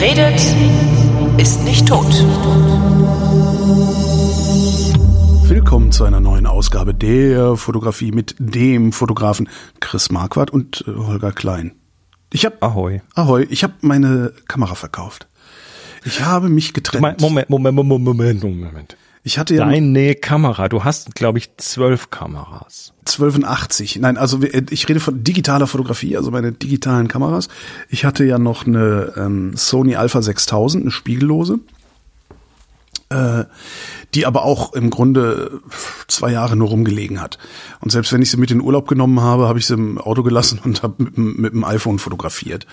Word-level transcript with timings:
Wer 0.00 0.10
redet, 0.10 0.54
ist 1.40 1.64
nicht 1.64 1.88
tot. 1.88 2.06
Willkommen 5.48 5.90
zu 5.90 6.04
einer 6.04 6.20
neuen 6.20 6.46
Ausgabe 6.46 6.94
der 6.94 7.56
Fotografie 7.56 8.12
mit 8.12 8.36
dem 8.38 8.92
Fotografen 8.92 9.48
Chris 9.80 10.12
Marquardt 10.12 10.52
und 10.52 10.84
äh, 10.86 10.92
Holger 10.92 11.32
Klein. 11.32 11.72
Ich 12.32 12.44
habe 12.44 12.62
Ahoi. 12.62 13.00
Ahoi, 13.16 13.48
ich 13.50 13.64
habe 13.64 13.74
meine 13.80 14.32
Kamera 14.46 14.76
verkauft. 14.76 15.26
Ich 16.04 16.20
habe 16.20 16.48
mich 16.48 16.74
getrennt. 16.74 17.20
Moment, 17.20 17.50
Moment, 17.50 17.74
Moment, 17.74 18.04
Moment, 18.04 18.44
Moment. 18.44 18.96
Ich 19.28 19.38
hatte 19.38 19.54
ja 19.54 19.66
Deine 19.66 20.14
Kamera, 20.14 20.70
du 20.70 20.84
hast, 20.84 21.14
glaube 21.14 21.36
ich, 21.36 21.54
zwölf 21.58 22.08
Kameras. 22.08 22.94
1280. 23.00 23.98
Nein, 24.00 24.16
also 24.16 24.40
ich 24.42 24.88
rede 24.88 25.00
von 25.00 25.22
digitaler 25.22 25.66
Fotografie, 25.66 26.16
also 26.16 26.30
meine 26.30 26.52
digitalen 26.52 27.08
Kameras. 27.08 27.48
Ich 27.90 28.06
hatte 28.06 28.24
ja 28.24 28.38
noch 28.38 28.66
eine 28.66 29.12
ähm, 29.18 29.54
Sony 29.54 29.96
Alpha 29.96 30.22
6000, 30.22 30.84
eine 30.84 30.90
spiegellose, 30.90 31.58
die 34.14 34.26
aber 34.26 34.42
auch 34.44 34.74
im 34.74 34.90
Grunde 34.90 35.62
zwei 36.08 36.30
Jahre 36.30 36.56
nur 36.56 36.68
rumgelegen 36.68 37.22
hat. 37.22 37.38
Und 37.80 37.90
selbst 37.90 38.12
wenn 38.12 38.20
ich 38.20 38.30
sie 38.30 38.36
mit 38.36 38.50
in 38.50 38.58
den 38.58 38.64
Urlaub 38.66 38.86
genommen 38.86 39.20
habe, 39.22 39.48
habe 39.48 39.58
ich 39.58 39.66
sie 39.66 39.74
im 39.74 39.96
Auto 39.98 40.22
gelassen 40.22 40.60
und 40.64 40.82
habe 40.82 41.02
mit, 41.04 41.16
dem- 41.16 41.36
mit 41.40 41.52
dem 41.54 41.64
iPhone 41.64 41.98
fotografiert. 41.98 42.66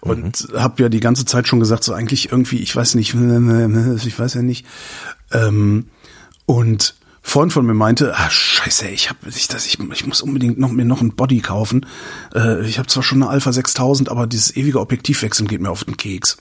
Und 0.00 0.48
habe 0.56 0.82
ja 0.82 0.88
die 0.88 1.00
ganze 1.00 1.24
Zeit 1.24 1.48
schon 1.48 1.58
gesagt, 1.60 1.82
so 1.82 1.92
eigentlich 1.94 2.30
irgendwie, 2.30 2.58
ich 2.58 2.74
weiß 2.76 2.94
nicht, 2.94 3.14
ich 4.06 4.18
weiß 4.18 4.34
ja 4.34 4.42
nicht. 4.42 4.66
Ähm, 5.32 5.86
und 6.46 6.94
Freund 7.24 7.52
von 7.52 7.64
mir 7.64 7.74
meinte, 7.74 8.14
ah 8.16 8.30
scheiße, 8.30 8.88
ich 8.88 9.08
habe 9.08 9.18
ich, 9.28 9.46
das, 9.48 9.66
ich, 9.66 9.78
ich 9.78 10.06
muss 10.06 10.22
unbedingt 10.22 10.58
noch 10.58 10.70
mir 10.72 10.84
noch 10.84 11.00
ein 11.00 11.14
Body 11.14 11.40
kaufen. 11.40 11.86
Äh, 12.34 12.64
ich 12.66 12.78
habe 12.78 12.88
zwar 12.88 13.02
schon 13.04 13.22
eine 13.22 13.30
Alpha 13.30 13.52
6000, 13.52 14.08
aber 14.10 14.26
dieses 14.26 14.56
ewige 14.56 14.80
Objektivwechseln 14.80 15.48
geht 15.48 15.60
mir 15.60 15.70
auf 15.70 15.84
den 15.84 15.96
Keks. 15.96 16.36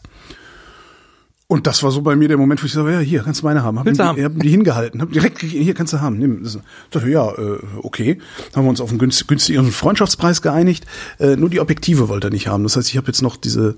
Und 1.52 1.68
das 1.68 1.84
war 1.84 1.92
so 1.92 2.02
bei 2.02 2.16
mir 2.16 2.30
der 2.30 2.38
Moment, 2.38 2.62
wo 2.64 2.66
ich 2.66 2.72
sage, 2.72 2.94
ja, 2.94 3.00
hier, 3.00 3.24
kannst 3.24 3.42
du 3.42 3.46
meine 3.46 3.62
haben. 3.62 3.78
Hab 3.78 3.86
Willst 3.86 4.00
die, 4.00 4.06
haben? 4.06 4.24
hab 4.24 4.40
die 4.40 4.48
hingehalten, 4.50 5.02
hab 5.02 5.12
direkt 5.12 5.38
gegeben, 5.40 5.66
hier 5.66 5.74
kannst 5.74 5.92
du 5.92 6.00
haben. 6.00 6.18
Nimm. 6.18 6.44
Das- 6.44 6.58
Dachte, 6.92 7.10
ja, 7.10 7.30
äh, 7.30 7.58
okay. 7.82 8.20
Haben 8.56 8.64
wir 8.66 8.70
uns 8.70 8.80
auf 8.80 8.90
einen 8.90 9.00
günst- 9.00 9.28
günstigeren 9.28 9.70
Freundschaftspreis 9.74 10.42
geeinigt. 10.42 10.86
Äh, 11.20 11.36
nur 11.36 11.50
die 11.50 11.60
Objektive 11.60 12.08
wollte 12.08 12.28
er 12.28 12.32
nicht 12.32 12.48
haben. 12.48 12.64
Das 12.64 12.78
heißt, 12.78 12.88
ich 12.88 12.96
habe 12.96 13.08
jetzt 13.08 13.22
noch 13.22 13.36
diese, 13.36 13.76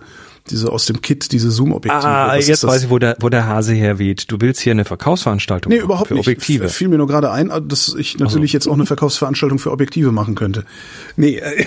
diese 0.49 0.71
aus 0.71 0.85
dem 0.85 1.01
Kit, 1.01 1.31
diese 1.31 1.49
Zoom-Objektive. 1.51 2.05
Ah, 2.05 2.35
Was 2.37 2.47
jetzt 2.47 2.65
weiß 2.67 2.83
ich, 2.83 2.89
wo 2.89 2.99
der, 2.99 3.15
wo 3.21 3.29
der 3.29 3.47
Hase 3.47 3.73
herweht. 3.73 4.29
Du 4.29 4.41
willst 4.41 4.59
hier 4.61 4.71
eine 4.71 4.83
Verkaufsveranstaltung 4.83 5.71
Nee, 5.71 5.79
überhaupt 5.79 6.09
für 6.09 6.15
nicht. 6.15 6.27
Objektive. 6.27 6.65
F- 6.65 6.75
Fiel 6.75 6.89
mir 6.89 6.97
nur 6.97 7.07
gerade 7.07 7.31
ein, 7.31 7.49
dass 7.69 7.95
ich 7.97 8.19
natürlich 8.19 8.51
jetzt 8.51 8.67
auch 8.67 8.73
eine 8.73 8.85
Verkaufsveranstaltung 8.85 9.57
für 9.57 9.71
Objektive 9.71 10.11
machen 10.11 10.35
könnte. 10.35 10.65
Nee, 11.15 11.37
äh, 11.37 11.65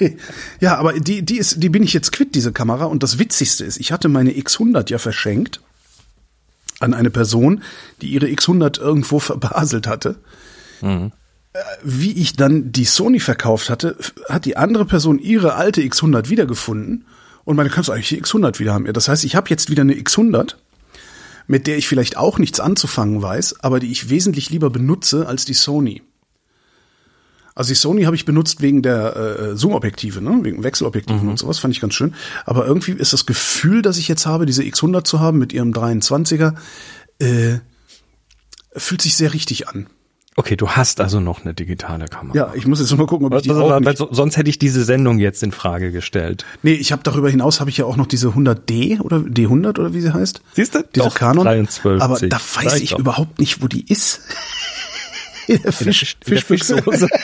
ja, 0.60 0.76
aber 0.76 0.92
die, 1.00 1.22
die 1.22 1.38
ist, 1.38 1.62
die 1.62 1.68
bin 1.70 1.82
ich 1.82 1.92
jetzt 1.94 2.12
quitt, 2.12 2.34
diese 2.34 2.52
Kamera. 2.52 2.84
Und 2.84 3.02
das 3.02 3.18
Witzigste 3.18 3.64
ist, 3.64 3.78
ich 3.78 3.92
hatte 3.92 4.08
meine 4.08 4.32
X100 4.32 4.90
ja 4.90 4.98
verschenkt 4.98 5.60
an 6.80 6.92
eine 6.92 7.08
Person, 7.10 7.62
die 8.02 8.08
ihre 8.08 8.26
X100 8.26 8.78
irgendwo 8.78 9.18
verbaselt 9.20 9.86
hatte. 9.86 10.16
Äh, 10.82 11.08
Wie 11.82 12.12
ich 12.12 12.36
dann 12.36 12.72
die 12.72 12.84
Sony 12.84 13.20
verkauft 13.20 13.70
hatte, 13.70 13.96
hat 14.28 14.44
die 14.44 14.58
andere 14.58 14.84
Person 14.84 15.18
ihre 15.18 15.54
alte 15.54 15.80
X100 15.80 16.28
wiedergefunden 16.28 17.06
und 17.46 17.56
meine, 17.56 17.70
kannst 17.70 17.88
du 17.88 17.92
eigentlich 17.92 18.08
die 18.08 18.22
X100 18.22 18.58
wieder 18.58 18.74
haben? 18.74 18.92
Das 18.92 19.08
heißt, 19.08 19.24
ich 19.24 19.36
habe 19.36 19.48
jetzt 19.48 19.70
wieder 19.70 19.82
eine 19.82 19.94
X100, 19.94 20.56
mit 21.46 21.68
der 21.68 21.78
ich 21.78 21.88
vielleicht 21.88 22.16
auch 22.16 22.38
nichts 22.38 22.58
anzufangen 22.60 23.22
weiß, 23.22 23.60
aber 23.60 23.78
die 23.80 23.90
ich 23.90 24.10
wesentlich 24.10 24.50
lieber 24.50 24.68
benutze 24.68 25.26
als 25.26 25.44
die 25.44 25.54
Sony. 25.54 26.02
Also 27.54 27.68
die 27.68 27.76
Sony 27.76 28.02
habe 28.02 28.16
ich 28.16 28.24
benutzt 28.24 28.60
wegen 28.62 28.82
der 28.82 29.16
äh, 29.16 29.56
Zoom-Objektive, 29.56 30.20
ne? 30.20 30.40
wegen 30.42 30.64
Wechselobjektiven 30.64 31.28
und 31.28 31.38
sowas, 31.38 31.60
fand 31.60 31.72
ich 31.72 31.80
ganz 31.80 31.94
schön. 31.94 32.14
Aber 32.44 32.66
irgendwie 32.66 32.92
ist 32.92 33.12
das 33.12 33.26
Gefühl, 33.26 33.80
das 33.80 33.96
ich 33.96 34.08
jetzt 34.08 34.26
habe, 34.26 34.44
diese 34.44 34.62
X100 34.62 35.04
zu 35.04 35.20
haben 35.20 35.38
mit 35.38 35.52
ihrem 35.52 35.72
23er, 35.72 36.54
äh, 37.20 37.58
fühlt 38.74 39.00
sich 39.00 39.16
sehr 39.16 39.32
richtig 39.32 39.68
an. 39.68 39.86
Okay, 40.38 40.54
du 40.54 40.68
hast 40.68 41.00
also 41.00 41.18
noch 41.18 41.44
eine 41.44 41.54
digitale 41.54 42.04
Kamera. 42.08 42.36
Ja, 42.36 42.52
ich 42.54 42.66
muss 42.66 42.78
jetzt 42.78 42.94
mal 42.96 43.06
gucken, 43.06 43.26
ob 43.26 43.34
ich 43.36 43.42
die 43.42 43.50
Also, 43.50 43.62
auch 43.72 43.80
nicht 43.80 43.96
so- 43.96 44.08
sonst 44.12 44.36
hätte 44.36 44.50
ich 44.50 44.58
diese 44.58 44.84
Sendung 44.84 45.18
jetzt 45.18 45.42
in 45.42 45.50
Frage 45.50 45.92
gestellt. 45.92 46.44
Nee, 46.62 46.72
ich 46.74 46.92
habe 46.92 47.02
darüber 47.02 47.30
hinaus 47.30 47.58
habe 47.60 47.70
ich 47.70 47.78
ja 47.78 47.86
auch 47.86 47.96
noch 47.96 48.06
diese 48.06 48.28
100D 48.28 49.00
oder 49.00 49.16
D100 49.16 49.78
oder 49.78 49.94
wie 49.94 50.02
sie 50.02 50.12
heißt. 50.12 50.42
Siehst 50.52 50.74
du? 50.74 50.84
Diese 50.94 51.06
Doch, 51.06 51.14
Canon. 51.14 51.44
23. 51.44 52.02
Aber 52.02 52.18
da 52.20 52.36
weiß 52.36 52.72
Sag 52.72 52.82
ich 52.82 52.90
doch. 52.90 52.98
überhaupt 52.98 53.38
nicht, 53.38 53.62
wo 53.62 53.66
die 53.68 53.86
ist. 53.90 54.20
In 55.48 55.62
der 55.62 55.72
Fisch, 55.72 56.16
in 56.26 56.34
der. 56.34 56.42
Fischsoße. 56.42 57.08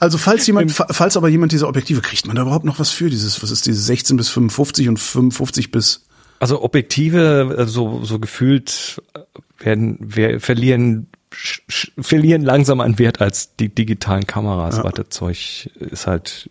Also 0.00 0.18
falls 0.18 0.46
jemand, 0.46 0.72
fa- 0.72 0.86
falls 0.90 1.16
aber 1.16 1.28
jemand 1.28 1.52
diese 1.52 1.66
Objektive 1.68 2.00
kriegt, 2.00 2.26
man 2.26 2.36
da 2.36 2.42
überhaupt 2.42 2.64
noch 2.64 2.78
was 2.78 2.90
für 2.90 3.08
dieses, 3.10 3.42
was 3.42 3.50
ist 3.50 3.66
diese 3.66 3.80
16 3.80 4.16
bis 4.16 4.28
55 4.28 4.88
und 4.88 4.98
55 4.98 5.70
bis 5.70 6.04
Also 6.40 6.62
Objektive, 6.62 7.56
äh, 7.58 7.66
so, 7.66 8.04
so 8.04 8.18
gefühlt 8.18 9.02
äh, 9.14 9.20
werden, 9.64 9.98
wir 10.00 10.40
verlieren, 10.40 11.08
verlieren 11.30 12.42
langsam 12.42 12.80
an 12.80 12.98
Wert 12.98 13.20
als 13.20 13.56
die 13.56 13.68
digitalen 13.68 14.26
Kameras, 14.26 14.82
weil 14.82 14.92
das 14.92 15.08
Zeug 15.10 15.70
ist 15.78 16.06
halt, 16.06 16.48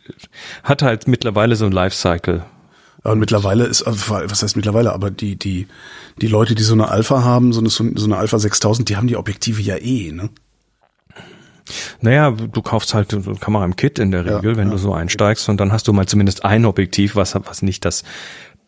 hat 0.64 0.82
halt 0.82 1.08
mittlerweile 1.08 1.56
so 1.56 1.66
ein 1.66 1.72
Lifecycle. 1.72 2.46
Ja, 3.04 3.12
und 3.12 3.20
mittlerweile 3.20 3.66
ist, 3.66 3.84
also, 3.84 4.10
was 4.10 4.44
heißt 4.44 4.56
mittlerweile, 4.56 4.94
aber 4.94 5.10
die, 5.10 5.36
die, 5.38 5.68
die 6.22 6.28
Leute, 6.28 6.54
die 6.54 6.64
so 6.64 6.74
eine 6.74 6.90
Alpha 6.90 7.24
haben, 7.24 7.54
so 7.54 7.62
eine, 7.62 7.70
so 7.70 7.84
eine 7.84 8.18
Alpha 8.18 8.38
6000, 8.38 8.90
die 8.90 8.98
haben 8.98 9.08
die 9.08 9.18
Objektive 9.18 9.62
ja 9.62 9.78
eh, 9.78 10.12
ne? 10.12 10.30
Naja, 12.02 12.32
du 12.32 12.62
kaufst 12.62 12.94
halt 12.94 13.12
so 13.12 13.18
eine 13.18 13.40
Kamera 13.40 13.66
im 13.66 13.76
Kit 13.76 14.00
in 14.00 14.12
der 14.12 14.26
Ja, 14.26 14.38
Regel, 14.38 14.56
wenn 14.56 14.68
ja. 14.68 14.74
du 14.74 14.78
so 14.78 14.94
einsteigst 14.94 15.50
und 15.50 15.60
dann 15.60 15.72
hast 15.72 15.88
du 15.88 15.94
mal 15.94 16.06
zumindest 16.06 16.46
ein 16.46 16.66
Objektiv, 16.66 17.16
was, 17.16 17.36
was 17.36 17.62
nicht 17.62 17.84
das, 17.86 18.04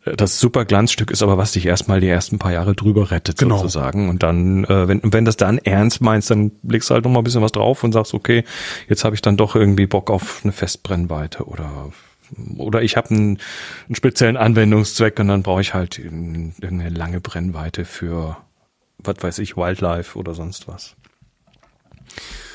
das 0.04 0.40
super 0.40 0.64
Glanzstück 0.64 1.10
ist, 1.10 1.22
aber 1.22 1.36
was 1.36 1.52
dich 1.52 1.66
erstmal 1.66 2.00
die 2.00 2.08
ersten 2.08 2.38
paar 2.38 2.52
Jahre 2.52 2.74
drüber 2.74 3.10
rettet 3.10 3.36
Genau. 3.38 3.58
sozusagen. 3.58 4.08
Und 4.08 4.22
dann, 4.22 4.64
äh, 4.64 4.88
wenn, 4.88 5.00
wenn 5.04 5.24
das 5.26 5.36
dann 5.36 5.58
ernst 5.58 6.00
meinst, 6.00 6.30
dann 6.30 6.52
legst 6.62 6.88
du 6.88 6.94
halt 6.94 7.04
noch 7.04 7.10
mal 7.10 7.18
ein 7.20 7.24
bisschen 7.24 7.42
was 7.42 7.52
drauf 7.52 7.84
und 7.84 7.92
sagst, 7.92 8.14
okay, 8.14 8.44
jetzt 8.88 9.04
habe 9.04 9.14
ich 9.14 9.20
dann 9.20 9.36
doch 9.36 9.56
irgendwie 9.56 9.86
Bock 9.86 10.10
auf 10.10 10.40
eine 10.42 10.52
Festbrennweite 10.52 11.44
oder 11.44 11.90
oder 12.56 12.80
ich 12.82 12.96
habe 12.96 13.10
einen, 13.10 13.38
einen 13.88 13.96
speziellen 13.96 14.36
Anwendungszweck 14.36 15.18
und 15.18 15.26
dann 15.28 15.42
brauche 15.42 15.60
ich 15.62 15.74
halt 15.74 15.98
irgendeine 15.98 16.52
irgendeine 16.60 16.90
lange 16.96 17.20
Brennweite 17.20 17.84
für, 17.84 18.36
was 18.98 19.16
weiß 19.20 19.38
ich, 19.40 19.56
Wildlife 19.56 20.16
oder 20.16 20.32
sonst 20.32 20.68
was. 20.68 20.94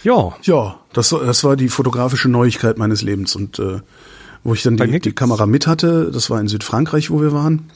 Ja, 0.03 0.35
Ja, 0.43 0.79
das, 0.93 1.09
das 1.09 1.43
war 1.43 1.55
die 1.57 1.67
fotografische 1.69 2.29
Neuigkeit 2.29 2.77
meines 2.77 3.01
Lebens 3.01 3.35
und 3.35 3.59
äh, 3.59 3.81
wo 4.45 4.53
ich 4.53 4.63
dann 4.63 4.77
die, 4.77 4.99
die 4.99 5.11
Kamera 5.11 5.45
mit 5.45 5.67
hatte, 5.67 6.09
das 6.11 6.29
war 6.29 6.39
in 6.39 6.47
Südfrankreich, 6.47 7.09
wo 7.11 7.19
wir 7.19 7.33
waren, 7.33 7.69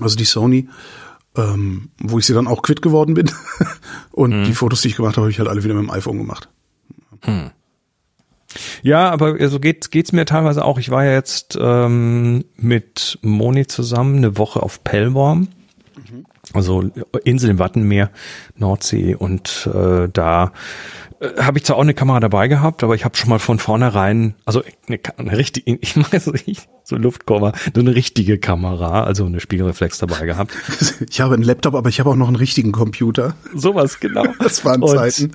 also 0.00 0.16
die 0.16 0.24
Sony, 0.24 0.68
ähm, 1.36 1.90
wo 2.00 2.18
ich 2.18 2.26
sie 2.26 2.34
dann 2.34 2.48
auch 2.48 2.62
quitt 2.62 2.82
geworden 2.82 3.14
bin. 3.14 3.30
Und 4.10 4.30
Mhm. 4.40 4.44
die 4.44 4.54
Fotos, 4.54 4.80
die 4.80 4.88
ich 4.88 4.96
gemacht 4.96 5.16
habe, 5.16 5.26
habe 5.26 5.30
ich 5.30 5.38
halt 5.38 5.48
alle 5.48 5.62
wieder 5.62 5.74
mit 5.74 5.84
dem 5.84 5.90
iPhone 5.90 6.16
gemacht. 6.18 6.48
Ja, 8.82 9.10
aber 9.10 9.48
so 9.48 9.60
geht 9.60 9.90
geht's 9.90 10.12
mir 10.12 10.24
teilweise 10.24 10.64
auch. 10.64 10.78
Ich 10.78 10.90
war 10.90 11.04
ja 11.04 11.12
jetzt 11.12 11.58
ähm, 11.60 12.44
mit 12.56 13.18
Moni 13.22 13.66
zusammen 13.66 14.16
eine 14.18 14.38
Woche 14.38 14.62
auf 14.62 14.82
Pellworm, 14.82 15.48
also 16.54 16.84
Insel 17.24 17.50
im 17.50 17.58
Wattenmeer, 17.58 18.10
Nordsee. 18.56 19.14
Und 19.14 19.68
äh, 19.74 20.08
da 20.10 20.52
äh, 21.20 21.42
habe 21.42 21.58
ich 21.58 21.64
zwar 21.64 21.76
auch 21.76 21.82
eine 21.82 21.94
Kamera 21.94 22.20
dabei 22.20 22.48
gehabt, 22.48 22.82
aber 22.84 22.94
ich 22.94 23.04
habe 23.04 23.16
schon 23.16 23.30
mal 23.30 23.38
von 23.38 23.58
vornherein, 23.58 24.34
also 24.44 24.62
eine, 24.88 24.98
eine 25.16 25.36
richtige, 25.36 25.70
ich 25.80 25.94
so, 25.94 26.34
ich, 26.34 26.68
so 26.84 26.96
Luftkomma, 26.96 27.52
so 27.74 27.80
eine 27.80 27.94
richtige 27.94 28.38
Kamera, 28.38 29.04
also 29.04 29.26
eine 29.26 29.40
Spiegelreflex 29.40 29.98
dabei 29.98 30.26
gehabt. 30.26 30.52
Ich 31.10 31.20
habe 31.20 31.34
einen 31.34 31.42
Laptop, 31.42 31.74
aber 31.74 31.88
ich 31.88 32.00
habe 32.00 32.10
auch 32.10 32.16
noch 32.16 32.26
einen 32.28 32.36
richtigen 32.36 32.72
Computer. 32.72 33.34
Sowas 33.54 34.00
genau. 34.00 34.24
Das 34.38 34.64
waren 34.64 34.82
Und- 34.82 34.90
Zeiten. 34.96 35.32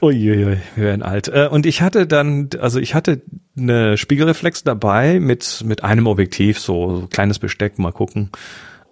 Uiuiui, 0.00 0.58
wir 0.76 0.84
werden 0.84 1.02
alt. 1.02 1.28
Äh, 1.28 1.48
Und 1.50 1.66
ich 1.66 1.82
hatte 1.82 2.06
dann, 2.06 2.50
also 2.60 2.78
ich 2.78 2.94
hatte 2.94 3.20
eine 3.56 3.96
Spiegelreflex 3.96 4.62
dabei 4.62 5.18
mit 5.18 5.64
mit 5.66 5.82
einem 5.82 6.06
Objektiv, 6.06 6.60
so, 6.60 7.00
so 7.00 7.06
kleines 7.08 7.38
Besteck, 7.40 7.78
mal 7.78 7.92
gucken. 7.92 8.30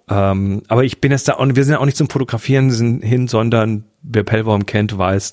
Ähm, 0.09 0.63
aber 0.69 0.85
ich 0.85 1.01
bin 1.01 1.11
jetzt 1.13 1.29
da 1.29 1.35
auch, 1.35 1.47
wir 1.49 1.65
sind 1.65 1.73
ja 1.73 1.79
auch 1.81 1.85
nicht 1.85 1.97
zum 1.97 2.09
Fotografieren 2.09 3.01
hin, 3.03 3.27
sondern 3.29 3.85
wer 4.03 4.23
Pellworm 4.23 4.67
kennt, 4.67 4.97
weiß, 4.97 5.33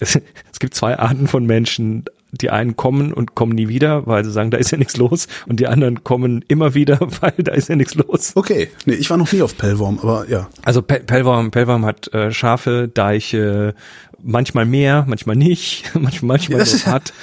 es, 0.00 0.16
es 0.52 0.58
gibt 0.58 0.74
zwei 0.74 0.98
Arten 0.98 1.26
von 1.28 1.44
Menschen. 1.46 2.04
Die 2.32 2.50
einen 2.50 2.76
kommen 2.76 3.14
und 3.14 3.34
kommen 3.34 3.52
nie 3.54 3.68
wieder, 3.68 4.06
weil 4.06 4.22
sie 4.22 4.30
sagen, 4.32 4.50
da 4.50 4.58
ist 4.58 4.70
ja 4.70 4.76
nichts 4.76 4.96
los. 4.98 5.26
Und 5.46 5.58
die 5.58 5.68
anderen 5.68 6.04
kommen 6.04 6.44
immer 6.48 6.74
wieder, 6.74 6.98
weil 7.20 7.32
da 7.38 7.52
ist 7.52 7.68
ja 7.68 7.76
nichts 7.76 7.94
los. 7.94 8.32
Okay, 8.34 8.68
nee, 8.84 8.94
ich 8.94 9.08
war 9.08 9.16
noch 9.16 9.32
nie 9.32 9.40
auf 9.40 9.56
Pellworm, 9.56 9.98
aber 10.02 10.28
ja. 10.28 10.48
Also 10.64 10.82
Pe- 10.82 11.00
Pellworm, 11.00 11.50
Pellworm 11.50 11.86
hat 11.86 12.12
äh, 12.12 12.32
Schafe, 12.32 12.90
Deiche, 12.92 13.74
manchmal 14.22 14.66
mehr, 14.66 15.04
manchmal 15.08 15.36
nicht, 15.36 15.84
manchmal, 15.94 16.36
manchmal 16.36 16.60
ist- 16.60 16.86
hat, 16.86 17.14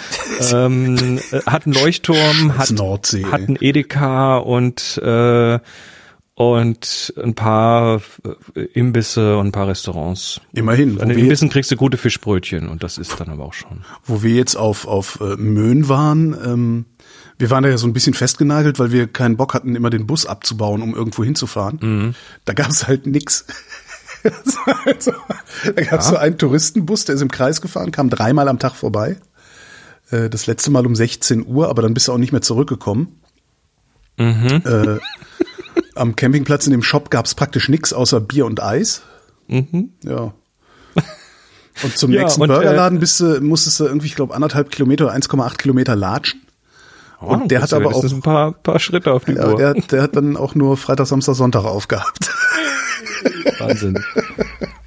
ähm, 0.52 1.20
äh, 1.32 1.40
hat 1.46 1.66
einen 1.68 1.76
Leuchtturm, 1.76 2.58
hat, 2.58 2.72
Nordsee, 2.72 3.26
hat 3.26 3.42
einen 3.42 3.58
Edeka 3.60 4.38
und 4.38 4.98
äh, 5.04 5.60
und 6.36 7.14
ein 7.22 7.36
paar 7.36 8.02
äh, 8.56 8.62
Imbisse 8.74 9.38
und 9.38 9.48
ein 9.48 9.52
paar 9.52 9.68
Restaurants. 9.68 10.42
Immerhin. 10.54 11.00
An 11.00 11.10
den 11.10 11.20
Imbissen 11.20 11.50
kriegst 11.50 11.72
du 11.72 11.76
gute 11.76 11.98
Fischbrötchen 11.98 12.70
und 12.70 12.82
das 12.84 12.98
ist 12.98 13.20
dann 13.20 13.30
aber 13.30 13.46
auch 13.46 13.54
schon. 13.54 13.84
wo 14.04 14.24
wir 14.24 14.34
jetzt 14.34 14.56
auf, 14.56 14.88
auf 14.88 15.20
äh, 15.22 15.36
Möhn 15.36 15.90
waren, 15.90 16.36
ähm, 16.44 16.86
Wir 17.38 17.50
waren 17.50 17.64
da 17.64 17.70
ja 17.70 17.78
so 17.78 17.88
ein 17.88 17.94
bisschen 17.94 18.14
festgenagelt, 18.14 18.80
weil 18.80 18.92
wir 18.92 19.08
keinen 19.08 19.38
Bock 19.38 19.54
hatten, 19.54 19.76
immer 19.76 19.90
den 19.90 20.08
Bus 20.08 20.26
abzubauen, 20.26 20.82
um 20.82 20.96
irgendwo 20.96 21.24
hinzufahren. 21.24 21.80
Mhm. 21.82 22.16
Da 22.46 22.54
gab 22.54 22.70
es 22.70 22.88
halt 22.88 23.06
nix. 23.06 23.46
also, 24.86 25.12
da 25.66 25.82
gab 25.84 26.00
es 26.00 26.06
ja. 26.08 26.12
so 26.14 26.18
einen 26.18 26.38
Touristenbus, 26.38 27.06
der 27.06 27.16
ist 27.16 27.22
im 27.22 27.30
Kreis 27.30 27.62
gefahren, 27.62 27.92
kam 27.92 28.10
dreimal 28.10 28.48
am 28.48 28.58
Tag 28.58 28.76
vorbei. 28.76 29.18
Äh, 30.10 30.30
das 30.30 30.48
letzte 30.48 30.72
Mal 30.72 30.86
um 30.86 30.96
16 30.96 31.46
Uhr, 31.46 31.70
aber 31.70 31.84
dann 31.84 31.94
bist 31.94 32.08
du 32.08 32.14
auch 32.14 32.18
nicht 32.18 32.32
mehr 32.32 32.42
zurückgekommen. 32.42 33.20
Mhm. 34.18 34.62
Äh, 34.66 35.00
am 35.96 36.16
Campingplatz 36.16 36.66
in 36.66 36.72
dem 36.72 36.84
Shop 36.84 37.10
gab 37.10 37.26
es 37.26 37.36
praktisch 37.36 37.70
nix 37.70 37.94
außer 37.94 38.20
Bier 38.20 38.46
und 38.46 38.62
Eis. 38.62 39.02
Mhm. 39.48 39.94
Ja. 40.04 40.34
Und 41.84 41.98
zum 41.98 42.12
ja, 42.12 42.22
nächsten 42.22 42.40
und, 42.40 42.50
Burgerladen 42.50 43.00
äh, 43.00 43.00
bist 43.00 43.20
du, 43.20 43.42
musstest 43.42 43.80
du 43.80 43.86
irgendwie, 43.86 44.06
ich 44.06 44.14
glaube, 44.14 44.36
anderthalb 44.36 44.70
Kilometer 44.70 45.06
oder 45.06 45.16
1,8 45.16 45.58
Kilometer 45.58 45.96
latschen. 45.96 46.44
Oh, 47.20 47.34
und 47.34 47.50
der 47.50 47.64
hat 47.64 47.74
aber 47.74 47.96
auch 47.96 48.04
ein 48.04 48.22
paar, 48.22 48.52
paar 48.52 48.80
Schritte 48.80 49.12
auf 49.12 49.26
die 49.26 49.32
ja, 49.34 49.48
Uhr. 49.48 49.58
Der, 49.58 49.74
der 49.74 50.04
hat 50.04 50.16
dann 50.16 50.38
auch 50.38 50.54
nur 50.54 50.78
Freitag, 50.78 51.08
Samstag, 51.08 51.34
Sonntag 51.34 51.64
aufgehabt. 51.66 52.30
Wahnsinn. 53.58 54.04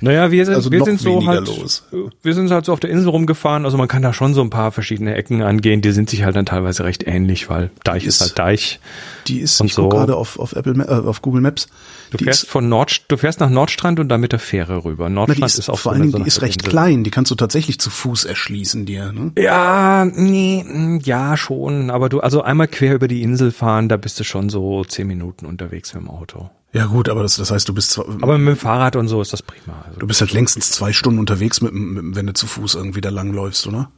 Naja, 0.00 0.30
wir 0.30 0.44
sind, 0.44 0.54
also 0.54 0.70
wir 0.70 0.84
sind 0.84 1.00
so 1.00 1.26
halt, 1.26 1.46
los. 1.46 1.84
wir 2.22 2.34
sind 2.34 2.50
halt 2.50 2.66
so 2.66 2.72
auf 2.72 2.80
der 2.80 2.90
Insel 2.90 3.08
rumgefahren. 3.08 3.64
Also 3.64 3.78
man 3.78 3.88
kann 3.88 4.02
da 4.02 4.12
schon 4.12 4.34
so 4.34 4.42
ein 4.42 4.50
paar 4.50 4.70
verschiedene 4.70 5.14
Ecken 5.14 5.40
angehen. 5.40 5.80
Die 5.80 5.90
sind 5.92 6.10
sich 6.10 6.24
halt 6.24 6.36
dann 6.36 6.44
teilweise 6.44 6.84
recht 6.84 7.06
ähnlich, 7.06 7.48
weil 7.48 7.70
Deich 7.82 8.04
ist, 8.04 8.16
ist 8.16 8.20
halt 8.20 8.38
Deich. 8.38 8.80
Die 9.26 9.40
ist, 9.40 9.60
ich 9.62 9.72
so. 9.72 9.88
gerade 9.88 10.14
auf, 10.14 10.38
auf 10.38 10.52
Apple, 10.52 10.74
äh, 10.84 11.06
auf 11.08 11.22
Google 11.22 11.40
Maps. 11.40 11.68
Du 12.10 12.18
fährst 12.18 12.44
ist, 12.44 12.50
von 12.50 12.68
Nord, 12.68 13.04
du 13.08 13.16
fährst 13.16 13.40
nach 13.40 13.48
Nordstrand 13.48 13.98
und 13.98 14.08
dann 14.08 14.20
mit 14.20 14.32
der 14.32 14.38
Fähre 14.38 14.84
rüber. 14.84 15.08
Nordstrand 15.08 15.40
na, 15.40 15.46
ist, 15.46 15.58
ist 15.58 15.70
auch 15.70 15.78
vor 15.78 15.92
so 15.92 15.98
allen 15.98 16.12
Dingen, 16.12 16.24
die 16.24 16.28
ist 16.28 16.42
recht 16.42 16.60
Insel. 16.60 16.70
klein. 16.70 17.04
Die 17.04 17.10
kannst 17.10 17.30
du 17.30 17.34
tatsächlich 17.34 17.80
zu 17.80 17.88
Fuß 17.88 18.26
erschließen 18.26 18.84
dir. 18.84 19.12
Ne? 19.12 19.32
Ja, 19.38 20.04
nee, 20.04 20.62
mm, 20.62 21.00
ja 21.04 21.38
schon. 21.38 21.90
Aber 21.90 22.10
du, 22.10 22.20
also 22.20 22.42
einmal 22.42 22.68
quer 22.68 22.94
über 22.94 23.08
die 23.08 23.22
Insel 23.22 23.50
fahren, 23.50 23.88
da 23.88 23.96
bist 23.96 24.20
du 24.20 24.24
schon 24.24 24.50
so 24.50 24.84
zehn 24.84 25.06
Minuten 25.06 25.46
unterwegs 25.46 25.94
mit 25.94 26.02
dem 26.02 26.10
Auto. 26.10 26.50
Ja 26.76 26.84
gut, 26.84 27.08
aber 27.08 27.22
das, 27.22 27.36
das 27.36 27.50
heißt, 27.50 27.66
du 27.66 27.72
bist 27.72 27.92
zwar, 27.92 28.04
aber 28.06 28.36
mit 28.36 28.48
dem 28.54 28.56
Fahrrad 28.58 28.96
und 28.96 29.08
so 29.08 29.22
ist 29.22 29.32
das 29.32 29.40
prima. 29.40 29.82
Also 29.86 29.98
du 29.98 30.06
bist 30.06 30.20
halt 30.20 30.34
längstens 30.34 30.70
zwei 30.72 30.92
Stunden 30.92 31.18
unterwegs, 31.18 31.62
mit, 31.62 31.72
mit, 31.72 32.16
wenn 32.16 32.26
du 32.26 32.34
zu 32.34 32.46
Fuß 32.46 32.74
irgendwie 32.74 33.00
da 33.00 33.08
langläufst, 33.08 33.66
oder? 33.66 33.90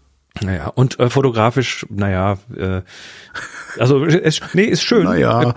Naja, 0.42 0.68
und 0.68 1.00
äh, 1.00 1.10
fotografisch, 1.10 1.84
naja, 1.90 2.38
äh, 2.56 2.82
also 3.80 4.04
es, 4.04 4.40
nee, 4.52 4.62
ist 4.62 4.84
schön. 4.84 5.04
Naja. 5.04 5.50
Äh, 5.50 5.54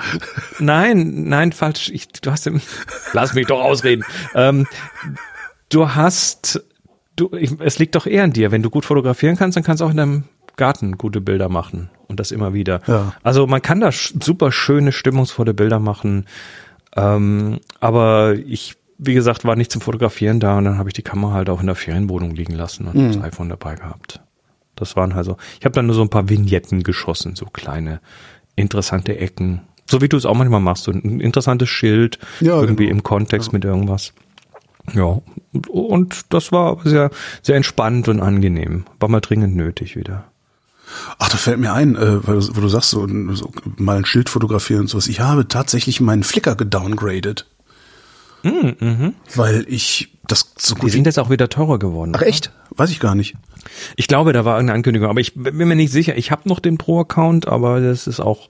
nein, 0.58 1.26
nein, 1.28 1.52
falsch. 1.52 1.90
Ich, 1.90 2.08
du 2.08 2.32
hast 2.32 2.48
im, 2.48 2.60
lass 3.14 3.36
mich 3.36 3.46
doch 3.46 3.62
ausreden. 3.62 4.04
Ähm, 4.34 4.66
du 5.70 5.94
hast, 5.94 6.64
du, 7.16 7.30
ich, 7.36 7.52
es 7.60 7.78
liegt 7.78 7.94
doch 7.94 8.08
eher 8.08 8.24
an 8.24 8.34
dir. 8.34 8.52
Wenn 8.52 8.64
du 8.64 8.72
gut 8.72 8.86
fotografieren 8.86 9.38
kannst, 9.38 9.56
dann 9.56 9.64
kannst 9.64 9.82
du 9.82 9.86
auch 9.86 9.92
in 9.92 9.98
deinem 9.98 10.24
Garten 10.56 10.98
gute 10.98 11.22
Bilder 11.22 11.50
machen 11.50 11.92
und 12.08 12.20
das 12.20 12.32
immer 12.32 12.56
wieder. 12.56 12.82
Ja. 12.88 13.14
Also 13.22 13.46
man 13.46 13.62
kann 13.62 13.80
da 13.80 13.92
super 13.92 14.52
schöne, 14.52 14.92
stimmungsvolle 14.92 15.54
Bilder 15.54 15.78
machen. 15.78 16.26
Ähm, 16.96 17.60
aber 17.80 18.36
ich, 18.36 18.76
wie 18.98 19.14
gesagt, 19.14 19.46
war 19.46 19.56
nicht 19.56 19.72
zum 19.72 19.82
Fotografieren 19.82 20.40
da 20.40 20.58
und 20.58 20.66
dann 20.66 20.78
habe 20.78 20.90
ich 20.90 20.94
die 20.94 21.02
Kamera 21.02 21.34
halt 21.34 21.50
auch 21.50 21.62
in 21.62 21.68
der 21.68 21.76
Ferienwohnung 21.76 22.32
liegen 22.32 22.54
lassen 22.54 22.88
und 22.88 22.96
mhm. 22.96 23.08
das 23.08 23.22
iPhone 23.24 23.50
dabei 23.50 23.76
gehabt. 23.76 24.22
Das 24.76 24.96
waren 24.96 25.14
also, 25.14 25.38
ich 25.60 25.66
habe 25.66 25.74
dann 25.74 25.86
nur 25.86 25.96
so 25.96 26.02
ein 26.02 26.10
paar 26.10 26.30
Vignetten 26.30 26.84
geschossen, 26.84 27.36
so 27.36 27.46
kleine 27.46 28.02
interessante 28.56 29.18
Ecken. 29.18 29.62
So 29.90 30.02
wie 30.02 30.10
du 30.10 30.18
es 30.18 30.26
auch 30.26 30.36
manchmal 30.36 30.60
machst, 30.60 30.84
so 30.86 30.92
ein 30.92 31.20
interessantes 31.20 31.70
Schild, 31.70 32.18
ja, 32.40 32.60
irgendwie 32.60 32.86
genau. 32.86 32.98
im 32.98 33.04
Kontext 33.04 33.50
ja. 33.50 33.54
mit 33.54 33.66
irgendwas. 33.66 34.14
Ja, 34.94 35.22
und 35.70 36.34
das 36.34 36.52
war 36.52 36.80
sehr, 36.84 37.12
sehr 37.42 37.56
entspannt 37.56 38.08
und 38.08 38.20
angenehm. 38.20 38.86
War 39.00 39.10
mal 39.10 39.20
dringend 39.20 39.56
nötig 39.56 39.96
wieder. 39.96 40.31
Ach, 41.20 41.30
da 41.30 41.38
fällt 41.38 41.60
mir 41.60 41.74
ein, 41.74 41.96
äh, 41.96 42.28
wo 42.28 42.62
du 42.62 42.68
sagst, 42.68 42.90
so, 42.90 43.08
so 43.34 43.52
mal 43.78 43.98
ein 43.98 44.06
Schild 44.06 44.30
fotografieren 44.30 44.82
und 44.82 44.88
sowas. 44.88 45.08
Ich 45.08 45.20
habe 45.20 45.48
tatsächlich 45.48 46.02
meinen 46.02 46.24
Flickr 46.24 46.56
gedowngradet. 46.56 47.46
Mm, 48.44 48.70
mhm. 48.80 49.14
Weil 49.36 49.66
ich 49.68 50.12
das 50.28 50.54
so 50.58 50.76
gut. 50.76 50.86
Die 50.86 50.90
sind 50.90 51.06
jetzt 51.06 51.20
auch 51.20 51.30
wieder 51.30 51.50
teurer 51.50 51.80
geworden. 51.80 52.14
Ach 52.16 52.22
echt? 52.22 52.52
Weiß 52.72 52.90
ich 52.90 53.00
gar 53.00 53.16
nicht. 53.16 53.36
Ich 53.96 54.08
glaube, 54.08 54.34
da 54.34 54.46
war 54.46 54.56
irgendeine 54.56 54.78
Ankündigung, 54.78 55.10
aber 55.10 55.20
ich 55.20 55.34
bin 55.36 55.56
mir 55.56 55.76
nicht 55.76 55.92
sicher. 55.92 56.18
Ich 56.18 56.32
habe 56.32 56.50
noch 56.50 56.60
den 56.60 56.78
Pro-Account, 56.78 57.48
aber 57.48 57.80
das 57.80 58.08
ist 58.08 58.20
auch 58.20 58.50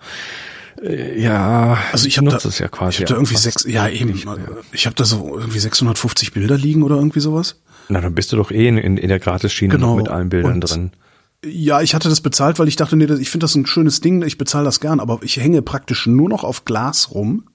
äh, 0.81 1.21
ja, 1.21 1.77
also 1.91 2.07
ich 2.07 2.17
habe 2.17 2.29
da, 2.29 2.37
ja 2.37 2.67
quasi. 2.67 2.95
Ich 2.95 2.99
habe 3.01 3.05
da 3.05 3.15
irgendwie 3.15 3.35
sechs, 3.35 3.65
ja 3.67 3.87
eben. 3.87 4.11
Nicht, 4.11 4.27
ich 4.71 4.85
habe 4.85 4.95
da 4.95 5.03
so 5.03 5.37
irgendwie 5.37 5.59
650 5.59 6.33
Bilder 6.33 6.57
liegen 6.57 6.83
oder 6.83 6.95
irgendwie 6.95 7.19
sowas. 7.19 7.59
Na, 7.89 8.01
dann 8.01 8.15
bist 8.15 8.31
du 8.31 8.37
doch 8.37 8.51
eh 8.51 8.67
in, 8.67 8.77
in, 8.77 8.97
in 8.97 9.09
der 9.09 9.19
Gratisschiene 9.19 9.75
genau. 9.75 9.95
mit 9.95 10.07
allen 10.07 10.29
Bildern 10.29 10.53
und 10.53 10.61
drin. 10.61 10.91
Ja, 11.43 11.81
ich 11.81 11.95
hatte 11.95 12.09
das 12.09 12.21
bezahlt, 12.21 12.59
weil 12.59 12.67
ich 12.67 12.75
dachte, 12.75 12.95
nee, 12.95 13.05
ich 13.05 13.31
finde 13.31 13.45
das 13.45 13.55
ein 13.55 13.65
schönes 13.65 13.99
Ding, 13.99 14.21
ich 14.21 14.37
bezahle 14.37 14.65
das 14.65 14.79
gern, 14.79 14.99
aber 14.99 15.19
ich 15.23 15.37
hänge 15.37 15.61
praktisch 15.61 16.05
nur 16.05 16.29
noch 16.29 16.43
auf 16.43 16.65
Glas 16.65 17.11
rum. 17.11 17.45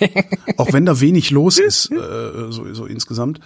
auch 0.56 0.72
wenn 0.72 0.84
da 0.84 1.00
wenig 1.00 1.30
los 1.30 1.58
ist, 1.58 1.90
äh, 1.90 2.50
so, 2.50 2.72
so 2.74 2.84
insgesamt. 2.84 3.40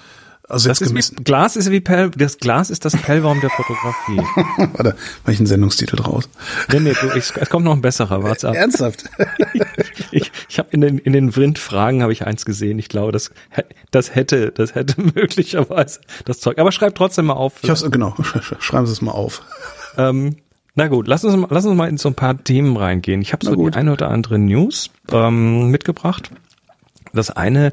Also 0.48 0.68
das 0.68 0.80
ist 0.80 0.94
wie, 0.94 1.22
Glas 1.22 1.56
ist 1.56 1.70
wie 1.70 1.80
Pell, 1.80 2.10
das 2.10 2.38
Glas 2.38 2.68
ist 2.70 2.84
das 2.84 2.96
Pellbaum 2.96 3.40
der 3.40 3.50
Fotografie. 3.50 4.18
Warte, 4.74 4.96
mach 5.24 5.32
ich 5.32 5.38
einen 5.38 5.46
Sendungstitel 5.46 5.96
draus. 5.96 6.28
Nee, 6.70 6.80
nee, 6.80 6.94
du, 7.00 7.16
ich, 7.16 7.32
es 7.34 7.48
kommt 7.48 7.64
noch 7.64 7.72
ein 7.72 7.80
besserer, 7.80 8.22
warte 8.24 8.48
ab. 8.48 8.54
Ernsthaft? 8.54 9.04
ich 10.10 10.32
ich 10.48 10.58
habe 10.58 10.68
in 10.72 10.80
den, 10.80 10.98
in 10.98 11.12
den 11.12 11.32
Vrind-Fragen 11.32 12.02
habe 12.02 12.12
ich 12.12 12.26
eins 12.26 12.44
gesehen. 12.44 12.78
Ich 12.78 12.88
glaube, 12.88 13.12
das, 13.12 13.30
das 13.90 14.14
hätte, 14.14 14.50
das 14.50 14.74
hätte 14.74 15.00
möglicherweise 15.00 16.00
das 16.24 16.40
Zeug. 16.40 16.58
Aber 16.58 16.72
schreib 16.72 16.96
trotzdem 16.96 17.26
mal 17.26 17.34
auf. 17.34 17.54
Ich 17.62 17.70
hab's, 17.70 17.88
genau, 17.90 18.14
schreiben 18.58 18.86
Sie 18.86 18.92
es 18.92 19.00
mal 19.00 19.12
auf. 19.12 19.42
Ähm, 19.96 20.36
na 20.74 20.88
gut, 20.88 21.06
lass 21.06 21.24
uns, 21.24 21.46
lass 21.50 21.66
uns 21.66 21.76
mal 21.76 21.88
in 21.88 21.98
so 21.98 22.08
ein 22.08 22.14
paar 22.14 22.42
Themen 22.42 22.76
reingehen. 22.76 23.22
Ich 23.22 23.32
habe 23.32 23.44
so 23.44 23.54
die 23.54 23.76
eine 23.76 23.92
oder 23.92 24.08
andere 24.08 24.38
News 24.38 24.90
ähm, 25.10 25.68
mitgebracht. 25.68 26.30
Das 27.14 27.30
eine 27.30 27.72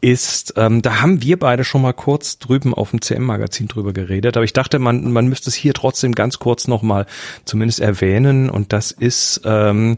ist, 0.00 0.54
ähm, 0.56 0.82
da 0.82 1.00
haben 1.00 1.22
wir 1.22 1.38
beide 1.38 1.64
schon 1.64 1.82
mal 1.82 1.92
kurz 1.92 2.38
drüben 2.38 2.74
auf 2.74 2.90
dem 2.90 3.02
CM-Magazin 3.02 3.68
drüber 3.68 3.92
geredet, 3.92 4.36
aber 4.36 4.44
ich 4.44 4.52
dachte, 4.52 4.78
man, 4.78 5.12
man 5.12 5.26
müsste 5.26 5.50
es 5.50 5.54
hier 5.54 5.74
trotzdem 5.74 6.14
ganz 6.14 6.38
kurz 6.38 6.68
nochmal 6.68 7.06
zumindest 7.44 7.80
erwähnen 7.80 8.48
und 8.48 8.72
das 8.72 8.92
ist, 8.92 9.42
ähm, 9.44 9.96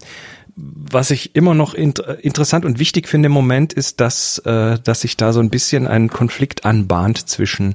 was 0.57 1.11
ich 1.11 1.35
immer 1.35 1.55
noch 1.55 1.75
inter 1.75 2.23
interessant 2.23 2.65
und 2.65 2.79
wichtig 2.79 3.09
finde 3.09 3.27
im 3.27 3.33
Moment 3.33 3.73
ist, 3.73 4.01
dass, 4.01 4.39
äh, 4.39 4.79
dass 4.83 5.01
sich 5.01 5.17
da 5.17 5.33
so 5.33 5.41
ein 5.41 5.51
bisschen 5.51 5.87
ein 5.87 6.09
Konflikt 6.09 6.65
anbahnt 6.65 7.29
zwischen 7.29 7.75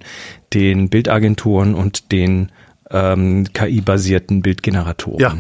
den 0.54 0.90
Bildagenturen 0.90 1.74
und 1.74 2.12
den 2.12 2.52
ähm, 2.92 3.52
KI-basierten 3.52 4.42
Bildgeneratoren. 4.42 5.20
Ja. 5.20 5.38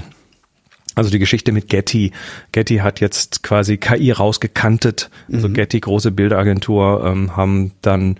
Also 0.98 1.12
die 1.12 1.20
Geschichte 1.20 1.51
mit 1.51 1.70
Getty. 1.70 2.12
Getty 2.51 2.77
hat 2.77 3.00
jetzt 3.00 3.44
quasi 3.44 3.77
KI 3.77 4.12
rausgekantet. 4.12 5.12
Also 5.32 5.48
mhm. 5.48 5.54
Getty, 5.54 5.80
große 5.80 6.10
Bildagentur, 6.10 7.06
ähm, 7.06 7.38
haben 7.38 7.72
dann 7.84 8.18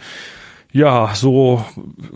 ja 0.72 1.10
so 1.16 1.66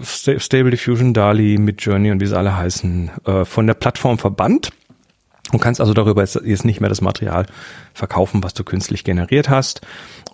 Stable 0.04 0.70
Diffusion, 0.70 1.16
DALI, 1.16 1.58
Midjourney 1.58 2.12
und 2.12 2.22
wie 2.22 2.28
sie 2.28 2.38
alle 2.38 2.56
heißen, 2.56 3.10
äh, 3.26 3.44
von 3.44 3.66
der 3.66 3.74
Plattform 3.74 4.20
verbannt. 4.20 4.70
Du 5.52 5.58
kannst 5.58 5.82
also 5.82 5.96
darüber 5.96 6.22
jetzt, 6.22 6.40
jetzt 6.46 6.64
nicht 6.64 6.80
mehr 6.80 6.90
das 6.90 7.02
Material 7.02 7.48
verkaufen, 7.96 8.44
was 8.44 8.54
du 8.54 8.64
künstlich 8.64 9.04
generiert 9.04 9.50
hast. 9.50 9.82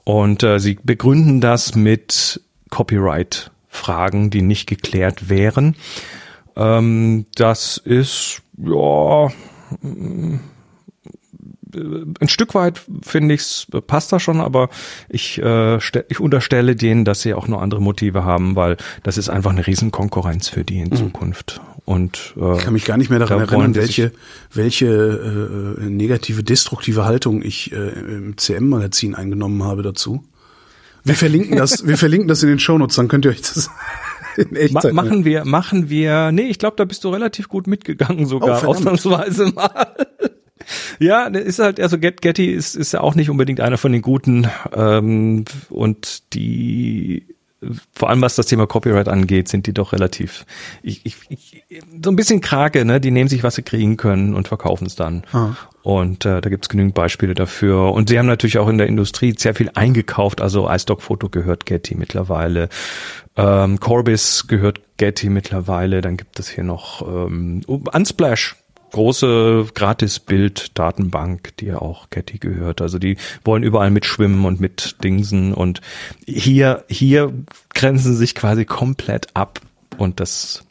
Und 0.03 0.43
äh, 0.43 0.60
sie 0.60 0.77
begründen 0.84 1.39
das 1.39 1.74
mit 1.74 2.41
Copyright-Fragen, 2.69 4.29
die 4.29 4.41
nicht 4.41 4.67
geklärt 4.67 5.29
wären. 5.29 5.77
Ähm, 6.57 7.27
das 7.36 7.77
ist 7.77 8.41
ja 8.57 9.29
ein 12.21 12.27
Stück 12.27 12.55
weit 12.55 12.81
finde 13.01 13.33
ich's 13.33 13.67
passt 13.88 14.12
da 14.12 14.19
schon, 14.19 14.39
aber 14.39 14.69
ich, 15.09 15.41
äh, 15.41 15.77
ich 16.09 16.19
unterstelle 16.19 16.75
denen, 16.75 17.05
dass 17.05 17.21
sie 17.21 17.33
auch 17.33 17.47
noch 17.47 17.62
andere 17.62 17.81
Motive 17.81 18.24
haben, 18.24 18.55
weil 18.55 18.77
das 19.03 19.17
ist 19.17 19.29
einfach 19.29 19.51
eine 19.51 19.65
Riesenkonkurrenz 19.65 20.50
für 20.50 20.63
die 20.63 20.79
in 20.79 20.89
mhm. 20.89 20.95
Zukunft. 20.95 21.62
Und 21.86 22.33
äh, 22.38 22.57
ich 22.57 22.63
kann 22.63 22.74
mich 22.74 22.86
gar 22.86 22.97
nicht 22.97 23.09
mehr 23.09 23.19
daran 23.19 23.39
da 23.39 23.45
erinnern, 23.45 23.75
welche 23.75 24.12
welche 24.53 24.88
äh, 24.88 25.86
negative 25.86 26.43
destruktive 26.43 27.05
Haltung 27.05 27.41
ich 27.41 27.71
äh, 27.71 27.75
im 27.75 28.38
CM-Magazin 28.38 29.15
eingenommen 29.15 29.63
habe 29.63 29.83
dazu. 29.83 30.24
Wir 31.03 31.15
verlinken 31.15 31.55
das, 31.55 31.88
wir 31.88 31.97
verlinken 31.97 32.27
das 32.27 32.43
in 32.43 32.50
den 32.50 32.59
Shownotes, 32.59 32.97
dann 32.97 33.07
könnt 33.07 33.24
ihr 33.24 33.31
euch 33.31 33.41
das 33.41 33.69
in 34.38 34.56
Echtzeit. 34.56 34.94
Ma 34.94 35.03
machen 35.03 35.25
wir, 35.25 35.46
machen 35.46 35.89
wir, 35.89 36.32
nee, 36.32 36.44
ich 36.44 36.60
glaube, 36.60 36.75
da 36.77 36.86
bist 36.86 37.03
du 37.03 37.10
relativ 37.10 37.50
gut 37.50 37.67
mitgegangen 37.67 38.25
sogar, 38.25 38.63
oh, 38.63 38.67
ausnahmsweise 38.67 39.48
mal. 39.56 39.96
Ja, 41.00 41.27
ist 41.27 41.60
halt, 41.60 41.79
also 41.79 41.98
Get 41.98 42.22
Getty 42.22 42.51
ist, 42.51 42.75
ist 42.75 42.94
ja 42.94 43.01
auch 43.01 43.15
nicht 43.15 43.29
unbedingt 43.29 43.62
einer 43.62 43.77
von 43.77 43.91
den 43.91 44.01
guten 44.01 44.48
ähm, 44.74 45.46
und 45.70 46.34
die 46.34 47.25
vor 47.94 48.10
allem 48.10 48.22
was 48.22 48.36
das 48.36 48.46
Thema 48.46 48.67
Copyright 48.67 49.08
angeht, 49.08 49.48
sind 49.48 49.65
die 49.65 49.74
doch 49.74 49.91
relativ 49.91 50.46
ich, 50.84 51.01
ich, 51.06 51.15
ich, 51.29 51.63
so 52.03 52.12
ein 52.12 52.15
bisschen 52.15 52.39
krake, 52.39 52.86
ne? 52.86 53.01
Die 53.01 53.10
nehmen 53.10 53.29
sich, 53.29 53.41
was 53.41 53.56
sie 53.56 53.63
kriegen 53.63 53.98
können 53.98 54.36
und 54.36 54.48
verkaufen 54.48 54.86
es 54.86 54.96
dann. 54.96 55.24
Ah. 55.32 55.56
Und 55.82 56.25
äh, 56.25 56.39
da 56.39 56.50
gibt's 56.50 56.70
genügend 56.70 56.94
Beispiele 56.94 57.34
dafür. 57.34 57.94
Und 57.94 58.10
sie 58.10 58.20
haben 58.20 58.27
natürlich 58.27 58.60
auch 58.60 58.67
in 58.67 58.77
der 58.77 58.88
Industrie 58.88 59.34
sehr 59.36 59.56
viel 59.56 59.72
eingekauft. 59.74 60.41
Also 60.41 60.67
Photo 61.00 61.29
gehört 61.29 61.65
Getty 61.65 61.96
mittlerweile. 61.96 62.70
Ähm, 63.38 63.79
Corbis 63.79 64.48
gehört 64.48 64.82
Getty 64.98 65.29
mittlerweile. 65.29 66.01
Dann 66.01 66.17
gibt 66.17 66.39
es 66.39 66.50
hier 66.50 66.63
noch 66.63 67.01
ähm, 67.08 67.62
Unsplash 67.67 68.56
große 68.91 69.67
Gratis-Bild-Datenbank, 69.74 71.56
die 71.58 71.67
ja 71.67 71.79
auch 71.79 72.10
Getty 72.10 72.39
gehört. 72.39 72.82
Also 72.82 73.00
die 73.00 73.17
wollen 73.44 73.63
überall 73.63 73.91
mitschwimmen 73.91 74.46
und 74.46 74.60
mit 74.60 75.03
Dingsen 75.03 75.53
und 75.53 75.82
hier, 76.25 76.84
hier 76.89 77.34
grenzen 77.74 78.13
sie 78.13 78.17
sich 78.17 78.36
quasi 78.36 78.65
komplett 78.65 79.27
ab 79.36 79.62
und 79.98 80.20
das 80.20 80.63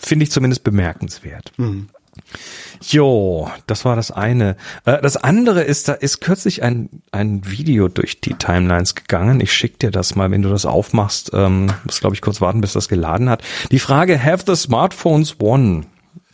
finde 0.00 0.24
ich 0.24 0.30
zumindest 0.30 0.64
bemerkenswert. 0.64 1.52
Mhm. 1.56 1.88
Jo, 2.82 3.50
das 3.66 3.84
war 3.84 3.96
das 3.96 4.10
eine. 4.10 4.56
Äh, 4.84 5.00
das 5.02 5.16
andere 5.16 5.62
ist, 5.62 5.88
da 5.88 5.94
ist 5.94 6.20
kürzlich 6.20 6.62
ein, 6.62 7.02
ein 7.10 7.42
Video 7.50 7.88
durch 7.88 8.20
die 8.20 8.34
Timelines 8.34 8.94
gegangen. 8.94 9.40
Ich 9.40 9.52
schick 9.52 9.78
dir 9.78 9.90
das 9.90 10.14
mal, 10.14 10.30
wenn 10.30 10.42
du 10.42 10.48
das 10.48 10.66
aufmachst. 10.66 11.30
Ähm, 11.34 11.72
muss, 11.84 12.00
glaube 12.00 12.14
ich, 12.14 12.22
kurz 12.22 12.40
warten, 12.40 12.60
bis 12.60 12.72
das 12.72 12.88
geladen 12.88 13.28
hat. 13.28 13.42
Die 13.70 13.78
Frage, 13.78 14.22
have 14.22 14.44
the 14.46 14.54
smartphones 14.54 15.36
won? 15.40 15.86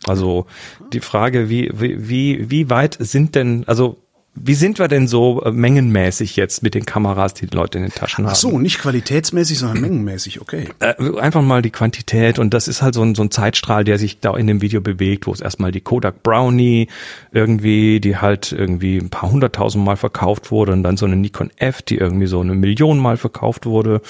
Also 0.07 0.45
die 0.93 0.99
Frage, 0.99 1.49
wie, 1.49 1.71
wie, 1.73 2.09
wie, 2.09 2.51
wie 2.51 2.69
weit 2.69 2.97
sind 2.99 3.35
denn, 3.35 3.63
also 3.67 4.04
wie 4.35 4.53
sind 4.53 4.79
wir 4.79 4.87
denn 4.89 5.07
so 5.07 5.41
äh, 5.43 5.51
mengenmäßig 5.51 6.35
jetzt 6.35 6.61
mit 6.61 6.75
den 6.75 6.85
Kameras, 6.85 7.33
die 7.33 7.47
die 7.47 7.55
Leute 7.55 7.77
in 7.77 7.85
den 7.85 7.93
Taschen 7.93 8.25
haben? 8.25 8.33
Ach 8.33 8.35
so, 8.35 8.59
nicht 8.59 8.79
qualitätsmäßig, 8.79 9.59
sondern 9.59 9.81
mengenmäßig, 9.81 10.41
okay. 10.41 10.69
Äh, 10.79 10.95
einfach 11.19 11.41
mal 11.41 11.61
die 11.61 11.69
Quantität 11.69 12.37
und 12.37 12.53
das 12.53 12.67
ist 12.67 12.81
halt 12.81 12.93
so 12.93 13.01
ein, 13.01 13.15
so 13.15 13.23
ein 13.23 13.31
Zeitstrahl, 13.31 13.85
der 13.85 13.97
sich 13.97 14.19
da 14.19 14.35
in 14.35 14.47
dem 14.47 14.61
Video 14.61 14.81
bewegt, 14.81 15.25
wo 15.25 15.31
es 15.31 15.39
erstmal 15.39 15.71
die 15.71 15.81
Kodak 15.81 16.21
Brownie 16.21 16.89
irgendwie, 17.31 18.01
die 18.01 18.17
halt 18.17 18.51
irgendwie 18.51 18.97
ein 18.97 19.09
paar 19.09 19.31
hunderttausend 19.31 19.83
Mal 19.85 19.95
verkauft 19.97 20.51
wurde 20.51 20.73
und 20.73 20.83
dann 20.83 20.97
so 20.97 21.05
eine 21.05 21.15
Nikon 21.15 21.51
F, 21.55 21.81
die 21.81 21.97
irgendwie 21.97 22.27
so 22.27 22.41
eine 22.41 22.55
Million 22.55 22.99
Mal 22.99 23.17
verkauft 23.17 23.65
wurde 23.65 24.01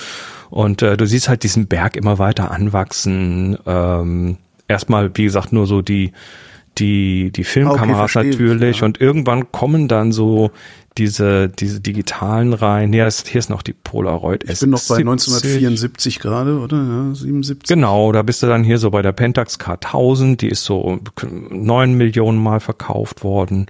und 0.49 0.81
äh, 0.81 0.97
du 0.97 1.05
siehst 1.05 1.29
halt 1.29 1.43
diesen 1.43 1.67
Berg 1.67 1.95
immer 1.95 2.17
weiter 2.17 2.51
anwachsen. 2.51 3.57
Ähm, 3.65 4.37
erstmal, 4.67 5.11
wie 5.15 5.25
gesagt, 5.25 5.53
nur 5.53 5.67
so 5.67 5.81
die 5.81 6.13
die, 6.77 7.31
die 7.31 7.43
Filmkameras 7.43 8.15
okay, 8.15 8.29
natürlich 8.29 8.79
ja. 8.79 8.85
und 8.85 8.99
irgendwann 8.99 9.51
kommen 9.51 9.87
dann 9.87 10.11
so 10.11 10.51
diese, 10.97 11.49
diese 11.49 11.81
digitalen 11.81 12.53
rein. 12.53 12.93
Hier 12.93 13.05
ist, 13.05 13.27
hier 13.27 13.39
ist 13.39 13.49
noch 13.49 13.61
die 13.61 13.73
Polaroid 13.73 14.49
Ich 14.49 14.59
bin 14.59 14.69
noch 14.69 14.81
bei 14.87 14.97
1974 14.97 16.19
gerade, 16.19 16.59
oder? 16.59 16.77
Ja, 16.77 17.13
77. 17.13 17.67
Genau, 17.67 18.11
da 18.11 18.21
bist 18.21 18.41
du 18.43 18.47
dann 18.47 18.63
hier 18.63 18.77
so 18.77 18.91
bei 18.91 19.01
der 19.01 19.11
Pentax 19.11 19.59
K1000, 19.59 20.37
die 20.37 20.47
ist 20.47 20.63
so 20.63 20.99
neun 21.49 21.95
Millionen 21.95 22.41
Mal 22.41 22.59
verkauft 22.59 23.23
worden. 23.23 23.67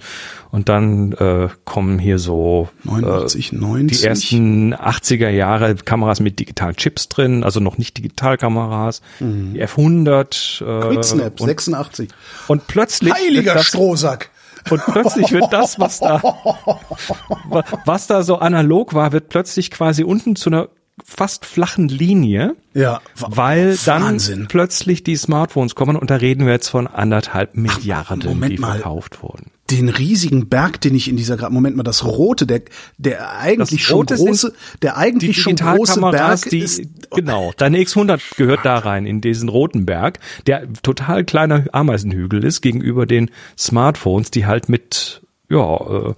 Und 0.51 0.69
dann 0.69 1.13
äh, 1.13 1.49
kommen 1.65 1.99
hier 1.99 2.19
so 2.19 2.69
89, 2.83 3.51
äh, 3.51 3.55
90. 3.55 3.99
die 3.99 4.05
ersten 4.05 4.73
80er 4.73 5.29
Jahre 5.29 5.75
Kameras 5.75 6.19
mit 6.19 6.39
digitalen 6.39 6.75
Chips 6.75 7.09
drin, 7.09 7.43
also 7.43 7.59
noch 7.59 7.77
nicht 7.77 7.97
Digitalkameras, 7.97 9.01
mhm. 9.19 9.53
die 9.53 9.63
F100. 9.63 10.61
Äh, 10.61 10.93
Quicksnap, 10.93 11.41
und, 11.41 11.47
86. 11.47 12.09
Und 12.47 12.67
plötzlich... 12.67 13.13
Heiliger 13.13 13.63
Strohsack! 13.63 14.29
Und 14.69 14.81
plötzlich 14.85 15.31
wird 15.31 15.51
das, 15.51 15.79
was 15.79 15.99
da, 15.99 16.21
was 17.85 18.07
da 18.07 18.23
so 18.23 18.37
analog 18.37 18.93
war, 18.93 19.11
wird 19.11 19.29
plötzlich 19.29 19.71
quasi 19.71 20.03
unten 20.03 20.35
zu 20.35 20.49
einer 20.49 20.69
fast 21.05 21.45
flachen 21.45 21.87
Linie. 21.87 22.55
Ja. 22.73 23.01
Weil 23.15 23.77
Wahnsinn. 23.85 24.39
dann 24.39 24.47
plötzlich 24.47 25.03
die 25.03 25.15
Smartphones 25.15 25.75
kommen 25.75 25.95
und 25.95 26.09
da 26.09 26.15
reden 26.15 26.45
wir 26.45 26.53
jetzt 26.53 26.67
von 26.67 26.87
anderthalb 26.87 27.55
Milliarden, 27.55 28.41
Ach, 28.43 28.47
die 28.47 28.57
verkauft 28.57 29.15
mal. 29.21 29.29
wurden 29.29 29.51
den 29.71 29.89
riesigen 29.89 30.47
Berg, 30.47 30.79
den 30.81 30.93
ich 30.93 31.07
in 31.07 31.17
dieser 31.17 31.49
Moment 31.49 31.75
mal 31.75 31.83
das 31.83 32.05
rote, 32.05 32.45
der 32.45 32.61
der 32.97 33.39
eigentlich 33.39 33.83
schon 33.83 34.05
große, 34.05 34.53
der 34.83 34.97
eigentlich 34.97 35.41
schon 35.41 35.55
große 35.55 35.99
Berg 36.01 36.41
die, 36.51 36.59
ist 36.59 36.83
genau. 37.11 37.51
Deine 37.57 37.79
X100 37.79 38.37
gehört 38.37 38.63
da 38.63 38.77
rein 38.77 39.07
in 39.07 39.21
diesen 39.21 39.49
roten 39.49 39.85
Berg, 39.87 40.19
der 40.45 40.71
total 40.83 41.23
kleiner 41.23 41.65
Ameisenhügel 41.71 42.43
ist 42.43 42.61
gegenüber 42.61 43.07
den 43.07 43.31
Smartphones, 43.57 44.29
die 44.29 44.45
halt 44.45 44.69
mit 44.69 45.23
ja 45.49 46.09
äh, 46.09 46.13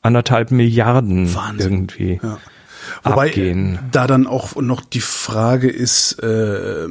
anderthalb 0.00 0.50
Milliarden 0.50 1.34
Wahnsinn. 1.34 1.72
irgendwie 1.72 2.20
ja. 2.22 2.38
Wobei 3.02 3.28
abgehen. 3.28 3.78
da 3.92 4.06
dann 4.06 4.26
auch 4.26 4.56
noch 4.56 4.82
die 4.82 5.00
Frage 5.00 5.68
ist. 5.68 6.22
Äh, 6.22 6.88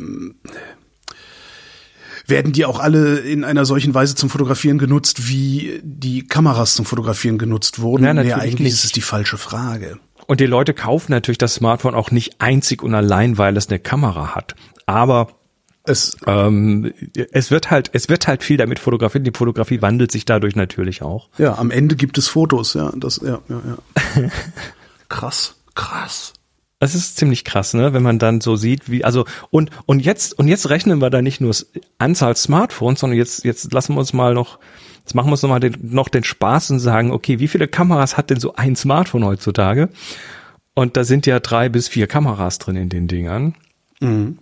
werden 2.25 2.51
die 2.51 2.65
auch 2.65 2.79
alle 2.79 3.17
in 3.17 3.43
einer 3.43 3.65
solchen 3.65 3.95
Weise 3.95 4.13
zum 4.13 4.29
Fotografieren 4.29 4.77
genutzt, 4.77 5.27
wie 5.27 5.81
die 5.83 6.27
Kameras 6.27 6.75
zum 6.75 6.85
Fotografieren 6.85 7.39
genutzt 7.39 7.79
wurden? 7.81 8.03
Ja, 8.03 8.13
natürlich 8.13 8.35
nee, 8.35 8.43
eigentlich 8.43 8.59
nicht. 8.59 8.73
ist 8.73 8.83
es 8.83 8.91
die 8.91 9.01
falsche 9.01 9.39
Frage. 9.39 9.97
Und 10.27 10.39
die 10.39 10.45
Leute 10.45 10.75
kaufen 10.75 11.11
natürlich 11.11 11.39
das 11.39 11.55
Smartphone 11.55 11.95
auch 11.95 12.11
nicht 12.11 12.39
einzig 12.39 12.83
und 12.83 12.93
allein, 12.93 13.39
weil 13.39 13.57
es 13.57 13.67
eine 13.69 13.79
Kamera 13.79 14.35
hat. 14.35 14.53
Aber 14.85 15.29
es, 15.85 16.17
ähm, 16.27 16.93
es 17.31 17.49
wird 17.49 17.71
halt, 17.71 17.89
es 17.93 18.09
wird 18.09 18.27
halt 18.27 18.43
viel 18.43 18.57
damit 18.57 18.77
fotografiert. 18.77 19.25
Die 19.25 19.31
Fotografie 19.35 19.81
wandelt 19.81 20.11
sich 20.11 20.25
dadurch 20.25 20.55
natürlich 20.55 21.01
auch. 21.01 21.29
Ja, 21.39 21.57
am 21.57 21.71
Ende 21.71 21.95
gibt 21.95 22.17
es 22.19 22.27
Fotos, 22.27 22.75
ja, 22.75 22.91
das, 22.95 23.21
ja, 23.23 23.39
ja, 23.49 23.61
ja. 23.65 24.29
krass, 25.09 25.55
krass. 25.79 26.33
Das 26.79 26.95
ist 26.95 27.17
ziemlich 27.17 27.43
krass, 27.43 27.73
ne, 27.73 27.93
wenn 27.93 28.03
man 28.03 28.19
dann 28.19 28.39
so 28.39 28.55
sieht, 28.55 28.89
wie 28.89 29.03
also 29.03 29.25
und 29.49 29.69
und 29.85 29.99
jetzt 29.99 30.37
und 30.37 30.47
jetzt 30.47 30.69
rechnen 30.69 30.99
wir 30.99 31.09
da 31.09 31.21
nicht 31.21 31.41
nur 31.41 31.53
Anzahl 31.97 32.35
Smartphones, 32.35 33.01
sondern 33.01 33.17
jetzt 33.17 33.43
jetzt 33.43 33.73
lassen 33.73 33.95
wir 33.95 33.99
uns 33.99 34.13
mal 34.13 34.33
noch 34.33 34.59
jetzt 34.99 35.13
machen 35.15 35.27
wir 35.27 35.33
uns 35.33 35.41
noch 35.41 35.49
mal 35.49 35.59
den, 35.59 35.75
noch 35.81 36.07
den 36.07 36.23
Spaß 36.23 36.71
und 36.71 36.79
sagen, 36.79 37.11
okay, 37.11 37.39
wie 37.39 37.47
viele 37.47 37.67
Kameras 37.67 38.15
hat 38.15 38.29
denn 38.29 38.39
so 38.39 38.55
ein 38.55 38.75
Smartphone 38.75 39.25
heutzutage? 39.25 39.89
Und 40.73 40.95
da 40.95 41.03
sind 41.03 41.25
ja 41.25 41.39
drei 41.39 41.67
bis 41.67 41.89
vier 41.89 42.07
Kameras 42.07 42.59
drin 42.59 42.77
in 42.77 42.89
den 42.89 43.07
Dingern. 43.07 43.55
Mhm. 43.99 44.39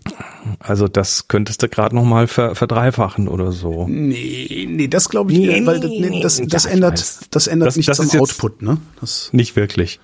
Also 0.60 0.88
das 0.88 1.28
könntest 1.28 1.64
du 1.64 1.70
gerade 1.70 1.96
noch 1.96 2.04
mal 2.04 2.28
ver, 2.28 2.54
verdreifachen 2.54 3.28
oder 3.28 3.52
so. 3.52 3.88
Nee, 3.88 4.68
nee, 4.70 4.88
das 4.88 5.10
glaube 5.10 5.32
ich, 5.32 5.40
nee, 5.40 5.66
weil 5.66 5.80
das, 5.80 5.90
nee, 5.90 6.22
das, 6.22 6.38
das, 6.38 6.48
das 6.48 6.66
ändert, 6.66 7.04
das 7.32 7.48
ändert 7.48 7.70
das, 7.70 7.78
nichts 7.78 8.00
am 8.00 8.20
Output, 8.20 8.62
ne? 8.62 8.78
Das 9.02 9.34
nicht 9.34 9.56
wirklich. 9.56 10.00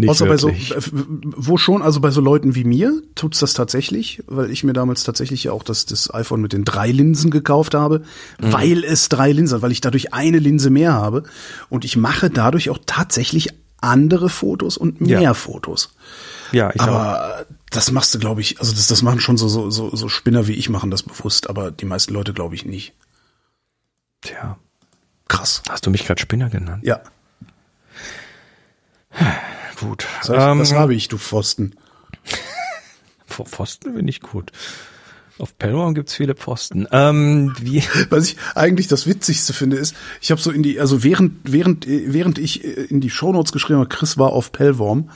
Nicht 0.00 0.08
Außer 0.08 0.26
wirklich. 0.26 0.70
bei 0.70 0.80
so, 0.80 0.90
wo 1.36 1.58
schon, 1.58 1.82
also 1.82 2.00
bei 2.00 2.10
so 2.10 2.22
Leuten 2.22 2.54
wie 2.54 2.64
mir 2.64 3.02
tut's 3.14 3.40
das 3.40 3.52
tatsächlich, 3.52 4.22
weil 4.26 4.50
ich 4.50 4.64
mir 4.64 4.72
damals 4.72 5.04
tatsächlich 5.04 5.44
ja 5.44 5.52
auch 5.52 5.62
das, 5.62 5.84
das 5.84 6.12
iPhone 6.14 6.40
mit 6.40 6.54
den 6.54 6.64
drei 6.64 6.90
Linsen 6.90 7.30
gekauft 7.30 7.74
habe, 7.74 8.02
mhm. 8.40 8.52
weil 8.52 8.82
es 8.82 9.10
drei 9.10 9.30
Linsen, 9.30 9.60
weil 9.60 9.72
ich 9.72 9.82
dadurch 9.82 10.14
eine 10.14 10.38
Linse 10.38 10.70
mehr 10.70 10.94
habe 10.94 11.24
und 11.68 11.84
ich 11.84 11.98
mache 11.98 12.30
dadurch 12.30 12.70
auch 12.70 12.78
tatsächlich 12.86 13.50
andere 13.82 14.30
Fotos 14.30 14.78
und 14.78 15.02
mehr 15.02 15.20
ja. 15.20 15.34
Fotos. 15.34 15.94
Ja, 16.52 16.70
ich 16.74 16.80
aber 16.80 17.42
auch. 17.42 17.54
das 17.68 17.92
machst 17.92 18.14
du, 18.14 18.18
glaube 18.18 18.40
ich, 18.40 18.58
also 18.58 18.72
das, 18.72 18.86
das 18.86 19.02
machen 19.02 19.20
schon 19.20 19.36
so, 19.36 19.48
so, 19.48 19.70
so, 19.70 19.94
so 19.94 20.08
Spinner 20.08 20.46
wie 20.46 20.54
ich 20.54 20.70
machen 20.70 20.90
das 20.90 21.02
bewusst, 21.02 21.50
aber 21.50 21.70
die 21.70 21.84
meisten 21.84 22.14
Leute 22.14 22.32
glaube 22.32 22.54
ich 22.54 22.64
nicht. 22.64 22.94
Tja. 24.22 24.58
Krass. 25.28 25.62
Hast 25.68 25.84
du 25.84 25.90
mich 25.90 26.06
gerade 26.06 26.22
Spinner 26.22 26.48
genannt? 26.48 26.84
Ja. 26.86 27.02
Gut. 29.80 30.06
Das, 30.20 30.30
heißt, 30.30 30.48
ähm, 30.48 30.58
das 30.58 30.72
habe 30.72 30.94
ich, 30.94 31.08
du 31.08 31.18
Pfosten. 31.18 31.74
Pfosten 33.26 33.94
bin 33.94 34.08
ich 34.08 34.20
gut. 34.20 34.52
Auf 35.38 35.56
Pelham 35.56 35.94
gibt's 35.94 36.14
viele 36.14 36.34
Pfosten. 36.34 36.86
Ähm, 36.92 37.54
wie? 37.58 37.82
Was 38.10 38.24
ich 38.24 38.36
eigentlich 38.54 38.88
das 38.88 39.06
Witzigste 39.06 39.52
finde, 39.52 39.78
ist, 39.78 39.96
ich 40.20 40.30
habe 40.30 40.40
so 40.40 40.50
in 40.50 40.62
die, 40.62 40.78
also 40.78 41.02
während, 41.02 41.50
während, 41.50 41.86
während 41.86 42.38
ich 42.38 42.62
in 42.62 43.00
die 43.00 43.10
Shownotes 43.10 43.52
geschrieben 43.52 43.80
habe, 43.80 43.88
Chris 43.88 44.18
war 44.18 44.32
auf 44.32 44.52
Pellworm, 44.52 45.10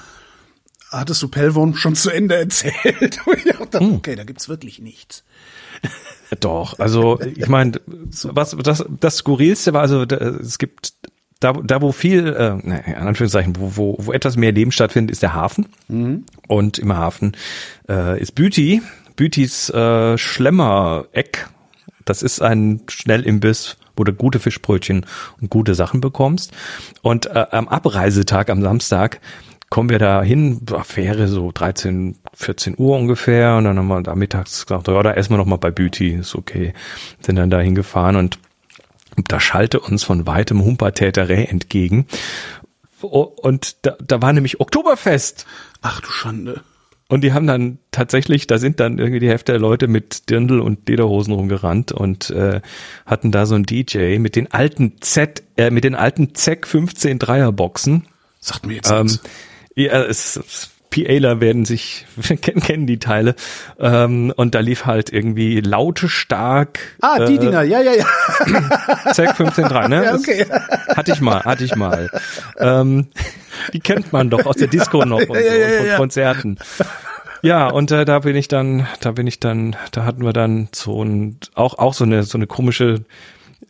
hattest 0.90 1.23
du 1.23 1.28
Pellworm 1.28 1.76
schon 1.76 1.94
zu 1.94 2.11
Ende 2.11 2.37
erzählt. 2.38 3.21
Dachte, 3.75 3.80
hm. 3.80 3.97
okay, 3.97 4.16
da 4.16 4.25
gibt's 4.25 4.49
wirklich 4.49 4.78
nichts. 4.78 5.25
Doch, 6.40 6.78
also 6.78 7.21
ich 7.21 7.49
meine, 7.49 7.80
was 7.87 8.56
das, 8.62 8.85
das 9.00 9.18
Skurrilste 9.18 9.75
war, 9.75 9.83
also 9.83 10.02
es 10.02 10.59
gibt 10.59 10.94
da, 11.44 11.52
da 11.52 11.82
wo 11.82 11.92
viel, 11.92 12.26
äh, 12.26 12.90
in 12.90 12.94
Anführungszeichen, 12.94 13.54
wo, 13.58 13.76
wo, 13.76 13.96
wo 13.98 14.12
etwas 14.12 14.36
mehr 14.36 14.52
Leben 14.52 14.72
stattfindet, 14.72 15.12
ist 15.12 15.22
der 15.22 15.34
Hafen. 15.34 15.66
Mhm. 15.88 16.24
Und 16.48 16.78
im 16.78 16.96
Hafen 16.96 17.36
äh, 17.88 18.20
ist 18.20 18.34
Büti, 18.34 18.80
Bütis 19.14 19.68
äh, 19.70 20.16
Schlemmer-Eck. 20.16 21.48
Das 22.06 22.22
ist 22.22 22.40
ein 22.40 22.80
Schnellimbiss, 22.88 23.76
wo 23.96 24.04
du 24.04 24.12
gute 24.12 24.38
Fischbrötchen 24.38 25.04
und 25.40 25.50
gute 25.50 25.74
Sachen 25.74 26.00
bekommst. 26.00 26.52
Und 27.02 27.26
äh, 27.26 27.46
am 27.50 27.68
Abreisetag, 27.68 28.48
am 28.48 28.62
Samstag, 28.62 29.20
kommen 29.68 29.90
wir 29.90 29.98
da 29.98 30.22
hin, 30.22 30.60
Fähre 30.84 31.28
so 31.28 31.50
13, 31.52 32.16
14 32.32 32.74
Uhr 32.78 32.96
ungefähr. 32.96 33.56
Und 33.56 33.64
dann 33.64 33.78
haben 33.78 33.88
wir 33.88 34.02
da 34.02 34.14
mittags 34.14 34.66
gesagt, 34.66 34.88
ja, 34.88 35.02
da 35.02 35.12
essen 35.12 35.34
wir 35.34 35.38
noch 35.38 35.46
mal 35.46 35.56
bei 35.56 35.70
Büti, 35.70 36.08
ist 36.08 36.34
okay. 36.34 36.72
Sind 37.20 37.36
dann 37.36 37.50
da 37.50 37.60
hingefahren 37.60 38.16
und 38.16 38.38
da 39.16 39.40
schallte 39.40 39.80
uns 39.80 40.04
von 40.04 40.26
weitem 40.26 40.62
Humpertäterä 40.62 41.44
entgegen. 41.44 42.06
Und 43.00 43.76
da, 43.83 43.97
da 44.04 44.23
war 44.23 44.33
nämlich 44.33 44.61
Oktoberfest. 44.61 45.47
Ach 45.83 46.00
du 46.00 46.09
Schande. 46.09 46.62
Und 47.09 47.21
die 47.21 47.35
haben 47.35 47.47
dann 47.47 47.78
tatsächlich, 47.90 48.47
da 48.47 48.59
sind 48.59 48.80
dann 48.80 48.99
irgendwie 48.99 49.21
die 49.21 49.28
Hälfte 49.28 49.52
der 49.52 49.61
Leute 49.61 49.88
mit 49.88 50.30
Dirndl 50.30 50.61
und 50.61 50.88
Lederhosen 50.88 51.35
rumgerannt 51.35 51.92
und 51.92 52.30
äh, 52.30 52.62
hatten 53.04 53.30
da 53.30 53.44
so 53.44 53.54
einen 53.54 53.64
DJ 53.66 54.18
mit 54.18 54.37
den 54.37 54.50
alten 54.52 55.00
Z, 55.00 55.42
äh, 55.56 55.71
mit 55.71 55.85
den 55.85 55.94
alten 55.94 56.35
ZEC 56.35 56.66
15 56.66 57.18
Dreierboxen. 57.18 58.06
Sagt 58.40 58.66
mir 58.66 58.76
jetzt 58.76 58.90
ähm, 58.90 59.18
Ja, 59.75 60.02
es, 60.04 60.73
PAler 60.94 61.40
werden 61.40 61.64
sich 61.64 62.06
kennen, 62.42 62.60
kennen 62.60 62.86
die 62.86 62.98
Teile. 62.98 63.34
Ähm, 63.78 64.32
und 64.36 64.54
da 64.54 64.60
lief 64.60 64.86
halt 64.86 65.12
irgendwie 65.12 65.60
laute 65.60 66.08
stark. 66.08 66.78
Ah, 67.00 67.24
die 67.24 67.34
äh, 67.34 67.38
Dinger, 67.38 67.62
ja, 67.62 67.80
ja, 67.80 67.92
ja. 67.92 68.04
Zack 69.12 69.36
15.3, 69.36 69.88
ne? 69.88 70.04
Ja, 70.04 70.14
okay. 70.14 70.46
Das 70.48 70.96
hatte 70.96 71.12
ich 71.12 71.20
mal, 71.20 71.44
hatte 71.44 71.64
ich 71.64 71.74
mal. 71.74 72.10
Ähm, 72.58 73.08
die 73.72 73.80
kennt 73.80 74.12
man 74.12 74.30
doch 74.30 74.46
aus 74.46 74.56
der 74.56 74.68
Disco 74.68 75.04
noch 75.04 75.20
und 75.20 75.26
so, 75.26 75.34
Ja, 75.44 75.54
ja, 75.54 75.68
ja, 75.68 75.78
von 75.78 75.86
ja. 75.86 75.96
Konzerten. 75.96 76.58
Ja, 77.42 77.68
und 77.68 77.90
äh, 77.90 78.04
da 78.04 78.20
bin 78.20 78.36
ich 78.36 78.48
dann, 78.48 78.86
da 79.00 79.12
bin 79.12 79.26
ich 79.26 79.38
dann, 79.38 79.76
da 79.92 80.04
hatten 80.04 80.24
wir 80.24 80.32
dann 80.32 80.68
so 80.72 81.04
ein, 81.04 81.38
auch, 81.54 81.78
auch 81.78 81.92
so 81.92 82.04
eine, 82.04 82.22
so 82.22 82.38
eine 82.38 82.46
komische 82.46 83.04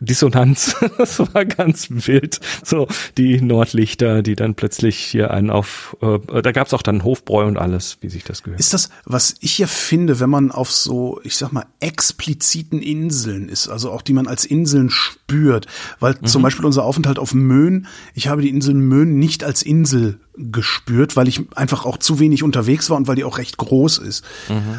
Dissonanz. 0.00 0.76
das 0.98 1.18
war 1.18 1.44
ganz 1.44 1.88
wild. 1.90 2.40
So 2.64 2.88
die 3.16 3.40
Nordlichter, 3.40 4.22
die 4.22 4.36
dann 4.36 4.54
plötzlich 4.54 4.98
hier 4.98 5.30
einen 5.30 5.50
auf, 5.50 5.96
äh, 6.00 6.42
da 6.42 6.52
gab's 6.52 6.74
auch 6.74 6.82
dann 6.82 7.04
Hofbräu 7.04 7.46
und 7.46 7.56
alles, 7.56 7.98
wie 8.00 8.08
sich 8.08 8.24
das 8.24 8.42
gehört. 8.42 8.60
Ist 8.60 8.74
das, 8.74 8.90
was 9.04 9.34
ich 9.40 9.58
ja 9.58 9.66
finde, 9.66 10.20
wenn 10.20 10.30
man 10.30 10.50
auf 10.50 10.70
so, 10.70 11.20
ich 11.24 11.36
sag 11.36 11.52
mal, 11.52 11.66
expliziten 11.80 12.82
Inseln 12.82 13.48
ist, 13.48 13.68
also 13.68 13.90
auch 13.90 14.02
die 14.02 14.12
man 14.12 14.26
als 14.26 14.44
Inseln 14.44 14.90
spürt, 14.90 15.66
weil 16.00 16.18
zum 16.20 16.42
Beispiel 16.42 16.64
unser 16.64 16.84
Aufenthalt 16.84 17.18
auf 17.18 17.34
Möhn, 17.34 17.86
ich 18.14 18.28
habe 18.28 18.42
die 18.42 18.50
Insel 18.50 18.74
Möhn 18.74 19.18
nicht 19.18 19.44
als 19.44 19.62
Insel 19.62 20.20
gespürt, 20.36 21.16
weil 21.16 21.28
ich 21.28 21.40
einfach 21.54 21.84
auch 21.84 21.98
zu 21.98 22.18
wenig 22.18 22.42
unterwegs 22.42 22.90
war 22.90 22.96
und 22.96 23.06
weil 23.06 23.16
die 23.16 23.24
auch 23.24 23.38
recht 23.38 23.56
groß 23.56 23.98
ist. 23.98 24.24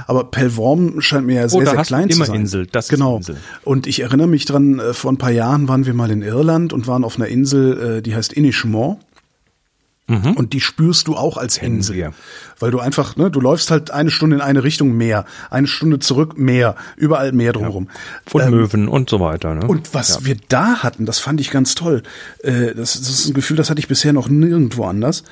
Aber 0.07 0.25
Pellworm 0.25 1.01
scheint 1.01 1.25
mir 1.25 1.35
ja 1.35 1.49
sehr, 1.49 1.63
da 1.63 1.71
sehr 1.71 1.83
klein 1.83 2.09
zu 2.09 2.23
sein. 2.23 2.41
Insel, 2.41 2.67
das 2.67 2.85
ist 2.85 2.89
genau. 2.89 3.17
Insel. 3.17 3.37
Und 3.63 3.87
ich 3.87 4.01
erinnere 4.01 4.27
mich 4.27 4.45
dran, 4.45 4.79
äh, 4.79 4.93
vor 4.93 5.11
ein 5.11 5.17
paar 5.17 5.31
Jahren 5.31 5.67
waren 5.67 5.85
wir 5.85 5.93
mal 5.93 6.11
in 6.11 6.21
Irland 6.21 6.73
und 6.73 6.87
waren 6.87 7.03
auf 7.03 7.15
einer 7.15 7.27
Insel, 7.27 7.97
äh, 7.97 8.01
die 8.01 8.15
heißt 8.15 8.33
Inishmore. 8.33 8.97
Und 10.07 10.53
die 10.53 10.61
spürst 10.61 11.07
du 11.07 11.15
auch 11.15 11.35
als 11.37 11.57
Insel. 11.57 11.95
wir. 11.95 12.13
Weil 12.59 12.69
du 12.69 12.79
einfach, 12.79 13.15
ne, 13.15 13.31
du 13.31 13.41
läufst 13.41 13.71
halt 13.71 13.89
eine 13.89 14.11
Stunde 14.11 14.35
in 14.35 14.41
eine 14.43 14.63
Richtung 14.63 14.91
mehr, 14.95 15.25
eine 15.49 15.65
Stunde 15.65 15.97
zurück 15.97 16.37
mehr, 16.37 16.75
überall 16.95 17.31
mehr 17.31 17.53
drumherum. 17.53 17.89
Und 18.31 18.49
Möwen 18.51 18.87
und 18.87 19.09
so 19.09 19.19
weiter. 19.19 19.55
Ne? 19.55 19.61
Ähm, 19.63 19.69
Und 19.69 19.95
was 19.95 20.23
wir 20.23 20.37
da 20.47 20.83
hatten, 20.83 21.07
das 21.07 21.17
fand 21.17 21.41
ich 21.41 21.49
ganz 21.49 21.73
toll. 21.73 22.03
Äh, 22.43 22.75
das, 22.75 22.93
das 22.99 23.09
ist 23.09 23.27
ein 23.29 23.33
Gefühl, 23.33 23.57
das 23.57 23.71
hatte 23.71 23.79
ich 23.79 23.87
bisher 23.87 24.13
noch 24.13 24.29
nirgendwo 24.29 24.85
anders. 24.85 25.23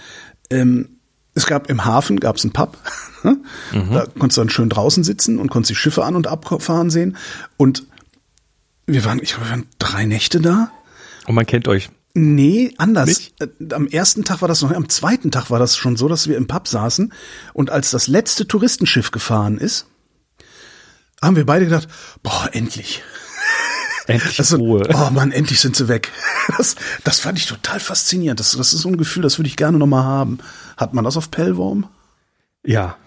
Ähm, 0.50 0.89
es 1.36 1.46
gab 1.46 1.70
im 1.70 1.86
Hafen 1.86 2.20
gab's 2.20 2.44
einen 2.44 2.53
Pub. 2.53 2.77
Da 3.72 4.06
konntest 4.20 4.38
du 4.38 4.42
dann 4.42 4.50
schön 4.50 4.68
draußen 4.70 5.03
sitzen 5.03 5.39
und 5.39 5.50
konntest 5.50 5.70
die 5.70 5.75
Schiffe 5.75 6.03
an 6.03 6.15
und 6.18 6.27
abfahren 6.27 6.89
sehen. 6.89 7.15
Und 7.58 7.86
wir 8.86 9.06
waren, 9.06 9.20
ich 9.22 9.30
glaube, 9.30 9.46
wir 9.46 9.51
waren 9.51 9.65
drei 9.80 10.06
Nächte 10.06 10.42
da. 10.42 10.72
und 11.27 11.36
man 11.36 11.46
kennt 11.46 11.68
euch. 11.70 11.89
Nee, 12.15 12.74
anders. 12.77 13.08
Nicht? 13.08 13.41
Äh, 13.41 13.48
Am 13.74 13.88
ersten 13.88 14.24
Tag 14.24 14.41
war 14.41 14.48
das 14.48 14.62
noch, 14.62 14.72
am 14.72 14.88
zweiten 14.89 15.32
Tag 15.32 15.50
war 15.50 15.60
das 15.60 15.75
schon 15.75 15.96
so, 15.96 16.08
dass 16.08 16.27
wir 16.27 16.38
im 16.38 16.48
Pub 16.48 16.67
saßen 16.67 17.12
und 17.53 17.72
als 17.72 17.89
das 17.91 18.08
letzte 18.08 18.48
Touristenschiff 18.48 19.12
gefahren 19.12 19.58
ist, 19.58 19.88
haben 21.22 21.36
wir 21.36 21.46
beide 21.46 21.65
gedacht, 21.65 21.88
boah, 22.22 22.50
endlich. 22.51 23.01
Endlich 24.05 24.38
ist, 24.38 24.53
Ruhe. 24.53 24.88
oh 24.93 25.10
Mann, 25.12 25.32
endlich 25.32 25.60
sind 25.60 25.75
sie 25.75 25.88
weg. 25.88 26.12
Das, 26.58 26.75
das 27.05 27.22
fand 27.22 27.38
ich 27.38 27.46
total 27.46 27.79
faszinierend. 27.79 28.38
Das, 28.38 28.51
das 28.51 28.74
ist 28.74 28.82
so 28.82 28.89
ein 28.89 28.98
Gefühl, 28.98 29.24
das 29.24 29.39
würde 29.39 29.48
ich 29.48 29.55
gerne 29.55 29.77
nochmal 29.77 30.03
haben. 30.03 30.39
Hat 30.75 30.93
man 30.93 31.05
das 31.05 31.15
auf 31.15 31.32
Pellworm? 31.32 31.88
Ja, 32.65 32.98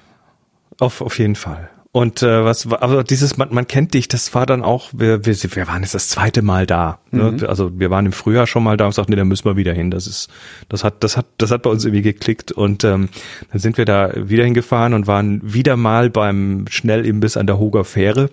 auf, 0.79 1.03
auf 1.03 1.19
jeden 1.19 1.37
Fall. 1.37 1.69
Und 1.97 2.23
äh, 2.23 2.45
was 2.45 2.69
war- 2.71 2.83
aber 2.83 3.05
dieses 3.05 3.39
man, 3.39 3.49
man 3.55 3.67
kennt 3.67 3.95
dich, 3.95 4.07
das 4.07 4.35
war 4.35 4.45
dann 4.45 4.63
auch 4.63 4.91
wir, 4.93 5.25
wir, 5.25 5.35
wir 5.35 5.67
waren 5.67 5.81
jetzt 5.83 5.95
das 5.95 6.11
zweite 6.11 6.43
Mal 6.43 6.67
da. 6.67 6.99
Ne? 7.11 7.49
Also 7.49 7.71
wir 7.81 7.89
waren 7.89 8.05
im 8.05 8.13
Frühjahr 8.13 8.47
schon 8.47 8.65
mal 8.65 8.77
da 8.77 8.85
und 8.85 8.93
sagten, 8.93 9.13
nee, 9.13 9.17
da 9.17 9.25
müssen 9.25 9.47
wir 9.47 9.57
wieder 9.57 9.73
hin. 9.73 9.91
Das 9.91 10.07
ist 10.07 10.29
das 10.69 10.85
hat 10.85 11.03
das 11.03 11.17
hat 11.17 11.25
das 11.39 11.51
hat 11.51 11.63
bei 11.63 11.71
uns 11.71 11.87
irgendwie 11.87 12.03
geklickt 12.03 12.53
und 12.53 12.85
ähm, 12.85 13.09
dann 13.51 13.61
sind 13.61 13.79
wir 13.79 13.87
da 13.87 14.11
wieder 14.15 14.45
hingefahren 14.45 14.93
und 14.93 15.07
waren 15.07 15.41
wieder 15.43 15.79
mal 15.79 16.11
beim 16.11 16.67
Schnellimbiss 16.69 17.39
an 17.39 17.47
der 17.47 17.57
Hoger 17.59 17.85
Fähre. 17.85 18.29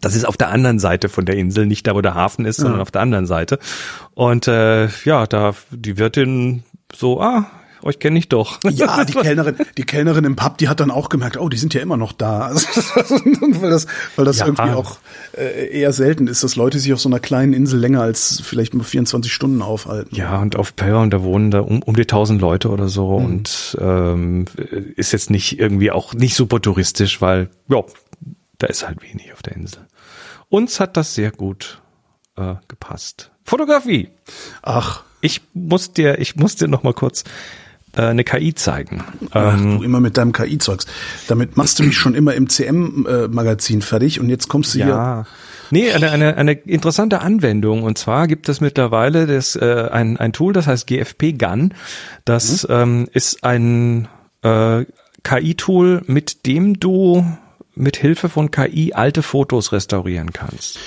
Das 0.00 0.14
ist 0.14 0.24
auf 0.24 0.36
der 0.36 0.50
anderen 0.50 0.78
Seite 0.78 1.08
von 1.08 1.24
der 1.24 1.36
Insel, 1.36 1.66
nicht 1.66 1.88
da, 1.88 1.96
wo 1.96 2.00
der 2.00 2.14
Hafen 2.14 2.44
ist, 2.44 2.58
sondern 2.58 2.80
auf 2.80 2.92
der 2.92 3.02
anderen 3.02 3.26
Seite. 3.26 3.58
Und 4.14 4.46
äh, 4.46 4.86
ja, 5.04 5.26
da 5.26 5.54
die 5.72 5.98
Wirtin 5.98 6.62
so, 6.94 7.20
ah, 7.20 7.46
euch 7.84 7.98
kenne 7.98 8.18
ich 8.18 8.28
doch. 8.28 8.58
Ja, 8.70 9.04
die 9.04 9.12
Kellnerin, 9.24 9.56
die 9.76 9.84
Kellnerin 9.84 10.24
im 10.24 10.36
Pub, 10.36 10.58
die 10.58 10.68
hat 10.68 10.80
dann 10.80 10.90
auch 10.90 11.08
gemerkt, 11.08 11.36
oh, 11.36 11.48
die 11.48 11.56
sind 11.58 11.74
ja 11.74 11.80
immer 11.80 11.96
noch 11.96 12.12
da. 12.12 12.50
Weil 12.54 13.70
das, 13.70 13.86
weil 14.16 14.24
das 14.24 14.38
Ja. 14.38 14.46
irgendwie 14.46 14.70
auch 14.72 14.96
äh, 15.36 15.68
eher 15.78 15.92
selten 15.92 16.26
ist, 16.26 16.42
dass 16.42 16.56
Leute 16.56 16.78
sich 16.78 16.92
auf 16.92 17.00
so 17.00 17.08
einer 17.08 17.20
kleinen 17.20 17.52
Insel 17.52 17.78
länger 17.78 18.00
als 18.02 18.40
vielleicht 18.44 18.74
nur 18.74 18.84
24 18.84 19.32
Stunden 19.32 19.62
aufhalten. 19.62 20.14
Ja, 20.14 20.40
und 20.40 20.56
auf 20.56 20.74
Pelham, 20.76 21.10
da 21.10 21.22
wohnen 21.22 21.50
da 21.50 21.60
um, 21.60 21.82
um 21.82 21.94
die 21.96 22.04
tausend 22.06 22.40
Leute 22.40 22.70
oder 22.70 22.88
so 22.88 23.18
Mhm. 23.18 23.24
und 23.26 23.76
ähm, 23.80 24.44
ist 24.96 25.12
jetzt 25.12 25.30
nicht 25.30 25.58
irgendwie 25.58 25.90
auch 25.90 26.14
nicht 26.14 26.34
super 26.34 26.60
touristisch, 26.60 27.20
weil 27.20 27.48
ja, 27.68 27.82
da 28.58 28.66
ist 28.68 28.86
halt 28.86 29.02
wenig 29.02 29.32
auf 29.32 29.42
der 29.42 29.54
Insel. 29.56 29.86
Uns 30.48 30.80
hat 30.80 30.96
das 30.96 31.14
sehr 31.14 31.30
gut 31.32 31.80
äh, 32.36 32.54
gepasst. 32.68 33.30
Fotografie. 33.44 34.08
Ach, 34.62 35.02
Ich 35.20 35.40
muss 35.54 35.92
dir, 35.92 36.18
ich 36.18 36.36
muss 36.36 36.56
dir 36.56 36.68
noch 36.68 36.82
mal 36.82 36.92
kurz 36.94 37.24
eine 38.02 38.24
KI 38.24 38.54
zeigen. 38.54 39.04
ach 39.30 39.54
Ähm, 39.54 39.78
du 39.78 39.82
immer 39.84 40.00
mit 40.00 40.16
deinem 40.16 40.32
KI-Zeugs. 40.32 40.86
Damit 41.28 41.56
machst 41.56 41.78
du 41.78 41.84
mich 41.84 41.96
schon 41.96 42.14
immer 42.14 42.34
im 42.34 42.48
CM-Magazin 42.48 43.82
fertig 43.82 44.20
und 44.20 44.28
jetzt 44.28 44.48
kommst 44.48 44.74
du 44.74 44.78
hier. 44.78 44.88
Ja. 44.88 45.26
Nee, 45.70 45.90
eine, 45.92 46.10
eine, 46.10 46.36
eine 46.36 46.52
interessante 46.52 47.20
Anwendung. 47.20 47.82
Und 47.82 47.98
zwar 47.98 48.28
gibt 48.28 48.48
es 48.48 48.60
mittlerweile 48.60 49.26
das, 49.26 49.56
äh, 49.56 49.88
ein, 49.90 50.16
ein 50.18 50.32
Tool, 50.32 50.52
das 50.52 50.66
heißt 50.66 50.86
GFP 50.86 51.32
Gun. 51.38 51.74
Das 52.24 52.66
ähm, 52.70 53.08
ist 53.12 53.42
ein 53.44 54.08
äh, 54.42 54.84
KI-Tool, 55.22 56.02
mit 56.06 56.46
dem 56.46 56.78
du 56.78 57.24
mit 57.74 57.96
Hilfe 57.96 58.28
von 58.28 58.50
KI 58.50 58.92
alte 58.92 59.22
Fotos 59.22 59.72
restaurieren 59.72 60.32
kannst. 60.32 60.78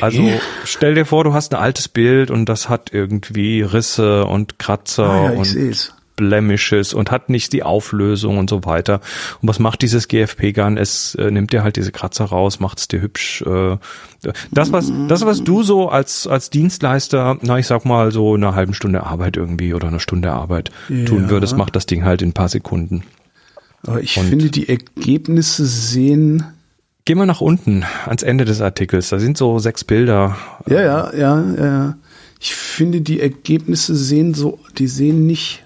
Also 0.00 0.22
stell 0.64 0.94
dir 0.94 1.04
vor, 1.04 1.24
du 1.24 1.32
hast 1.32 1.54
ein 1.54 1.60
altes 1.60 1.88
Bild 1.88 2.30
und 2.30 2.46
das 2.46 2.68
hat 2.68 2.92
irgendwie 2.92 3.62
Risse 3.62 4.24
und 4.24 4.58
Kratzer 4.58 5.08
ah, 5.08 5.24
ja, 5.24 5.38
und 5.38 5.44
sehe 5.44 5.70
es. 5.70 5.92
Blemishes 6.16 6.94
und 6.94 7.12
hat 7.12 7.30
nicht 7.30 7.52
die 7.52 7.62
Auflösung 7.62 8.38
und 8.38 8.50
so 8.50 8.64
weiter. 8.64 9.00
Und 9.40 9.48
was 9.48 9.60
macht 9.60 9.82
dieses 9.82 10.08
GFP-Gun? 10.08 10.76
Es 10.76 11.14
äh, 11.14 11.30
nimmt 11.30 11.52
dir 11.52 11.62
halt 11.62 11.76
diese 11.76 11.92
Kratzer 11.92 12.24
raus, 12.24 12.58
macht 12.58 12.78
es 12.78 12.88
dir 12.88 13.00
hübsch. 13.00 13.42
Äh, 13.42 13.76
das, 14.50 14.72
was, 14.72 14.92
das, 15.06 15.24
was 15.24 15.44
du 15.44 15.62
so 15.62 15.88
als, 15.88 16.26
als 16.26 16.50
Dienstleister, 16.50 17.38
na, 17.42 17.58
ich 17.60 17.68
sag 17.68 17.84
mal, 17.84 18.10
so 18.10 18.34
eine 18.34 18.56
halben 18.56 18.74
Stunde 18.74 19.04
Arbeit 19.04 19.36
irgendwie 19.36 19.74
oder 19.74 19.86
eine 19.86 20.00
Stunde 20.00 20.32
Arbeit 20.32 20.72
tun 20.88 21.22
Ja. 21.22 21.30
würdest, 21.30 21.56
macht 21.56 21.76
das 21.76 21.86
Ding 21.86 22.04
halt 22.04 22.20
in 22.20 22.30
ein 22.30 22.34
paar 22.34 22.48
Sekunden. 22.48 23.04
Aber 23.86 24.00
ich 24.00 24.14
finde, 24.14 24.50
die 24.50 24.68
Ergebnisse 24.68 25.66
sehen. 25.66 26.44
Geh 27.08 27.14
mal 27.14 27.24
nach 27.24 27.40
unten 27.40 27.86
ans 28.04 28.22
Ende 28.22 28.44
des 28.44 28.60
Artikels. 28.60 29.08
Da 29.08 29.18
sind 29.18 29.38
so 29.38 29.58
sechs 29.58 29.82
Bilder. 29.82 30.36
Ja, 30.66 30.82
ja, 30.82 31.14
ja, 31.16 31.54
ja. 31.56 31.98
Ich 32.38 32.54
finde, 32.54 33.00
die 33.00 33.18
Ergebnisse 33.18 33.96
sehen 33.96 34.34
so, 34.34 34.58
die 34.76 34.88
sehen 34.88 35.26
nicht 35.26 35.64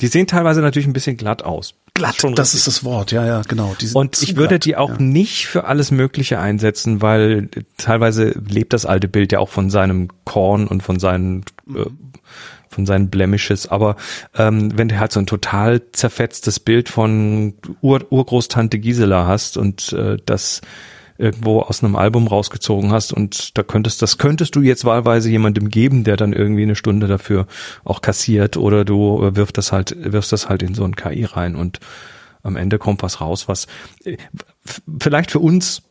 Die 0.00 0.08
sehen 0.08 0.26
teilweise 0.26 0.62
natürlich 0.62 0.88
ein 0.88 0.92
bisschen 0.92 1.16
glatt 1.16 1.44
aus. 1.44 1.74
glatt. 1.94 2.16
Das 2.16 2.26
richtig. 2.26 2.58
ist 2.58 2.66
das 2.66 2.82
Wort, 2.82 3.12
ja, 3.12 3.24
ja, 3.24 3.42
genau. 3.46 3.76
Und 3.92 4.20
ich 4.20 4.34
würde 4.34 4.54
glatt, 4.54 4.64
die 4.64 4.74
auch 4.74 4.90
ja. 4.90 4.96
nicht 4.98 5.46
für 5.46 5.62
alles 5.62 5.92
Mögliche 5.92 6.40
einsetzen, 6.40 7.00
weil 7.00 7.50
teilweise 7.76 8.30
lebt 8.48 8.72
das 8.72 8.84
alte 8.84 9.06
Bild 9.06 9.30
ja 9.30 9.38
auch 9.38 9.48
von 9.48 9.70
seinem 9.70 10.08
Korn 10.24 10.66
und 10.66 10.82
von 10.82 10.98
seinen 10.98 11.44
äh, 11.72 11.84
von 12.70 12.86
seinen 12.86 13.10
Blemishes. 13.10 13.66
Aber 13.66 13.96
ähm, 14.36 14.76
wenn 14.78 14.88
du 14.88 14.98
halt 14.98 15.12
so 15.12 15.20
ein 15.20 15.26
total 15.26 15.82
zerfetztes 15.92 16.60
Bild 16.60 16.88
von 16.88 17.54
Ur 17.82 18.00
Urgroßtante 18.10 18.78
Gisela 18.78 19.26
hast 19.26 19.56
und 19.56 19.92
äh, 19.92 20.16
das 20.24 20.62
irgendwo 21.18 21.60
aus 21.60 21.84
einem 21.84 21.96
Album 21.96 22.26
rausgezogen 22.28 22.92
hast 22.92 23.12
und 23.12 23.58
da 23.58 23.62
könntest, 23.62 24.00
das 24.00 24.16
könntest 24.16 24.56
du 24.56 24.62
jetzt 24.62 24.86
wahlweise 24.86 25.28
jemandem 25.28 25.68
geben, 25.68 26.02
der 26.02 26.16
dann 26.16 26.32
irgendwie 26.32 26.62
eine 26.62 26.76
Stunde 26.76 27.08
dafür 27.08 27.46
auch 27.84 28.00
kassiert 28.00 28.56
oder 28.56 28.86
du 28.86 29.28
wirfst 29.34 29.58
das 29.58 29.70
halt, 29.70 29.94
wirfst 29.98 30.32
das 30.32 30.48
halt 30.48 30.62
in 30.62 30.74
so 30.74 30.84
ein 30.84 30.96
KI 30.96 31.24
rein 31.24 31.56
und 31.56 31.78
am 32.42 32.56
Ende 32.56 32.78
kommt 32.78 33.02
was 33.02 33.20
raus, 33.20 33.48
was 33.48 33.66
äh, 34.04 34.16
vielleicht 34.98 35.30
für 35.30 35.40
uns, 35.40 35.82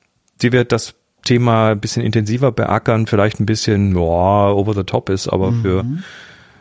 die 0.42 0.52
wir 0.52 0.64
das 0.64 0.96
Thema 1.24 1.72
ein 1.72 1.80
bisschen 1.80 2.04
intensiver 2.04 2.52
beackern, 2.52 3.06
vielleicht 3.06 3.40
ein 3.40 3.46
bisschen 3.46 3.96
ja, 3.96 4.50
over 4.50 4.74
the 4.74 4.84
top 4.84 5.10
ist, 5.10 5.28
aber 5.28 5.52
für 5.62 5.84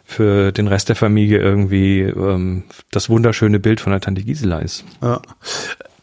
für 0.09 0.53
den 0.53 0.69
Rest 0.69 0.89
der 0.89 0.97
Familie 0.97 1.39
irgendwie 1.39 2.01
ähm, 2.01 2.65
das 2.91 3.11
wunderschöne 3.11 3.61
Bild 3.61 3.79
von 3.79 3.93
der 3.93 4.01
Tante 4.01 4.23
Gisela 4.23 4.61
ist. 4.61 4.83
Ja. 5.03 5.21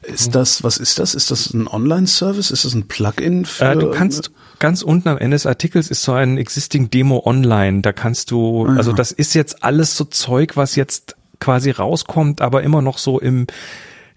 Ist 0.04 0.36
das, 0.36 0.64
was 0.64 0.78
ist 0.78 1.00
das? 1.00 1.16
Ist 1.16 1.32
das 1.32 1.52
ein 1.56 1.68
Online-Service? 1.68 2.52
Ist 2.52 2.66
das 2.66 2.76
ein 2.76 2.88
Plugin 2.88 3.46
für? 3.46 3.66
Äh, 3.66 3.76
du 3.76 3.90
kannst 3.90 4.30
ganz 4.60 4.84
unten 4.84 5.10
am 5.10 5.18
Ende 5.18 5.34
des 5.34 5.48
Artikels 5.48 5.90
ist 5.90 6.04
so 6.04 6.12
ein 6.14 6.38
existing 6.38 6.92
Demo 6.92 7.24
online. 7.26 7.82
Da 7.82 7.94
kannst 7.94 8.30
du, 8.30 8.68
also 8.68 8.94
das 8.94 9.12
ist 9.12 9.34
jetzt 9.34 9.64
alles 9.64 9.98
so 9.98 10.06
Zeug, 10.06 10.56
was 10.56 10.76
jetzt 10.76 11.16
quasi 11.40 11.72
rauskommt, 11.72 12.42
aber 12.42 12.62
immer 12.62 12.84
noch 12.84 13.00
so 13.00 13.20
im 13.20 13.48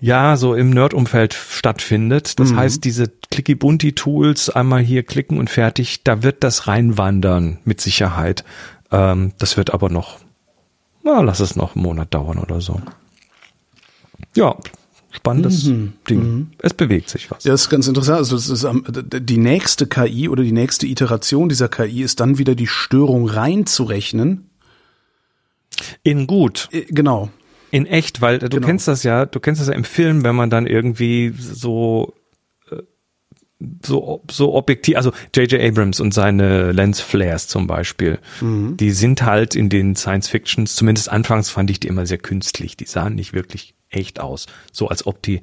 ja, 0.01 0.37
so 0.37 0.55
im 0.55 0.71
Nerd-Umfeld 0.71 1.35
stattfindet. 1.35 2.39
Das 2.39 2.55
heißt, 2.55 2.85
diese 2.85 3.11
Clicky-Bunti-Tools 3.33 4.49
einmal 4.49 4.81
hier 4.81 5.03
klicken 5.03 5.39
und 5.39 5.51
fertig, 5.51 6.05
da 6.05 6.23
wird 6.23 6.45
das 6.45 6.69
reinwandern, 6.69 7.59
mit 7.65 7.81
Sicherheit. 7.81 8.45
Ähm, 8.91 9.33
das 9.39 9.57
wird 9.57 9.73
aber 9.75 9.89
noch, 9.91 10.19
na, 11.05 11.21
lass 11.21 11.41
es 11.41 11.57
noch 11.57 11.75
einen 11.77 11.83
Monat 11.85 12.13
dauern 12.15 12.39
oder 12.39 12.61
so. 12.61 12.81
ja, 14.35 14.57
spannendes 15.11 15.65
Ding. 16.09 16.51
Es 16.59 16.75
bewegt 16.75 17.09
sich 17.11 17.31
was. 17.31 17.45
Ja, 17.45 17.53
das 17.53 17.63
ist 17.63 17.71
ganz 17.71 17.89
interessant. 17.89 18.19
Also 18.19 18.37
das 18.37 18.49
ist 18.49 18.67
die 19.29 19.39
nächste 19.39 19.87
KI 19.87 20.29
oder 20.29 20.43
die 20.43 20.53
nächste 20.53 20.87
Iteration 20.87 21.49
dieser 21.49 21.69
KI 21.69 22.03
ist 22.03 22.21
dann 22.21 22.39
wieder 22.39 22.55
die 22.55 22.67
Störung 22.67 23.29
reinzurechnen. 23.29 24.49
In 26.03 26.27
gut, 26.27 26.69
Äh, 26.73 26.83
Genau. 26.91 27.31
in 27.71 27.87
echt, 27.87 28.21
weil 28.21 28.39
du 28.39 28.49
Genau. 28.49 28.67
kennst 28.67 28.89
das 28.89 29.03
ja, 29.03 29.27
du 29.27 29.39
kennst 29.41 29.61
das 29.61 29.69
ja 29.69 29.75
im 29.75 29.85
Film, 29.85 30.25
wenn 30.25 30.35
man 30.35 30.51
dann 30.51 30.67
irgendwie 30.67 31.33
so 31.39 32.13
äh, 32.17 32.18
so 33.85 34.23
so 34.31 34.55
objektiv, 34.55 34.97
also 34.97 35.13
J.J. 35.35 35.61
Abrams 35.61 35.99
und 36.01 36.15
seine 36.15 36.73
Lens 36.73 37.01
Flares 37.01 37.49
zum 37.49 37.67
Beispiel, 37.67 38.19
die 38.41 38.91
sind 38.93 39.23
halt 39.23 39.55
in 39.57 39.69
den 39.69 39.97
Science 39.97 40.29
Fictions, 40.29 40.77
zumindest 40.77 41.11
anfangs 41.11 41.51
fand 41.51 41.71
ich 41.71 41.81
die 41.81 41.89
immer 41.89 42.07
sehr 42.07 42.19
künstlich, 42.19 42.77
die 42.77 42.87
sahen 42.87 43.15
nicht 43.17 43.33
wirklich 43.33 43.75
echt 43.91 44.21
aus, 44.21 44.47
so 44.71 44.89
als 44.89 45.07
ob 45.07 45.23
die 45.23 45.41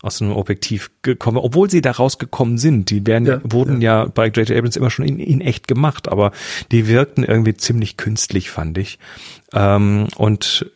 aus 0.00 0.22
einem 0.22 0.32
Objektiv 0.32 0.90
gekommen, 1.02 1.38
obwohl 1.38 1.68
sie 1.68 1.82
da 1.82 1.90
rausgekommen 1.90 2.56
sind, 2.56 2.88
die 2.90 3.04
werden, 3.06 3.26
Ja, 3.26 3.40
wurden 3.42 3.80
ja. 3.82 4.04
bei 4.06 4.26
J.J. 4.28 4.56
Abrams 4.56 4.76
immer 4.76 4.90
schon 4.90 5.04
in, 5.04 5.18
in 5.18 5.40
echt 5.40 5.66
gemacht, 5.68 6.08
aber 6.08 6.30
die 6.70 6.86
wirkten 6.86 7.24
irgendwie 7.24 7.54
ziemlich 7.54 7.96
künstlich, 7.96 8.48
fand 8.50 8.78
ich. 8.78 8.98
Ähm, 9.52 10.06
und 10.16 10.70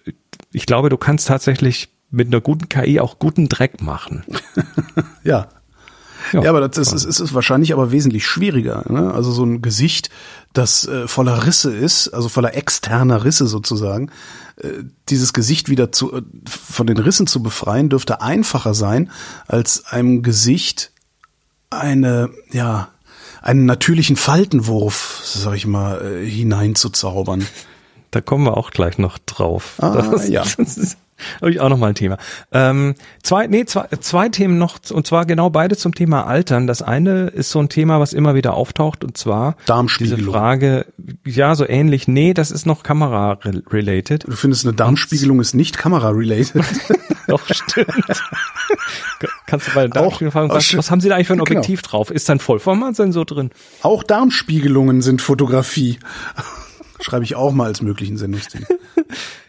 ich 0.53 0.67
glaube, 0.67 0.89
du 0.89 0.97
kannst 0.97 1.29
tatsächlich 1.29 1.89
mit 2.11 2.27
einer 2.27 2.41
guten 2.41 2.69
KI 2.69 2.99
auch 3.01 3.19
guten 3.19 3.49
Dreck 3.49 3.81
machen. 3.81 4.25
Ja. 5.25 5.49
Ja, 6.33 6.49
aber 6.49 6.67
das 6.67 6.79
ist, 6.79 7.05
ist, 7.05 7.21
ist 7.21 7.35
wahrscheinlich 7.35 7.73
aber 7.73 7.93
wesentlich 7.93 8.27
schwieriger. 8.27 8.85
Ne? 8.89 9.13
Also 9.13 9.33
so 9.33 9.45
ein 9.45 9.63
Gesicht, 9.63 10.11
das 10.53 10.87
äh, 10.87 11.09
voller 11.09 11.47
Risse 11.47 11.75
ist, 11.75 12.09
also 12.09 12.29
voller 12.29 12.55
externer 12.55 13.25
Risse 13.25 13.47
sozusagen, 13.47 14.11
äh, 14.57 14.69
dieses 15.09 15.33
Gesicht 15.33 15.69
wieder 15.69 15.93
zu, 15.93 16.13
äh, 16.13 16.23
von 16.47 16.87
den 16.87 16.99
Rissen 16.99 17.27
zu 17.27 17.43
befreien, 17.43 17.89
dürfte 17.89 18.21
einfacher 18.21 18.75
sein, 18.75 19.11
als 19.47 19.87
einem 19.87 20.23
Gesicht 20.23 20.93
eine, 21.71 22.31
ja, 22.51 22.89
einen 23.41 23.67
natürlichen 23.67 24.17
Faltenwurf, 24.17 25.21
sag 25.25 25.57
ich 25.57 25.67
mal, 25.67 26.01
äh, 26.01 26.29
hineinzuzaubern. 26.29 27.47
Da 28.11 28.21
kommen 28.21 28.45
wir 28.45 28.57
auch 28.57 28.71
gleich 28.71 28.99
noch 28.99 29.19
drauf. 29.19 29.75
Ah, 29.79 29.91
das, 29.91 30.29
ja. 30.29 30.45
Das 30.59 30.77
ist 30.77 30.99
habe 31.41 31.51
ich 31.51 31.61
auch 31.61 31.69
noch 31.69 31.79
mal 31.79 31.89
ein 31.89 31.95
Thema. 31.95 32.19
Ähm, 32.53 32.95
zwei, 33.23 33.47
nee, 33.47 33.65
zwei, 33.65 33.87
zwei 34.01 34.29
Themen 34.29 34.59
noch, 34.59 34.79
und 34.91 35.07
zwar 35.07 35.27
genau 35.27 35.51
beide 35.51 35.77
zum 35.77 35.95
Thema 35.95 36.27
Altern. 36.27 36.67
Das 36.67 36.83
eine 36.83 37.29
ist 37.29 37.51
so 37.51 37.59
ein 37.61 37.69
Thema, 37.69 38.01
was 38.01 38.13
immer 38.13 38.35
wieder 38.35 38.55
auftaucht, 38.55 39.05
und 39.05 39.17
zwar 39.17 39.57
Darmspiegelung. 39.67 40.19
diese 40.19 40.31
Frage, 40.31 40.87
ja, 41.27 41.55
so 41.55 41.69
ähnlich, 41.69 42.09
nee, 42.09 42.35
das 42.35 42.51
ist 42.51 42.67
noch 42.67 42.83
Kamera-related. 42.83 44.25
Du 44.27 44.33
findest, 44.37 44.65
eine 44.67 44.75
Darmspiegelung 44.75 45.41
ist 45.41 45.55
nicht 45.55 45.79
kamera-related. 45.79 46.63
Doch, 47.29 47.41
stimmt. 47.49 47.89
Kannst 49.47 49.69
du 49.69 49.73
bei 49.75 49.83
der 49.83 49.91
Darmspiegelung 49.91 50.33
fragen, 50.33 50.49
was, 50.51 50.77
was 50.77 50.91
haben 50.91 51.01
Sie 51.01 51.09
da 51.09 51.15
eigentlich 51.15 51.29
für 51.29 51.35
ein 51.35 51.39
Genau. 51.45 51.59
Objektiv 51.61 51.83
drauf? 51.83 52.11
Ist 52.11 52.29
da 52.29 52.35
ein 52.35 52.39
Vollformatsensor 52.41 53.25
drin? 53.25 53.51
Auch 53.83 54.03
Darmspiegelungen 54.03 55.03
sind 55.03 55.23
Fotografie. 55.23 55.99
Schreibe 57.01 57.25
ich 57.25 57.35
auch 57.35 57.53
mal 57.53 57.67
als 57.67 57.83
möglichen 57.83 58.17
Sendungstitel. 58.17 58.67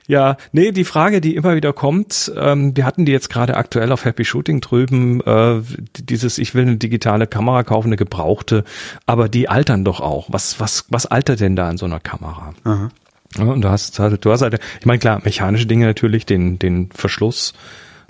Ja, 0.08 0.38
nee, 0.52 0.72
die 0.72 0.84
Frage, 0.84 1.22
die 1.22 1.36
immer 1.36 1.56
wieder 1.56 1.72
kommt, 1.72 2.32
ähm, 2.38 2.76
wir 2.76 2.86
hatten 2.86 3.06
die 3.06 3.12
jetzt 3.12 3.30
gerade 3.30 3.56
aktuell 3.56 3.92
auf 3.92 4.04
Happy 4.06 4.26
Shooting 4.26 4.60
drüben, 4.60 5.22
äh, 5.22 5.62
dieses, 5.98 6.38
ich 6.38 6.54
will 6.56 6.63
eine 6.63 6.78
digitale 6.78 7.26
Kamera 7.26 7.63
kaufen, 7.63 7.88
eine 7.88 7.96
gebrauchte, 7.96 8.66
aber 9.06 9.30
die 9.30 9.48
altern 9.48 9.86
doch 9.86 10.02
auch. 10.02 10.28
Was, 10.30 10.60
was, 10.60 10.86
was 10.89 11.06
altert 11.06 11.39
denn 11.39 11.56
da 11.56 11.70
an 11.70 11.78
so 11.78 11.86
einer 11.86 12.02
Kamera? 12.02 12.54
Aha. 12.66 12.89
Ja, 13.38 13.46
und 13.46 13.62
du 13.62 13.70
hast 13.70 13.98
halt, 14.00 14.24
du 14.26 14.32
hast 14.32 14.42
halt, 14.42 14.60
ich 14.80 14.86
meine 14.86 15.00
klar, 15.00 15.22
mechanische 15.24 15.66
Dinge 15.66 15.86
natürlich, 15.86 16.26
den, 16.26 16.60
den 16.60 16.89
Verschluss, 16.92 17.54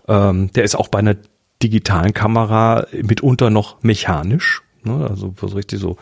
ähm, 0.08 0.52
der 0.54 0.64
ist 0.64 0.76
auch 0.76 0.88
bei 0.88 1.00
einer 1.00 1.16
digitalen 1.62 2.14
Kamera 2.14 2.88
mitunter 2.92 3.50
noch 3.50 3.82
mechanisch, 3.84 4.64
ne? 4.84 5.08
also 5.10 5.34
so 5.40 5.48
richtig 5.48 5.80
so, 5.80 5.98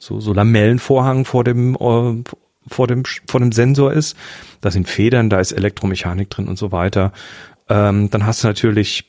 so, 0.00 0.20
so 0.20 0.32
Lamellenvorhang 0.32 1.24
vor 1.24 1.44
dem, 1.44 1.74
äh, 1.74 2.22
vor 2.66 2.86
dem, 2.86 3.02
vor 3.28 3.40
dem 3.40 3.52
Sensor 3.52 3.92
ist. 3.92 4.16
Da 4.60 4.70
sind 4.70 4.88
Federn, 4.88 5.30
da 5.30 5.40
ist 5.40 5.52
Elektromechanik 5.52 6.30
drin 6.30 6.48
und 6.48 6.58
so 6.58 6.72
weiter. 6.72 7.12
Ähm, 7.68 8.10
dann 8.10 8.26
hast 8.26 8.42
du 8.42 8.48
natürlich 8.48 9.08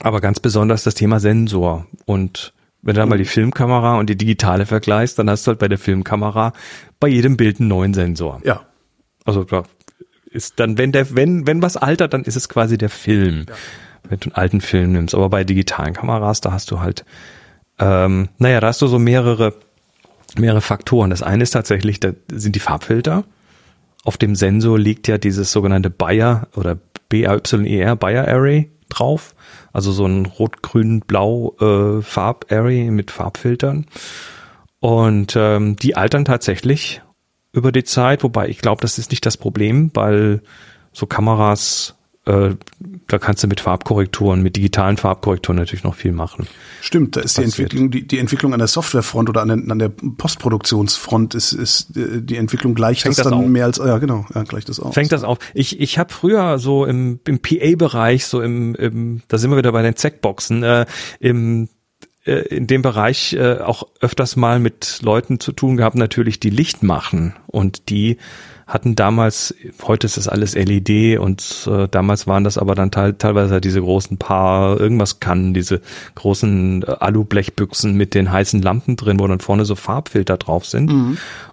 aber 0.00 0.20
ganz 0.20 0.40
besonders 0.40 0.84
das 0.84 0.94
Thema 0.94 1.20
Sensor 1.20 1.86
und 2.06 2.52
wenn 2.82 2.94
du 2.94 3.00
dann 3.00 3.08
mal 3.08 3.18
die 3.18 3.24
Filmkamera 3.24 3.98
und 3.98 4.08
die 4.08 4.16
digitale 4.16 4.64
vergleichst, 4.64 5.18
dann 5.18 5.28
hast 5.28 5.46
du 5.46 5.50
halt 5.50 5.58
bei 5.58 5.68
der 5.68 5.78
Filmkamera 5.78 6.52
bei 6.98 7.08
jedem 7.08 7.36
Bild 7.36 7.60
einen 7.60 7.68
neuen 7.68 7.92
Sensor. 7.92 8.40
Ja. 8.44 8.62
Also 9.24 9.44
da 9.44 9.64
ist 10.30 10.58
dann, 10.60 10.78
wenn 10.78 10.92
der, 10.92 11.14
wenn, 11.14 11.46
wenn 11.46 11.60
was 11.60 11.76
altert, 11.76 12.14
dann 12.14 12.24
ist 12.24 12.36
es 12.36 12.48
quasi 12.48 12.78
der 12.78 12.88
Film. 12.88 13.46
Wenn 14.08 14.20
du 14.20 14.30
einen 14.30 14.34
alten 14.34 14.60
Film 14.62 14.92
nimmst. 14.92 15.14
Aber 15.14 15.28
bei 15.28 15.44
digitalen 15.44 15.92
Kameras, 15.92 16.40
da 16.40 16.52
hast 16.52 16.70
du 16.70 16.80
halt, 16.80 17.04
ähm, 17.78 18.30
naja, 18.38 18.60
da 18.60 18.68
hast 18.68 18.80
du 18.80 18.86
so 18.86 18.98
mehrere, 18.98 19.54
mehrere 20.38 20.60
Faktoren. 20.60 21.10
Das 21.10 21.22
eine 21.22 21.42
ist 21.42 21.50
tatsächlich, 21.50 22.00
da 22.00 22.12
sind 22.30 22.54
die 22.54 22.60
Farbfilter. 22.60 23.24
Auf 24.04 24.16
dem 24.16 24.34
Sensor 24.34 24.78
liegt 24.78 25.08
ja 25.08 25.18
dieses 25.18 25.52
sogenannte 25.52 25.90
Bayer 25.90 26.48
oder 26.56 26.78
BAYER 27.08 27.96
Bayer 27.96 28.28
Array 28.28 28.70
drauf. 28.88 29.34
Also 29.72 29.92
so 29.92 30.06
ein 30.06 30.26
rot-grün-blau 30.26 31.56
äh, 31.60 32.02
Farb-Array 32.02 32.90
mit 32.90 33.10
Farbfiltern. 33.10 33.86
Und 34.80 35.34
ähm, 35.36 35.76
die 35.76 35.96
altern 35.96 36.24
tatsächlich 36.24 37.02
über 37.52 37.72
die 37.72 37.84
Zeit, 37.84 38.22
wobei 38.22 38.48
ich 38.48 38.58
glaube, 38.58 38.80
das 38.80 38.98
ist 38.98 39.10
nicht 39.10 39.26
das 39.26 39.36
Problem, 39.36 39.90
weil 39.94 40.40
so 40.92 41.06
Kameras, 41.06 41.96
äh, 42.26 42.50
da 43.08 43.18
kannst 43.18 43.42
du 43.42 43.48
mit 43.48 43.60
Farbkorrekturen, 43.60 44.42
mit 44.42 44.56
digitalen 44.56 44.96
Farbkorrekturen 44.98 45.56
natürlich 45.56 45.84
noch 45.84 45.94
viel 45.94 46.12
machen. 46.12 46.46
Stimmt, 46.82 47.16
da 47.16 47.20
ist 47.20 47.38
die. 47.38 47.42
Entwicklung, 47.42 47.90
die, 47.90 48.06
die 48.06 48.18
Entwicklung 48.18 48.52
an 48.52 48.58
der 48.58 48.68
Softwarefront 48.68 49.28
oder 49.28 49.40
an 49.40 49.48
der, 49.48 49.72
an 49.72 49.78
der 49.78 49.88
Postproduktionsfront 49.88 51.34
ist, 51.34 51.52
ist 51.52 51.96
äh, 51.96 52.20
die 52.20 52.36
Entwicklung 52.36 52.74
gleicht 52.74 53.02
Fängt 53.02 53.18
das 53.18 53.24
das 53.24 53.32
dann 53.32 53.44
auf. 53.44 53.48
mehr 53.48 53.64
als, 53.64 53.78
ja 53.78 53.98
genau, 53.98 54.26
ja, 54.34 54.42
gleicht 54.42 54.68
das 54.68 54.80
aus. 54.80 54.94
Fängt 54.94 55.12
das 55.12 55.24
auf. 55.24 55.38
Ich, 55.54 55.80
ich 55.80 55.98
habe 55.98 56.12
früher 56.12 56.58
so 56.58 56.84
im, 56.84 57.20
im 57.26 57.40
PA-Bereich, 57.40 58.26
so 58.26 58.42
im, 58.42 58.74
im, 58.74 59.22
da 59.28 59.38
sind 59.38 59.50
wir 59.50 59.56
wieder 59.56 59.72
bei 59.72 59.82
den 59.82 59.96
Zackboxen, 59.96 60.62
äh, 60.62 60.86
im 61.20 61.68
äh, 62.24 62.40
in 62.54 62.66
dem 62.66 62.82
Bereich 62.82 63.32
äh, 63.32 63.58
auch 63.58 63.84
öfters 64.00 64.36
mal 64.36 64.60
mit 64.60 65.00
Leuten 65.02 65.40
zu 65.40 65.52
tun 65.52 65.78
gehabt, 65.78 65.96
natürlich 65.96 66.38
die 66.38 66.50
Licht 66.50 66.82
machen. 66.82 67.34
Und 67.46 67.88
die 67.88 68.18
hatten 68.70 68.94
damals, 68.94 69.52
heute 69.82 70.06
ist 70.06 70.16
das 70.16 70.28
alles 70.28 70.54
LED 70.54 71.18
und 71.18 71.68
äh, 71.70 71.88
damals 71.88 72.28
waren 72.28 72.44
das 72.44 72.56
aber 72.56 72.76
dann 72.76 72.92
teil, 72.92 73.14
teilweise 73.14 73.54
halt 73.54 73.64
diese 73.64 73.80
großen 73.80 74.16
Paar, 74.16 74.78
irgendwas 74.78 75.18
kann, 75.18 75.52
diese 75.52 75.80
großen 76.14 76.84
äh, 76.84 76.86
Alublechbüchsen 77.00 77.94
mit 77.96 78.14
den 78.14 78.30
heißen 78.30 78.62
Lampen 78.62 78.94
drin, 78.94 79.18
wo 79.18 79.26
dann 79.26 79.40
vorne 79.40 79.64
so 79.64 79.74
Farbfilter 79.74 80.36
drauf 80.36 80.66
sind. 80.66 80.88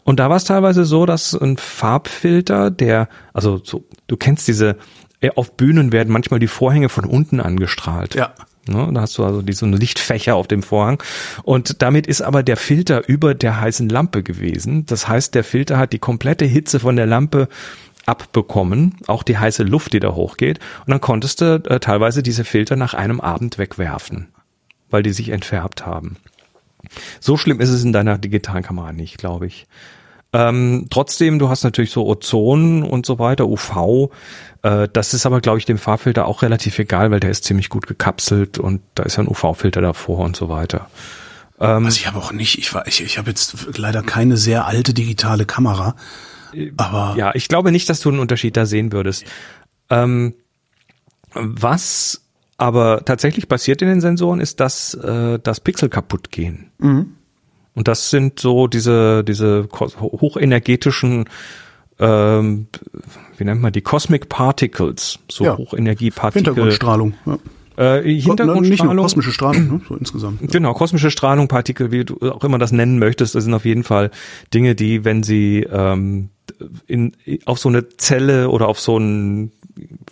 Und 0.03 0.19
da 0.19 0.30
war 0.30 0.38
es 0.38 0.43
teilweise 0.43 0.86
so, 0.86 1.08
dass 1.08 1.34
ein 1.34 1.58
Farbfilter, 1.58 2.69
der, 2.69 3.10
also 3.34 3.60
so, 3.63 3.84
du 4.06 4.15
kennst 4.15 4.47
diese, 4.47 4.77
äh, 5.19 5.32
auf 5.36 5.58
Bühnen 5.58 5.91
werden 5.91 6.13
manchmal 6.13 6.39
die 6.39 6.47
Vorhänge 6.47 6.89
von 6.89 7.06
unten 7.06 7.39
angestrahlt. 7.39 8.13
Ja. 8.13 8.34
Ne, 8.67 8.89
da 8.93 9.01
hast 9.01 9.17
du 9.17 9.23
also 9.23 9.41
die, 9.41 9.53
so 9.53 9.65
eine 9.65 9.77
Lichtfächer 9.77 10.36
auf 10.36 10.47
dem 10.47 10.63
Vorhang. 10.63 11.01
Und 11.43 11.82
damit 11.82 12.08
ist 12.08 12.21
aber 12.21 12.43
der 12.43 12.58
Filter 12.58 13.08
über 13.08 13.34
der 13.34 13.60
heißen 13.60 13.89
Lampe 13.89 14.23
gewesen. 14.23 14.86
Das 14.86 15.08
heißt, 15.08 15.36
der 15.36 15.43
Filter 15.43 15.77
hat 15.77 15.93
die 15.93 15.99
komplette 15.99 16.45
Hitze 16.45 16.80
von 16.80 16.95
der 16.95 17.06
Lampe 17.06 17.47
abbekommen, 18.06 18.95
auch 19.08 19.23
die 19.23 19.38
heiße 19.38 19.63
Luft, 19.63 19.93
die 19.93 19.99
da 19.99 20.15
hochgeht. 20.15 20.60
Und 20.86 20.91
dann 20.91 21.01
konntest 21.01 21.41
du 21.41 21.62
äh, 21.65 21.80
teilweise 21.80 22.23
diese 22.23 22.45
Filter 22.45 22.75
nach 22.75 22.93
einem 22.93 23.19
Abend 23.19 23.58
wegwerfen, 23.58 24.30
weil 24.89 25.03
die 25.03 25.13
sich 25.13 25.30
entfärbt 25.30 25.86
haben. 25.86 26.17
So 27.19 27.38
schlimm 27.38 27.60
ist 27.60 27.69
es 27.69 27.84
in 27.84 27.91
deiner 27.91 28.17
digitalen 28.17 28.63
Kamera 28.63 28.93
nicht, 28.93 29.17
glaube 29.17 29.47
ich. 29.47 29.67
Ähm, 30.38 30.86
trotzdem, 30.91 31.39
du 31.39 31.50
hast 31.50 31.63
natürlich 31.63 31.89
so 31.89 32.06
Ozon 32.06 32.84
und 32.84 33.08
so 33.08 33.17
weiter, 33.17 33.47
UV. 33.47 34.12
Äh, 34.62 34.88
das 34.93 35.15
ist 35.15 35.26
aber, 35.26 35.41
glaube 35.41 35.58
ich, 35.58 35.65
dem 35.65 35.80
Farbfilter 35.80 36.28
auch 36.28 36.43
relativ 36.43 36.78
egal, 36.78 37.10
weil 37.10 37.19
der 37.19 37.32
ist 37.32 37.43
ziemlich 37.43 37.69
gut 37.69 37.88
gekapselt 37.88 38.60
und 38.60 38.82
da 38.93 39.02
ist 39.04 39.17
ja 39.17 39.23
ein 39.23 39.28
UV-Filter 39.28 39.82
davor 39.82 40.19
und 40.19 40.36
so 40.36 40.47
weiter. 40.47 40.91
Ähm, 41.60 41.86
Also 41.86 41.97
ich 41.97 42.06
habe 42.06 42.19
auch 42.19 42.32
nicht, 42.32 42.60
ich 42.60 42.71
war, 42.71 42.86
ich, 42.86 43.02
ich 43.02 43.17
habe 43.17 43.30
jetzt 43.30 43.78
leider 43.78 44.04
keine 44.04 44.38
sehr 44.38 44.67
alte 44.67 44.93
digitale 44.93 45.45
Kamera, 45.45 45.95
aber 46.78 47.15
Ja, 47.17 47.34
ich 47.34 47.47
glaube 47.47 47.71
nicht, 47.71 47.89
dass 47.89 48.02
du 48.02 48.10
einen 48.10 48.19
Unterschied 48.19 48.56
da 48.56 48.67
sehen 48.67 48.91
würdest. 48.91 49.26
Ähm, 49.89 50.36
was 51.34 52.21
aber 52.58 53.06
tatsächlich 53.06 53.47
passiert 53.47 53.82
in 53.82 53.88
den 53.88 54.02
Sensoren, 54.02 54.39
ist, 54.39 54.60
dass, 54.60 54.93
äh, 54.93 55.39
dass 55.39 55.62
Pixel 55.62 55.89
kaputt 55.89 56.30
gehen. 56.32 56.69
Und 57.77 57.87
das 57.87 58.09
sind 58.09 58.39
so 58.39 58.65
diese, 58.65 59.23
diese 59.23 59.69
hochenergetischen, 59.71 61.25
ähm, 61.99 62.65
wie 63.37 63.43
nennt 63.43 63.61
man 63.61 63.71
die, 63.71 63.81
Cosmic 63.81 64.29
Particles, 64.29 65.19
so 65.29 65.43
Ja. 65.43 65.57
Hochenergiepartikel. 65.59 66.45
Hintergrundstrahlung. 66.55 67.13
Ja. 67.27 67.37
Äh, 67.77 68.01
Nicht 68.01 68.25
Hintergrundstrahlung. 68.25 68.95
nur 68.95 69.05
kosmische 69.05 69.31
Strahlung, 69.31 69.67
ne? 69.67 69.81
so 69.87 69.95
insgesamt. 69.95 70.41
Ja. 70.41 70.47
Genau, 70.47 70.73
kosmische 70.73 71.11
Strahlung, 71.11 71.47
Partikel, 71.47 71.91
wie 71.91 72.03
du 72.03 72.17
auch 72.31 72.43
immer 72.43 72.57
das 72.57 72.71
nennen 72.71 72.97
möchtest, 72.97 73.35
das 73.35 73.43
sind 73.43 73.53
auf 73.53 73.63
jeden 73.65 73.83
Fall 73.83 74.09
Dinge, 74.55 74.73
die, 74.73 75.05
wenn 75.05 75.21
sie 75.21 75.59
ähm, 75.71 76.29
in, 76.87 77.11
auf 77.45 77.59
so 77.59 77.69
eine 77.69 77.87
Zelle 77.89 78.49
oder 78.49 78.69
auf 78.69 78.79
so 78.79 78.97
ein 78.97 79.51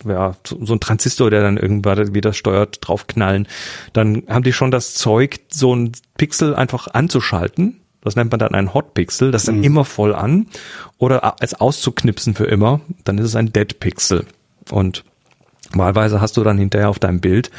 ja, 0.05 0.35
so 0.43 0.73
ein 0.73 0.79
Transistor, 0.79 1.29
der 1.29 1.41
dann 1.41 1.57
irgendwann 1.57 2.13
wieder 2.13 2.33
steuert, 2.33 2.79
draufknallen. 2.81 3.47
Dann 3.93 4.23
haben 4.27 4.43
die 4.43 4.53
schon 4.53 4.71
das 4.71 4.93
Zeug, 4.93 5.39
so 5.49 5.75
ein 5.75 5.91
Pixel 6.17 6.55
einfach 6.55 6.87
anzuschalten. 6.87 7.81
Das 8.01 8.15
nennt 8.15 8.31
man 8.31 8.39
dann 8.39 8.53
ein 8.53 8.73
Hot 8.73 8.93
Pixel, 8.93 9.31
das 9.31 9.43
ist 9.43 9.47
dann 9.47 9.57
mhm. 9.57 9.63
immer 9.63 9.85
voll 9.85 10.13
an. 10.13 10.47
Oder 10.99 11.41
als 11.41 11.55
auszuknipsen 11.55 12.35
für 12.35 12.45
immer, 12.45 12.81
dann 13.03 13.17
ist 13.17 13.25
es 13.25 13.35
ein 13.35 13.51
Dead 13.51 13.79
Pixel. 13.79 14.25
Und 14.69 15.03
wahlweise 15.73 16.21
hast 16.21 16.37
du 16.37 16.43
dann 16.43 16.59
hinterher 16.59 16.89
auf 16.89 16.99
deinem 16.99 17.19
Bild 17.19 17.49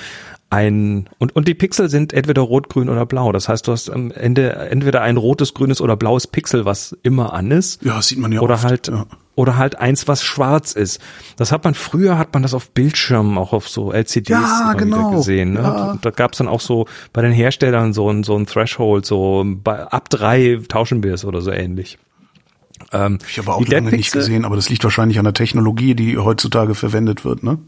ein 0.48 1.08
und 1.18 1.34
und 1.34 1.48
die 1.48 1.54
Pixel 1.54 1.90
sind 1.90 2.12
entweder 2.12 2.42
rot, 2.42 2.68
grün 2.68 2.88
oder 2.88 3.06
blau. 3.06 3.32
Das 3.32 3.48
heißt, 3.48 3.66
du 3.66 3.72
hast 3.72 3.90
am 3.90 4.10
Ende 4.10 4.52
entweder 4.52 5.02
ein 5.02 5.16
rotes, 5.16 5.54
grünes 5.54 5.80
oder 5.80 5.96
blaues 5.96 6.26
Pixel, 6.26 6.64
was 6.64 6.96
immer 7.02 7.32
an 7.32 7.50
ist. 7.50 7.82
Ja, 7.84 8.00
sieht 8.00 8.18
man 8.18 8.32
ja 8.32 8.40
Oder 8.40 8.54
oft, 8.54 8.64
halt 8.64 8.88
ja. 8.88 9.06
Oder 9.36 9.56
halt 9.56 9.78
eins, 9.78 10.08
was 10.08 10.24
schwarz 10.24 10.72
ist. 10.72 11.00
Das 11.36 11.52
hat 11.52 11.62
man 11.62 11.74
früher 11.74 12.18
hat 12.18 12.34
man 12.34 12.42
das 12.42 12.54
auf 12.54 12.70
Bildschirmen 12.70 13.38
auch 13.38 13.52
auf 13.52 13.68
so 13.68 13.92
LCDs 13.92 14.30
Ja, 14.30 14.72
genau. 14.76 15.12
gesehen. 15.12 15.52
Ne? 15.52 15.60
Ja. 15.60 15.98
Da 16.00 16.10
gab's 16.10 16.38
dann 16.38 16.48
auch 16.48 16.60
so 16.60 16.86
bei 17.12 17.22
den 17.22 17.30
Herstellern 17.32 17.92
so 17.92 18.10
ein 18.10 18.24
so 18.24 18.36
ein 18.36 18.46
Threshold, 18.46 19.06
so 19.06 19.44
bei, 19.46 19.78
ab 19.84 20.10
drei 20.10 20.58
tauschen 20.68 21.04
wir 21.04 21.14
es 21.14 21.24
oder 21.24 21.40
so 21.40 21.52
ähnlich. 21.52 21.98
Ähm, 22.92 23.18
Ich 23.28 23.38
habe 23.38 23.54
auch 23.54 23.66
lange 23.66 23.90
nicht 23.90 24.12
gesehen, 24.12 24.44
aber 24.44 24.56
das 24.56 24.68
liegt 24.68 24.82
wahrscheinlich 24.84 25.18
an 25.18 25.24
der 25.24 25.34
Technologie, 25.34 25.94
die 25.94 26.18
heutzutage 26.18 26.74
verwendet 26.74 27.24
wird, 27.24 27.42
ne? 27.42 27.58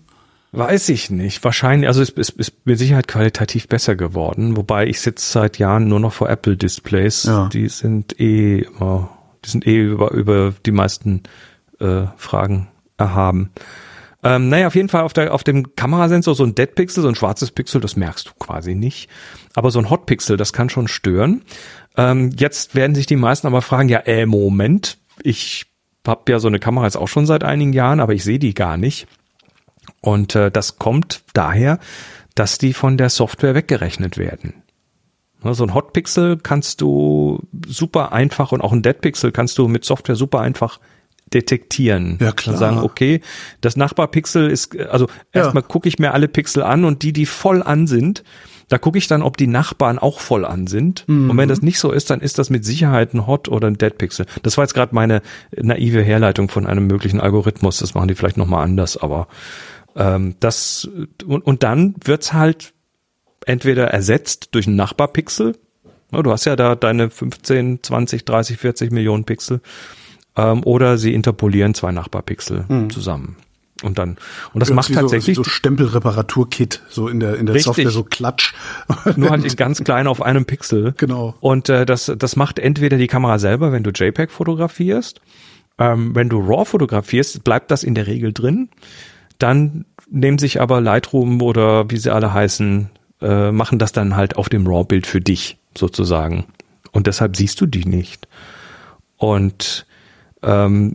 Weiß 0.53 0.89
ich 0.89 1.11
nicht. 1.11 1.45
Wahrscheinlich, 1.45 1.89
also 1.89 2.01
es 2.01 2.09
ist, 2.09 2.31
ist 2.31 2.53
mit 2.65 2.79
Sicherheit 2.79 3.07
qualitativ 3.07 3.69
besser 3.69 3.97
geworden, 3.97 4.57
wobei 4.57 4.87
ich 4.87 5.01
sitze 5.01 5.31
seit 5.31 5.59
Jahren 5.59 5.89
nur 5.89 6.01
noch 6.01 6.15
vor 6.15 6.31
Apple 6.31 6.57
Displays. 6.57 7.25
Ja. 7.25 7.51
Die 7.53 7.69
sind 7.69 8.19
eh 8.19 8.61
immer, 8.61 9.11
die 9.45 9.51
sind 9.51 9.67
eh 9.67 9.79
über, 9.83 10.13
über 10.13 10.55
die 10.65 10.71
meisten 10.73 11.25
äh, 11.81 12.07
Fragen 12.17 12.69
erhaben. 12.97 13.51
Ähm, 14.25 14.49
naja, 14.49 14.67
auf 14.67 14.75
jeden 14.75 14.89
Fall 14.89 15.03
auf, 15.03 15.13
der, 15.13 15.33
auf 15.33 15.45
dem 15.45 15.77
Kamerasensor 15.77 16.35
so 16.35 16.45
ein 16.45 16.55
Dead 16.55 16.75
Pixel, 16.75 17.03
so 17.03 17.09
ein 17.09 17.15
schwarzes 17.15 17.53
Pixel, 17.53 17.81
das 17.81 17.97
merkst 17.97 18.29
du 18.29 18.33
quasi 18.39 18.75
nicht. 18.75 19.09
Aber 19.55 19.71
so 19.71 19.79
ein 19.79 19.91
Hot 19.91 20.07
Pixel, 20.07 20.37
das 20.37 20.53
kann 20.53 20.71
schon 20.71 20.89
stören. 20.89 21.43
Ähm, 21.97 22.31
jetzt 22.37 22.75
werden 22.75 22.97
sich 22.97 23.07
die 23.07 23.17
meisten 23.17 23.47
aber 23.47 23.63
fragen, 23.63 23.89
ja, 23.89 24.01
äh, 24.01 24.27
Moment, 24.27 24.99
ich 25.23 25.67
habe 26.07 26.33
ja 26.33 26.41
so 26.41 26.49
eine 26.49 26.59
Kamera 26.59 26.85
jetzt 26.85 26.97
auch 26.97 27.09
schon 27.09 27.27
seit 27.27 27.45
einigen 27.45 27.73
Jahren, 27.73 28.01
aber 28.01 28.15
ich 28.15 28.25
sehe 28.25 28.39
die 28.39 28.55
gar 28.55 28.77
nicht. 28.77 29.07
Und 30.01 30.35
äh, 30.35 30.51
das 30.51 30.79
kommt 30.79 31.23
daher, 31.33 31.79
dass 32.35 32.59
die 32.59 32.73
von 32.73 32.97
der 32.97 33.11
Software 33.11 33.55
weggerechnet 33.55 34.17
werden. 34.19 34.63
Ne, 35.43 35.55
So 35.55 35.65
ein 35.65 35.75
Hotpixel 35.75 36.39
kannst 36.39 36.81
du 36.81 37.41
super 37.67 38.13
einfach 38.13 38.53
und 38.53 38.61
auch 38.61 38.73
ein 38.73 38.83
Deadpixel 38.83 39.33
kannst 39.33 39.59
du 39.59 39.69
mit 39.69 39.85
Software 39.85 40.17
super 40.17 40.41
einfach 40.41 40.81
detektieren. 41.35 42.19
Ja, 42.21 42.33
klar. 42.33 42.55
Und 42.55 42.59
sagen, 42.59 42.79
okay, 42.79 43.21
das 43.61 43.77
Nachbarpixel 43.77 44.51
ist, 44.51 44.79
also 44.79 45.09
erstmal 45.33 45.63
gucke 45.63 45.89
ich 45.89 45.99
mir 45.99 46.13
alle 46.13 46.29
Pixel 46.29 46.63
an 46.63 46.85
und 46.85 47.03
die, 47.03 47.13
die 47.13 47.27
voll 47.27 47.63
an 47.63 47.87
sind, 47.87 48.25
da 48.69 48.77
gucke 48.77 48.99
ich 48.99 49.07
dann, 49.07 49.23
ob 49.23 49.39
die 49.39 49.47
Nachbarn 49.47 49.99
auch 49.99 50.21
voll 50.21 50.45
an 50.45 50.67
sind. 50.67 51.05
Und 51.31 51.37
wenn 51.39 51.49
das 51.49 51.63
nicht 51.63 51.79
so 51.79 51.91
ist, 51.91 52.11
dann 52.11 52.21
ist 52.21 52.39
das 52.39 52.51
mit 52.51 52.67
Sicherheit 52.67 53.15
ein 53.15 53.27
Hot 53.27 53.49
oder 53.49 53.67
ein 53.67 53.79
Dead 53.79 53.97
Pixel. 53.97 54.27
Das 54.43 54.59
war 54.59 54.65
jetzt 54.65 54.75
gerade 54.75 54.95
meine 54.95 55.23
naive 55.57 56.03
Herleitung 56.03 56.51
von 56.51 56.67
einem 56.67 56.87
möglichen 56.87 57.19
Algorithmus. 57.19 57.79
Das 57.79 57.95
machen 57.95 58.09
die 58.09 58.15
vielleicht 58.15 58.37
nochmal 58.37 58.65
anders, 58.65 58.99
aber 58.99 59.27
ähm, 59.97 60.35
das 60.41 60.89
und, 61.27 61.47
und 61.47 61.63
dann 61.63 61.95
wird's 62.05 62.35
halt 62.35 62.75
entweder 63.47 63.89
ersetzt 63.89 64.51
durch 64.55 64.67
ein 64.67 64.77
Nachbarpixel. 64.77 65.57
Ja, 66.13 66.23
Du 66.23 66.31
hast 66.31 66.45
ja 66.45 66.55
da 66.55 66.75
deine 66.75 67.09
15, 67.09 67.83
20, 67.83 68.25
30, 68.25 68.59
40 68.59 68.93
Millionen 68.93 69.25
Pixel. 69.25 69.61
Ähm, 70.39 70.63
oder 70.65 70.97
sie 70.97 71.13
interpolieren 71.13 71.75
zwei 71.75 71.93
Nachbarpixel 71.93 72.65
zusammen. 72.91 73.37
Und 73.83 73.99
dann, 73.99 74.17
und 74.53 74.61
das 74.61 74.71
macht 74.71 74.91
Irgendwie 74.91 75.03
tatsächlich 75.03 75.37
so, 75.37 75.45
so 75.45 75.51
Stempelreparaturkit, 75.51 76.83
so 76.89 77.07
in 77.07 77.21
der 77.21 77.37
in 77.37 77.47
der 77.47 77.55
Richtig. 77.55 77.77
Software 77.77 77.91
so 77.91 78.03
Klatsch. 78.03 78.55
nur 79.17 79.31
halt 79.31 79.45
in 79.45 79.57
ganz 79.57 79.85
klein 79.85 80.09
auf 80.09 80.21
einem 80.21 80.47
Pixel. 80.47 80.95
Genau. 80.97 81.35
Und 81.41 81.69
äh, 81.69 81.87
das, 81.87 82.13
das 82.19 82.35
macht 82.35 82.59
entweder 82.59 82.97
die 82.97 83.07
Kamera 83.07 83.39
selber, 83.39 83.71
wenn 83.71 83.85
du 83.85 83.91
JPEG 83.91 84.33
fotografierst. 84.33 85.21
Ähm, 85.79 86.15
wenn 86.17 86.29
du 86.29 86.41
RAW 86.41 86.65
fotografierst, 86.65 87.45
bleibt 87.45 87.71
das 87.71 87.85
in 87.85 87.95
der 87.95 88.09
Regel 88.09 88.33
drin. 88.33 88.69
Dann 89.39 89.85
nehmen 90.11 90.39
sich 90.39 90.61
aber 90.61 90.81
Lightroom 90.81 91.41
oder 91.41 91.89
wie 91.89 91.99
sie 91.99 92.13
alle 92.13 92.33
heißen, 92.33 92.91
äh, 93.23 93.53
machen 93.53 93.79
das 93.79 93.93
dann 93.93 94.17
halt 94.17 94.37
auf 94.37 94.49
dem 94.49 94.67
RAW-Bild 94.67 95.07
für 95.07 95.21
dich 95.21 95.57
sozusagen. 95.77 96.47
Und 96.91 97.07
deshalb 97.07 97.37
siehst 97.37 97.61
du 97.61 97.67
die 97.67 97.85
nicht. 97.85 98.27
Und 99.17 99.87
ähm, 100.43 100.95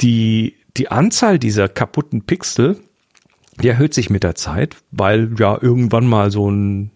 die, 0.00 0.56
die 0.76 0.90
Anzahl 0.90 1.38
dieser 1.38 1.68
kaputten 1.68 2.22
Pixel, 2.22 2.80
die 3.60 3.68
erhöht 3.68 3.94
sich 3.94 4.10
mit 4.10 4.22
der 4.22 4.34
Zeit, 4.34 4.76
weil 4.90 5.34
ja 5.38 5.58
irgendwann 5.60 6.06
mal 6.06 6.30
so 6.30 6.50
ein 6.50 6.90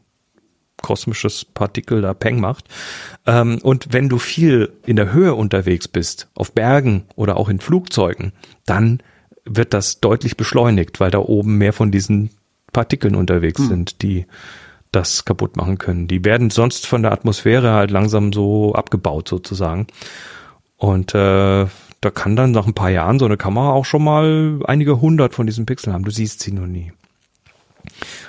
kosmisches 0.83 1.45
Partikel 1.45 2.03
da 2.03 2.15
Peng 2.15 2.41
macht. 2.41 2.69
Ähm, 3.27 3.59
und 3.63 3.93
wenn 3.93 4.09
du 4.09 4.19
viel 4.19 4.73
in 4.85 4.97
der 4.97 5.13
Höhe 5.13 5.35
unterwegs 5.35 5.89
bist, 5.89 6.29
auf 6.35 6.53
Bergen 6.53 7.05
oder 7.17 7.37
auch 7.37 7.49
in 7.49 7.61
Flugzeugen, 7.61 8.33
dann 8.67 9.03
wird 9.45 9.75
das 9.75 10.01
deutlich 10.01 10.37
beschleunigt, 10.37 11.01
weil 11.01 11.11
da 11.11 11.19
oben 11.19 11.57
mehr 11.59 11.73
von 11.73 11.91
diesen 11.91 12.31
Partikeln 12.73 13.15
unterwegs 13.15 13.67
sind, 13.67 14.03
die 14.03 14.27
das 14.93 15.25
kaputt 15.25 15.57
machen 15.57 15.79
können. 15.79 16.09
Die 16.09 16.25
werden 16.25 16.51
sonst 16.51 16.87
von 16.87 17.03
der 17.03 17.13
Atmosphäre 17.13 17.73
halt 17.73 17.91
langsam 17.91 18.33
so 18.33 18.75
abgebaut 18.75 19.29
sozusagen. 19.29 19.87
Und 20.77 21.15
äh, 21.15 21.67
da 22.01 22.11
kann 22.11 22.37
dann 22.37 22.53
nach 22.53 22.67
ein 22.67 22.75
paar 22.75 22.91
Jahren 22.91 23.19
so 23.19 23.25
eine 23.25 23.37
Kamera 23.37 23.71
auch 23.71 23.85
schon 23.85 24.05
mal 24.05 24.61
einige 24.65 25.01
hundert 25.01 25.35
von 25.35 25.47
diesen 25.47 25.67
Pixeln 25.67 25.95
haben. 25.95 26.05
Du 26.05 26.11
siehst 26.11 26.41
sie 26.41 26.53
nur 26.53 26.67
nie. 26.67 26.93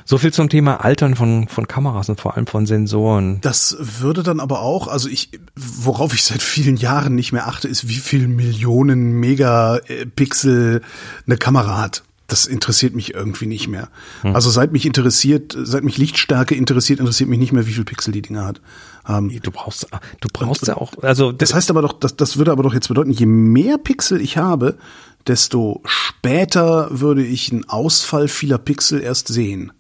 So 0.06 0.18
viel 0.18 0.32
zum 0.32 0.50
Thema 0.50 0.84
Altern 0.86 1.16
von, 1.16 1.48
von 1.48 1.68
Kameras 1.68 2.10
und 2.10 2.22
vor 2.22 2.36
allem 2.36 2.48
von 2.48 2.66
Sensoren. 2.66 3.42
Das 3.42 3.76
würde 3.80 4.24
dann 4.24 4.40
aber 4.40 4.62
auch, 4.62 4.88
also 4.88 5.10
ich, 5.10 5.32
worauf 5.56 6.14
ich 6.14 6.24
seit 6.24 6.42
vielen 6.42 6.78
Jahren 6.78 7.16
nicht 7.16 7.34
mehr 7.34 7.48
achte, 7.48 7.68
ist, 7.68 7.90
wie 7.90 7.96
viel 7.96 8.28
Millionen 8.28 9.20
Megapixel 9.20 10.82
eine 11.26 11.38
Kamera 11.38 11.82
hat. 11.82 12.04
Das 12.28 12.46
interessiert 12.46 12.94
mich 12.94 13.14
irgendwie 13.14 13.46
nicht 13.46 13.68
mehr. 13.70 13.90
Hm. 14.22 14.36
Also 14.36 14.50
seit 14.50 14.72
mich 14.74 14.86
interessiert, 14.86 15.56
seit 15.58 15.84
mich 15.84 15.98
Lichtstärke 15.98 16.56
interessiert, 16.56 17.00
interessiert 17.00 17.30
mich 17.30 17.40
nicht 17.40 17.54
mehr, 17.54 17.66
wie 17.68 17.72
viel 17.74 17.86
Pixel 17.86 18.12
die 18.12 18.22
Dinger 18.22 18.46
hat. 18.46 18.62
Ähm, 19.08 19.32
Du 19.42 19.52
brauchst, 19.52 19.88
du 20.20 20.28
brauchst 20.34 20.68
ja 20.68 20.76
auch, 20.76 20.92
also 21.02 21.32
das 21.32 21.54
heißt 21.54 21.70
aber 21.70 21.82
doch, 21.82 21.94
das, 21.94 22.18
das 22.18 22.38
würde 22.38 22.52
aber 22.52 22.64
doch 22.64 22.74
jetzt 22.74 22.90
bedeuten, 22.90 23.12
je 23.12 23.26
mehr 23.26 23.78
Pixel 23.78 24.20
ich 24.20 24.36
habe, 24.38 24.78
desto 25.26 25.82
später 25.86 26.90
würde 26.92 27.24
ich 27.24 27.52
einen 27.52 27.68
Ausfall 27.70 28.28
vieler 28.28 28.58
Pixel 28.58 29.02
erst 29.02 29.30
sehen. 29.30 29.72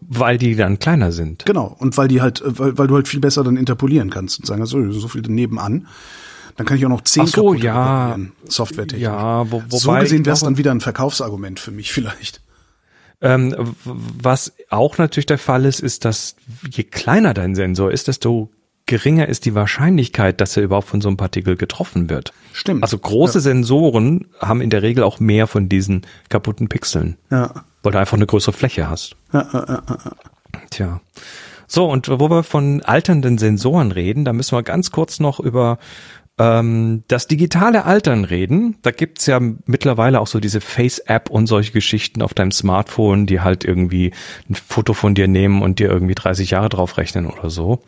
weil 0.00 0.38
die 0.38 0.56
dann 0.56 0.78
kleiner 0.78 1.12
sind. 1.12 1.44
Genau. 1.46 1.74
Und 1.78 1.96
weil 1.96 2.08
die 2.08 2.20
halt, 2.20 2.40
äh, 2.40 2.58
weil, 2.58 2.78
weil 2.78 2.86
du 2.86 2.94
halt 2.94 3.08
viel 3.08 3.20
besser 3.20 3.44
dann 3.44 3.56
interpolieren 3.56 4.10
kannst 4.10 4.38
und 4.38 4.46
sagen, 4.46 4.64
so, 4.66 4.90
so 4.92 5.08
viel 5.08 5.22
nebenan. 5.22 5.86
Dann 6.56 6.66
kann 6.66 6.76
ich 6.78 6.84
auch 6.86 6.90
noch 6.90 7.02
zehn 7.02 7.24
Ach 7.24 7.28
so, 7.28 7.44
kaputte 7.48 7.64
ja. 7.64 8.18
Softwaretechnisch. 8.44 9.02
Ja, 9.04 9.50
wo, 9.50 9.62
wobei 9.68 9.78
so 9.78 9.92
gesehen 9.92 10.24
wäre 10.24 10.34
es 10.34 10.40
dann 10.40 10.56
wieder 10.56 10.70
ein 10.70 10.80
Verkaufsargument 10.80 11.60
für 11.60 11.70
mich 11.70 11.92
vielleicht. 11.92 12.40
Ähm, 13.20 13.54
was 13.84 14.52
auch 14.70 14.98
natürlich 14.98 15.26
der 15.26 15.38
Fall 15.38 15.64
ist, 15.64 15.80
ist, 15.80 16.04
dass 16.04 16.36
je 16.70 16.84
kleiner 16.84 17.34
dein 17.34 17.54
Sensor 17.54 17.90
ist, 17.90 18.08
desto 18.08 18.50
geringer 18.86 19.28
ist 19.28 19.44
die 19.46 19.54
Wahrscheinlichkeit, 19.54 20.40
dass 20.40 20.56
er 20.56 20.62
überhaupt 20.62 20.88
von 20.88 21.00
so 21.00 21.08
einem 21.08 21.16
Partikel 21.16 21.56
getroffen 21.56 22.08
wird. 22.08 22.32
Stimmt. 22.52 22.82
Also 22.82 22.98
große 22.98 23.40
Sensoren 23.40 24.28
haben 24.38 24.60
in 24.60 24.70
der 24.70 24.82
Regel 24.82 25.02
auch 25.02 25.18
mehr 25.18 25.46
von 25.46 25.68
diesen 25.68 26.02
kaputten 26.28 26.68
Pixeln, 26.68 27.16
Ja. 27.30 27.64
weil 27.82 27.92
du 27.92 27.98
einfach 27.98 28.16
eine 28.16 28.26
größere 28.26 28.52
Fläche 28.52 28.88
hast. 28.88 29.16
Ja, 29.32 29.46
ja, 29.52 29.64
ja, 29.68 29.82
ja. 29.88 30.12
Tja. 30.70 31.00
So, 31.66 31.86
und 31.90 32.08
wo 32.08 32.30
wir 32.30 32.44
von 32.44 32.80
alternden 32.82 33.38
Sensoren 33.38 33.90
reden, 33.90 34.24
da 34.24 34.32
müssen 34.32 34.56
wir 34.56 34.62
ganz 34.62 34.92
kurz 34.92 35.18
noch 35.18 35.40
über 35.40 35.78
ähm, 36.38 37.04
das 37.08 37.26
digitale 37.26 37.84
Altern 37.84 38.24
reden. 38.24 38.76
Da 38.82 38.90
gibt's 38.90 39.26
ja 39.26 39.40
mittlerweile 39.64 40.20
auch 40.20 40.26
so 40.26 40.38
diese 40.38 40.60
Face-App 40.60 41.30
und 41.30 41.46
solche 41.46 41.72
Geschichten 41.72 42.22
auf 42.22 42.34
deinem 42.34 42.52
Smartphone, 42.52 43.26
die 43.26 43.40
halt 43.40 43.64
irgendwie 43.64 44.12
ein 44.48 44.54
Foto 44.54 44.92
von 44.92 45.14
dir 45.14 45.28
nehmen 45.28 45.62
und 45.62 45.78
dir 45.78 45.88
irgendwie 45.88 46.14
30 46.14 46.50
Jahre 46.50 46.68
drauf 46.68 46.98
rechnen 46.98 47.26
oder 47.26 47.48
so. 47.48 47.82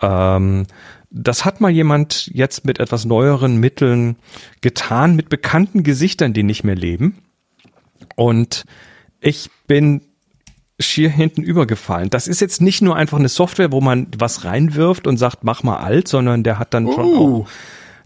Ähm, 0.00 0.66
das 1.10 1.44
hat 1.44 1.60
mal 1.60 1.70
jemand 1.70 2.28
jetzt 2.32 2.64
mit 2.64 2.80
etwas 2.80 3.04
neueren 3.04 3.58
Mitteln 3.58 4.16
getan, 4.62 5.14
mit 5.14 5.28
bekannten 5.28 5.82
Gesichtern, 5.82 6.32
die 6.32 6.42
nicht 6.42 6.64
mehr 6.64 6.74
leben. 6.74 7.18
Und 8.16 8.64
ich 9.20 9.50
bin 9.66 10.02
schier 10.80 11.08
hinten 11.08 11.42
übergefallen. 11.42 12.10
Das 12.10 12.26
ist 12.26 12.40
jetzt 12.40 12.60
nicht 12.60 12.82
nur 12.82 12.96
einfach 12.96 13.18
eine 13.18 13.28
Software, 13.28 13.70
wo 13.72 13.80
man 13.80 14.08
was 14.18 14.44
reinwirft 14.44 15.06
und 15.06 15.16
sagt, 15.18 15.44
mach 15.44 15.62
mal 15.62 15.76
alt, 15.76 16.08
sondern 16.08 16.42
der 16.42 16.58
hat 16.58 16.74
dann 16.74 16.86
schon 16.90 17.04
Oh. 17.04 17.42
auch, 17.42 17.48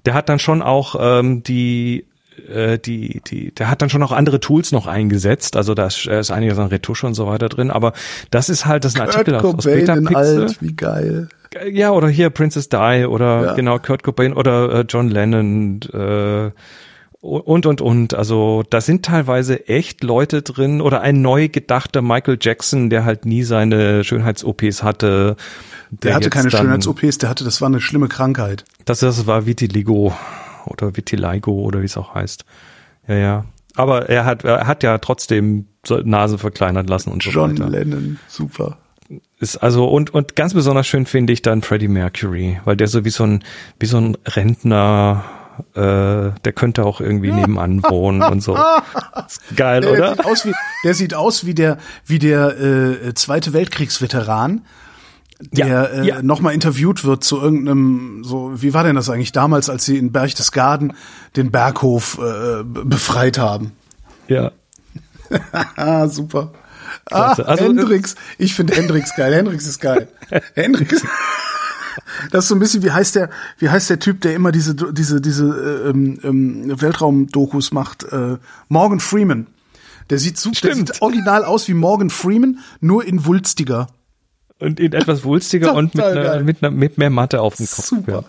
der 0.06 0.14
hat 0.14 0.28
dann 0.28 0.38
schon 0.38 0.62
auch 0.62 0.94
ähm, 1.00 1.42
die 1.42 2.04
äh, 2.48 2.78
die, 2.78 3.20
die, 3.26 3.52
der 3.52 3.68
hat 3.68 3.82
dann 3.82 3.90
schon 3.90 4.02
auch 4.02 4.12
andere 4.12 4.38
Tools 4.38 4.70
noch 4.70 4.86
eingesetzt. 4.86 5.56
Also 5.56 5.74
da 5.74 5.86
ist, 5.86 6.06
äh, 6.06 6.20
ist 6.20 6.30
einiges 6.30 6.56
an 6.58 6.68
Retusche 6.68 7.06
und 7.06 7.14
so 7.14 7.26
weiter 7.26 7.48
drin. 7.48 7.70
Aber 7.72 7.94
das 8.30 8.48
ist 8.48 8.64
halt, 8.64 8.84
das 8.84 8.94
ist 8.94 9.00
ein 9.00 9.08
Artikel 9.08 9.34
aus, 9.34 9.54
aus 9.56 9.64
Betapixel. 9.64 10.46
wie 10.60 10.74
geil. 10.74 11.28
Ja, 11.72 11.90
oder 11.90 12.08
hier 12.08 12.30
Princess 12.30 12.68
Di 12.68 13.06
oder 13.08 13.44
Ja. 13.46 13.52
genau 13.54 13.78
Kurt 13.80 14.02
Cobain 14.04 14.34
oder 14.34 14.72
äh, 14.80 14.84
John 14.88 15.08
Lennon 15.08 15.80
äh, 15.92 16.50
und 17.20 17.66
und 17.66 17.80
und 17.80 18.14
also 18.14 18.62
da 18.70 18.80
sind 18.80 19.04
teilweise 19.04 19.68
echt 19.68 20.04
Leute 20.04 20.42
drin 20.42 20.80
oder 20.80 21.00
ein 21.00 21.20
neu 21.20 21.48
gedachter 21.48 22.00
Michael 22.00 22.38
Jackson, 22.40 22.90
der 22.90 23.04
halt 23.04 23.26
nie 23.26 23.42
seine 23.42 24.04
Schönheits-OPs 24.04 24.84
hatte. 24.84 25.36
Der, 25.90 26.14
hatte 26.14 26.30
keine 26.30 26.50
Schönheits-OPs, 26.50 27.18
der 27.18 27.28
hatte, 27.28 27.44
das 27.44 27.60
war 27.60 27.66
eine 27.66 27.80
schlimme 27.80 28.08
Krankheit. 28.08 28.64
Das, 28.84 29.00
das 29.00 29.26
war 29.26 29.46
Vitiligo 29.46 30.14
oder 30.66 30.96
Vitiligo 30.96 31.52
oder 31.52 31.80
wie 31.80 31.86
es 31.86 31.96
auch 31.96 32.14
heißt. 32.14 32.44
Ja, 33.08 33.14
ja. 33.16 33.44
Aber 33.74 34.08
er 34.08 34.24
hat, 34.24 34.44
er 34.44 34.66
hat 34.66 34.82
ja 34.82 34.98
trotzdem 34.98 35.66
Nase 35.88 36.38
verkleinert 36.38 36.88
lassen 36.88 37.10
und 37.10 37.22
so 37.22 37.30
John 37.30 37.52
weiter. 37.52 37.64
John 37.64 37.72
Lennon, 37.72 38.18
super. 38.28 38.78
Ist 39.40 39.56
also 39.56 39.88
und 39.88 40.10
und 40.10 40.36
ganz 40.36 40.52
besonders 40.52 40.86
schön 40.86 41.06
finde 41.06 41.32
ich 41.32 41.42
dann 41.42 41.62
Freddie 41.62 41.88
Mercury, 41.88 42.60
weil 42.64 42.76
der 42.76 42.88
so 42.88 43.04
wie 43.04 43.10
so 43.10 43.24
ein 43.24 43.42
wie 43.80 43.86
so 43.86 43.96
ein 43.96 44.18
Rentner 44.26 45.24
äh, 45.74 46.32
der 46.44 46.52
könnte 46.54 46.84
auch 46.84 47.00
irgendwie 47.00 47.32
nebenan 47.32 47.82
wohnen 47.88 48.22
und 48.22 48.42
so. 48.42 48.56
Ist 49.26 49.40
geil, 49.56 49.82
der, 49.82 49.92
oder? 49.92 50.16
Sieht 50.16 50.24
aus 50.24 50.46
wie, 50.46 50.52
der 50.84 50.94
sieht 50.94 51.14
aus 51.14 51.46
wie 51.46 51.54
der, 51.54 51.78
wie 52.06 52.18
der 52.18 52.60
äh, 52.60 53.14
Zweite 53.14 53.52
Weltkriegsveteran, 53.52 54.62
der 55.40 55.66
ja, 55.66 55.84
äh, 55.84 56.06
ja. 56.06 56.22
nochmal 56.22 56.54
interviewt 56.54 57.04
wird 57.04 57.22
zu 57.22 57.40
irgendeinem, 57.40 58.22
so, 58.24 58.52
wie 58.60 58.74
war 58.74 58.84
denn 58.84 58.96
das 58.96 59.08
eigentlich 59.08 59.32
damals, 59.32 59.70
als 59.70 59.84
sie 59.84 59.96
in 59.96 60.12
Berchtesgaden 60.12 60.94
den 61.36 61.50
Berghof 61.50 62.18
äh, 62.18 62.64
befreit 62.64 63.38
haben? 63.38 63.72
Ja. 64.26 64.52
Super. 66.08 66.52
Ah, 67.10 67.32
also, 67.32 67.64
Hendrix. 67.64 68.16
Ich 68.38 68.54
finde 68.54 68.74
Hendrix 68.74 69.14
geil. 69.16 69.34
Hendrix 69.34 69.66
ist 69.66 69.80
geil. 69.80 70.08
Hendrix. 70.54 71.02
Das 72.30 72.44
ist 72.44 72.48
so 72.48 72.54
ein 72.54 72.58
bisschen, 72.58 72.82
wie 72.82 72.90
heißt 72.90 73.14
der, 73.14 73.30
wie 73.58 73.68
heißt 73.68 73.90
der 73.90 73.98
Typ, 73.98 74.20
der 74.20 74.34
immer 74.34 74.52
diese, 74.52 74.74
diese, 74.74 75.20
diese 75.20 75.44
äh, 75.44 75.90
ähm, 75.90 76.18
ähm, 76.22 76.80
Weltraumdokus 76.80 77.72
macht? 77.72 78.04
Äh, 78.04 78.36
Morgan 78.68 79.00
Freeman. 79.00 79.46
Der 80.10 80.18
sieht 80.18 80.38
super, 80.38 80.58
der 80.62 80.74
sieht 80.74 81.02
original 81.02 81.44
aus 81.44 81.68
wie 81.68 81.74
Morgan 81.74 82.10
Freeman, 82.10 82.60
nur 82.80 83.04
in 83.04 83.26
wulstiger. 83.26 83.88
Und 84.58 84.80
in 84.80 84.92
etwas 84.92 85.22
wulstiger 85.24 85.74
und 85.74 85.94
mit, 85.94 86.04
einer, 86.04 86.40
mit, 86.42 86.62
einer, 86.62 86.70
mit 86.72 86.98
mehr 86.98 87.10
Matte 87.10 87.40
auf 87.40 87.56
dem 87.56 87.66
Kopf. 87.66 87.86
Super. 87.86 88.24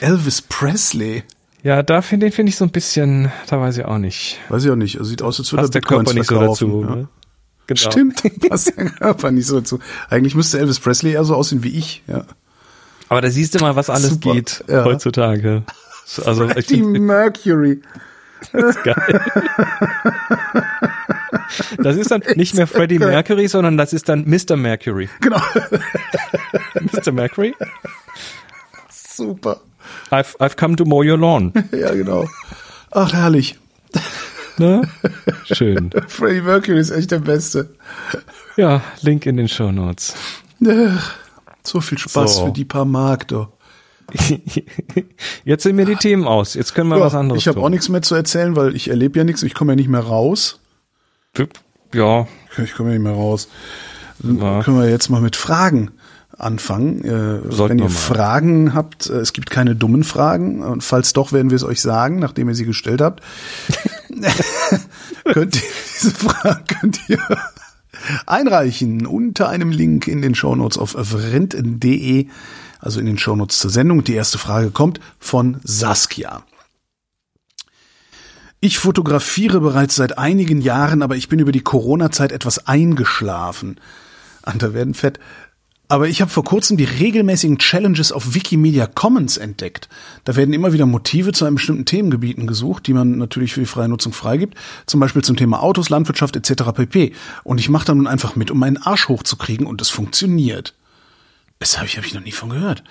Ja. 0.00 0.08
Elvis 0.08 0.42
Presley. 0.42 1.22
Ja, 1.62 1.82
da 1.82 2.02
finde 2.02 2.30
find 2.30 2.48
ich 2.50 2.56
so 2.56 2.64
ein 2.66 2.70
bisschen, 2.70 3.32
da 3.48 3.58
weiß 3.58 3.78
ich 3.78 3.84
auch 3.86 3.96
nicht. 3.96 4.38
Weiß 4.50 4.64
ich 4.64 4.70
auch 4.70 4.76
nicht. 4.76 4.96
Er 4.96 5.04
sieht 5.04 5.22
aus, 5.22 5.38
als 5.38 5.50
würde 5.52 5.64
er 5.64 5.70
der 5.70 5.80
Körper 5.80 6.12
nicht 6.12 6.26
so 6.26 6.38
dazu. 6.38 6.84
Ja. 6.86 6.96
Ne? 6.96 7.08
Genau. 7.66 7.80
Stimmt, 7.80 8.22
passt 8.50 8.76
der 8.76 8.90
Körper 8.90 9.30
nicht 9.30 9.46
so 9.46 9.60
dazu. 9.60 9.78
Eigentlich 10.10 10.34
müsste 10.34 10.58
Elvis 10.58 10.80
Presley 10.80 11.12
eher 11.12 11.24
so 11.24 11.34
aussehen 11.34 11.62
wie 11.62 11.70
ich, 11.70 12.02
ja. 12.06 12.26
Aber 13.08 13.20
da 13.20 13.30
siehst 13.30 13.54
du 13.54 13.58
mal, 13.58 13.76
was 13.76 13.90
alles 13.90 14.10
Super, 14.10 14.32
geht 14.32 14.64
ja. 14.68 14.84
heutzutage. 14.84 15.62
Also 16.24 16.48
Freddie 16.48 16.82
Mercury. 16.82 17.80
Das 18.52 18.76
ist 18.76 18.84
geil. 18.84 19.20
Das 21.78 21.96
ist 21.96 22.10
dann 22.10 22.22
nicht 22.36 22.54
mehr 22.54 22.66
Freddie 22.66 22.98
Mercury, 22.98 23.48
sondern 23.48 23.76
das 23.76 23.92
ist 23.92 24.08
dann 24.08 24.24
Mr. 24.28 24.56
Mercury. 24.56 25.08
Genau. 25.20 25.40
Mr. 26.92 27.12
Mercury. 27.12 27.54
Super. 28.90 29.60
I've, 30.10 30.36
I've 30.40 30.56
come 30.56 30.76
to 30.76 30.84
mow 30.84 31.04
your 31.04 31.18
lawn. 31.18 31.52
Ja, 31.72 31.92
genau. 31.94 32.28
Ach, 32.90 33.12
herrlich. 33.12 33.58
Ne? 34.58 34.82
Schön. 35.44 35.90
Freddie 36.08 36.42
Mercury 36.42 36.78
ist 36.78 36.90
echt 36.90 37.10
der 37.10 37.18
Beste. 37.18 37.70
Ja, 38.56 38.82
Link 39.02 39.26
in 39.26 39.36
den 39.36 39.48
Show 39.48 39.72
Notes. 39.72 40.14
So 41.66 41.80
viel 41.80 41.98
Spaß 41.98 42.36
so. 42.36 42.46
für 42.46 42.52
die 42.52 42.64
paar 42.64 42.84
Mark, 42.84 43.28
doch. 43.28 43.48
Jetzt 45.44 45.62
sind 45.62 45.76
mir 45.76 45.86
die 45.86 45.96
Themen 45.96 46.26
aus. 46.26 46.54
Jetzt 46.54 46.74
können 46.74 46.90
wir 46.90 46.98
ja, 46.98 47.04
was 47.04 47.14
anderes 47.14 47.40
Ich 47.40 47.48
habe 47.48 47.60
auch 47.60 47.70
nichts 47.70 47.88
mehr 47.88 48.02
zu 48.02 48.14
erzählen, 48.14 48.54
weil 48.54 48.76
ich 48.76 48.88
erlebe 48.88 49.18
ja 49.18 49.24
nichts. 49.24 49.42
Ich 49.42 49.54
komme 49.54 49.72
ja 49.72 49.76
nicht 49.76 49.88
mehr 49.88 50.00
raus. 50.00 50.60
Ja. 51.92 52.26
Ich 52.62 52.74
komme 52.74 52.90
ja 52.90 52.98
nicht 52.98 53.04
mehr 53.04 53.14
raus. 53.14 53.48
Ja. 54.22 54.62
Können 54.62 54.78
wir 54.78 54.88
jetzt 54.88 55.08
mal 55.08 55.20
mit 55.20 55.36
Fragen 55.36 55.92
anfangen. 56.36 57.04
Äh, 57.04 57.58
wenn 57.68 57.78
ihr 57.78 57.90
Fragen 57.90 58.74
habt, 58.74 59.08
äh, 59.08 59.14
es 59.14 59.32
gibt 59.32 59.50
keine 59.50 59.74
dummen 59.74 60.04
Fragen. 60.04 60.62
Und 60.62 60.82
falls 60.82 61.12
doch, 61.12 61.32
werden 61.32 61.50
wir 61.50 61.56
es 61.56 61.64
euch 61.64 61.80
sagen, 61.80 62.18
nachdem 62.18 62.48
ihr 62.48 62.54
sie 62.54 62.66
gestellt 62.66 63.00
habt. 63.00 63.22
könnt 65.24 65.56
ihr 65.56 65.62
diese 65.94 66.10
Fragen 66.10 66.64
könnt 66.66 67.00
ihr 67.08 67.18
einreichen 68.26 69.06
unter 69.06 69.48
einem 69.48 69.70
Link 69.70 70.08
in 70.08 70.22
den 70.22 70.34
Shownotes 70.34 70.78
auf 70.78 70.92
vrent.de, 70.92 72.28
also 72.80 73.00
in 73.00 73.06
den 73.06 73.18
Shownotes 73.18 73.58
zur 73.58 73.70
Sendung. 73.70 74.04
Die 74.04 74.14
erste 74.14 74.38
Frage 74.38 74.70
kommt 74.70 75.00
von 75.18 75.60
Saskia. 75.64 76.44
Ich 78.60 78.78
fotografiere 78.78 79.60
bereits 79.60 79.94
seit 79.94 80.16
einigen 80.16 80.62
Jahren, 80.62 81.02
aber 81.02 81.16
ich 81.16 81.28
bin 81.28 81.38
über 81.38 81.52
die 81.52 81.60
Corona-Zeit 81.60 82.32
etwas 82.32 82.66
eingeschlafen. 82.66 83.78
Andere 84.42 84.74
werden 84.74 84.94
fett. 84.94 85.20
Aber 85.86 86.08
ich 86.08 86.22
habe 86.22 86.30
vor 86.30 86.44
kurzem 86.44 86.76
die 86.76 86.84
regelmäßigen 86.84 87.58
Challenges 87.58 88.10
auf 88.10 88.34
Wikimedia 88.34 88.86
Commons 88.86 89.36
entdeckt. 89.36 89.88
Da 90.24 90.34
werden 90.34 90.54
immer 90.54 90.72
wieder 90.72 90.86
Motive 90.86 91.32
zu 91.32 91.44
einem 91.44 91.56
bestimmten 91.56 91.84
Themengebieten 91.84 92.46
gesucht, 92.46 92.86
die 92.86 92.94
man 92.94 93.18
natürlich 93.18 93.52
für 93.52 93.60
die 93.60 93.66
freie 93.66 93.88
Nutzung 93.88 94.14
freigibt. 94.14 94.56
Zum 94.86 94.98
Beispiel 95.00 95.22
zum 95.22 95.36
Thema 95.36 95.62
Autos, 95.62 95.90
Landwirtschaft 95.90 96.36
etc. 96.36 96.72
pp. 96.74 97.12
Und 97.42 97.60
ich 97.60 97.68
mache 97.68 97.84
da 97.84 97.94
nun 97.94 98.06
einfach 98.06 98.34
mit, 98.34 98.50
um 98.50 98.58
meinen 98.58 98.78
Arsch 98.78 99.08
hochzukriegen 99.08 99.66
und 99.66 99.82
es 99.82 99.90
funktioniert. 99.90 100.74
Das 101.58 101.76
habe 101.76 101.86
ich, 101.86 101.98
hab 101.98 102.04
ich 102.04 102.14
noch 102.14 102.24
nie 102.24 102.32
von 102.32 102.50
gehört. 102.50 102.82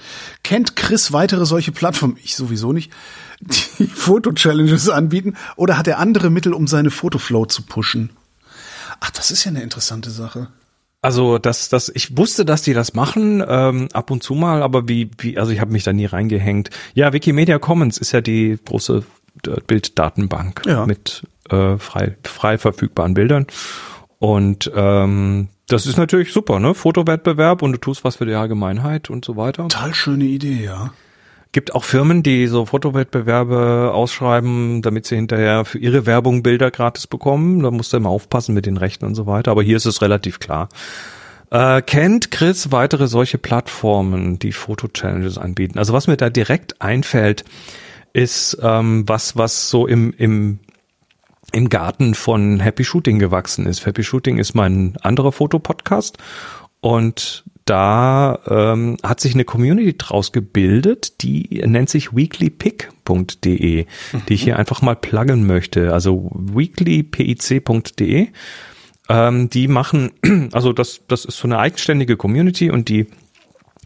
Kennt 0.44 0.76
Chris 0.76 1.12
weitere 1.12 1.46
solche 1.46 1.72
Plattformen? 1.72 2.18
Ich 2.24 2.36
sowieso 2.36 2.74
nicht. 2.74 2.92
Die 3.42 3.88
Foto-Challenges 3.94 4.90
anbieten? 4.90 5.36
Oder 5.56 5.78
hat 5.78 5.88
er 5.88 6.00
andere 6.00 6.30
Mittel, 6.30 6.54
um 6.54 6.68
seine 6.68 6.92
Fotoflow 6.92 7.48
zu 7.48 7.64
pushen? 7.64 8.12
Ach, 9.00 9.10
das 9.10 9.32
ist 9.32 9.44
ja 9.46 9.50
eine 9.50 9.64
interessante 9.64 10.12
Sache. 10.12 10.48
Also 11.04 11.38
das, 11.38 11.68
das, 11.68 11.92
ich 11.94 12.18
wusste, 12.18 12.46
dass 12.46 12.62
die 12.62 12.74
das 12.74 12.94
machen, 12.94 13.44
ähm, 13.46 13.90
ab 13.92 14.10
und 14.10 14.24
zu 14.24 14.36
mal, 14.36 14.64
aber 14.64 14.88
wie, 14.88 15.12
wie, 15.18 15.38
also 15.38 15.52
ich 15.52 15.60
habe 15.60 15.74
mich 15.74 15.84
da 15.84 15.92
nie 15.92 16.06
reingehängt. 16.06 16.70
Ja, 16.94 17.12
Wikimedia 17.12 17.60
Commons 17.60 17.98
ist 17.98 18.14
ja 18.14 18.22
die 18.22 18.58
große 18.64 19.04
Bilddatenbank 19.68 20.62
ja. 20.66 20.86
mit 20.86 21.24
äh, 21.50 21.78
frei, 21.78 22.16
frei 22.24 22.58
verfügbaren 22.58 23.16
Bildern. 23.16 23.48
Und 24.18 24.72
ähm, 24.74 25.50
das 25.68 25.88
ist 25.88 25.98
natürlich 25.98 26.32
super, 26.32 26.60
ne? 26.60 26.74
Fotowettbewerb 26.74 27.64
und 27.64 27.74
du 27.74 27.78
tust 27.80 28.06
was 28.06 28.16
für 28.16 28.26
die 28.26 28.36
Allgemeinheit 28.36 29.10
und 29.10 29.26
so 29.26 29.36
weiter. 29.36 29.64
Total 29.68 29.94
schöne 29.94 30.24
Idee, 30.24 30.64
ja. 30.64 30.94
Gibt 31.54 31.76
auch 31.76 31.84
Firmen, 31.84 32.24
die 32.24 32.48
so 32.48 32.66
Fotowettbewerbe 32.66 33.92
ausschreiben, 33.94 34.82
damit 34.82 35.06
sie 35.06 35.16
hinterher 35.16 35.66
für 35.66 35.78
ihre 35.78 36.06
Werbung 36.08 36.42
Bilder 36.42 36.72
gratis 36.72 37.06
bekommen. 37.08 37.62
Da 37.62 37.70
musst 37.70 37.94
du 37.94 37.98
immer 37.98 38.10
aufpassen 38.10 38.56
mit 38.56 38.66
den 38.66 38.76
Rechten 38.76 39.06
und 39.06 39.14
so 39.14 39.28
weiter. 39.28 39.52
Aber 39.52 39.62
hier 39.62 39.78
ist 39.78 39.86
es 39.86 40.02
relativ 40.02 40.40
klar. 40.40 40.68
Äh, 41.52 41.84
kennt 41.84 42.32
Chris 42.32 42.72
weitere 42.72 43.08
solche 43.08 43.38
Plattformen, 43.38 44.40
die 44.40 44.52
Foto-Challenges 44.52 45.38
anbieten? 45.38 45.78
Also 45.78 45.94
was 45.94 46.08
mir 46.08 46.18
da 46.18 46.32
direkt 46.32 46.82
einfällt, 46.82 47.46
ist 48.14 48.58
ähm, 48.64 49.04
was, 49.08 49.38
was 49.38 49.70
so 49.70 49.86
im, 49.86 50.12
im, 50.18 50.60
im 51.52 51.70
Garten 51.70 52.16
von 52.16 52.60
Happy 52.60 52.84
Shooting 52.84 53.20
gewachsen 53.20 53.68
ist. 53.68 53.86
Happy 53.86 54.04
Shooting 54.04 54.40
ist 54.40 54.56
mein 54.56 54.98
anderer 55.04 55.32
Fotopodcast 55.32 56.18
und 56.82 57.44
da 57.66 58.40
ähm, 58.48 58.98
hat 59.04 59.20
sich 59.20 59.34
eine 59.34 59.46
Community 59.46 59.98
draus 59.98 60.32
gebildet, 60.32 61.22
die 61.22 61.64
nennt 61.66 61.90
sich 61.90 62.16
weeklypick.de, 62.16 63.86
mhm. 63.86 64.22
die 64.28 64.34
ich 64.34 64.44
hier 64.44 64.60
einfach 64.60 64.82
mal 64.82 64.96
pluggen 64.96 65.48
möchte. 65.48 65.94
Also 65.94 66.30
weeklypic.de. 66.34 68.28
Ähm, 69.10 69.50
die 69.50 69.68
machen, 69.68 70.12
also 70.52 70.74
das, 70.74 71.02
das 71.08 71.26
ist 71.26 71.38
so 71.38 71.48
eine 71.48 71.60
eigenständige 71.60 72.18
Community 72.18 72.72
und 72.72 72.90
die 72.90 73.08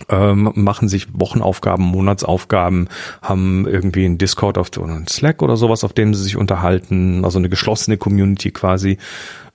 ähm, 0.10 0.52
machen 0.56 0.88
sich 0.88 1.08
Wochenaufgaben, 1.14 1.84
Monatsaufgaben, 1.84 2.88
haben 3.22 3.68
irgendwie 3.68 4.06
einen 4.06 4.18
Discord 4.18 4.58
auf 4.58 4.70
oder 4.78 4.94
einen 4.94 5.08
Slack 5.08 5.42
oder 5.42 5.58
sowas, 5.58 5.84
auf 5.84 5.94
dem 5.94 6.14
sie 6.14 6.24
sich 6.24 6.38
unterhalten, 6.38 7.26
also 7.26 7.40
eine 7.40 7.50
geschlossene 7.50 7.98
Community 7.98 8.52
quasi, 8.52 8.98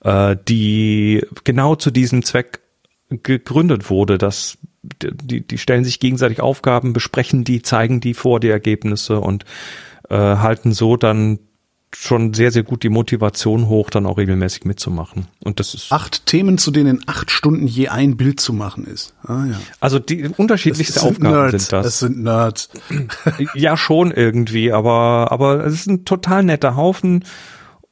äh, 0.03 0.35
die 0.47 1.25
genau 1.45 1.75
zu 1.75 1.91
diesem 1.91 2.23
Zweck 2.23 2.59
gegründet 3.21 3.89
wurde, 3.89 4.17
dass 4.17 4.57
die, 4.83 5.41
die 5.41 5.57
stellen 5.57 5.83
sich 5.83 5.99
gegenseitig 5.99 6.41
Aufgaben, 6.41 6.93
besprechen 6.93 7.43
die, 7.43 7.61
zeigen 7.61 8.01
die 8.01 8.13
vor, 8.13 8.39
die 8.39 8.49
Ergebnisse 8.49 9.19
und 9.19 9.45
äh, 10.09 10.15
halten 10.15 10.73
so 10.73 10.97
dann 10.97 11.39
schon 11.95 12.33
sehr, 12.33 12.51
sehr 12.51 12.63
gut 12.63 12.83
die 12.83 12.89
Motivation 12.89 13.67
hoch, 13.67 13.89
dann 13.89 14.05
auch 14.05 14.17
regelmäßig 14.17 14.65
mitzumachen. 14.65 15.27
Und 15.39 15.59
das 15.59 15.73
ist. 15.73 15.91
Acht 15.91 16.25
Themen, 16.25 16.57
zu 16.57 16.71
denen 16.71 17.03
acht 17.05 17.31
Stunden 17.31 17.67
je 17.67 17.89
ein 17.89 18.17
Bild 18.17 18.39
zu 18.39 18.53
machen 18.53 18.85
ist. 18.85 19.13
Ah, 19.23 19.45
ja. 19.45 19.59
Also 19.79 19.99
die 19.99 20.27
unterschiedlichste 20.27 20.99
sind 20.99 21.09
Aufgaben 21.09 21.33
Nerds. 21.35 21.51
sind 21.51 21.73
das. 21.73 21.85
Das 21.85 21.99
sind 21.99 22.23
Nerds. 22.23 22.69
ja, 23.53 23.77
schon 23.77 24.11
irgendwie, 24.11 24.71
aber, 24.71 25.31
aber 25.31 25.65
es 25.65 25.73
ist 25.73 25.87
ein 25.87 26.05
total 26.05 26.43
netter 26.43 26.75
Haufen. 26.75 27.23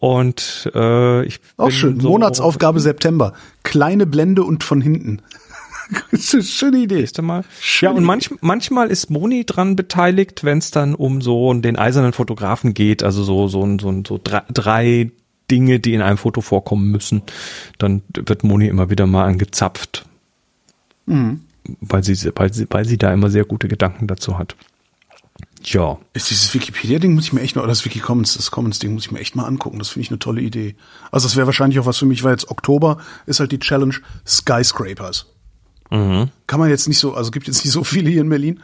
Und 0.01 0.69
äh, 0.73 1.23
ich 1.25 1.39
auch 1.57 1.69
schön. 1.69 1.99
So 1.99 2.09
Monatsaufgabe 2.09 2.79
September. 2.81 3.33
Kleine 3.61 4.07
Blende 4.07 4.43
und 4.43 4.63
von 4.63 4.81
hinten. 4.81 5.21
Schöne 6.17 6.79
Idee. 6.79 6.95
Nächste 6.95 7.21
Mal. 7.21 7.43
Ja, 7.81 7.91
und 7.91 8.03
manch, 8.03 8.31
manchmal 8.41 8.89
ist 8.89 9.11
Moni 9.11 9.45
dran 9.45 9.75
beteiligt, 9.75 10.43
wenn 10.43 10.57
es 10.57 10.71
dann 10.71 10.95
um 10.95 11.21
so 11.21 11.53
den 11.53 11.77
eisernen 11.77 12.13
Fotografen 12.13 12.73
geht, 12.73 13.03
also 13.03 13.23
so, 13.23 13.47
so, 13.47 13.77
so, 13.79 14.01
so 14.07 14.19
drei, 14.23 14.41
drei 14.51 15.11
Dinge, 15.51 15.79
die 15.79 15.93
in 15.93 16.01
einem 16.01 16.17
Foto 16.17 16.41
vorkommen 16.41 16.89
müssen. 16.89 17.21
Dann 17.77 18.01
wird 18.11 18.43
Moni 18.43 18.67
immer 18.69 18.89
wieder 18.89 19.05
mal 19.05 19.25
angezapft. 19.25 20.05
Mhm. 21.05 21.41
Weil 21.79 22.03
sie, 22.03 22.31
weil 22.33 22.51
sie, 22.51 22.65
weil 22.71 22.85
sie 22.85 22.97
da 22.97 23.13
immer 23.13 23.29
sehr 23.29 23.45
gute 23.45 23.67
Gedanken 23.67 24.07
dazu 24.07 24.39
hat. 24.39 24.55
Ja. 25.63 25.97
Ist 26.13 26.29
dieses 26.29 26.53
Wikipedia-Ding 26.53 27.13
muss 27.13 27.25
ich 27.25 27.33
mir 27.33 27.41
echt 27.41 27.55
mal, 27.55 27.61
oder 27.61 27.69
das 27.69 27.85
Wikicommons, 27.85 28.35
das 28.35 28.51
Commons-Ding 28.51 28.93
muss 28.93 29.05
ich 29.05 29.11
mir 29.11 29.19
echt 29.19 29.35
mal 29.35 29.45
angucken. 29.45 29.79
Das 29.79 29.89
finde 29.89 30.05
ich 30.05 30.11
eine 30.11 30.19
tolle 30.19 30.41
Idee. 30.41 30.75
Also 31.11 31.27
das 31.27 31.35
wäre 31.35 31.45
wahrscheinlich 31.45 31.79
auch 31.79 31.85
was 31.85 31.97
für 31.97 32.05
mich, 32.05 32.23
weil 32.23 32.31
jetzt 32.31 32.49
Oktober 32.49 32.97
ist 33.25 33.39
halt 33.39 33.51
die 33.51 33.59
Challenge 33.59 33.95
Skyscrapers. 34.25 35.27
Mhm. 35.91 36.29
Kann 36.47 36.59
man 36.59 36.69
jetzt 36.69 36.87
nicht 36.87 36.99
so, 36.99 37.13
also 37.13 37.31
gibt 37.31 37.47
jetzt 37.47 37.63
nicht 37.63 37.73
so 37.73 37.83
viele 37.83 38.09
hier 38.09 38.21
in 38.21 38.29
Berlin, 38.29 38.61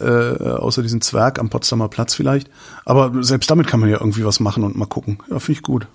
äh, 0.00 0.04
außer 0.06 0.82
diesen 0.82 1.02
Zwerg 1.02 1.38
am 1.38 1.50
Potsdamer 1.50 1.88
Platz 1.88 2.14
vielleicht. 2.14 2.50
Aber 2.84 3.22
selbst 3.22 3.50
damit 3.50 3.66
kann 3.66 3.80
man 3.80 3.90
ja 3.90 3.98
irgendwie 4.00 4.24
was 4.24 4.40
machen 4.40 4.64
und 4.64 4.76
mal 4.76 4.86
gucken. 4.86 5.18
Ja, 5.30 5.38
finde 5.38 5.58
ich 5.58 5.62
gut. 5.62 5.86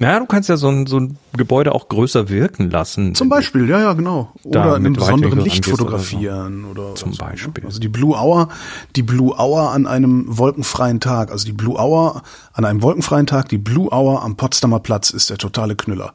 Ja, 0.00 0.18
du 0.18 0.24
kannst 0.24 0.48
ja 0.48 0.56
so 0.56 0.68
ein, 0.68 0.86
so 0.86 0.98
ein 0.98 1.18
Gebäude 1.36 1.74
auch 1.74 1.90
größer 1.90 2.30
wirken 2.30 2.70
lassen. 2.70 3.14
Zum 3.14 3.28
Beispiel, 3.28 3.68
ja, 3.68 3.80
ja, 3.80 3.92
genau. 3.92 4.32
Oder 4.44 4.76
in 4.76 4.86
einem 4.86 4.94
besonderen 4.94 5.40
Licht 5.40 5.66
fotografieren 5.66 6.64
oder, 6.64 6.82
so. 6.82 6.86
oder 6.86 6.94
zum 6.94 7.12
so. 7.12 7.22
Ne? 7.22 7.30
Beispiel. 7.30 7.66
Also 7.66 7.80
die 7.80 7.88
Blue 7.88 8.16
Hour, 8.16 8.48
die 8.96 9.02
Blue 9.02 9.34
Hour 9.38 9.72
an 9.72 9.86
einem 9.86 10.24
wolkenfreien 10.26 11.00
Tag, 11.00 11.30
also 11.30 11.44
die 11.44 11.52
Blue 11.52 11.78
Hour 11.78 12.22
an 12.54 12.64
einem 12.64 12.80
wolkenfreien 12.80 13.26
Tag, 13.26 13.50
die 13.50 13.58
Blue 13.58 13.90
Hour 13.92 14.22
am 14.22 14.36
Potsdamer 14.36 14.80
Platz 14.80 15.10
ist 15.10 15.28
der 15.28 15.36
totale 15.36 15.76
Knüller. 15.76 16.14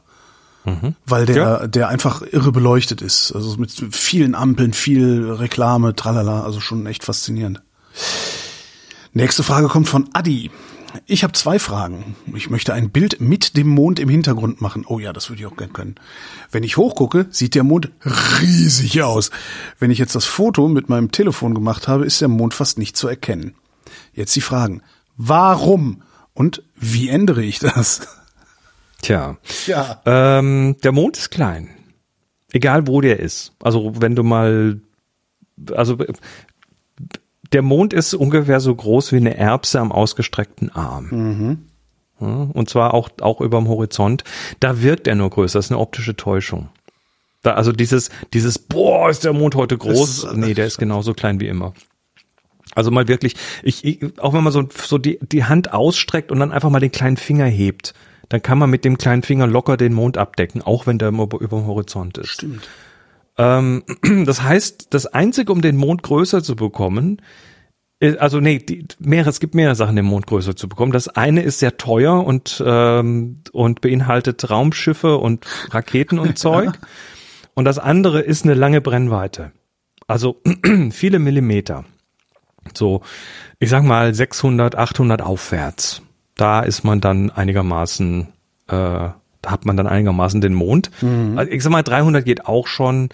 Mhm. 0.64 0.96
Weil 1.06 1.26
der, 1.26 1.36
ja. 1.36 1.66
der 1.68 1.88
einfach 1.88 2.22
irre 2.22 2.50
beleuchtet 2.50 3.02
ist. 3.02 3.30
Also 3.36 3.56
mit 3.56 3.70
vielen 3.92 4.34
Ampeln, 4.34 4.72
viel 4.72 5.30
Reklame, 5.30 5.94
tralala, 5.94 6.42
also 6.42 6.58
schon 6.58 6.86
echt 6.86 7.04
faszinierend. 7.04 7.62
Nächste 9.12 9.44
Frage 9.44 9.68
kommt 9.68 9.88
von 9.88 10.08
Adi. 10.12 10.50
Ich 11.06 11.22
habe 11.22 11.32
zwei 11.32 11.58
Fragen. 11.58 12.16
Ich 12.34 12.50
möchte 12.50 12.72
ein 12.72 12.90
Bild 12.90 13.20
mit 13.20 13.56
dem 13.56 13.68
Mond 13.68 14.00
im 14.00 14.08
Hintergrund 14.08 14.60
machen. 14.60 14.84
Oh 14.86 14.98
ja, 14.98 15.12
das 15.12 15.28
würde 15.28 15.40
ich 15.40 15.46
auch 15.46 15.56
gern 15.56 15.72
können. 15.72 15.96
Wenn 16.50 16.62
ich 16.62 16.76
hochgucke, 16.76 17.26
sieht 17.30 17.54
der 17.54 17.64
Mond 17.64 17.90
riesig 18.40 19.02
aus. 19.02 19.30
Wenn 19.78 19.90
ich 19.90 19.98
jetzt 19.98 20.14
das 20.14 20.24
Foto 20.24 20.68
mit 20.68 20.88
meinem 20.88 21.12
Telefon 21.12 21.54
gemacht 21.54 21.88
habe, 21.88 22.06
ist 22.06 22.20
der 22.20 22.28
Mond 22.28 22.54
fast 22.54 22.78
nicht 22.78 22.96
zu 22.96 23.08
erkennen. 23.08 23.54
Jetzt 24.14 24.34
die 24.34 24.40
Fragen. 24.40 24.82
Warum? 25.16 26.02
Und 26.34 26.62
wie 26.74 27.08
ändere 27.08 27.42
ich 27.42 27.58
das? 27.58 28.08
Tja. 29.02 29.36
Ja. 29.66 30.02
Ähm, 30.04 30.76
der 30.82 30.92
Mond 30.92 31.16
ist 31.16 31.30
klein. 31.30 31.70
Egal 32.52 32.86
wo 32.86 33.00
der 33.00 33.20
ist. 33.20 33.52
Also 33.62 33.92
wenn 34.00 34.14
du 34.14 34.22
mal, 34.22 34.80
also 35.74 35.98
der 37.52 37.62
Mond 37.62 37.92
ist 37.92 38.14
ungefähr 38.14 38.60
so 38.60 38.74
groß 38.74 39.12
wie 39.12 39.16
eine 39.16 39.36
Erbse 39.36 39.80
am 39.80 39.92
ausgestreckten 39.92 40.74
Arm. 40.74 41.08
Mhm. 41.10 41.58
Ja, 42.20 42.48
und 42.52 42.70
zwar 42.70 42.94
auch, 42.94 43.10
auch 43.20 43.40
über 43.40 43.58
dem 43.58 43.68
Horizont. 43.68 44.24
Da 44.60 44.82
wirkt 44.82 45.06
er 45.06 45.14
nur 45.14 45.30
größer. 45.30 45.58
Das 45.58 45.66
ist 45.66 45.72
eine 45.72 45.80
optische 45.80 46.16
Täuschung. 46.16 46.68
Da, 47.42 47.54
also 47.54 47.72
dieses, 47.72 48.10
dieses, 48.32 48.58
boah, 48.58 49.10
ist 49.10 49.24
der 49.24 49.32
Mond 49.32 49.54
heute 49.54 49.76
groß. 49.76 50.24
Ist, 50.24 50.36
nee, 50.36 50.54
der 50.54 50.66
ist 50.66 50.78
genauso 50.78 51.14
klein 51.14 51.40
wie 51.40 51.48
immer. 51.48 51.74
Also 52.74 52.90
mal 52.90 53.08
wirklich, 53.08 53.36
ich, 53.62 53.84
ich 53.84 54.18
auch 54.18 54.34
wenn 54.34 54.44
man 54.44 54.52
so, 54.52 54.68
so 54.70 54.98
die, 54.98 55.18
die 55.20 55.44
Hand 55.44 55.72
ausstreckt 55.72 56.32
und 56.32 56.40
dann 56.40 56.52
einfach 56.52 56.70
mal 56.70 56.80
den 56.80 56.92
kleinen 56.92 57.16
Finger 57.16 57.46
hebt, 57.46 57.94
dann 58.28 58.42
kann 58.42 58.58
man 58.58 58.70
mit 58.70 58.84
dem 58.84 58.98
kleinen 58.98 59.22
Finger 59.22 59.46
locker 59.46 59.76
den 59.76 59.94
Mond 59.94 60.18
abdecken, 60.18 60.62
auch 60.62 60.86
wenn 60.86 60.98
der 60.98 61.08
über, 61.08 61.40
über 61.40 61.58
dem 61.58 61.66
Horizont 61.66 62.18
ist. 62.18 62.28
Stimmt. 62.28 62.68
Ähm, 63.38 63.82
das 64.24 64.42
heißt, 64.42 64.88
das 64.90 65.06
Einzige, 65.06 65.52
um 65.52 65.62
den 65.62 65.76
Mond 65.76 66.02
größer 66.02 66.42
zu 66.42 66.56
bekommen, 66.56 67.20
also 68.18 68.40
nee, 68.40 68.58
die, 68.58 68.86
mehrere, 68.98 69.30
es 69.30 69.40
gibt 69.40 69.54
mehrere 69.54 69.74
Sachen, 69.74 69.96
den 69.96 70.04
Mond 70.04 70.26
größer 70.26 70.54
zu 70.54 70.68
bekommen. 70.68 70.92
Das 70.92 71.08
eine 71.08 71.42
ist 71.42 71.60
sehr 71.60 71.78
teuer 71.78 72.24
und, 72.24 72.62
ähm, 72.64 73.40
und 73.52 73.80
beinhaltet 73.80 74.50
Raumschiffe 74.50 75.16
und 75.16 75.46
Raketen 75.70 76.18
und 76.18 76.38
Zeug. 76.38 76.78
Und 77.54 77.64
das 77.64 77.78
andere 77.78 78.20
ist 78.20 78.44
eine 78.44 78.54
lange 78.54 78.82
Brennweite. 78.82 79.52
Also 80.06 80.42
viele 80.90 81.18
Millimeter. 81.18 81.84
So, 82.74 83.00
ich 83.58 83.70
sag 83.70 83.82
mal 83.82 84.12
600, 84.12 84.74
800 84.74 85.22
aufwärts. 85.22 86.02
Da 86.34 86.60
ist 86.60 86.84
man 86.84 87.00
dann 87.00 87.30
einigermaßen 87.30 88.28
äh, 88.68 89.08
hat 89.46 89.64
man 89.64 89.76
dann 89.76 89.86
einigermaßen 89.86 90.40
den 90.40 90.54
Mond. 90.54 90.90
Mhm. 91.00 91.38
Also 91.38 91.50
ich 91.50 91.62
sag 91.62 91.70
mal, 91.70 91.82
300 91.82 92.24
geht 92.24 92.46
auch 92.46 92.66
schon. 92.66 93.08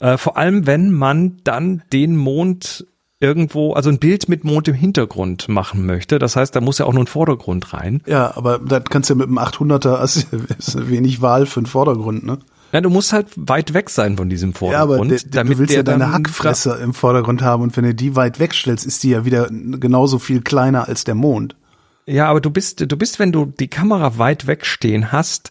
Äh, 0.00 0.16
vor 0.16 0.36
allem, 0.36 0.66
wenn 0.66 0.92
man 0.92 1.38
dann 1.44 1.82
den 1.92 2.16
Mond 2.16 2.86
irgendwo, 3.20 3.72
also 3.72 3.90
ein 3.90 3.98
Bild 3.98 4.28
mit 4.28 4.44
Mond 4.44 4.68
im 4.68 4.74
Hintergrund 4.74 5.48
machen 5.48 5.86
möchte. 5.86 6.18
Das 6.18 6.36
heißt, 6.36 6.54
da 6.54 6.60
muss 6.60 6.78
ja 6.78 6.86
auch 6.86 6.92
nur 6.92 7.02
ein 7.02 7.08
Vordergrund 7.08 7.72
rein. 7.72 8.00
Ja, 8.06 8.36
aber 8.36 8.58
da 8.58 8.80
kannst 8.80 9.10
du 9.10 9.14
ja 9.14 9.18
mit 9.18 9.28
dem 9.28 9.38
800er, 9.38 9.96
also 9.96 10.20
ist 10.58 10.88
wenig 10.88 11.20
Wahl 11.20 11.46
für 11.46 11.60
einen 11.60 11.66
Vordergrund, 11.66 12.24
ne? 12.24 12.38
Ja, 12.72 12.82
du 12.82 12.90
musst 12.90 13.14
halt 13.14 13.28
weit 13.34 13.72
weg 13.72 13.88
sein 13.88 14.18
von 14.18 14.28
diesem 14.28 14.52
Vordergrund. 14.52 15.10
Ja, 15.10 15.16
aber 15.16 15.30
damit 15.30 15.54
du 15.54 15.58
willst 15.58 15.74
ja 15.74 15.82
deine 15.82 16.12
Hackfresse 16.12 16.78
im 16.82 16.92
Vordergrund 16.92 17.40
haben 17.40 17.62
und 17.62 17.76
wenn 17.76 17.84
du 17.84 17.94
die 17.94 18.14
weit 18.14 18.40
wegstellst, 18.40 18.84
ist 18.84 19.02
die 19.02 19.10
ja 19.10 19.24
wieder 19.24 19.48
genauso 19.48 20.18
viel 20.18 20.42
kleiner 20.42 20.86
als 20.86 21.04
der 21.04 21.14
Mond. 21.14 21.56
Ja, 22.04 22.28
aber 22.28 22.40
du 22.40 22.50
bist, 22.50 22.80
du 22.80 22.96
bist, 22.96 23.18
wenn 23.18 23.32
du 23.32 23.46
die 23.46 23.68
Kamera 23.68 24.18
weit 24.18 24.46
wegstehen 24.46 25.12
hast, 25.12 25.50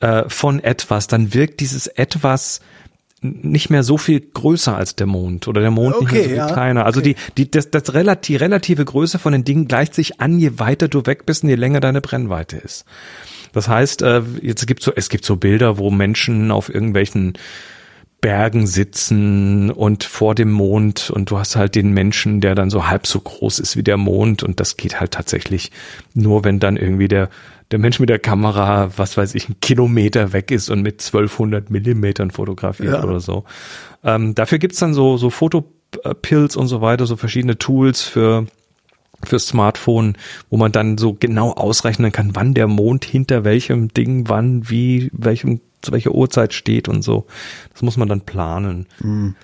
äh, 0.00 0.24
von 0.28 0.60
etwas, 0.60 1.06
dann 1.06 1.34
wirkt 1.34 1.60
dieses 1.60 1.86
etwas 1.86 2.60
nicht 3.22 3.68
mehr 3.68 3.82
so 3.82 3.98
viel 3.98 4.20
größer 4.20 4.74
als 4.74 4.96
der 4.96 5.06
Mond 5.06 5.46
oder 5.46 5.60
der 5.60 5.70
Mond 5.70 5.96
okay, 5.96 6.04
nicht 6.04 6.12
mehr 6.12 6.22
so 6.22 6.28
viel 6.28 6.36
ja. 6.38 6.46
kleiner. 6.52 6.86
Also 6.86 7.00
okay. 7.00 7.14
die, 7.36 7.44
die, 7.44 7.50
das, 7.50 7.70
das 7.70 7.92
relativ, 7.92 8.26
die 8.26 8.36
relative 8.36 8.84
Größe 8.84 9.18
von 9.18 9.32
den 9.32 9.44
Dingen 9.44 9.68
gleicht 9.68 9.94
sich 9.94 10.20
an, 10.20 10.38
je 10.38 10.58
weiter 10.58 10.88
du 10.88 11.04
weg 11.04 11.26
bist 11.26 11.42
und 11.42 11.50
je 11.50 11.56
länger 11.56 11.80
deine 11.80 12.00
Brennweite 12.00 12.56
ist. 12.56 12.86
Das 13.52 13.68
heißt, 13.68 14.02
äh, 14.02 14.22
jetzt 14.40 14.66
gibt 14.66 14.82
so, 14.82 14.92
es 14.94 15.10
gibt 15.10 15.24
so 15.24 15.36
Bilder, 15.36 15.76
wo 15.76 15.90
Menschen 15.90 16.50
auf 16.50 16.72
irgendwelchen 16.72 17.34
Bergen 18.20 18.66
sitzen 18.66 19.70
und 19.70 20.04
vor 20.04 20.34
dem 20.34 20.50
Mond 20.50 21.10
und 21.10 21.30
du 21.30 21.38
hast 21.38 21.56
halt 21.56 21.74
den 21.74 21.92
Menschen, 21.92 22.40
der 22.40 22.54
dann 22.54 22.70
so 22.70 22.88
halb 22.88 23.06
so 23.06 23.20
groß 23.20 23.58
ist 23.58 23.76
wie 23.76 23.82
der 23.82 23.96
Mond 23.96 24.42
und 24.42 24.60
das 24.60 24.76
geht 24.76 25.00
halt 25.00 25.12
tatsächlich 25.12 25.72
nur, 26.14 26.44
wenn 26.44 26.60
dann 26.60 26.76
irgendwie 26.76 27.08
der 27.08 27.30
der 27.70 27.78
Mensch 27.78 28.00
mit 28.00 28.08
der 28.08 28.18
Kamera, 28.18 28.90
was 28.96 29.16
weiß 29.16 29.34
ich, 29.34 29.48
ein 29.48 29.56
Kilometer 29.60 30.32
weg 30.32 30.50
ist 30.50 30.70
und 30.70 30.82
mit 30.82 31.00
1200 31.00 31.70
Millimetern 31.70 32.30
fotografiert 32.30 32.94
ja. 32.94 33.04
oder 33.04 33.20
so. 33.20 33.44
Ähm, 34.02 34.34
dafür 34.34 34.58
gibt's 34.58 34.78
dann 34.78 34.94
so, 34.94 35.16
so 35.16 35.30
Fotopills 35.30 36.56
und 36.56 36.66
so 36.66 36.80
weiter, 36.80 37.06
so 37.06 37.16
verschiedene 37.16 37.58
Tools 37.58 38.02
für 38.02 38.46
fürs 39.22 39.46
Smartphone, 39.46 40.16
wo 40.48 40.56
man 40.56 40.72
dann 40.72 40.96
so 40.96 41.12
genau 41.12 41.52
ausrechnen 41.52 42.10
kann, 42.10 42.34
wann 42.34 42.54
der 42.54 42.66
Mond 42.66 43.04
hinter 43.04 43.44
welchem 43.44 43.88
Ding, 43.88 44.28
wann, 44.28 44.70
wie, 44.70 45.10
welchem, 45.12 45.60
zu 45.82 45.92
welcher 45.92 46.14
Uhrzeit 46.14 46.54
steht 46.54 46.88
und 46.88 47.02
so. 47.02 47.26
Das 47.72 47.82
muss 47.82 47.98
man 47.98 48.08
dann 48.08 48.22
planen. 48.22 48.86
Mhm. 49.00 49.34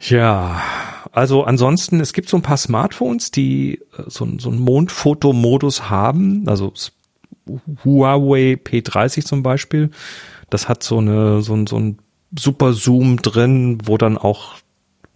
Ja, 0.00 0.60
also 1.12 1.44
ansonsten, 1.44 2.00
es 2.00 2.12
gibt 2.12 2.28
so 2.28 2.36
ein 2.36 2.42
paar 2.42 2.58
Smartphones, 2.58 3.30
die 3.30 3.80
äh, 3.96 4.02
so, 4.06 4.28
so 4.38 4.50
einen 4.50 4.60
Mondfotomodus 4.60 5.88
haben. 5.88 6.48
Also 6.48 6.72
Huawei 7.84 8.58
P30 8.62 9.24
zum 9.24 9.42
Beispiel. 9.42 9.90
Das 10.50 10.68
hat 10.68 10.82
so 10.82 10.98
eine, 10.98 11.42
so 11.42 11.54
ein, 11.54 11.66
so 11.66 11.78
ein 11.78 11.98
Super 12.38 12.72
Zoom 12.72 13.18
drin, 13.22 13.78
wo 13.84 13.96
dann 13.98 14.18
auch, 14.18 14.54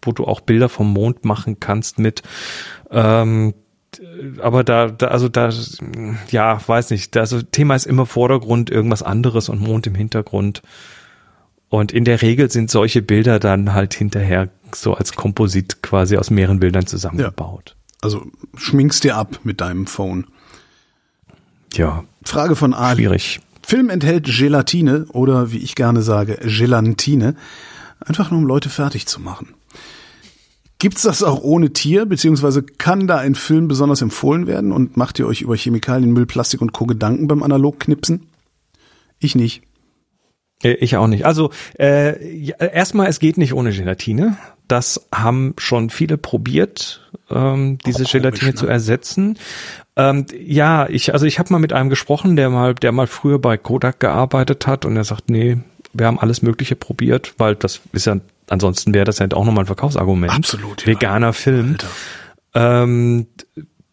wo 0.02 0.12
du 0.12 0.24
auch 0.24 0.40
Bilder 0.40 0.68
vom 0.68 0.92
Mond 0.92 1.24
machen 1.24 1.60
kannst 1.60 1.98
mit. 1.98 2.22
Ähm, 2.90 3.54
aber 4.40 4.64
da, 4.64 4.88
da, 4.88 5.08
also 5.08 5.28
da, 5.28 5.50
ja, 6.30 6.60
weiß 6.66 6.90
nicht. 6.90 7.16
Also 7.16 7.42
Thema 7.42 7.74
ist 7.74 7.86
immer 7.86 8.06
Vordergrund, 8.06 8.70
irgendwas 8.70 9.02
anderes 9.02 9.48
und 9.48 9.60
Mond 9.60 9.86
im 9.86 9.94
Hintergrund. 9.94 10.62
Und 11.68 11.92
in 11.92 12.04
der 12.04 12.22
Regel 12.22 12.50
sind 12.50 12.70
solche 12.70 13.02
Bilder 13.02 13.38
dann 13.38 13.74
halt 13.74 13.94
hinterher 13.94 14.48
so 14.74 14.94
als 14.94 15.14
Komposit 15.14 15.82
quasi 15.82 16.16
aus 16.16 16.30
mehreren 16.30 16.60
Bildern 16.60 16.86
zusammengebaut. 16.86 17.76
Ja. 17.76 17.96
Also 18.02 18.26
schminkst 18.56 19.04
dir 19.04 19.16
ab 19.16 19.40
mit 19.44 19.60
deinem 19.60 19.86
Phone. 19.86 20.26
Ja. 21.74 22.04
Frage 22.24 22.56
von 22.56 22.74
Ali. 22.74 23.02
Schwierig. 23.02 23.40
Film 23.62 23.88
enthält 23.88 24.24
Gelatine 24.24 25.06
oder 25.12 25.52
wie 25.52 25.58
ich 25.58 25.74
gerne 25.74 26.02
sage, 26.02 26.38
Gelantine. 26.42 27.36
Einfach 28.00 28.30
nur 28.30 28.40
um 28.40 28.46
Leute 28.46 28.68
fertig 28.68 29.06
zu 29.06 29.20
machen. 29.20 29.54
Gibt's 30.80 31.02
das 31.02 31.22
auch 31.22 31.42
ohne 31.42 31.72
Tier, 31.72 32.06
beziehungsweise 32.06 32.62
kann 32.62 33.06
da 33.06 33.18
ein 33.18 33.34
Film 33.34 33.68
besonders 33.68 34.00
empfohlen 34.00 34.46
werden 34.46 34.72
und 34.72 34.96
macht 34.96 35.18
ihr 35.18 35.26
euch 35.26 35.42
über 35.42 35.54
Chemikalien, 35.54 36.10
Müll, 36.12 36.24
Plastik 36.24 36.62
und 36.62 36.72
Co. 36.72 36.86
Gedanken 36.86 37.28
beim 37.28 37.42
Analogknipsen? 37.42 38.26
Ich 39.18 39.34
nicht. 39.34 39.62
Äh, 40.62 40.72
ich 40.80 40.96
auch 40.96 41.06
nicht. 41.06 41.26
Also 41.26 41.50
äh, 41.78 42.50
erstmal, 42.58 43.08
es 43.08 43.20
geht 43.20 43.36
nicht 43.36 43.52
ohne 43.52 43.72
Gelatine. 43.72 44.38
Das 44.70 45.08
haben 45.12 45.54
schon 45.58 45.90
viele 45.90 46.16
probiert, 46.16 47.08
ähm, 47.28 47.78
diese 47.84 47.98
komisch, 47.98 48.12
Gelatine 48.12 48.50
ne? 48.50 48.54
zu 48.54 48.66
ersetzen. 48.66 49.38
Ähm, 49.96 50.26
ja, 50.38 50.88
ich 50.88 51.12
also 51.12 51.26
ich 51.26 51.38
habe 51.38 51.52
mal 51.52 51.58
mit 51.58 51.72
einem 51.72 51.90
gesprochen, 51.90 52.36
der 52.36 52.50
mal 52.50 52.74
der 52.74 52.92
mal 52.92 53.08
früher 53.08 53.40
bei 53.40 53.56
Kodak 53.56 53.98
gearbeitet 53.98 54.66
hat 54.68 54.84
und 54.84 54.96
er 54.96 55.04
sagt, 55.04 55.28
nee, 55.28 55.58
wir 55.92 56.06
haben 56.06 56.20
alles 56.20 56.42
Mögliche 56.42 56.76
probiert, 56.76 57.34
weil 57.38 57.56
das 57.56 57.80
ist 57.92 58.06
ja 58.06 58.16
ansonsten 58.48 58.94
wäre 58.94 59.04
das 59.04 59.18
halt 59.18 59.34
auch 59.34 59.44
nochmal 59.44 59.64
ein 59.64 59.66
Verkaufsargument. 59.66 60.32
Absolut, 60.32 60.82
ja. 60.82 60.88
Veganer 60.88 61.32
Film. 61.32 61.76
Ähm, 62.54 63.26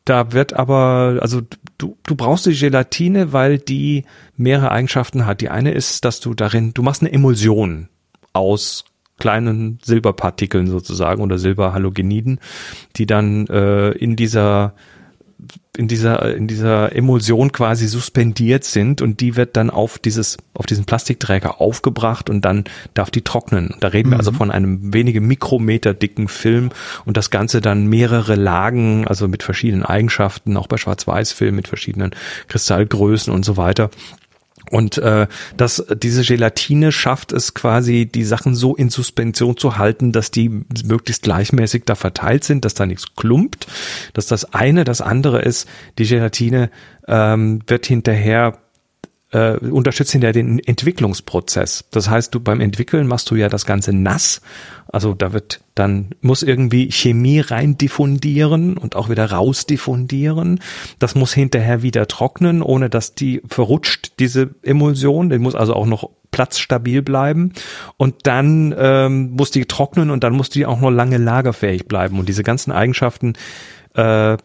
da 0.05 0.31
wird 0.31 0.53
aber, 0.53 1.17
also 1.21 1.41
du, 1.77 1.97
du 2.05 2.15
brauchst 2.15 2.45
die 2.45 2.53
Gelatine, 2.55 3.33
weil 3.33 3.57
die 3.57 4.05
mehrere 4.35 4.71
Eigenschaften 4.71 5.25
hat. 5.25 5.41
Die 5.41 5.49
eine 5.49 5.71
ist, 5.71 6.05
dass 6.05 6.19
du 6.19 6.33
darin, 6.33 6.73
du 6.73 6.81
machst 6.81 7.01
eine 7.01 7.11
Emulsion 7.11 7.89
aus 8.33 8.85
kleinen 9.17 9.79
Silberpartikeln 9.83 10.67
sozusagen 10.67 11.21
oder 11.21 11.37
Silberhalogeniden, 11.37 12.39
die 12.95 13.05
dann 13.05 13.47
äh, 13.47 13.91
in 13.91 14.15
dieser 14.15 14.73
in 15.77 15.87
dieser 15.87 16.35
in 16.35 16.47
dieser 16.47 16.95
Emulsion 16.95 17.51
quasi 17.51 17.87
suspendiert 17.87 18.63
sind 18.63 19.01
und 19.01 19.21
die 19.21 19.35
wird 19.35 19.55
dann 19.55 19.69
auf 19.69 19.99
dieses 19.99 20.37
auf 20.55 20.65
diesen 20.65 20.85
Plastikträger 20.85 21.61
aufgebracht 21.61 22.31
und 22.31 22.43
dann 22.43 22.63
darf 22.95 23.11
die 23.11 23.21
trocknen. 23.21 23.75
Da 23.79 23.89
reden 23.89 24.09
mhm. 24.09 24.13
wir 24.13 24.17
also 24.17 24.31
von 24.31 24.49
einem 24.49 24.93
wenige 24.93 25.21
Mikrometer 25.21 25.93
dicken 25.93 26.27
Film 26.27 26.69
und 27.05 27.15
das 27.15 27.29
Ganze 27.29 27.61
dann 27.61 27.85
mehrere 27.85 28.35
Lagen, 28.35 29.07
also 29.07 29.27
mit 29.27 29.43
verschiedenen 29.43 29.83
Eigenschaften, 29.83 30.57
auch 30.57 30.67
bei 30.67 30.77
Schwarz-Weiß-Film 30.77 31.55
mit 31.55 31.67
verschiedenen 31.67 32.11
Kristallgrößen 32.47 33.31
und 33.31 33.45
so 33.45 33.57
weiter. 33.57 33.91
Und 34.71 34.97
äh, 34.97 35.27
das, 35.55 35.85
diese 35.95 36.23
Gelatine 36.23 36.91
schafft 36.91 37.31
es 37.31 37.53
quasi, 37.53 38.05
die 38.05 38.23
Sachen 38.23 38.55
so 38.55 38.75
in 38.75 38.89
Suspension 38.89 39.57
zu 39.57 39.77
halten, 39.77 40.11
dass 40.11 40.31
die 40.31 40.49
möglichst 40.85 41.23
gleichmäßig 41.23 41.83
da 41.85 41.95
verteilt 41.95 42.43
sind, 42.43 42.65
dass 42.65 42.73
da 42.73 42.85
nichts 42.85 43.15
klumpt. 43.15 43.67
Dass 44.13 44.27
das 44.27 44.53
eine, 44.53 44.83
das 44.83 45.01
andere 45.01 45.41
ist, 45.41 45.67
die 45.97 46.05
Gelatine 46.05 46.69
ähm, 47.07 47.61
wird 47.67 47.85
hinterher 47.85 48.57
äh, 49.31 49.57
unterstützt 49.57 50.11
hinterher 50.11 50.33
den 50.33 50.59
Entwicklungsprozess. 50.59 51.85
Das 51.91 52.09
heißt, 52.09 52.33
du 52.33 52.39
beim 52.39 52.61
Entwickeln 52.61 53.07
machst 53.07 53.29
du 53.29 53.35
ja 53.35 53.49
das 53.49 53.65
Ganze 53.65 53.93
nass. 53.93 54.41
Also 54.89 55.13
da 55.13 55.33
wird 55.33 55.61
dann, 55.75 56.09
muss 56.21 56.43
irgendwie 56.43 56.91
Chemie 56.91 57.39
rein 57.39 57.77
diffundieren 57.77 58.77
und 58.77 58.95
auch 58.95 59.09
wieder 59.09 59.31
raus 59.31 59.65
diffundieren. 59.65 60.59
Das 60.99 61.15
muss 61.15 61.33
hinterher 61.33 61.81
wieder 61.81 62.07
trocknen, 62.07 62.61
ohne 62.61 62.89
dass 62.89 63.15
die 63.15 63.41
verrutscht, 63.47 64.13
diese 64.19 64.49
Emulsion. 64.63 65.29
Die 65.29 65.39
muss 65.39 65.55
also 65.55 65.73
auch 65.73 65.85
noch 65.85 66.09
platzstabil 66.31 67.01
bleiben. 67.01 67.53
Und 67.97 68.27
dann 68.27 68.73
ähm, 68.77 69.31
muss 69.31 69.51
die 69.51 69.65
trocknen 69.65 70.09
und 70.09 70.23
dann 70.23 70.33
muss 70.33 70.49
die 70.49 70.65
auch 70.65 70.79
noch 70.79 70.91
lange 70.91 71.17
lagerfähig 71.17 71.87
bleiben. 71.87 72.19
Und 72.19 72.29
diese 72.29 72.43
ganzen 72.43 72.71
Eigenschaften 72.71 73.33
äh, 73.95 74.37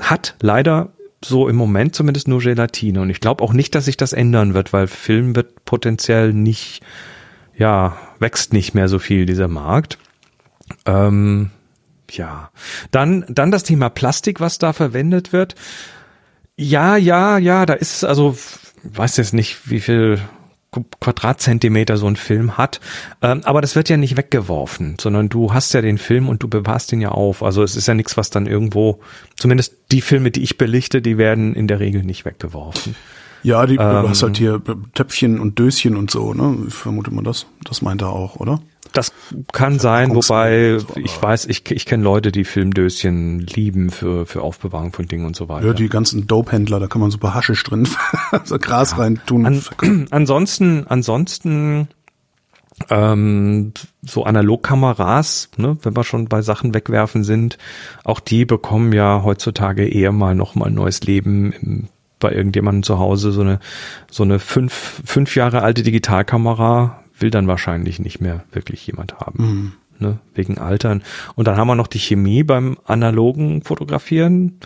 hat 0.00 0.34
leider 0.40 0.90
so 1.24 1.48
im 1.48 1.56
Moment 1.56 1.94
zumindest 1.94 2.28
nur 2.28 2.40
Gelatine. 2.40 3.00
Und 3.00 3.10
ich 3.10 3.20
glaube 3.20 3.42
auch 3.42 3.52
nicht, 3.52 3.74
dass 3.74 3.86
sich 3.86 3.96
das 3.96 4.12
ändern 4.12 4.54
wird, 4.54 4.72
weil 4.72 4.86
Film 4.86 5.34
wird 5.34 5.64
potenziell 5.64 6.32
nicht, 6.32 6.82
ja, 7.56 7.96
wächst 8.18 8.52
nicht 8.52 8.74
mehr 8.74 8.88
so 8.88 8.98
viel 8.98 9.26
dieser 9.26 9.48
Markt. 9.48 9.98
Ähm, 10.84 11.50
ja, 12.10 12.50
dann, 12.90 13.24
dann 13.28 13.50
das 13.50 13.64
Thema 13.64 13.88
Plastik, 13.88 14.40
was 14.40 14.58
da 14.58 14.72
verwendet 14.72 15.32
wird. 15.32 15.54
Ja, 16.56 16.96
ja, 16.96 17.38
ja, 17.38 17.66
da 17.66 17.74
ist 17.74 18.04
also, 18.04 18.36
weiß 18.84 19.16
jetzt 19.18 19.34
nicht, 19.34 19.70
wie 19.70 19.80
viel 19.80 20.20
Quadratzentimeter 21.00 21.96
so 21.96 22.06
ein 22.06 22.16
Film 22.16 22.58
hat. 22.58 22.80
Ähm, 23.22 23.42
aber 23.44 23.60
das 23.60 23.76
wird 23.76 23.88
ja 23.88 23.96
nicht 23.96 24.16
weggeworfen, 24.16 24.96
sondern 25.00 25.28
du 25.28 25.52
hast 25.52 25.72
ja 25.74 25.80
den 25.80 25.98
Film 25.98 26.28
und 26.28 26.42
du 26.42 26.48
bewahrst 26.48 26.92
ihn 26.92 27.00
ja 27.00 27.10
auf. 27.10 27.42
Also 27.42 27.62
es 27.62 27.76
ist 27.76 27.88
ja 27.88 27.94
nichts, 27.94 28.16
was 28.16 28.30
dann 28.30 28.46
irgendwo, 28.46 29.00
zumindest 29.36 29.76
die 29.92 30.00
Filme, 30.00 30.30
die 30.30 30.42
ich 30.42 30.58
belichte, 30.58 31.00
die 31.00 31.18
werden 31.18 31.54
in 31.54 31.66
der 31.66 31.80
Regel 31.80 32.02
nicht 32.02 32.24
weggeworfen. 32.24 32.94
Ja, 33.42 33.66
die, 33.66 33.76
ähm, 33.76 34.02
du 34.02 34.08
hast 34.08 34.22
halt 34.22 34.36
hier 34.36 34.60
Töpfchen 34.94 35.40
und 35.40 35.58
Döschen 35.58 35.96
und 35.96 36.10
so, 36.10 36.34
ne? 36.34 36.56
Ich 36.66 36.74
vermute 36.74 37.12
mal 37.12 37.22
das. 37.22 37.46
Das 37.64 37.82
meint 37.82 38.02
er 38.02 38.10
auch, 38.10 38.36
oder? 38.36 38.60
Das 38.92 39.12
kann 39.52 39.78
sein, 39.78 40.14
wobei 40.14 40.78
ich 40.94 41.20
weiß, 41.20 41.46
ich, 41.46 41.70
ich 41.70 41.84
kenne 41.84 42.02
Leute, 42.02 42.32
die 42.32 42.44
Filmdöschen 42.44 43.40
lieben 43.40 43.90
für, 43.90 44.24
für 44.24 44.40
Aufbewahrung 44.40 44.92
von 44.92 45.06
Dingen 45.06 45.26
und 45.26 45.36
so 45.36 45.50
weiter. 45.50 45.66
Ja, 45.66 45.72
die 45.74 45.88
ganzen 45.88 46.26
Dope-Händler, 46.26 46.80
da 46.80 46.86
kann 46.86 47.02
man 47.02 47.10
super 47.10 47.34
Haschisch 47.34 47.62
drin, 47.62 47.86
so 48.44 48.58
Gras 48.58 48.92
ja. 48.92 48.98
rein 48.98 49.20
tun. 49.26 49.44
An, 49.44 49.62
ansonsten, 50.10 50.86
ansonsten, 50.88 51.88
ähm, 52.90 53.72
so 54.02 54.24
Analogkameras, 54.24 55.50
ne, 55.56 55.76
wenn 55.82 55.96
wir 55.96 56.04
schon 56.04 56.28
bei 56.28 56.42
Sachen 56.42 56.74
wegwerfen 56.74 57.24
sind, 57.24 57.58
auch 58.04 58.20
die 58.20 58.44
bekommen 58.44 58.92
ja 58.92 59.22
heutzutage 59.22 59.86
eher 59.86 60.12
mal 60.12 60.34
noch 60.34 60.54
mal 60.54 60.66
ein 60.66 60.74
neues 60.74 61.02
Leben 61.02 61.52
im, 61.52 61.88
bei 62.18 62.32
irgendjemandem 62.32 62.82
zu 62.82 62.98
Hause. 62.98 63.32
So 63.32 63.42
eine, 63.42 63.60
so 64.10 64.22
eine 64.22 64.38
fünf, 64.38 65.02
fünf 65.04 65.36
Jahre 65.36 65.62
alte 65.62 65.82
Digitalkamera 65.82 67.02
will 67.18 67.30
dann 67.30 67.48
wahrscheinlich 67.48 67.98
nicht 67.98 68.20
mehr 68.20 68.44
wirklich 68.52 68.86
jemand 68.86 69.18
haben. 69.18 69.44
Mhm. 69.44 69.72
Ne, 69.98 70.18
wegen 70.34 70.58
Altern. 70.58 71.02
Und 71.36 71.48
dann 71.48 71.56
haben 71.56 71.68
wir 71.68 71.74
noch 71.74 71.86
die 71.86 71.98
Chemie 71.98 72.42
beim 72.42 72.76
analogen 72.84 73.62
Fotografieren. 73.62 74.60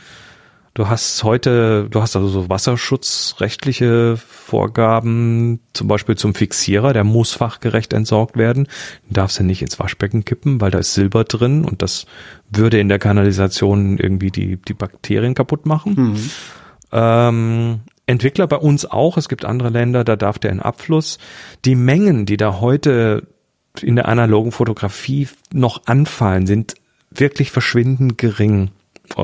Du 0.75 0.89
hast 0.89 1.23
heute, 1.25 1.89
du 1.91 2.01
hast 2.01 2.17
also 2.17 2.29
so 2.29 2.49
wasserschutzrechtliche 2.49 4.17
Vorgaben, 4.17 5.61
zum 5.73 5.89
Beispiel 5.89 6.17
zum 6.17 6.35
Fixierer, 6.35 6.93
der 6.93 7.03
muss 7.03 7.33
fachgerecht 7.33 7.93
entsorgt 7.93 8.37
werden. 8.37 8.69
Du 9.09 9.15
darfst 9.15 9.39
ja 9.39 9.45
nicht 9.45 9.63
ins 9.63 9.79
Waschbecken 9.79 10.25
kippen, 10.25 10.61
weil 10.61 10.71
da 10.71 10.79
ist 10.79 10.95
Silber 10.95 11.25
drin 11.25 11.65
und 11.65 11.83
das 11.83 12.07
würde 12.51 12.79
in 12.79 12.89
der 12.89 13.01
Kanalisation 13.01 13.99
irgendwie 13.99 14.31
die, 14.31 14.57
die 14.57 14.75
Bakterien 14.75 15.35
kaputt 15.35 15.67
machen. 15.67 15.95
Mhm. 15.97 16.31
Ähm, 16.93 17.81
Entwickler 18.07 18.47
bei 18.47 18.57
uns 18.57 18.87
auch. 18.87 19.17
Es 19.17 19.29
gibt 19.29 19.45
andere 19.45 19.71
Länder, 19.71 20.05
da 20.05 20.17
darf 20.17 20.39
der 20.39 20.51
in 20.51 20.61
Abfluss. 20.61 21.19
Die 21.65 21.77
Mengen, 21.77 22.27
die 22.27 22.37
da 22.37 22.61
heute 22.61 23.27
in 23.81 23.97
der 23.97 24.09
analogen 24.09 24.53
Fotografie 24.53 25.29
noch 25.53 25.87
anfallen, 25.87 26.47
sind 26.47 26.75
wirklich 27.11 27.51
verschwindend 27.53 28.19
gering. 28.19 28.71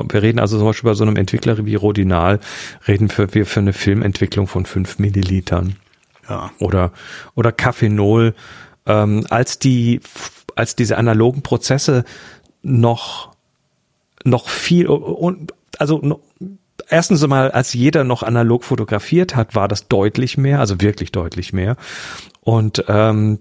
Wir 0.09 0.23
reden 0.23 0.39
also 0.39 0.59
zum 0.59 0.67
Beispiel 0.67 0.91
bei 0.91 0.95
so 0.95 1.05
einem 1.05 1.17
Entwickler 1.17 1.65
wie 1.65 1.75
Rodinal, 1.75 2.41
reden 2.89 3.11
wir 3.17 3.47
für, 3.47 3.61
eine 3.61 3.73
Filmentwicklung 3.73 4.47
von 4.47 4.67
fünf 4.67 4.99
Millilitern. 4.99 5.77
Ja. 6.29 6.51
Oder, 6.59 6.93
oder 7.35 7.53
Kaffeenol. 7.53 8.35
Ähm, 8.87 9.27
als 9.31 9.59
die, 9.59 10.01
als 10.55 10.77
diese 10.77 10.97
analogen 10.97 11.43
Prozesse 11.43 12.05
noch, 12.63 13.33
noch 14.25 14.49
viel, 14.49 14.87
und, 14.87 15.55
also 15.79 16.21
erstens 16.89 17.23
einmal, 17.23 17.51
als 17.51 17.73
jeder 17.73 18.05
noch 18.05 18.23
analog 18.23 18.65
fotografiert 18.65 19.37
hat, 19.37 19.55
war 19.55 19.69
das 19.69 19.89
deutlich 19.89 20.39
mehr, 20.39 20.61
also 20.61 20.81
wirklich 20.81 21.13
deutlich 21.13 21.53
mehr. 21.53 21.77
Und 22.41 22.85
ähm, 22.89 23.39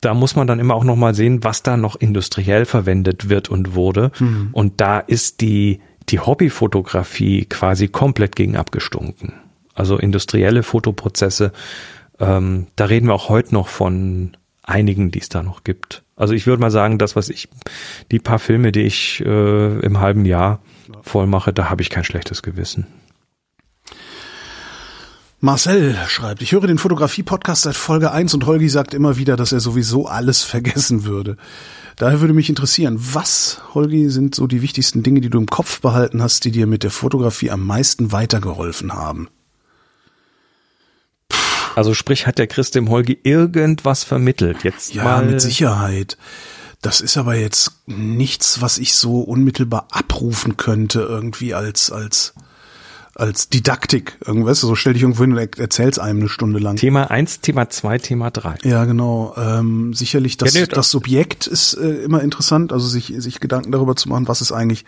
da 0.00 0.14
muss 0.14 0.36
man 0.36 0.46
dann 0.46 0.60
immer 0.60 0.74
auch 0.74 0.84
noch 0.84 0.96
mal 0.96 1.14
sehen, 1.14 1.42
was 1.42 1.62
da 1.62 1.76
noch 1.76 1.96
industriell 1.96 2.64
verwendet 2.64 3.28
wird 3.28 3.48
und 3.48 3.74
wurde. 3.74 4.12
Mhm. 4.18 4.50
Und 4.52 4.80
da 4.80 4.98
ist 5.00 5.40
die 5.40 5.80
die 6.08 6.20
Hobbyfotografie 6.20 7.46
quasi 7.46 7.88
komplett 7.88 8.36
gegen 8.36 8.56
abgestunken. 8.56 9.32
Also 9.74 9.98
industrielle 9.98 10.62
Fotoprozesse, 10.62 11.52
ähm, 12.18 12.68
da 12.76 12.86
reden 12.86 13.08
wir 13.08 13.14
auch 13.14 13.28
heute 13.28 13.54
noch 13.54 13.68
von 13.68 14.36
einigen, 14.62 15.10
die 15.10 15.20
es 15.20 15.28
da 15.28 15.42
noch 15.42 15.64
gibt. 15.64 16.02
Also 16.16 16.34
ich 16.34 16.46
würde 16.46 16.60
mal 16.60 16.70
sagen, 16.70 16.98
das, 16.98 17.14
was 17.14 17.28
ich, 17.28 17.48
die 18.10 18.18
paar 18.18 18.38
Filme, 18.38 18.72
die 18.72 18.82
ich 18.82 19.22
äh, 19.24 19.78
im 19.80 20.00
halben 20.00 20.24
Jahr 20.24 20.60
voll 21.02 21.26
mache, 21.26 21.52
da 21.52 21.70
habe 21.70 21.82
ich 21.82 21.90
kein 21.90 22.04
schlechtes 22.04 22.42
Gewissen. 22.42 22.86
Marcel 25.40 25.96
schreibt, 26.08 26.40
ich 26.40 26.52
höre 26.52 26.66
den 26.66 26.78
Fotografie-Podcast 26.78 27.62
seit 27.62 27.76
Folge 27.76 28.10
1 28.10 28.32
und 28.34 28.46
Holgi 28.46 28.70
sagt 28.70 28.94
immer 28.94 29.18
wieder, 29.18 29.36
dass 29.36 29.52
er 29.52 29.60
sowieso 29.60 30.06
alles 30.06 30.42
vergessen 30.44 31.04
würde. 31.04 31.36
Daher 31.96 32.20
würde 32.20 32.34
mich 32.34 32.48
interessieren, 32.48 32.96
was, 32.98 33.60
Holgi, 33.74 34.10
sind 34.10 34.34
so 34.34 34.46
die 34.46 34.62
wichtigsten 34.62 35.02
Dinge, 35.02 35.20
die 35.20 35.30
du 35.30 35.38
im 35.38 35.46
Kopf 35.46 35.80
behalten 35.80 36.22
hast, 36.22 36.44
die 36.44 36.50
dir 36.50 36.66
mit 36.66 36.82
der 36.82 36.90
Fotografie 36.90 37.50
am 37.50 37.64
meisten 37.64 38.12
weitergeholfen 38.12 38.92
haben? 38.92 39.28
Also 41.74 41.92
sprich, 41.92 42.26
hat 42.26 42.38
der 42.38 42.46
Chris 42.46 42.70
dem 42.70 42.88
Holgi 42.88 43.18
irgendwas 43.22 44.04
vermittelt? 44.04 44.64
Jetzt 44.64 44.94
ja, 44.94 45.04
mal. 45.04 45.26
mit 45.26 45.42
Sicherheit. 45.42 46.16
Das 46.86 47.00
ist 47.00 47.16
aber 47.16 47.34
jetzt 47.34 47.72
nichts, 47.86 48.60
was 48.60 48.78
ich 48.78 48.94
so 48.94 49.20
unmittelbar 49.20 49.88
abrufen 49.90 50.56
könnte, 50.56 51.00
irgendwie 51.00 51.52
als, 51.52 51.90
als, 51.90 52.32
als 53.12 53.48
Didaktik. 53.48 54.16
Irgendwas, 54.24 54.60
so 54.60 54.76
stell 54.76 54.92
dich 54.92 55.02
irgendwo 55.02 55.24
hin 55.24 55.36
und 55.36 55.58
erzähl's 55.58 55.98
einem 55.98 56.20
eine 56.20 56.28
Stunde 56.28 56.60
lang. 56.60 56.76
Thema 56.76 57.10
eins, 57.10 57.40
Thema 57.40 57.68
zwei, 57.70 57.98
Thema 57.98 58.30
drei. 58.30 58.56
Ja, 58.62 58.84
genau. 58.84 59.34
Ähm, 59.36 59.94
sicherlich 59.94 60.36
das, 60.36 60.54
ja, 60.54 60.60
nee, 60.60 60.66
das 60.68 60.88
Subjekt 60.88 61.48
ist 61.48 61.74
äh, 61.74 62.04
immer 62.04 62.22
interessant, 62.22 62.72
also 62.72 62.86
sich, 62.86 63.12
sich 63.16 63.40
Gedanken 63.40 63.72
darüber 63.72 63.96
zu 63.96 64.08
machen, 64.08 64.28
was 64.28 64.40
ist 64.40 64.52
eigentlich 64.52 64.84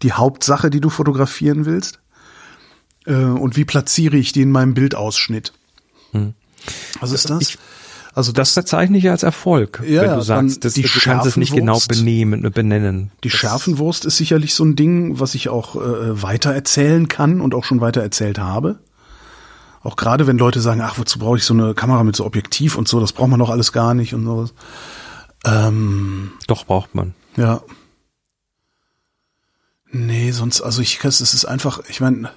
die 0.00 0.12
Hauptsache, 0.12 0.70
die 0.70 0.80
du 0.80 0.88
fotografieren 0.88 1.66
willst. 1.66 1.98
Äh, 3.04 3.12
und 3.12 3.58
wie 3.58 3.66
platziere 3.66 4.16
ich 4.16 4.32
die 4.32 4.40
in 4.40 4.52
meinem 4.52 4.72
Bildausschnitt. 4.72 5.52
Hm. 6.12 6.32
Was 7.00 7.12
ist 7.12 7.28
das? 7.28 7.42
Ich, 7.42 7.58
also 8.14 8.32
das, 8.32 8.52
verzeichne 8.52 8.98
ich 8.98 9.08
als 9.08 9.22
Erfolg, 9.22 9.82
ja, 9.86 10.02
wenn 10.02 10.14
du 10.16 10.20
sagst, 10.20 10.64
das, 10.64 10.74
du 10.74 10.82
kannst 10.82 11.26
es 11.26 11.36
nicht 11.36 11.54
genau 11.54 11.78
benehmen, 11.88 12.42
benennen. 12.52 13.10
Die 13.24 13.28
das 13.30 13.38
Schärfenwurst 13.38 14.04
ist 14.04 14.18
sicherlich 14.18 14.54
so 14.54 14.64
ein 14.64 14.76
Ding, 14.76 15.18
was 15.18 15.34
ich 15.34 15.48
auch 15.48 15.76
äh, 15.76 16.22
weiter 16.22 16.52
erzählen 16.52 17.08
kann 17.08 17.40
und 17.40 17.54
auch 17.54 17.64
schon 17.64 17.80
weiter 17.80 18.02
erzählt 18.02 18.38
habe. 18.38 18.80
Auch 19.82 19.96
gerade 19.96 20.26
wenn 20.26 20.38
Leute 20.38 20.60
sagen, 20.60 20.80
ach, 20.82 20.98
wozu 20.98 21.18
brauche 21.18 21.38
ich 21.38 21.44
so 21.44 21.54
eine 21.54 21.74
Kamera 21.74 22.04
mit 22.04 22.14
so 22.14 22.24
Objektiv 22.24 22.76
und 22.76 22.86
so, 22.86 23.00
das 23.00 23.12
braucht 23.12 23.30
man 23.30 23.40
doch 23.40 23.50
alles 23.50 23.72
gar 23.72 23.94
nicht 23.94 24.14
und 24.14 24.24
sowas. 24.24 24.54
Ähm, 25.44 26.32
Doch, 26.46 26.66
braucht 26.66 26.94
man. 26.94 27.14
ja. 27.36 27.62
Nee, 29.94 30.30
sonst, 30.30 30.62
also 30.62 30.80
ich, 30.80 31.04
es 31.04 31.20
ist 31.20 31.44
einfach, 31.44 31.80
ich 31.90 32.00
meine, 32.00 32.30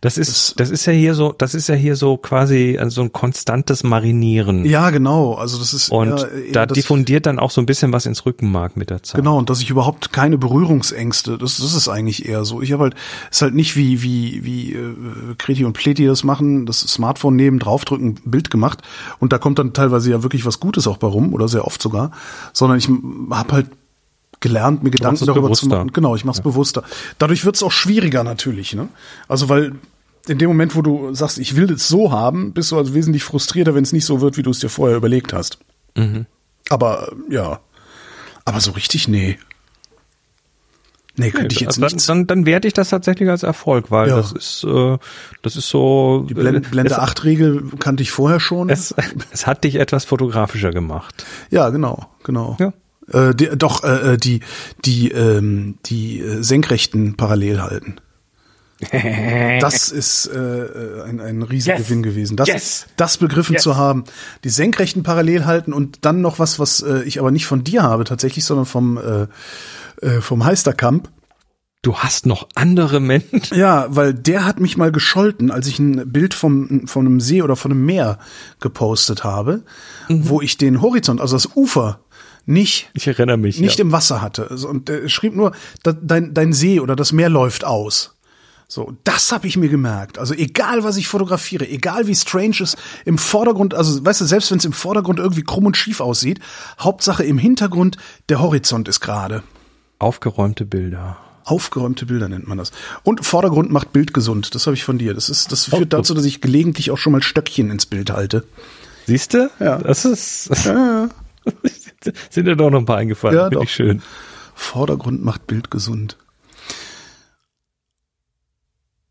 Das 0.00 0.18
ist, 0.18 0.58
das 0.60 0.70
ist 0.70 0.86
ja 0.86 0.92
hier 0.92 1.14
so, 1.14 1.34
das 1.36 1.54
ist 1.54 1.68
ja 1.68 1.74
hier 1.74 1.96
so 1.96 2.16
quasi 2.16 2.78
so 2.88 3.02
ein 3.02 3.12
konstantes 3.12 3.82
Marinieren. 3.84 4.64
ja, 4.64 4.90
genau, 4.90 5.34
also 5.34 5.58
das 5.58 5.74
ist 5.74 5.90
Und 5.90 6.08
eher, 6.10 6.32
eher 6.32 6.52
da 6.52 6.66
das- 6.66 6.76
diffundiert 6.76 7.26
dann 7.26 7.38
auch 7.38 7.50
so 7.50 7.60
ein 7.60 7.66
bisschen 7.66 7.92
was 7.92 8.06
ins 8.06 8.24
Rückenmark 8.26 8.76
mit 8.76 8.90
der 8.90 9.02
Zeit. 9.02 9.16
Genau, 9.20 9.38
und 9.38 9.50
dass 9.50 9.60
ich 9.60 9.70
überhaupt 9.70 10.12
keine 10.12 10.38
Berührungsängste, 10.38 11.38
das, 11.38 11.58
das 11.58 11.74
ist 11.74 11.88
eigentlich 11.88 12.28
eher 12.28 12.44
so. 12.44 12.62
Ich 12.62 12.72
habe 12.72 12.84
halt, 12.84 12.94
ist 13.30 13.42
halt 13.42 13.54
nicht 13.54 13.76
wie, 13.76 14.02
wie, 14.02 14.44
wie 14.44 14.72
äh, 14.74 14.94
Kreti 15.38 15.64
und 15.64 15.72
Pleti 15.72 16.06
das 16.06 16.24
machen, 16.24 16.66
das 16.66 16.80
Smartphone 16.80 17.36
neben 17.36 17.58
draufdrücken, 17.58 18.16
Bild 18.24 18.50
gemacht 18.50 18.82
und 19.18 19.32
da 19.32 19.38
kommt 19.38 19.58
dann 19.58 19.72
teilweise 19.72 20.10
ja 20.10 20.22
wirklich 20.22 20.44
was 20.46 20.60
Gutes 20.60 20.86
auch 20.86 20.98
bei 20.98 21.06
rum, 21.08 21.32
oder 21.34 21.48
sehr 21.48 21.66
oft 21.66 21.80
sogar, 21.82 22.10
sondern 22.52 22.78
ich 22.78 22.88
habe 23.30 23.52
halt 23.52 23.66
gelernt, 24.40 24.82
mir 24.82 24.90
Gedanken 24.90 25.14
es 25.16 25.20
darüber 25.26 25.52
zu 25.52 25.66
bewusster. 25.66 25.68
machen. 25.78 25.92
Genau, 25.92 26.14
ich 26.14 26.24
mach's 26.24 26.40
bewusster. 26.40 26.82
Dadurch 27.18 27.44
wird's 27.44 27.62
auch 27.62 27.72
schwieriger 27.72 28.22
natürlich, 28.24 28.74
ne? 28.74 28.88
Also 29.28 29.48
weil 29.48 29.72
in 30.28 30.38
dem 30.38 30.48
Moment, 30.48 30.76
wo 30.76 30.82
du 30.82 31.14
sagst, 31.14 31.38
ich 31.38 31.56
will 31.56 31.72
es 31.72 31.88
so 31.88 32.12
haben, 32.12 32.52
bist 32.52 32.70
du 32.70 32.76
also 32.76 32.92
wesentlich 32.94 33.24
frustrierter, 33.24 33.74
wenn 33.74 33.82
es 33.84 33.92
nicht 33.92 34.04
so 34.04 34.20
wird, 34.20 34.36
wie 34.36 34.42
du 34.42 34.50
es 34.50 34.58
dir 34.60 34.68
vorher 34.68 34.96
überlegt 34.96 35.32
hast. 35.32 35.58
Mhm. 35.96 36.26
Aber 36.68 37.10
ja, 37.30 37.60
aber 38.44 38.60
so 38.60 38.72
richtig, 38.72 39.08
nee. 39.08 39.38
Nee, 41.16 41.30
könnte 41.32 41.52
ich 41.54 41.60
jetzt 41.60 41.68
Also 41.70 41.80
dann, 41.80 41.92
nicht. 41.96 42.08
dann, 42.08 42.26
dann 42.28 42.46
werte 42.46 42.68
ich 42.68 42.74
das 42.74 42.90
tatsächlich 42.90 43.28
als 43.28 43.42
Erfolg, 43.42 43.90
weil 43.90 44.08
Ja. 44.08 44.16
das 44.18 44.30
ist, 44.30 44.64
äh, 44.64 44.98
das 45.42 45.56
ist 45.56 45.68
so. 45.68 46.24
Die 46.28 46.34
Blende, 46.34 46.60
äh, 46.60 46.70
Blende 46.70 46.92
es, 46.92 46.98
8 46.98 47.24
Regel 47.24 47.64
kannte 47.80 48.04
ich 48.04 48.12
vorher 48.12 48.38
schon. 48.38 48.68
Es, 48.70 48.94
es 49.32 49.44
hat 49.46 49.64
dich 49.64 49.76
etwas 49.76 50.04
fotografischer 50.04 50.70
gemacht. 50.70 51.24
ja, 51.50 51.70
genau, 51.70 52.06
genau. 52.22 52.56
Ja. 52.60 52.72
Äh, 53.12 53.34
die, 53.34 53.48
doch, 53.56 53.84
äh, 53.84 54.14
äh, 54.14 54.16
die, 54.18 54.40
die, 54.84 55.10
ähm, 55.10 55.78
die 55.86 56.20
äh, 56.20 56.42
Senkrechten 56.42 57.16
parallel 57.16 57.60
halten. 57.62 57.96
Das 59.60 59.88
ist 59.90 60.26
äh, 60.26 60.38
äh, 60.38 61.02
ein, 61.02 61.20
ein 61.20 61.42
Riesengewinn 61.42 62.04
Yes. 62.04 62.12
gewesen. 62.14 62.36
Das, 62.36 62.48
Yes. 62.48 62.86
das 62.96 63.16
begriffen 63.18 63.54
Yes. 63.54 63.62
zu 63.62 63.76
haben. 63.76 64.04
Die 64.44 64.50
Senkrechten 64.50 65.02
parallel 65.02 65.46
halten 65.46 65.72
und 65.72 66.04
dann 66.04 66.20
noch 66.20 66.38
was, 66.38 66.58
was 66.58 66.80
äh, 66.82 67.02
ich 67.02 67.18
aber 67.18 67.30
nicht 67.32 67.46
von 67.46 67.64
dir 67.64 67.82
habe 67.82 68.04
tatsächlich, 68.04 68.44
sondern 68.44 68.66
vom, 68.66 68.98
äh, 68.98 69.26
äh, 70.06 70.20
vom 70.20 70.44
Heisterkamp. 70.44 71.10
Du 71.82 71.96
hast 71.96 72.26
noch 72.26 72.48
andere 72.54 73.00
Menschen. 73.00 73.40
Ja, 73.56 73.86
weil 73.90 74.12
der 74.14 74.44
hat 74.44 74.60
mich 74.60 74.76
mal 74.76 74.92
gescholten, 74.92 75.50
als 75.50 75.66
ich 75.66 75.78
ein 75.78 76.12
Bild 76.12 76.34
vom, 76.34 76.86
von 76.86 77.06
einem 77.06 77.20
See 77.20 77.42
oder 77.42 77.56
von 77.56 77.70
einem 77.72 77.84
Meer 77.84 78.18
gepostet 78.60 79.24
habe, 79.24 79.62
Mhm. 80.08 80.28
wo 80.28 80.40
ich 80.40 80.56
den 80.56 80.80
Horizont, 80.82 81.20
also 81.20 81.34
das 81.36 81.54
Ufer, 81.56 82.00
nicht 82.48 82.90
Ich 82.94 83.06
erinnere 83.06 83.36
mich. 83.36 83.60
nicht 83.60 83.78
ja. 83.78 83.84
im 83.84 83.92
Wasser 83.92 84.22
hatte. 84.22 84.48
Und 84.66 84.88
er 84.88 85.08
schrieb 85.08 85.36
nur, 85.36 85.52
da, 85.82 85.92
dein, 85.92 86.34
dein 86.34 86.52
See 86.52 86.80
oder 86.80 86.96
das 86.96 87.12
Meer 87.12 87.28
läuft 87.28 87.64
aus. 87.64 88.14
So, 88.70 88.94
das 89.04 89.32
habe 89.32 89.46
ich 89.46 89.56
mir 89.56 89.70
gemerkt. 89.70 90.18
Also 90.18 90.34
egal, 90.34 90.84
was 90.84 90.98
ich 90.98 91.08
fotografiere, 91.08 91.66
egal 91.66 92.06
wie 92.06 92.14
strange 92.14 92.56
es 92.60 92.76
im 93.06 93.16
Vordergrund, 93.16 93.72
also 93.72 94.04
weißt 94.04 94.20
du, 94.20 94.24
selbst 94.26 94.50
wenn 94.50 94.58
es 94.58 94.66
im 94.66 94.74
Vordergrund 94.74 95.18
irgendwie 95.18 95.42
krumm 95.42 95.64
und 95.64 95.76
schief 95.76 96.00
aussieht, 96.00 96.40
Hauptsache 96.78 97.24
im 97.24 97.38
Hintergrund, 97.38 97.96
der 98.28 98.40
Horizont 98.40 98.88
ist 98.88 99.00
gerade. 99.00 99.42
Aufgeräumte 99.98 100.66
Bilder. 100.66 101.16
Aufgeräumte 101.44 102.04
Bilder 102.04 102.28
nennt 102.28 102.46
man 102.46 102.58
das. 102.58 102.72
Und 103.04 103.24
Vordergrund 103.24 103.72
macht 103.72 103.92
Bild 103.94 104.12
gesund. 104.12 104.54
Das 104.54 104.66
habe 104.66 104.74
ich 104.74 104.84
von 104.84 104.98
dir. 104.98 105.14
Das 105.14 105.30
ist, 105.30 105.50
das 105.50 105.64
führt 105.64 105.94
dazu, 105.94 106.12
dass 106.12 106.26
ich 106.26 106.42
gelegentlich 106.42 106.90
auch 106.90 106.98
schon 106.98 107.12
mal 107.12 107.22
Stöckchen 107.22 107.70
ins 107.70 107.86
Bild 107.86 108.10
halte. 108.10 108.44
Siehst 109.06 109.32
du? 109.32 109.50
Ja. 109.60 109.78
Das 109.78 110.04
ist. 110.04 110.50
Sind 112.30 112.46
dir 112.46 112.56
doch 112.56 112.70
noch 112.70 112.78
ein 112.78 112.86
paar 112.86 112.98
eingefallen. 112.98 113.36
Ja, 113.36 113.44
Finde 113.44 113.56
doch. 113.56 113.64
ich 113.64 113.72
schön. 113.72 114.02
Vordergrund 114.54 115.24
macht 115.24 115.46
Bild 115.46 115.70
gesund. 115.70 116.16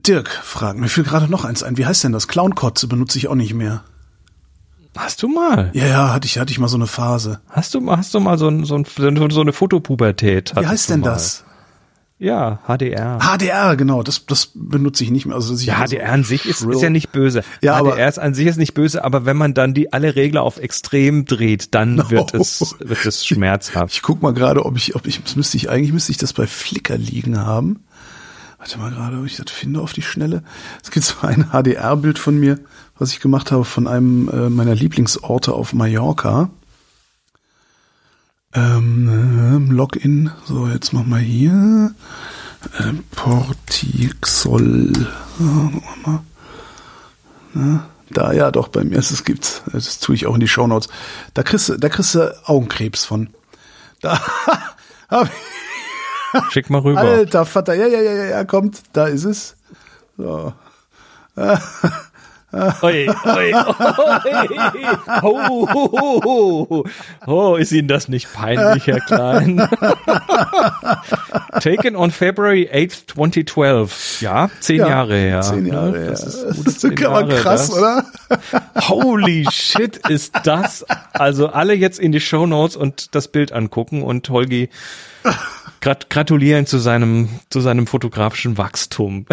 Dirk 0.06 0.30
fragt, 0.30 0.80
mir 0.80 0.88
fiel 0.88 1.04
gerade 1.04 1.30
noch 1.30 1.44
eins 1.44 1.64
ein. 1.64 1.78
Wie 1.78 1.86
heißt 1.86 2.04
denn 2.04 2.14
das? 2.14 2.28
Clownkotze 2.28 2.88
benutze 2.88 3.18
ich 3.18 3.28
auch 3.28 3.36
nicht 3.36 3.54
mehr. 3.54 3.84
Hast 4.96 5.22
du 5.22 5.28
mal? 5.28 5.70
Ja, 5.74 5.86
ja, 5.86 6.14
hatte 6.14 6.26
ich, 6.26 6.40
hatte 6.40 6.52
ich 6.52 6.60
mal 6.60 6.68
so 6.68 6.78
eine 6.78 6.88
Phase. 6.88 7.40
Hast 7.50 7.74
du 7.74 7.82
mal, 7.82 7.98
hast 7.98 8.14
du 8.14 8.20
mal 8.20 8.38
so, 8.38 8.48
ein, 8.48 8.66
so, 8.66 8.76
ein, 8.76 8.86
so 8.86 9.42
eine 9.42 9.54
Fotopubertät? 9.54 10.54
Wie 10.56 10.66
heißt 10.66 10.90
denn 10.90 11.02
mal? 11.02 11.12
das? 11.12 11.44
Ja, 12.20 12.60
HDR. 12.66 13.20
HDR, 13.22 13.76
genau, 13.76 14.02
das, 14.02 14.26
das 14.26 14.50
benutze 14.56 15.04
ich 15.04 15.12
nicht 15.12 15.28
mehr. 15.28 15.36
Also, 15.36 15.54
Ja, 15.54 15.86
HDR 15.86 16.12
an 16.12 16.24
sich 16.24 16.46
ist, 16.48 16.64
ist 16.64 16.82
ja 16.82 16.90
nicht 16.90 17.12
böse. 17.12 17.44
Ja, 17.62 17.76
aber- 17.76 17.92
HDR 17.94 18.10
ist 18.10 18.18
an 18.18 18.34
sich 18.34 18.48
ist 18.48 18.58
nicht 18.58 18.74
böse, 18.74 19.04
aber 19.04 19.26
wenn 19.26 19.38
man 19.38 19.54
dann 19.54 19.76
die 19.76 19.94
alle 19.94 20.16
Regler 20.16 20.42
auf 20.42 20.58
extrem 20.58 21.26
dreht, 21.26 21.76
dann 21.76 22.10
wird 22.10 22.34
es, 22.34 22.76
wird 22.80 23.06
es 23.06 23.24
schmerzhaft. 23.26 23.94
Ich 23.94 24.02
guck 24.02 24.24
mal 24.24 24.34
gerade, 24.34 24.66
ob 24.66 24.76
ich, 24.78 24.96
ob 24.96 25.06
ich, 25.06 25.22
das 25.22 25.36
müsste 25.36 25.58
ich, 25.58 25.70
eigentlich 25.70 25.94
müsste 25.94 26.12
ich 26.12 26.18
das 26.18 26.34
bei 26.34 26.48
Flickr 26.48 26.98
liegen 26.98 27.38
haben. 27.40 27.84
Warte 28.58 28.80
mal 28.80 28.90
gerade, 28.90 29.18
ob 29.20 29.26
ich 29.28 29.36
das 29.36 29.52
finde 29.52 29.82
auf 29.82 29.94
die 29.94 30.02
Schnelle. 30.02 30.42
Es 30.84 30.90
gibt 30.90 31.06
so 31.06 31.16
ein 31.22 31.52
HDR-Bild 31.52 32.18
von 32.18 32.40
mir, 32.40 32.58
was 32.98 33.12
ich 33.12 33.20
gemacht 33.20 33.52
habe 33.52 33.64
von 33.64 33.86
einem 33.88 34.28
äh, 34.30 34.50
meiner 34.50 34.74
Lieblingsorte 34.74 35.54
auf 35.54 35.74
Mallorca. 35.74 36.50
Ähm, 38.58 39.70
äh, 39.70 39.74
Login. 39.74 40.32
So, 40.46 40.68
jetzt 40.68 40.92
machen 40.92 41.10
wir 41.10 41.20
hier. 41.20 41.94
Äh, 42.80 42.94
Portixol. 43.16 44.92
So, 45.38 45.44
mal. 46.04 46.24
Na, 47.54 47.86
da, 48.10 48.32
ja, 48.32 48.50
doch, 48.50 48.70
bei 48.70 48.84
mir 48.84 48.98
ist 48.98 49.12
es 49.12 49.24
gibt's. 49.24 49.62
Das 49.72 50.00
tue 50.00 50.16
ich 50.16 50.26
auch 50.26 50.34
in 50.34 50.40
die 50.40 50.48
Shownotes. 50.48 50.90
Da 51.36 51.44
kriegst 51.44 51.70
du, 51.70 51.78
da 51.78 51.88
kriegst 51.90 52.16
du 52.16 52.36
Augenkrebs 52.46 53.06
von. 53.06 53.30
Da 54.02 54.20
hab 55.10 55.28
ich 55.28 56.52
Schick 56.52 56.72
mal 56.72 56.82
rüber. 56.82 57.00
Alter 57.00 57.46
Vater, 57.46 57.76
ja, 57.76 57.86
ja, 57.86 58.02
ja, 58.02 58.14
ja, 58.14 58.26
ja, 58.26 58.44
kommt, 58.44 58.82
da 58.94 59.06
ist 59.06 59.24
es. 59.24 59.56
So. 60.18 60.54
Oi, 62.82 63.08
oi, 63.10 63.54
oi. 63.54 63.54
Oh, 65.22 65.40
oh, 65.50 65.68
oh, 65.74 66.66
oh. 66.70 66.84
oh, 67.26 67.56
ist 67.56 67.72
Ihnen 67.72 67.88
das 67.88 68.08
nicht 68.08 68.32
peinlich, 68.34 68.88
Herr 68.88 69.00
Klein? 69.02 69.58
Taken 71.60 71.96
on 71.96 72.12
February 72.12 72.70
8th, 72.72 73.08
2012. 73.14 74.22
Ja, 74.22 74.50
zehn 74.60 74.78
Ja, 74.80 74.90
Jahre 74.90 75.16
her. 75.16 75.42
Zehn 75.42 75.66
Jahre, 75.66 75.92
Ne? 75.92 76.04
ja. 76.06 76.10
Das 76.12 76.24
ist 76.24 76.44
gute 76.46 76.64
Das 76.64 76.84
ist 76.84 76.86
aber 76.86 77.02
Jahre, 77.22 77.36
krass, 77.42 77.68
das. 77.70 77.78
oder? 77.78 78.06
Holy 78.90 79.48
shit, 79.52 79.98
ist 80.10 80.34
das. 80.44 80.86
Also 81.14 81.48
alle 81.50 81.74
jetzt 81.74 82.00
in 82.00 82.12
die 82.12 82.20
Shownotes 82.20 82.76
und 82.76 83.16
das 83.16 83.28
Bild 83.28 83.52
angucken 83.52 84.02
und 84.04 84.30
Holgi 84.30 84.70
grat 85.82 86.10
gratulieren 86.10 86.66
zu 86.66 86.78
seinem, 86.80 87.30
zu 87.50 87.62
seinem 87.62 87.88
fotografischen 87.88 88.58
Wachstum. 88.58 89.26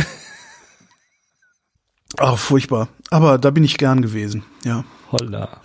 Ach, 2.18 2.38
furchtbar. 2.38 2.88
Aber 3.10 3.38
da 3.38 3.50
bin 3.50 3.64
ich 3.64 3.76
gern 3.76 4.02
gewesen, 4.02 4.44
ja. 4.64 4.84
Holla. 5.12 5.60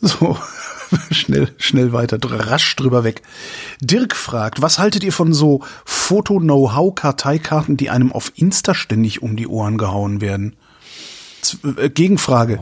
So, 0.00 0.36
schnell, 1.10 1.54
schnell 1.58 1.92
weiter, 1.92 2.18
rasch 2.22 2.76
drüber 2.76 3.04
weg. 3.04 3.22
Dirk 3.80 4.14
fragt, 4.14 4.62
was 4.62 4.78
haltet 4.78 5.04
ihr 5.04 5.12
von 5.12 5.32
so 5.32 5.62
Foto-Know-how-Karteikarten, 5.84 7.76
die 7.76 7.90
einem 7.90 8.12
auf 8.12 8.32
Insta 8.36 8.74
ständig 8.74 9.22
um 9.22 9.36
die 9.36 9.46
Ohren 9.46 9.78
gehauen 9.78 10.20
werden? 10.20 10.56
Z 11.40 11.58
äh, 11.78 11.88
Gegenfrage. 11.88 12.58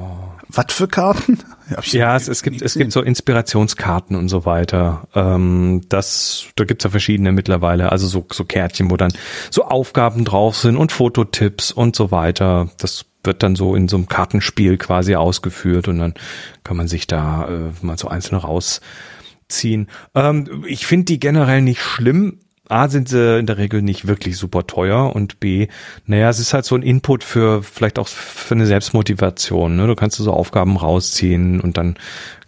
Was 0.55 0.73
für 0.73 0.89
Karten? 0.89 1.39
Ja, 1.87 2.15
es, 2.15 2.29
es 2.29 2.43
gibt 2.43 2.61
es 2.61 2.75
gibt 2.75 2.93
so 2.93 3.01
Inspirationskarten 3.01 4.17
und 4.17 4.29
so 4.29 4.45
weiter. 4.45 5.09
Ähm, 5.15 5.81
das 5.89 6.45
da 6.57 6.65
gibt's 6.65 6.85
ja 6.85 6.91
verschiedene 6.91 7.33
mittlerweile. 7.33 7.91
Also 7.91 8.07
so 8.07 8.27
so 8.31 8.45
Kärtchen, 8.45 8.91
wo 8.91 8.99
dann 8.99 9.15
so 9.51 9.65
Aufgaben 9.65 10.27
drauf 10.27 10.59
sind 10.59 10.77
und 10.77 10.93
Fototipps 10.93 11.73
und 11.73 11.97
so 11.97 12.11
weiter. 12.11 12.69
Das 12.77 13.07
wird 13.25 13.43
dann 13.43 13.57
so 13.57 13.75
in 13.75 13.89
so 13.89 13.97
einem 13.97 14.09
Kartenspiel 14.09 14.77
quasi 14.77 15.15
ausgeführt 15.15 15.89
und 15.89 15.99
dann 15.99 16.15
kann 16.63 16.77
man 16.77 16.87
sich 16.87 17.07
da 17.07 17.49
äh, 17.49 17.73
mal 17.81 17.97
so 17.97 18.09
einzeln 18.09 18.37
rausziehen. 18.37 19.89
Ähm, 20.15 20.65
ich 20.67 20.87
finde 20.87 21.07
die 21.07 21.19
generell 21.19 21.63
nicht 21.63 21.81
schlimm. 21.81 22.41
A 22.69 22.89
sind 22.89 23.11
sie 23.11 23.39
in 23.39 23.47
der 23.47 23.59
Regel 23.59 23.83
nicht 23.83 24.07
wirklich 24.07 24.39
super 24.39 24.67
teuer 24.67 25.15
und 25.15 25.39
B, 25.39 25.69
naja, 26.07 26.31
es 26.31 26.39
ist 26.39 26.55
halt 26.55 26.65
so 26.65 26.75
ein 26.75 26.83
Input 26.83 27.23
für 27.23 27.63
vielleicht 27.63 27.99
auch 27.99 28.09
für 28.09 28.55
eine 28.55 28.65
Selbstmotivation. 28.65 29.77
Ne? 29.77 29.87
Du 29.87 29.95
kannst 29.95 30.17
so 30.17 30.33
Aufgaben 30.33 30.79
rausziehen 30.79 31.61
und 31.61 31.77
dann 31.77 31.97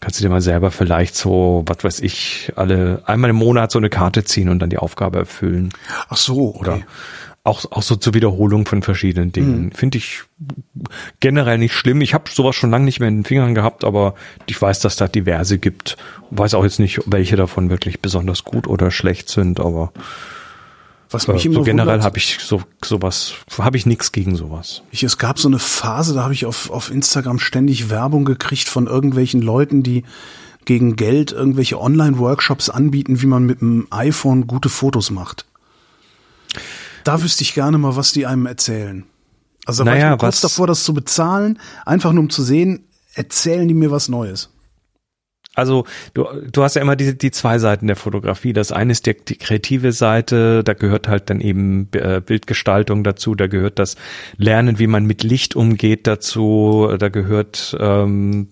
kannst 0.01 0.19
du 0.19 0.23
dir 0.23 0.31
mal 0.31 0.41
selber 0.41 0.71
vielleicht 0.71 1.17
so, 1.17 1.65
was 1.67 1.85
weiß 1.85 2.01
ich, 2.01 2.53
alle 2.57 3.03
einmal 3.05 3.31
im 3.31 3.37
Monat 3.37 3.71
so 3.71 3.79
eine 3.79 3.91
Karte 3.91 4.25
ziehen 4.25 4.49
und 4.49 4.61
dann 4.61 4.71
die 4.71 4.79
Aufgabe 4.79 5.19
erfüllen. 5.19 5.71
Ach 6.09 6.17
so, 6.17 6.55
okay. 6.55 6.61
Oder 6.61 6.79
auch, 7.47 7.65
auch 7.71 7.83
so 7.83 7.97
zur 7.97 8.15
Wiederholung 8.15 8.67
von 8.67 8.83
verschiedenen 8.83 9.31
Dingen. 9.31 9.71
Finde 9.73 9.99
ich 9.99 10.23
generell 11.21 11.59
nicht 11.59 11.75
schlimm. 11.75 12.01
Ich 12.01 12.13
habe 12.13 12.31
sowas 12.31 12.57
schon 12.57 12.71
lange 12.71 12.85
nicht 12.85 12.99
mehr 12.99 13.09
in 13.09 13.19
den 13.19 13.25
Fingern 13.25 13.55
gehabt, 13.55 13.85
aber 13.85 14.15
ich 14.47 14.61
weiß, 14.61 14.81
dass 14.81 14.97
da 14.97 15.07
diverse 15.07 15.59
gibt. 15.59 15.97
Weiß 16.31 16.55
auch 16.55 16.65
jetzt 16.65 16.81
nicht, 16.81 17.01
welche 17.07 17.37
davon 17.37 17.71
wirklich 17.71 18.01
besonders 18.01 18.45
gut 18.45 18.67
oder 18.67 18.91
schlecht 18.91 19.29
sind, 19.29 19.61
aber 19.61 19.93
Was 21.11 21.29
äh, 21.29 21.33
mich 21.33 21.47
immer 21.47 21.57
so 21.57 21.63
generell 21.63 22.03
habe 22.03 22.19
ich 22.19 22.39
so 22.41 22.63
sowas, 22.85 23.35
habe 23.59 23.77
ich 23.77 23.87
nichts 23.87 24.11
gegen 24.11 24.35
sowas. 24.35 24.83
Ich, 24.91 25.05
es 25.05 25.17
gab 25.17 25.39
so 25.39 25.49
eine 25.49 25.61
Phase, 25.61 26.15
da 26.15 26.25
habe 26.25 26.35
ich 26.35 26.47
auf, 26.47 26.71
auf 26.71 26.91
Instagram 26.91 27.39
ständig 27.39 27.91
Werbung 27.91 28.25
gekriegt 28.25 28.69
von 28.69 28.89
irgendwelchen 28.89 29.41
Leuten, 29.41 29.85
die 29.85 30.03
gegen 30.65 30.97
Geld 30.97 31.31
irgendwelche 31.31 31.81
Online-Workshops 31.81 32.71
anbieten, 32.71 33.23
wie 33.23 33.27
man 33.27 33.47
mit 33.47 33.61
dem 33.61 33.87
iPhone 33.91 34.49
gute 34.49 34.69
Fotos 34.69 35.11
macht. 35.11 35.46
Da 37.07 37.23
wüsste 37.23 37.43
ich 37.43 37.55
gerne 37.55 37.79
mal, 37.79 37.95
was 37.95 38.13
die 38.13 38.27
einem 38.27 38.47
erzählen. 38.47 39.05
Also 39.65 39.85
da 39.85 39.93
Naja, 39.93 40.07
war 40.07 40.15
ich 40.15 40.21
kurz 40.21 40.41
davor, 40.41 40.67
das 40.67 40.83
zu 40.83 40.93
bezahlen, 40.93 41.61
einfach 41.85 42.13
nur 42.13 42.25
um 42.25 42.31
zu 42.31 42.43
sehen, 42.43 42.85
erzählen 43.15 43.69
die 43.69 43.75
mir 43.75 43.93
was 43.93 44.09
Neues. 44.09 44.51
Also 45.55 45.87
du, 46.15 46.27
du 46.53 46.63
hast 46.63 46.75
ja 46.75 46.83
immer 46.83 46.97
die, 46.97 47.17
die 47.17 47.31
zwei 47.31 47.59
Seiten 47.59 47.87
der 47.87 47.97
Fotografie. 47.97 48.53
Das 48.53 48.73
eine 48.73 48.93
ist 48.93 49.07
die, 49.07 49.17
die 49.17 49.37
kreative 49.37 49.93
Seite, 49.93 50.65
da 50.65 50.75
gehört 50.75 51.09
halt 51.09 51.31
dann 51.31 51.41
eben 51.41 51.89
äh, 51.93 52.21
Bildgestaltung 52.21 53.05
dazu, 53.05 53.35
da 53.35 53.47
gehört 53.47 53.79
das 53.79 53.97
Lernen, 54.37 54.79
wie 54.79 54.87
man 54.87 55.07
mit 55.07 55.23
Licht 55.23 55.57
umgeht 55.57 56.07
dazu, 56.07 56.93
da 56.99 57.09
gehört 57.09 57.77
ähm, 57.81 58.49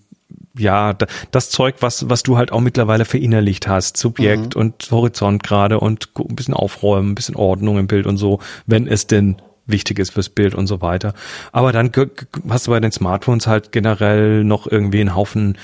ja 0.57 0.93
da, 0.93 1.05
das 1.31 1.49
Zeug, 1.49 1.75
was 1.79 2.09
was 2.09 2.23
du 2.23 2.37
halt 2.37 2.51
auch 2.51 2.61
mittlerweile 2.61 3.05
verinnerlicht 3.05 3.67
hast, 3.67 3.97
Subjekt 3.97 4.55
und 4.55 4.89
Horizont 4.91 5.43
gerade 5.43 5.79
und 5.79 6.09
ein 6.17 6.35
bisschen 6.35 6.53
aufräumen, 6.53 7.11
ein 7.11 7.15
bisschen 7.15 7.35
Ordnung 7.35 7.77
im 7.77 7.87
Bild 7.87 8.07
und 8.07 8.17
so, 8.17 8.39
wenn 8.65 8.87
es 8.87 9.07
denn 9.07 9.37
wichtig 9.67 9.99
ist 9.99 10.11
fürs 10.11 10.29
Bild 10.29 10.55
und 10.55 10.67
so 10.67 10.81
weiter. 10.81 11.13
Aber 11.51 11.71
dann 11.71 11.91
hast 12.49 12.67
du 12.67 12.71
bei 12.71 12.79
den 12.79 12.91
Smartphones 12.91 13.47
halt 13.47 13.71
generell 13.71 14.43
noch 14.43 14.67
irgendwie 14.67 15.01
einen 15.01 15.15
Haufen 15.15 15.57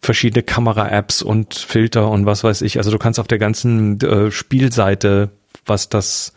verschiedene 0.00 0.42
Kamera-Apps 0.42 1.22
und 1.22 1.54
Filter 1.54 2.10
und 2.10 2.26
was 2.26 2.42
weiß 2.42 2.62
ich. 2.62 2.78
Also 2.78 2.90
du 2.90 2.98
kannst 2.98 3.20
auf 3.20 3.28
der 3.28 3.38
ganzen 3.38 4.00
äh, 4.00 4.30
Spielseite, 4.30 5.30
was 5.66 5.88
das 5.88 6.32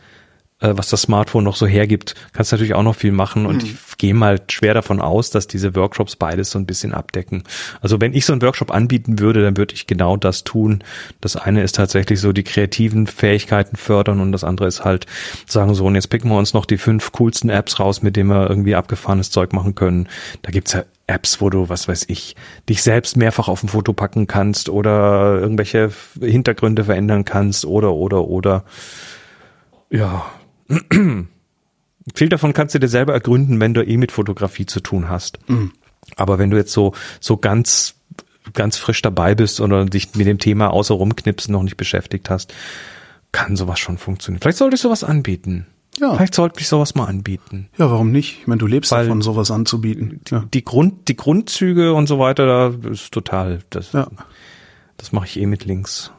was 0.63 0.89
das 0.89 1.01
Smartphone 1.03 1.43
noch 1.43 1.55
so 1.55 1.67
hergibt, 1.67 2.15
kannst 2.31 2.51
natürlich 2.51 2.73
auch 2.73 2.83
noch 2.83 2.95
viel 2.95 3.11
machen 3.11 3.45
und 3.45 3.63
ich 3.63 3.75
gehe 3.97 4.13
mal 4.13 4.39
schwer 4.49 4.73
davon 4.73 5.01
aus, 5.01 5.29
dass 5.29 5.47
diese 5.47 5.75
Workshops 5.75 6.15
beides 6.15 6.51
so 6.51 6.59
ein 6.59 6.65
bisschen 6.65 6.93
abdecken. 6.93 7.43
Also 7.81 7.99
wenn 7.99 8.13
ich 8.13 8.25
so 8.25 8.33
einen 8.33 8.41
Workshop 8.41 8.71
anbieten 8.71 9.19
würde, 9.19 9.41
dann 9.41 9.57
würde 9.57 9.73
ich 9.73 9.87
genau 9.87 10.17
das 10.17 10.43
tun. 10.43 10.83
Das 11.21 11.35
eine 11.35 11.63
ist 11.63 11.75
tatsächlich 11.75 12.19
so 12.19 12.31
die 12.31 12.43
kreativen 12.43 13.07
Fähigkeiten 13.07 13.75
fördern 13.75 14.19
und 14.19 14.31
das 14.31 14.43
andere 14.43 14.67
ist 14.67 14.85
halt 14.85 15.05
sagen 15.45 15.73
so, 15.75 15.85
und 15.85 15.95
jetzt 15.95 16.07
picken 16.09 16.29
wir 16.29 16.37
uns 16.37 16.53
noch 16.53 16.65
die 16.65 16.77
fünf 16.77 17.11
coolsten 17.11 17.49
Apps 17.49 17.79
raus, 17.79 18.01
mit 18.01 18.15
denen 18.15 18.29
wir 18.29 18.49
irgendwie 18.49 18.75
abgefahrenes 18.75 19.31
Zeug 19.31 19.53
machen 19.53 19.75
können. 19.75 20.07
Da 20.41 20.51
gibt's 20.51 20.73
ja 20.73 20.83
Apps, 21.07 21.41
wo 21.41 21.49
du, 21.49 21.67
was 21.67 21.87
weiß 21.87 22.05
ich, 22.07 22.35
dich 22.69 22.81
selbst 22.81 23.17
mehrfach 23.17 23.49
auf 23.49 23.61
ein 23.63 23.67
Foto 23.67 23.93
packen 23.93 24.27
kannst 24.27 24.69
oder 24.69 25.39
irgendwelche 25.39 25.91
Hintergründe 26.21 26.85
verändern 26.85 27.25
kannst 27.25 27.65
oder, 27.65 27.93
oder, 27.93 28.25
oder. 28.25 28.63
Ja. 29.89 30.25
Viel 32.15 32.29
davon 32.29 32.53
kannst 32.53 32.75
du 32.75 32.79
dir 32.79 32.87
selber 32.89 33.13
ergründen, 33.13 33.59
wenn 33.59 33.73
du 33.73 33.81
eh 33.85 33.97
mit 33.97 34.11
Fotografie 34.11 34.65
zu 34.65 34.81
tun 34.81 35.07
hast. 35.09 35.39
Aber 36.17 36.37
wenn 36.37 36.49
du 36.49 36.57
jetzt 36.57 36.73
so, 36.73 36.93
so 37.21 37.37
ganz, 37.37 37.95
ganz 38.53 38.75
frisch 38.77 39.01
dabei 39.01 39.35
bist 39.35 39.61
oder 39.61 39.85
dich 39.85 40.13
mit 40.15 40.27
dem 40.27 40.37
Thema 40.37 40.71
außer 40.71 40.93
rumknipsen 40.95 41.53
noch 41.53 41.63
nicht 41.63 41.77
beschäftigt 41.77 42.29
hast, 42.29 42.53
kann 43.31 43.55
sowas 43.55 43.79
schon 43.79 43.97
funktionieren. 43.97 44.41
Vielleicht 44.41 44.57
sollte 44.57 44.75
ich 44.75 44.81
sowas 44.81 45.03
anbieten. 45.03 45.65
Ja. 45.99 46.15
Vielleicht 46.15 46.35
sollte 46.35 46.59
ich 46.59 46.67
sowas 46.67 46.95
mal 46.95 47.05
anbieten. 47.05 47.69
Ja, 47.77 47.89
warum 47.89 48.11
nicht? 48.11 48.39
Ich 48.41 48.47
meine, 48.47 48.59
du 48.59 48.67
lebst 48.67 48.91
Weil- 48.91 49.05
davon, 49.05 49.21
sowas 49.21 49.51
anzubieten. 49.51 50.21
Ja. 50.29 50.43
Die 50.53 50.63
Grund, 50.65 51.07
die 51.07 51.15
Grundzüge 51.15 51.93
und 51.93 52.07
so 52.07 52.19
weiter, 52.19 52.45
da 52.45 52.89
ist 52.89 53.11
total, 53.11 53.59
das, 53.69 53.93
ja. 53.93 54.07
das 54.97 55.11
mache 55.11 55.25
ich 55.27 55.39
eh 55.39 55.45
mit 55.45 55.65
Links. 55.65 56.11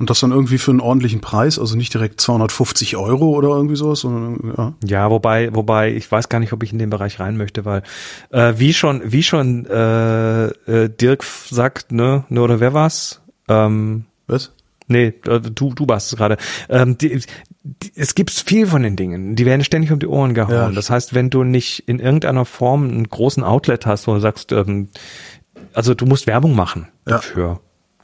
Und 0.00 0.08
das 0.08 0.18
dann 0.20 0.30
irgendwie 0.32 0.56
für 0.56 0.70
einen 0.70 0.80
ordentlichen 0.80 1.20
Preis, 1.20 1.58
also 1.58 1.76
nicht 1.76 1.92
direkt 1.92 2.22
250 2.22 2.96
Euro 2.96 3.28
oder 3.28 3.48
irgendwie 3.50 3.76
sowas, 3.76 4.00
sondern 4.00 4.54
ja. 4.56 4.72
Ja, 4.84 5.10
wobei, 5.10 5.54
wobei 5.54 5.92
ich 5.94 6.10
weiß 6.10 6.30
gar 6.30 6.40
nicht, 6.40 6.54
ob 6.54 6.62
ich 6.62 6.72
in 6.72 6.78
den 6.78 6.88
Bereich 6.88 7.20
rein 7.20 7.36
möchte, 7.36 7.66
weil 7.66 7.82
äh, 8.30 8.54
wie 8.56 8.72
schon, 8.72 9.02
wie 9.04 9.22
schon 9.22 9.66
äh, 9.66 10.46
äh, 10.46 10.88
Dirk 10.88 11.22
sagt, 11.22 11.92
ne, 11.92 12.24
ne 12.30 12.40
oder 12.42 12.60
wer 12.60 12.72
war's? 12.72 13.20
Ähm, 13.48 14.06
Was? 14.26 14.52
nee, 14.88 15.12
äh, 15.26 15.40
du, 15.40 15.74
du 15.74 15.86
warst 15.86 16.10
es 16.12 16.16
gerade. 16.18 16.38
Ähm, 16.70 16.96
die, 16.96 17.20
die, 17.62 17.92
es 17.94 18.14
gibt 18.14 18.30
viel 18.30 18.66
von 18.66 18.82
den 18.82 18.96
Dingen, 18.96 19.36
die 19.36 19.44
werden 19.44 19.64
ständig 19.64 19.92
um 19.92 19.98
die 19.98 20.06
Ohren 20.06 20.32
gehauen. 20.32 20.54
Ja. 20.54 20.70
das 20.70 20.88
heißt, 20.88 21.14
wenn 21.14 21.28
du 21.28 21.44
nicht 21.44 21.86
in 21.86 21.98
irgendeiner 21.98 22.46
Form 22.46 22.84
einen 22.84 23.06
großen 23.06 23.44
Outlet 23.44 23.84
hast, 23.84 24.06
wo 24.06 24.14
du 24.14 24.20
sagst, 24.20 24.50
ähm, 24.52 24.88
also 25.74 25.92
du 25.92 26.06
musst 26.06 26.26
Werbung 26.26 26.54
machen 26.56 26.88
Ja. 27.06 27.16
dafür. 27.16 27.60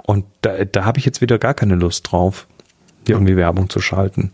Und 0.07 0.25
da, 0.41 0.65
da 0.65 0.85
habe 0.85 0.99
ich 0.99 1.05
jetzt 1.05 1.21
wieder 1.21 1.39
gar 1.39 1.53
keine 1.53 1.75
Lust 1.75 2.11
drauf, 2.11 2.47
irgendwie 3.07 3.37
Werbung 3.37 3.69
zu 3.69 3.81
schalten. 3.81 4.33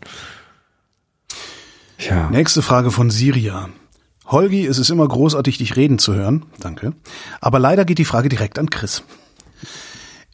Ja. 1.98 2.30
Nächste 2.30 2.62
Frage 2.62 2.90
von 2.90 3.10
Siria. 3.10 3.70
Holgi, 4.26 4.66
es 4.66 4.78
ist 4.78 4.90
immer 4.90 5.08
großartig, 5.08 5.58
dich 5.58 5.76
reden 5.76 5.98
zu 5.98 6.14
hören. 6.14 6.44
Danke. 6.60 6.92
Aber 7.40 7.58
leider 7.58 7.84
geht 7.84 7.98
die 7.98 8.04
Frage 8.04 8.28
direkt 8.28 8.58
an 8.58 8.70
Chris. 8.70 9.02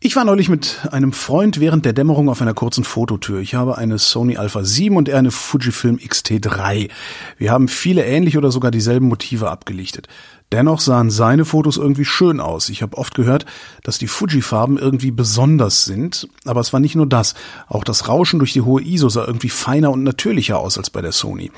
Ich 0.01 0.15
war 0.15 0.25
neulich 0.25 0.49
mit 0.49 0.87
einem 0.93 1.13
Freund 1.13 1.59
während 1.59 1.85
der 1.85 1.93
Dämmerung 1.93 2.29
auf 2.29 2.41
einer 2.41 2.55
kurzen 2.55 2.85
Fototür. 2.85 3.41
Ich 3.41 3.57
habe 3.57 3.79
eine 3.79 3.99
Sony 3.99 4.37
Alpha 4.37 4.65
7 4.65 4.97
und 4.97 5.09
er 5.09 5.19
eine 5.19 5.33
Fujifilm 5.33 5.99
X-T3. 5.99 6.89
Wir 7.37 7.51
haben 7.51 7.67
viele 7.67 8.05
ähnliche 8.05 8.39
oder 8.39 8.53
sogar 8.53 8.71
dieselben 8.71 9.09
Motive 9.09 9.51
abgelichtet. 9.51 10.07
Dennoch 10.51 10.81
sahen 10.81 11.11
seine 11.11 11.45
Fotos 11.45 11.77
irgendwie 11.77 12.07
schön 12.07 12.41
aus. 12.41 12.71
Ich 12.71 12.81
habe 12.81 12.97
oft 12.97 13.15
gehört, 13.15 13.45
dass 13.83 13.99
die 13.99 14.07
Fuji-Farben 14.07 14.79
irgendwie 14.79 15.11
besonders 15.11 15.85
sind, 15.85 16.27
aber 16.47 16.61
es 16.61 16.73
war 16.73 16.81
nicht 16.81 16.95
nur 16.95 17.07
das. 17.07 17.35
Auch 17.67 17.85
das 17.85 18.09
Rauschen 18.09 18.39
durch 18.39 18.55
die 18.55 18.63
hohe 18.63 18.83
ISO 18.83 19.11
sah 19.11 19.27
irgendwie 19.27 19.51
feiner 19.51 19.91
und 19.91 20.05
natürlicher 20.05 20.59
aus 20.59 20.79
als 20.79 20.89
bei 20.89 21.03
der 21.03 21.13
Sony. 21.13 21.51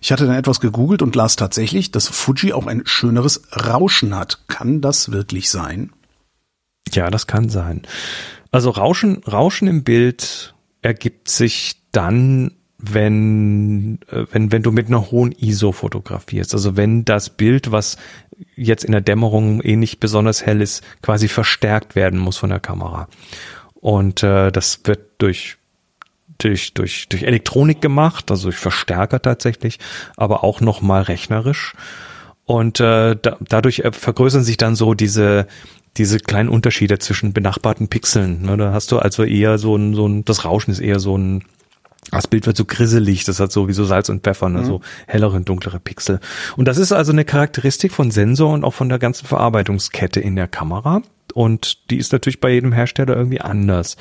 Ich 0.00 0.12
hatte 0.12 0.26
dann 0.26 0.36
etwas 0.36 0.60
gegoogelt 0.60 1.02
und 1.02 1.14
las 1.14 1.36
tatsächlich, 1.36 1.90
dass 1.90 2.08
Fuji 2.08 2.54
auch 2.54 2.66
ein 2.66 2.82
schöneres 2.86 3.42
Rauschen 3.52 4.16
hat. 4.16 4.48
Kann 4.48 4.80
das 4.80 5.12
wirklich 5.12 5.50
sein? 5.50 5.92
Ja, 6.94 7.10
das 7.10 7.26
kann 7.26 7.50
sein. 7.50 7.82
Also 8.50 8.70
Rauschen, 8.70 9.22
Rauschen 9.24 9.68
im 9.68 9.84
Bild 9.84 10.54
ergibt 10.80 11.28
sich 11.28 11.82
dann, 11.92 12.52
wenn, 12.78 13.98
äh, 14.08 14.24
wenn, 14.30 14.52
wenn 14.52 14.62
du 14.62 14.72
mit 14.72 14.86
einer 14.86 15.10
hohen 15.10 15.32
ISO 15.32 15.72
fotografierst. 15.72 16.54
Also 16.54 16.76
wenn 16.76 17.04
das 17.04 17.30
Bild, 17.30 17.72
was 17.72 17.96
jetzt 18.56 18.84
in 18.84 18.92
der 18.92 19.00
Dämmerung 19.00 19.60
eh 19.62 19.76
nicht 19.76 20.00
besonders 20.00 20.44
hell 20.44 20.60
ist, 20.60 20.84
quasi 21.02 21.28
verstärkt 21.28 21.94
werden 21.94 22.18
muss 22.18 22.36
von 22.36 22.50
der 22.50 22.60
Kamera. 22.60 23.08
Und 23.74 24.22
äh, 24.22 24.50
das 24.50 24.80
wird 24.84 25.00
durch 25.18 25.56
durch, 26.38 26.72
durch, 26.72 27.08
durch 27.08 27.24
Elektronik 27.24 27.80
gemacht, 27.80 28.30
also 28.30 28.44
durch 28.44 28.58
Verstärker 28.58 29.20
tatsächlich, 29.20 29.78
aber 30.16 30.44
auch 30.44 30.60
nochmal 30.60 31.02
rechnerisch. 31.02 31.74
Und 32.44 32.80
äh, 32.80 33.16
da, 33.20 33.36
dadurch 33.40 33.80
äh, 33.80 33.92
vergrößern 33.92 34.42
sich 34.42 34.56
dann 34.56 34.74
so 34.74 34.94
diese, 34.94 35.46
diese 35.96 36.18
kleinen 36.18 36.48
Unterschiede 36.48 36.98
zwischen 36.98 37.32
benachbarten 37.32 37.88
Pixeln. 37.88 38.42
Ne? 38.42 38.56
Da 38.56 38.72
hast 38.72 38.92
du 38.92 38.98
also 38.98 39.24
eher 39.24 39.58
so 39.58 39.76
ein, 39.76 39.94
so 39.94 40.08
ein, 40.08 40.24
das 40.24 40.44
Rauschen 40.44 40.70
ist 40.70 40.80
eher 40.80 41.00
so 41.00 41.18
ein, 41.18 41.44
das 42.10 42.26
Bild 42.26 42.46
wird 42.46 42.56
so 42.56 42.64
grisselig, 42.64 43.24
das 43.24 43.40
hat 43.40 43.52
so 43.52 43.68
wie 43.68 43.72
so 43.72 43.84
Salz 43.84 44.08
und 44.08 44.22
Pfeffer, 44.22 44.48
ne? 44.48 44.64
so 44.64 44.80
hellere 45.06 45.36
und 45.36 45.48
dunklere 45.48 45.80
Pixel. 45.80 46.20
Und 46.56 46.66
das 46.66 46.78
ist 46.78 46.92
also 46.92 47.12
eine 47.12 47.24
Charakteristik 47.24 47.92
von 47.92 48.10
Sensor 48.10 48.52
und 48.52 48.64
auch 48.64 48.74
von 48.74 48.88
der 48.88 48.98
ganzen 48.98 49.26
Verarbeitungskette 49.26 50.20
in 50.20 50.36
der 50.36 50.48
Kamera. 50.48 51.02
Und 51.34 51.90
die 51.90 51.98
ist 51.98 52.12
natürlich 52.12 52.40
bei 52.40 52.50
jedem 52.50 52.72
Hersteller 52.72 53.16
irgendwie 53.16 53.40
anders. 53.40 53.96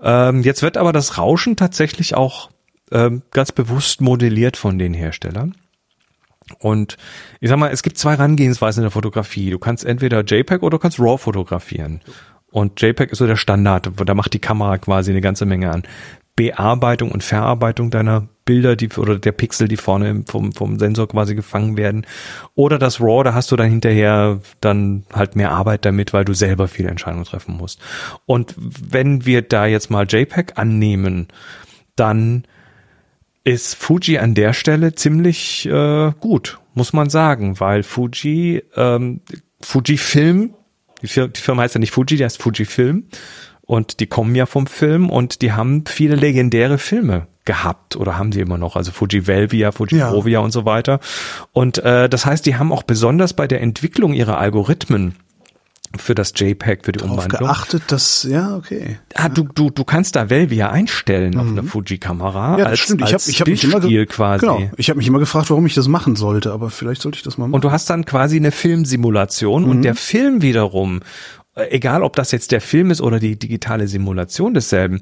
Ähm, 0.00 0.42
jetzt 0.42 0.62
wird 0.62 0.76
aber 0.76 0.92
das 0.92 1.18
Rauschen 1.18 1.56
tatsächlich 1.56 2.14
auch 2.14 2.50
ähm, 2.90 3.22
ganz 3.30 3.52
bewusst 3.52 4.00
modelliert 4.00 4.56
von 4.56 4.78
den 4.78 4.94
Herstellern. 4.94 5.54
Und 6.58 6.96
ich 7.40 7.48
sag 7.48 7.58
mal, 7.58 7.70
es 7.70 7.82
gibt 7.82 7.98
zwei 7.98 8.12
Herangehensweisen 8.12 8.82
in 8.82 8.84
der 8.84 8.90
Fotografie. 8.90 9.50
Du 9.50 9.58
kannst 9.58 9.84
entweder 9.84 10.22
JPEG 10.22 10.62
oder 10.62 10.76
du 10.76 10.78
kannst 10.78 10.98
RAW 10.98 11.18
fotografieren. 11.18 12.00
Und 12.50 12.80
JPEG 12.80 13.12
ist 13.12 13.18
so 13.18 13.26
der 13.26 13.36
Standard, 13.36 13.90
da 14.04 14.14
macht 14.14 14.32
die 14.32 14.38
Kamera 14.38 14.78
quasi 14.78 15.10
eine 15.10 15.20
ganze 15.20 15.44
Menge 15.44 15.70
an 15.70 15.82
Bearbeitung 16.36 17.12
und 17.12 17.22
Verarbeitung 17.22 17.90
deiner 17.90 18.28
Bilder, 18.44 18.76
die 18.76 18.90
oder 18.90 19.18
der 19.18 19.32
Pixel, 19.32 19.68
die 19.68 19.76
vorne 19.76 20.24
vom, 20.28 20.52
vom 20.52 20.78
Sensor 20.78 21.08
quasi 21.08 21.34
gefangen 21.34 21.76
werden. 21.76 22.06
Oder 22.54 22.78
das 22.78 23.00
RAW, 23.00 23.22
da 23.22 23.34
hast 23.34 23.52
du 23.52 23.56
dann 23.56 23.70
hinterher 23.70 24.40
dann 24.60 25.04
halt 25.12 25.36
mehr 25.36 25.52
Arbeit 25.52 25.84
damit, 25.84 26.12
weil 26.12 26.24
du 26.24 26.34
selber 26.34 26.68
viele 26.68 26.90
Entscheidungen 26.90 27.24
treffen 27.24 27.56
musst. 27.56 27.80
Und 28.26 28.54
wenn 28.58 29.24
wir 29.24 29.42
da 29.42 29.66
jetzt 29.66 29.90
mal 29.90 30.06
JPEG 30.08 30.58
annehmen, 30.58 31.28
dann 31.96 32.44
ist 33.44 33.76
Fuji 33.76 34.18
an 34.18 34.34
der 34.34 34.52
Stelle 34.54 34.94
ziemlich 34.94 35.66
äh, 35.66 36.12
gut, 36.18 36.58
muss 36.74 36.92
man 36.92 37.10
sagen, 37.10 37.60
weil 37.60 37.82
Fuji, 37.82 38.62
ähm, 38.74 39.20
Fujifilm, 39.60 40.54
die, 41.02 41.08
Fir 41.08 41.28
die 41.28 41.40
Firma 41.40 41.62
heißt 41.62 41.74
ja 41.74 41.78
nicht 41.78 41.92
Fuji, 41.92 42.16
die 42.16 42.24
heißt 42.24 42.42
Fujifilm 42.42 43.04
und 43.66 44.00
die 44.00 44.06
kommen 44.06 44.34
ja 44.34 44.46
vom 44.46 44.66
Film 44.66 45.08
und 45.10 45.42
die 45.42 45.52
haben 45.52 45.84
viele 45.86 46.16
legendäre 46.16 46.78
Filme 46.78 47.26
gehabt 47.44 47.96
oder 47.96 48.16
haben 48.18 48.32
sie 48.32 48.40
immer 48.40 48.56
noch, 48.58 48.74
also 48.76 48.90
Fuji 48.90 49.26
Velvia, 49.26 49.70
Fuji 49.72 49.98
Ja. 49.98 50.10
Provia 50.10 50.38
und 50.40 50.50
so 50.50 50.64
weiter. 50.64 51.00
Und 51.52 51.78
äh, 51.78 52.08
das 52.08 52.24
heißt, 52.26 52.46
die 52.46 52.56
haben 52.56 52.72
auch 52.72 52.82
besonders 52.82 53.34
bei 53.34 53.46
der 53.46 53.60
Entwicklung 53.60 54.14
ihrer 54.14 54.38
Algorithmen 54.38 55.14
für 55.96 56.14
das 56.16 56.32
JPEG, 56.34 56.84
für 56.84 56.90
die 56.92 56.98
Darauf 56.98 57.12
Umwandlung, 57.18 57.40
geachtet, 57.42 57.82
dass, 57.88 58.24
ja, 58.24 58.56
okay. 58.56 58.98
Ah, 59.14 59.28
du, 59.28 59.44
du, 59.44 59.70
du 59.70 59.84
kannst 59.84 60.16
da 60.16 60.28
Velvia 60.28 60.70
einstellen 60.70 61.38
auf 61.38 61.46
einer 61.46 61.62
Fuji-Kamera 61.62 62.54
Mhm. 62.54 62.58
Ja, 62.58 62.64
als, 62.66 62.80
stimmt. 62.80 63.02
Ich 63.02 63.12
habe 63.14 63.22
ich 63.28 63.40
hab 63.40 63.46
mich 63.46 63.62
immer 63.62 63.78
ge- 63.80 64.06
quasi. 64.06 64.40
Genau. 64.44 64.60
Ich 64.76 64.88
habe 64.90 64.96
mich 64.96 65.06
immer 65.06 65.20
gefragt, 65.20 65.50
warum 65.50 65.64
ich 65.66 65.74
das 65.74 65.86
machen 65.86 66.16
sollte, 66.16 66.50
aber 66.52 66.70
vielleicht 66.70 67.00
sollte 67.02 67.16
ich 67.18 67.22
das 67.22 67.38
mal 67.38 67.44
machen. 67.46 67.54
Und 67.54 67.62
du 67.64 67.70
hast 67.70 67.88
dann 67.90 68.04
quasi 68.06 68.36
eine 68.36 68.50
Filmsimulation 68.50 69.62
Mhm. 69.64 69.68
und 69.70 69.82
der 69.82 69.94
Film 69.94 70.42
wiederum 70.42 71.00
egal 71.54 72.02
ob 72.02 72.16
das 72.16 72.32
jetzt 72.32 72.52
der 72.52 72.60
Film 72.60 72.90
ist 72.90 73.00
oder 73.00 73.18
die 73.18 73.38
digitale 73.38 73.88
Simulation 73.88 74.54
desselben, 74.54 75.00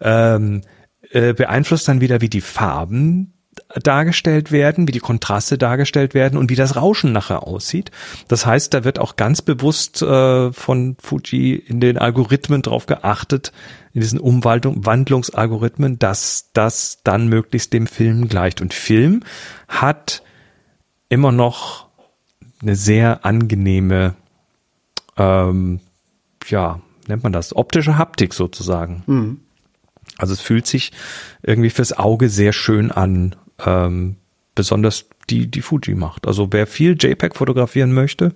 ähm, 0.00 0.62
äh, 1.10 1.32
beeinflusst 1.32 1.88
dann 1.88 2.00
wieder, 2.00 2.20
wie 2.20 2.28
die 2.28 2.40
Farben 2.40 3.34
dargestellt 3.74 4.52
werden, 4.52 4.88
wie 4.88 4.92
die 4.92 5.00
Kontraste 5.00 5.58
dargestellt 5.58 6.14
werden 6.14 6.38
und 6.38 6.50
wie 6.50 6.56
das 6.56 6.76
Rauschen 6.76 7.12
nachher 7.12 7.46
aussieht. 7.46 7.90
Das 8.28 8.46
heißt, 8.46 8.72
da 8.72 8.84
wird 8.84 8.98
auch 8.98 9.16
ganz 9.16 9.42
bewusst 9.42 10.02
äh, 10.02 10.52
von 10.52 10.96
Fuji 11.00 11.54
in 11.54 11.80
den 11.80 11.98
Algorithmen 11.98 12.62
drauf 12.62 12.86
geachtet, 12.86 13.52
in 13.92 14.00
diesen 14.00 14.20
Umwandlungsalgorithmen, 14.20 15.98
dass 15.98 16.50
das 16.52 17.00
dann 17.04 17.28
möglichst 17.28 17.72
dem 17.72 17.86
Film 17.86 18.28
gleicht. 18.28 18.60
Und 18.60 18.72
Film 18.72 19.22
hat 19.68 20.22
immer 21.08 21.32
noch 21.32 21.88
eine 22.62 22.76
sehr 22.76 23.24
angenehme, 23.24 24.14
ähm, 25.16 25.80
ja, 26.46 26.80
nennt 27.06 27.22
man 27.22 27.32
das, 27.32 27.54
optische 27.54 27.98
Haptik 27.98 28.34
sozusagen. 28.34 29.02
Mhm. 29.06 29.40
Also 30.18 30.32
es 30.32 30.40
fühlt 30.40 30.66
sich 30.66 30.92
irgendwie 31.42 31.70
fürs 31.70 31.92
Auge 31.92 32.28
sehr 32.28 32.52
schön 32.52 32.90
an, 32.90 33.36
ähm, 33.64 34.16
besonders 34.54 35.06
die, 35.30 35.46
die 35.46 35.62
Fuji 35.62 35.94
macht. 35.94 36.26
Also 36.26 36.48
wer 36.52 36.66
viel 36.66 36.96
JPEG 36.98 37.36
fotografieren 37.36 37.92
möchte, 37.92 38.34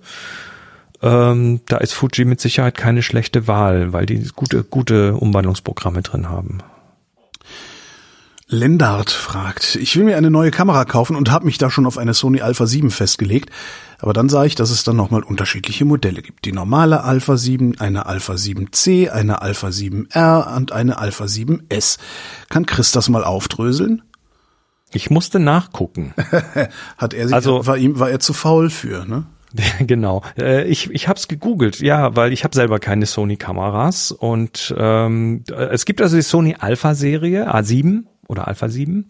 ähm, 1.01 1.61
da 1.67 1.77
ist 1.77 1.93
Fuji 1.93 2.25
mit 2.25 2.39
Sicherheit 2.39 2.77
keine 2.77 3.03
schlechte 3.03 3.47
Wahl, 3.47 3.93
weil 3.93 4.05
die 4.05 4.27
gute, 4.35 4.63
gute 4.63 5.15
Umwandlungsprogramme 5.15 6.01
drin 6.01 6.29
haben. 6.29 6.59
Lendart 8.55 9.11
fragt, 9.11 9.75
ich 9.75 9.95
will 9.95 10.05
mir 10.05 10.17
eine 10.17 10.31
neue 10.31 10.49
Kamera 10.49 10.85
kaufen 10.85 11.15
und 11.15 11.29
habe 11.29 11.45
mich 11.45 11.57
da 11.57 11.69
schon 11.69 11.85
auf 11.85 11.97
eine 11.97 12.13
Sony 12.13 12.41
Alpha 12.41 12.65
7 12.65 12.89
festgelegt, 12.89 13.51
aber 13.99 14.13
dann 14.13 14.29
sah 14.29 14.45
ich, 14.45 14.55
dass 14.55 14.71
es 14.71 14.83
dann 14.83 14.95
nochmal 14.95 15.23
unterschiedliche 15.23 15.85
Modelle 15.85 16.21
gibt. 16.21 16.45
Die 16.45 16.51
normale 16.51 17.03
Alpha 17.03 17.37
7, 17.37 17.79
eine 17.79 18.07
Alpha 18.07 18.33
7C, 18.33 19.09
eine 19.09 19.41
Alpha 19.41 19.67
7R 19.67 20.55
und 20.55 20.71
eine 20.71 20.97
Alpha 20.97 21.25
7S. 21.25 21.99
Kann 22.49 22.65
Chris 22.65 22.91
das 22.91 23.09
mal 23.09 23.23
aufdröseln? 23.23 24.01
Ich 24.91 25.09
musste 25.09 25.39
nachgucken. 25.39 26.13
Hat 26.97 27.13
er 27.13 27.27
sich, 27.27 27.35
also, 27.35 27.67
war 27.67 27.77
ihm, 27.77 27.99
war 27.99 28.09
er 28.09 28.19
zu 28.19 28.33
faul 28.33 28.69
für, 28.69 29.05
ne? 29.05 29.25
genau. 29.79 30.21
Äh, 30.37 30.65
ich, 30.65 30.89
ich 30.91 31.07
habe 31.07 31.17
es 31.17 31.27
gegoogelt, 31.27 31.79
ja, 31.79 32.15
weil 32.15 32.33
ich 32.33 32.43
habe 32.43 32.55
selber 32.55 32.79
keine 32.79 33.05
Sony-Kameras 33.05 34.11
und 34.11 34.73
ähm, 34.77 35.43
es 35.49 35.85
gibt 35.85 36.01
also 36.01 36.15
die 36.15 36.21
Sony 36.21 36.55
Alpha-Serie 36.59 37.53
A7 37.53 38.03
oder 38.27 38.47
Alpha 38.47 38.69
7 38.69 39.07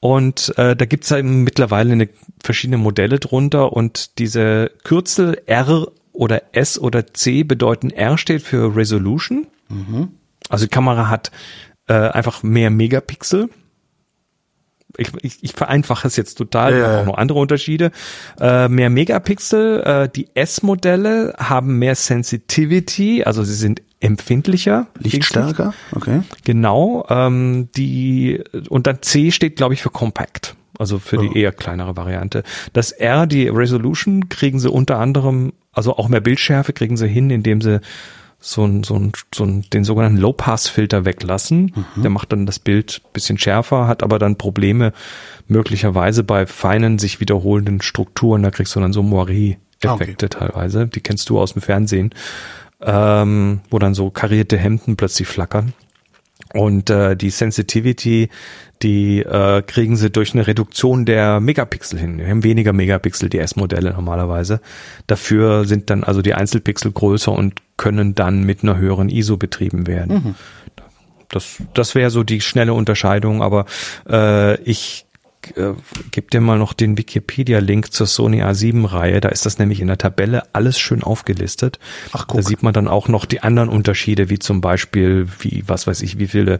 und 0.00 0.56
äh, 0.58 0.76
da 0.76 0.84
gibt's 0.84 1.10
ja 1.10 1.22
mittlerweile 1.22 1.92
eine, 1.92 2.08
verschiedene 2.42 2.78
Modelle 2.78 3.18
drunter 3.18 3.72
und 3.72 4.18
diese 4.18 4.70
Kürzel 4.84 5.42
R 5.46 5.88
oder 6.12 6.42
S 6.52 6.78
oder 6.78 7.06
C 7.12 7.42
bedeuten 7.42 7.90
R 7.90 8.16
steht 8.18 8.42
für 8.42 8.76
Resolution. 8.76 9.46
Mhm. 9.68 10.10
Also 10.48 10.66
die 10.66 10.70
Kamera 10.70 11.08
hat 11.08 11.32
äh, 11.88 11.94
einfach 11.94 12.42
mehr 12.42 12.70
Megapixel 12.70 13.48
ich, 14.98 15.08
ich, 15.22 15.38
ich 15.42 15.52
vereinfache 15.52 16.08
es 16.08 16.16
jetzt 16.16 16.36
total, 16.36 16.72
ja, 16.72 16.78
ja. 16.78 17.00
auch 17.00 17.06
noch 17.06 17.18
andere 17.18 17.38
Unterschiede. 17.38 17.90
Äh, 18.40 18.68
mehr 18.68 18.90
Megapixel, 18.90 19.82
äh, 19.82 20.08
die 20.08 20.28
S-Modelle 20.34 21.34
haben 21.38 21.78
mehr 21.78 21.94
Sensitivity, 21.94 23.24
also 23.24 23.44
sie 23.44 23.54
sind 23.54 23.82
empfindlicher. 24.00 24.86
Lichtstärker, 24.98 25.74
okay. 25.92 26.22
Genau, 26.44 27.06
ähm, 27.08 27.68
die 27.76 28.42
und 28.68 28.86
dann 28.86 29.02
C 29.02 29.30
steht, 29.30 29.56
glaube 29.56 29.74
ich, 29.74 29.82
für 29.82 29.90
Compact. 29.90 30.54
Also 30.78 30.98
für 30.98 31.16
die 31.16 31.28
oh. 31.28 31.34
eher 31.34 31.52
kleinere 31.52 31.96
Variante. 31.96 32.42
Das 32.72 32.92
R, 32.92 33.26
die 33.26 33.48
Resolution, 33.48 34.28
kriegen 34.28 34.58
sie 34.58 34.70
unter 34.70 34.98
anderem, 34.98 35.52
also 35.72 35.96
auch 35.96 36.08
mehr 36.08 36.20
Bildschärfe 36.20 36.72
kriegen 36.72 36.96
sie 36.96 37.08
hin, 37.08 37.30
indem 37.30 37.62
sie 37.62 37.80
so 38.38 38.64
ein, 38.64 38.84
so 38.84 38.94
ein, 38.96 39.12
so 39.34 39.44
ein, 39.44 39.62
den 39.72 39.84
sogenannten 39.84 40.18
Low-Pass-Filter 40.18 41.04
weglassen. 41.04 41.72
Mhm. 41.74 42.02
Der 42.02 42.10
macht 42.10 42.32
dann 42.32 42.46
das 42.46 42.58
Bild 42.58 43.02
bisschen 43.12 43.38
schärfer, 43.38 43.88
hat 43.88 44.02
aber 44.02 44.18
dann 44.18 44.36
Probleme 44.36 44.92
möglicherweise 45.48 46.22
bei 46.22 46.46
feinen, 46.46 46.98
sich 46.98 47.20
wiederholenden 47.20 47.80
Strukturen. 47.80 48.42
Da 48.42 48.50
kriegst 48.50 48.76
du 48.76 48.80
dann 48.80 48.92
so 48.92 49.02
Moiré-Effekte 49.02 50.26
okay. 50.26 50.38
teilweise. 50.38 50.86
Die 50.86 51.00
kennst 51.00 51.28
du 51.30 51.40
aus 51.40 51.54
dem 51.54 51.62
Fernsehen, 51.62 52.10
ähm, 52.80 53.60
wo 53.70 53.78
dann 53.78 53.94
so 53.94 54.10
karierte 54.10 54.58
Hemden 54.58 54.96
plötzlich 54.96 55.28
flackern. 55.28 55.72
Und 56.54 56.90
äh, 56.90 57.16
die 57.16 57.30
Sensitivity, 57.30 58.28
die 58.82 59.20
äh, 59.20 59.62
kriegen 59.62 59.96
sie 59.96 60.10
durch 60.10 60.34
eine 60.34 60.46
Reduktion 60.46 61.04
der 61.04 61.40
Megapixel 61.40 61.98
hin. 61.98 62.18
Wir 62.18 62.28
haben 62.28 62.44
weniger 62.44 62.72
Megapixel, 62.72 63.28
die 63.28 63.38
S-Modelle 63.38 63.92
normalerweise. 63.92 64.60
Dafür 65.06 65.64
sind 65.64 65.90
dann 65.90 66.04
also 66.04 66.22
die 66.22 66.34
Einzelpixel 66.34 66.92
größer 66.92 67.32
und 67.32 67.54
können 67.76 68.14
dann 68.14 68.44
mit 68.44 68.62
einer 68.62 68.76
höheren 68.76 69.08
ISO 69.08 69.36
betrieben 69.36 69.86
werden. 69.86 70.14
Mhm. 70.14 70.34
Das, 71.28 71.56
das 71.74 71.94
wäre 71.94 72.10
so 72.10 72.22
die 72.22 72.40
schnelle 72.40 72.74
Unterscheidung, 72.74 73.42
aber 73.42 73.66
äh, 74.08 74.60
ich 74.62 75.05
äh, 75.56 75.74
gebe 76.10 76.28
dir 76.28 76.40
mal 76.40 76.58
noch 76.58 76.72
den 76.72 76.98
Wikipedia-Link 76.98 77.92
zur 77.92 78.06
Sony 78.06 78.42
A7-Reihe. 78.42 79.20
Da 79.20 79.28
ist 79.28 79.46
das 79.46 79.58
nämlich 79.58 79.80
in 79.80 79.88
der 79.88 79.98
Tabelle 79.98 80.42
alles 80.54 80.78
schön 80.78 81.02
aufgelistet. 81.02 81.78
Ach, 82.12 82.26
guck. 82.26 82.40
Da 82.40 82.46
sieht 82.46 82.62
man 82.62 82.72
dann 82.72 82.88
auch 82.88 83.08
noch 83.08 83.24
die 83.24 83.40
anderen 83.42 83.68
Unterschiede, 83.68 84.30
wie 84.30 84.38
zum 84.38 84.60
Beispiel, 84.60 85.28
wie, 85.40 85.64
was 85.66 85.86
weiß 85.86 86.02
ich, 86.02 86.18
wie 86.18 86.28
viele 86.28 86.58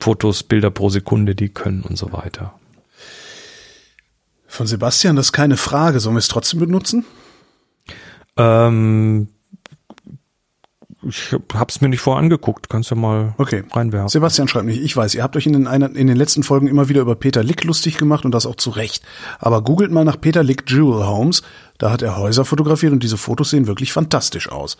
Fotos, 0.00 0.42
Bilder 0.42 0.70
pro 0.70 0.88
Sekunde 0.88 1.34
die 1.34 1.48
können 1.48 1.82
und 1.82 1.96
so 1.96 2.12
weiter. 2.12 2.54
Von 4.46 4.66
Sebastian, 4.66 5.16
das 5.16 5.26
ist 5.26 5.32
keine 5.32 5.56
Frage. 5.56 6.00
Sollen 6.00 6.16
wir 6.16 6.20
es 6.20 6.28
trotzdem 6.28 6.60
benutzen? 6.60 7.04
Ähm, 8.36 9.28
ich 11.08 11.34
hab's 11.54 11.80
mir 11.80 11.88
nicht 11.88 12.00
vorangeguckt, 12.00 12.68
kannst 12.68 12.90
du 12.90 12.96
mal 12.96 13.34
okay. 13.38 13.64
reinwerfen. 13.72 14.08
Sebastian 14.08 14.46
schreibt 14.46 14.66
nicht, 14.66 14.80
ich 14.80 14.96
weiß, 14.96 15.14
ihr 15.14 15.22
habt 15.22 15.36
euch 15.36 15.46
in 15.46 15.52
den, 15.52 15.66
in 15.66 16.06
den 16.06 16.16
letzten 16.16 16.42
Folgen 16.42 16.68
immer 16.68 16.88
wieder 16.88 17.00
über 17.00 17.16
Peter 17.16 17.42
Lick 17.42 17.64
lustig 17.64 17.96
gemacht 17.96 18.24
und 18.24 18.32
das 18.32 18.46
auch 18.46 18.56
zu 18.56 18.70
Recht. 18.70 19.02
Aber 19.38 19.62
googelt 19.62 19.90
mal 19.90 20.04
nach 20.04 20.20
Peter 20.20 20.42
Lick 20.42 20.70
Jewel 20.70 21.06
Homes, 21.06 21.42
da 21.78 21.90
hat 21.90 22.02
er 22.02 22.16
Häuser 22.16 22.44
fotografiert 22.44 22.92
und 22.92 23.02
diese 23.02 23.16
Fotos 23.16 23.50
sehen 23.50 23.66
wirklich 23.66 23.92
fantastisch 23.92 24.50
aus. 24.50 24.76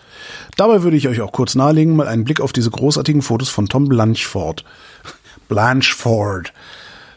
Dabei 0.57 0.83
würde 0.83 0.97
ich 0.97 1.09
euch 1.09 1.21
auch 1.21 1.33
kurz 1.33 1.55
nahelegen, 1.55 1.97
mal 1.97 2.07
einen 2.07 2.25
Blick 2.25 2.41
auf 2.41 2.53
diese 2.53 2.71
großartigen 2.71 3.23
Fotos 3.23 3.49
von 3.49 3.69
Tom 3.69 3.89
Blanchford, 3.89 4.65
Blanchford 5.49 6.53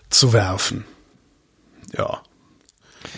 zu 0.09 0.33
werfen. 0.33 0.85
Ja. 1.95 2.21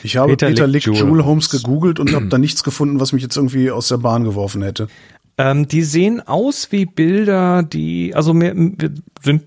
Ich 0.04 0.18
habe 0.18 0.32
Peter, 0.32 0.48
Peter 0.48 0.68
Lick, 0.68 0.86
Lick 0.86 0.98
Jewel 0.98 1.26
Homes 1.26 1.50
gegoogelt 1.50 2.00
und 2.00 2.14
habe 2.14 2.28
da 2.28 2.38
nichts 2.38 2.64
gefunden, 2.64 3.00
was 3.00 3.14
mich 3.14 3.24
jetzt 3.24 3.38
irgendwie 3.38 3.72
aus 3.72 3.88
der 3.88 3.98
Bahn 3.98 4.26
geworfen 4.26 4.62
hätte. 4.62 4.90
Ähm, 5.38 5.68
die 5.68 5.84
sehen 5.84 6.26
aus 6.26 6.72
wie 6.72 6.86
Bilder, 6.86 7.64
die, 7.64 8.16
also 8.16 8.34
mehr, 8.34 8.56
sind 9.22 9.44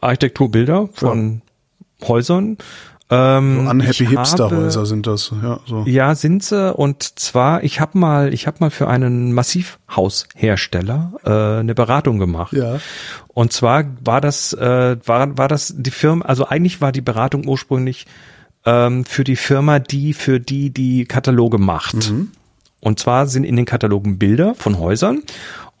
Architekturbilder 0.00 0.88
von 0.92 1.42
ja. 2.00 2.08
Häusern. 2.08 2.58
Ähm, 3.12 3.64
so 3.64 3.70
unhappy 3.70 4.06
Hipster-Häuser 4.06 4.86
sind 4.86 5.06
das, 5.06 5.32
ja. 5.42 5.58
So. 5.66 5.84
Ja, 5.86 6.14
sind 6.14 6.44
sie. 6.44 6.72
Und 6.72 7.18
zwar, 7.18 7.64
ich 7.64 7.80
habe 7.80 7.98
mal, 7.98 8.32
ich 8.32 8.46
habe 8.46 8.58
mal 8.60 8.70
für 8.70 8.86
einen 8.88 9.32
Massivhaushersteller 9.32 11.12
äh, 11.24 11.60
eine 11.60 11.74
Beratung 11.74 12.18
gemacht. 12.18 12.52
Ja. 12.52 12.78
Und 13.28 13.52
zwar 13.52 13.84
war 14.04 14.20
das, 14.20 14.52
äh, 14.52 14.96
war, 15.04 15.36
war 15.36 15.48
das 15.48 15.74
die 15.76 15.90
Firma, 15.90 16.24
also 16.24 16.46
eigentlich 16.46 16.80
war 16.80 16.92
die 16.92 17.00
Beratung 17.00 17.48
ursprünglich 17.48 18.06
ähm, 18.64 19.04
für 19.04 19.24
die 19.24 19.36
Firma, 19.36 19.80
die 19.80 20.14
für 20.14 20.38
die 20.38 20.70
die 20.70 21.04
Kataloge 21.04 21.58
macht. 21.58 22.10
Mhm. 22.10 22.30
Und 22.80 22.98
zwar 22.98 23.26
sind 23.26 23.44
in 23.44 23.56
den 23.56 23.66
Katalogen 23.66 24.18
Bilder 24.18 24.54
von 24.54 24.78
Häusern 24.78 25.22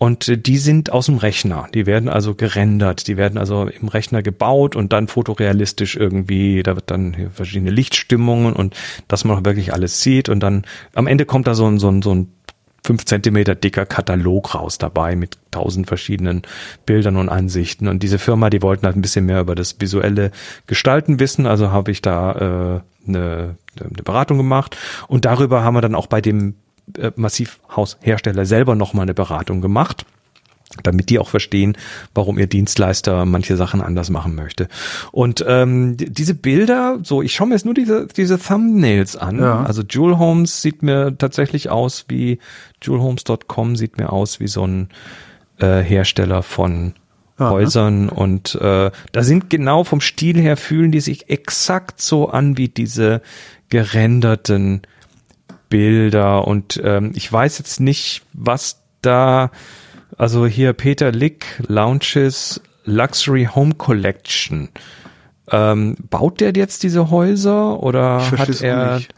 und 0.02 0.46
die 0.46 0.56
sind 0.56 0.92
aus 0.92 1.06
dem 1.06 1.18
Rechner. 1.18 1.68
Die 1.74 1.84
werden 1.84 2.08
also 2.08 2.34
gerendert, 2.34 3.06
die 3.06 3.18
werden 3.18 3.36
also 3.36 3.66
im 3.66 3.88
Rechner 3.88 4.22
gebaut 4.22 4.74
und 4.74 4.94
dann 4.94 5.08
fotorealistisch 5.08 5.94
irgendwie, 5.94 6.62
da 6.62 6.74
wird 6.74 6.90
dann 6.90 7.30
verschiedene 7.34 7.70
Lichtstimmungen 7.70 8.54
und 8.54 8.74
dass 9.08 9.24
man 9.24 9.36
auch 9.36 9.44
wirklich 9.44 9.74
alles 9.74 10.00
sieht. 10.00 10.30
Und 10.30 10.40
dann 10.40 10.64
am 10.94 11.06
Ende 11.06 11.26
kommt 11.26 11.46
da 11.46 11.54
so 11.54 11.66
ein, 11.66 11.78
so 11.78 11.90
ein, 11.90 12.00
so 12.00 12.14
ein 12.14 12.32
fünf 12.82 13.04
Zentimeter 13.04 13.54
dicker 13.54 13.84
Katalog 13.84 14.54
raus 14.54 14.78
dabei 14.78 15.16
mit 15.16 15.36
tausend 15.50 15.86
verschiedenen 15.86 16.42
Bildern 16.86 17.16
und 17.16 17.28
Ansichten. 17.28 17.86
Und 17.86 18.02
diese 18.02 18.18
Firma, 18.18 18.48
die 18.48 18.62
wollten 18.62 18.86
halt 18.86 18.96
ein 18.96 19.02
bisschen 19.02 19.26
mehr 19.26 19.42
über 19.42 19.54
das 19.54 19.82
visuelle 19.82 20.30
Gestalten 20.66 21.20
wissen, 21.20 21.46
also 21.46 21.72
habe 21.72 21.90
ich 21.90 22.00
da 22.00 22.32
äh, 22.32 23.06
eine, 23.06 23.56
eine 23.78 24.02
Beratung 24.02 24.38
gemacht. 24.38 24.78
Und 25.08 25.26
darüber 25.26 25.62
haben 25.62 25.74
wir 25.74 25.82
dann 25.82 25.94
auch 25.94 26.06
bei 26.06 26.22
dem 26.22 26.54
äh, 26.98 27.12
Massivhaushersteller 27.16 28.46
selber 28.46 28.74
nochmal 28.74 29.04
eine 29.04 29.14
Beratung 29.14 29.60
gemacht 29.60 30.06
damit 30.84 31.10
die 31.10 31.18
auch 31.18 31.28
verstehen, 31.28 31.76
warum 32.14 32.38
ihr 32.38 32.46
Dienstleister 32.46 33.24
manche 33.24 33.56
Sachen 33.56 33.82
anders 33.82 34.08
machen 34.08 34.34
möchte. 34.36 34.68
Und 35.10 35.44
ähm, 35.46 35.96
diese 35.96 36.34
Bilder, 36.34 37.00
so 37.02 37.22
ich 37.22 37.34
schaue 37.34 37.48
mir 37.48 37.54
jetzt 37.54 37.64
nur 37.64 37.74
diese, 37.74 38.06
diese 38.06 38.38
Thumbnails 38.38 39.16
an. 39.16 39.40
Ja. 39.40 39.64
Also 39.64 39.82
Jewel 39.82 40.18
Homes 40.18 40.62
sieht 40.62 40.82
mir 40.82 41.16
tatsächlich 41.18 41.70
aus 41.70 42.04
wie 42.08 42.38
jewelhomes.com 42.82 43.74
sieht 43.76 43.98
mir 43.98 44.12
aus 44.12 44.38
wie 44.38 44.46
so 44.46 44.64
ein 44.64 44.88
äh, 45.58 45.80
Hersteller 45.82 46.42
von 46.42 46.94
Aha. 47.36 47.50
Häusern 47.50 48.08
und 48.08 48.54
äh, 48.54 48.90
da 49.12 49.22
sind 49.22 49.50
genau 49.50 49.82
vom 49.82 50.00
Stil 50.00 50.38
her 50.38 50.56
fühlen 50.56 50.92
die 50.92 51.00
sich 51.00 51.30
exakt 51.30 52.00
so 52.00 52.28
an 52.28 52.56
wie 52.56 52.68
diese 52.68 53.22
gerenderten 53.70 54.82
Bilder 55.70 56.46
und 56.46 56.78
ähm, 56.84 57.12
ich 57.14 57.32
weiß 57.32 57.56
jetzt 57.58 57.80
nicht, 57.80 58.22
was 58.34 58.82
da, 59.00 59.50
also 60.18 60.46
hier 60.46 60.74
Peter 60.74 61.12
Lick, 61.12 61.62
Lounges, 61.66 62.60
Luxury 62.84 63.48
Home 63.54 63.74
Collection. 63.76 64.68
Ähm, 65.50 65.96
baut 66.10 66.40
der 66.40 66.52
jetzt 66.52 66.82
diese 66.82 67.10
Häuser 67.10 67.82
oder 67.82 68.30
hat 68.38 68.60
er, 68.60 68.96
nicht. 68.96 69.14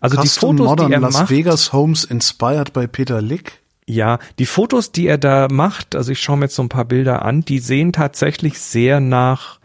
also 0.00 0.20
die 0.20 0.28
Custom 0.28 0.58
Fotos, 0.58 0.66
Modern 0.66 0.88
die 0.88 0.92
er 0.94 1.00
Las 1.00 1.14
macht, 1.14 1.30
Vegas 1.30 1.72
Homes 1.72 2.04
inspired 2.04 2.72
by 2.72 2.86
Peter 2.86 3.22
Lick. 3.22 3.60
ja, 3.86 4.18
die 4.38 4.46
Fotos, 4.46 4.92
die 4.92 5.06
er 5.06 5.18
da 5.18 5.48
macht, 5.50 5.96
also 5.96 6.12
ich 6.12 6.20
schaue 6.20 6.36
mir 6.36 6.44
jetzt 6.44 6.54
so 6.56 6.62
ein 6.62 6.68
paar 6.68 6.84
Bilder 6.84 7.24
an, 7.24 7.42
die 7.44 7.58
sehen 7.58 7.92
tatsächlich 7.92 8.58
sehr 8.58 9.00
nach, 9.00 9.58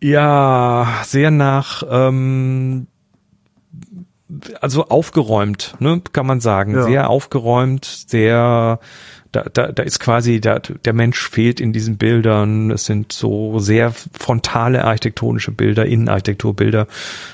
ja, 0.00 0.88
sehr 1.04 1.30
nach, 1.30 1.82
ähm, 1.88 2.88
also 4.60 4.86
aufgeräumt, 4.88 5.74
ne, 5.78 6.00
kann 6.12 6.26
man 6.26 6.40
sagen. 6.40 6.74
Ja. 6.74 6.82
Sehr 6.84 7.10
aufgeräumt, 7.10 7.84
sehr, 7.84 8.80
da, 9.32 9.44
da, 9.52 9.72
da 9.72 9.82
ist 9.82 10.00
quasi, 10.00 10.40
da, 10.40 10.58
der 10.58 10.92
Mensch 10.92 11.28
fehlt 11.28 11.60
in 11.60 11.72
diesen 11.72 11.96
Bildern. 11.96 12.70
Es 12.70 12.84
sind 12.84 13.12
so 13.12 13.58
sehr 13.58 13.92
frontale 13.92 14.84
architektonische 14.84 15.52
Bilder, 15.52 15.86
Innenarchitekturbilder, 15.86 16.86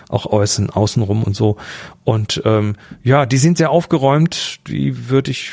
auch 0.09 0.26
außen, 0.26 0.70
außenrum 0.70 1.22
und 1.22 1.34
so. 1.36 1.57
Und 2.05 2.42
ähm, 2.44 2.76
ja, 3.03 3.26
die 3.26 3.38
sind 3.38 3.59
sehr 3.59 3.70
aufgeräumt, 3.70 4.61
die 4.68 5.09
würde 5.09 5.30
ich 5.30 5.53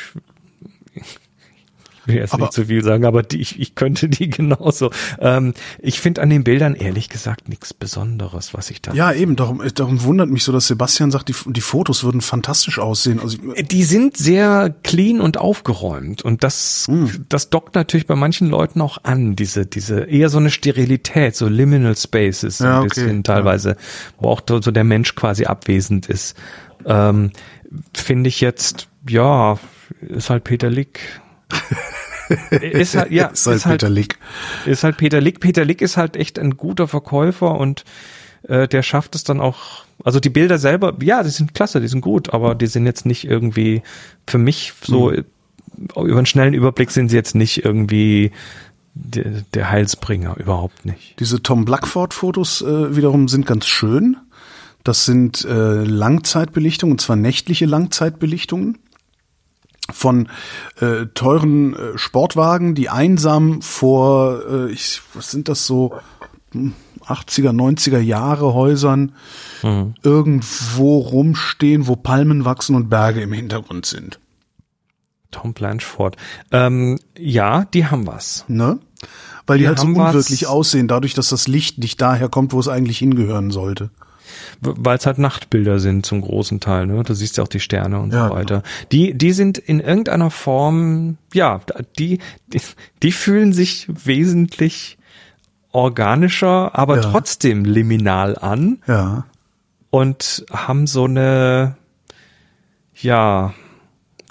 will 2.06 2.16
jetzt 2.16 2.32
Aber- 2.34 2.44
nicht 2.44 2.52
zu 2.52 2.66
viel 2.66 2.82
sagen, 2.82 3.04
aber 3.04 3.22
die, 3.22 3.40
ich, 3.40 3.58
ich 3.60 3.74
könnte 3.74 4.08
die 4.08 4.28
genauso. 4.30 4.90
Ähm, 5.20 5.54
ich 5.78 6.00
finde 6.00 6.22
an 6.22 6.30
den 6.30 6.44
Bildern 6.44 6.74
ehrlich 6.74 7.08
gesagt 7.08 7.48
nichts 7.48 7.74
Besonderes, 7.74 8.54
was 8.54 8.70
ich 8.70 8.82
da. 8.82 8.92
Ja, 8.94 9.12
eben, 9.12 9.36
darum, 9.36 9.62
darum 9.74 10.02
wundert 10.04 10.28
mich 10.30 10.44
so, 10.44 10.52
dass 10.52 10.66
Sebastian 10.66 11.10
sagt, 11.10 11.28
die, 11.28 11.34
die 11.46 11.60
Fotos 11.60 12.04
würden 12.04 12.20
fantastisch 12.20 12.78
aussehen. 12.78 13.20
Also, 13.20 13.38
ich- 13.54 13.68
Die 13.68 13.84
sind 13.84 14.16
sehr 14.16 14.74
clean 14.82 15.20
und 15.20 15.38
aufgeräumt 15.38 16.22
und 16.22 16.42
das, 16.44 16.86
Hm. 16.88 17.26
das 17.28 17.50
dockt 17.50 17.74
natürlich 17.74 18.06
bei 18.06 18.16
manchen 18.16 18.48
Leuten 18.48 18.80
auch 18.80 18.98
an, 19.04 19.36
diese, 19.36 19.66
diese 19.66 20.00
eher 20.04 20.28
so 20.28 20.38
eine 20.38 20.50
Sterilität, 20.50 21.34
so 21.36 21.48
Liminal 21.48 21.96
Spaces 21.96 22.58
Ja, 22.60 22.76
ein 22.80 22.86
okay, 22.86 22.88
bisschen 22.88 23.24
teilweise, 23.24 23.76
wo 24.18 24.28
auch 24.28 24.42
so 24.46 24.70
der 24.70 24.84
Mensch 24.84 25.14
quasi 25.14 25.44
abwesend 25.46 26.06
ist. 26.06 26.36
Ähm, 26.84 27.30
Finde 27.94 28.28
ich 28.28 28.40
jetzt, 28.40 28.88
ja, 29.08 29.58
ist 30.00 30.30
halt 30.30 30.44
Peter 30.44 30.70
Lick. 30.70 31.00
Ist 32.50 32.96
halt, 32.96 33.10
ja, 33.10 33.26
ist 33.26 33.46
halt 33.46 33.62
Peter 33.64 33.88
Lick. 33.88 34.18
ist 34.64 34.84
halt 34.84 34.96
Peter 34.96 35.20
Lick. 35.20 35.40
Peter 35.40 35.64
Lick 35.64 35.80
ist 35.80 35.96
halt 35.96 36.16
echt 36.16 36.38
ein 36.38 36.56
guter 36.56 36.88
Verkäufer 36.88 37.58
und 37.58 37.84
äh, 38.48 38.68
der 38.68 38.82
schafft 38.82 39.14
es 39.14 39.24
dann 39.24 39.40
auch. 39.40 39.84
Also 40.04 40.20
die 40.20 40.30
Bilder 40.30 40.58
selber, 40.58 40.94
ja, 41.00 41.22
die 41.22 41.30
sind 41.30 41.54
klasse, 41.54 41.80
die 41.80 41.88
sind 41.88 42.00
gut, 42.00 42.32
aber 42.34 42.54
die 42.54 42.66
sind 42.66 42.86
jetzt 42.86 43.06
nicht 43.06 43.24
irgendwie 43.24 43.82
für 44.26 44.38
mich 44.38 44.72
so 44.82 45.10
Hm. 45.10 45.18
äh, 45.18 46.00
über 46.00 46.16
einen 46.16 46.26
schnellen 46.26 46.54
Überblick 46.54 46.90
sind 46.90 47.08
sie 47.08 47.16
jetzt 47.16 47.34
nicht 47.34 47.64
irgendwie 47.64 48.32
der, 48.94 49.42
der 49.52 49.70
Heilsbringer, 49.70 50.36
überhaupt 50.38 50.86
nicht. 50.86 51.18
Diese 51.20 51.42
Tom 51.42 51.64
Blackford-Fotos 51.64 52.62
äh, 52.62 52.96
wiederum 52.96 53.28
sind 53.28 53.46
ganz 53.46 53.66
schön. 53.66 54.16
Das 54.84 55.04
sind 55.04 55.44
äh, 55.44 55.82
Langzeitbelichtungen, 55.84 56.92
und 56.92 57.00
zwar 57.00 57.16
nächtliche 57.16 57.66
Langzeitbelichtungen 57.66 58.78
von 59.92 60.28
äh, 60.80 61.06
teuren 61.14 61.74
äh, 61.74 61.96
Sportwagen, 61.98 62.74
die 62.74 62.88
einsam 62.88 63.62
vor, 63.62 64.40
äh, 64.48 64.70
ich, 64.72 65.00
was 65.14 65.30
sind 65.30 65.48
das 65.48 65.66
so, 65.66 65.94
hm, 66.52 66.74
80er, 67.06 67.50
90er 67.52 68.00
Jahre 68.00 68.52
Häusern 68.52 69.12
irgendwo 70.02 70.98
rumstehen, 70.98 71.86
wo 71.86 71.94
Palmen 71.94 72.44
wachsen 72.44 72.74
und 72.74 72.88
Berge 72.88 73.20
im 73.20 73.32
Hintergrund 73.32 73.86
sind. 73.86 74.18
Tom 75.30 75.52
Blanchford. 75.52 76.16
Ähm, 76.50 76.98
ja, 77.16 77.64
die 77.66 77.86
haben 77.86 78.06
was. 78.08 78.44
Ne? 78.48 78.78
Weil 79.46 79.58
die, 79.58 79.64
Die 79.64 79.68
halt 79.68 79.78
so 79.78 79.84
haben 79.86 79.96
was- 79.96 80.14
unwirklich 80.14 80.46
aussehen, 80.48 80.88
dadurch, 80.88 81.14
dass 81.14 81.28
das 81.28 81.46
Licht 81.46 81.78
nicht 81.78 82.00
daher 82.00 82.28
kommt, 82.28 82.52
wo 82.52 82.58
es 82.58 82.66
eigentlich 82.68 82.98
hingehören 82.98 83.50
sollte. 83.52 83.90
Weil 84.60 84.96
es 84.98 85.06
halt 85.06 85.18
Nachtbilder 85.18 85.78
sind 85.78 86.04
zum 86.06 86.20
großen 86.22 86.60
Teil, 86.60 86.86
ne? 86.86 87.02
Du 87.02 87.14
siehst 87.14 87.36
ja 87.36 87.44
auch 87.44 87.48
die 87.48 87.60
Sterne 87.60 88.00
und 88.00 88.12
Ja, 88.12 88.28
so 88.28 88.34
weiter. 88.34 88.62
Die, 88.92 89.12
die 89.14 89.32
sind 89.32 89.58
in 89.58 89.80
irgendeiner 89.80 90.30
Form, 90.30 91.18
ja, 91.34 91.60
die, 91.98 92.18
die, 92.52 92.60
die 93.02 93.12
fühlen 93.12 93.52
sich 93.52 93.86
wesentlich 93.88 94.98
organischer, 95.72 96.76
aber 96.78 96.96
Ja. 96.96 97.02
trotzdem 97.02 97.64
liminal 97.64 98.36
an 98.38 98.78
Ja. 98.86 99.24
und 99.90 100.46
haben 100.50 100.86
so 100.86 101.04
eine, 101.04 101.76
ja, 102.94 103.52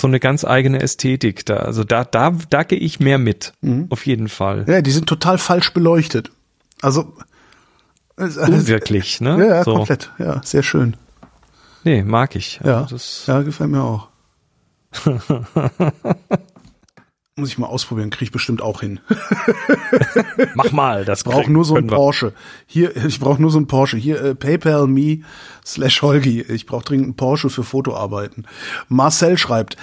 so 0.01 0.07
eine 0.07 0.19
ganz 0.19 0.43
eigene 0.43 0.81
Ästhetik 0.81 1.45
da. 1.45 1.57
Also 1.57 1.83
da, 1.83 2.03
da, 2.03 2.35
da 2.49 2.63
gehe 2.63 2.79
ich 2.79 2.99
mehr 2.99 3.17
mit. 3.17 3.53
Mhm. 3.61 3.87
Auf 3.89 4.05
jeden 4.05 4.27
Fall. 4.27 4.65
Ja, 4.67 4.81
die 4.81 4.91
sind 4.91 5.07
total 5.07 5.37
falsch 5.37 5.71
beleuchtet. 5.73 6.31
Also 6.81 7.13
Unwirklich, 8.17 9.19
ne? 9.21 9.37
Ja, 9.39 9.45
ja, 9.57 9.63
so. 9.63 9.75
komplett. 9.75 10.11
Ja, 10.19 10.41
sehr 10.43 10.63
schön. 10.63 10.95
Nee, 11.83 12.03
mag 12.03 12.35
ich. 12.35 12.59
Ja, 12.63 12.81
Also 12.83 12.95
das, 12.95 13.25
ja, 13.27 13.41
gefällt 13.41 13.69
mir 13.69 13.83
auch. 13.83 14.07
Muss 17.37 17.49
ich 17.49 17.57
mal 17.57 17.67
ausprobieren, 17.67 18.11
kriege 18.11 18.23
ich 18.25 18.31
bestimmt 18.31 18.61
auch 18.61 18.79
hin. 18.79 19.01
mach 20.55 20.71
mal, 20.71 21.03
das 21.03 21.25
brauche 21.25 21.41
krieg- 21.43 21.49
nur 21.51 21.65
so 21.65 21.75
ein. 21.75 21.87
Porsche. 21.87 22.31
Hier, 22.65 22.95
ich 22.95 23.19
brauche 23.19 23.41
nur 23.41 23.51
so 23.51 23.59
ein 23.59 23.67
Porsche. 23.67 23.97
Hier, 23.97 24.21
äh, 24.23 24.35
PayPal 24.35 24.87
me 24.87 25.19
slash 25.65 26.01
Holgi. 26.01 26.41
Ich 26.43 26.65
brauche 26.65 26.85
dringend 26.85 27.05
einen 27.07 27.15
Porsche 27.17 27.49
für 27.49 27.65
Fotoarbeiten. 27.65 28.47
Marcel 28.87 29.37
schreibt, 29.37 29.75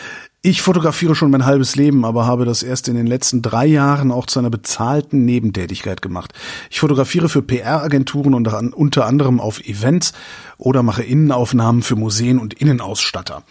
ich 0.45 0.61
fotografiere 0.61 1.15
schon 1.15 1.31
mein 1.31 1.47
halbes 1.47 1.77
Leben, 1.77 2.05
aber 2.05 2.27
habe 2.27 2.45
das 2.45 2.65
erst 2.65 2.89
in 2.89 2.97
den 2.97 3.07
letzten 3.07 3.43
drei 3.43 3.65
Jahren 3.65 4.11
auch 4.11 4.27
zu 4.27 4.41
einer 4.41 4.51
bezahlten 4.51 5.25
Nebentätigkeit 5.25 6.03
gemacht. 6.03 6.33
Ich 6.69 6.81
fotografiere 6.81 7.29
für 7.29 7.43
PR-Agenturen 7.43 8.35
und 8.35 8.49
unter 8.75 9.07
anderem 9.07 9.39
auf 9.39 9.61
Events 9.61 10.13
oder 10.59 10.83
mache 10.83 11.05
Innenaufnahmen 11.05 11.83
für 11.83 11.95
Museen 11.95 12.41
und 12.41 12.55
Innenausstatter. 12.55 13.45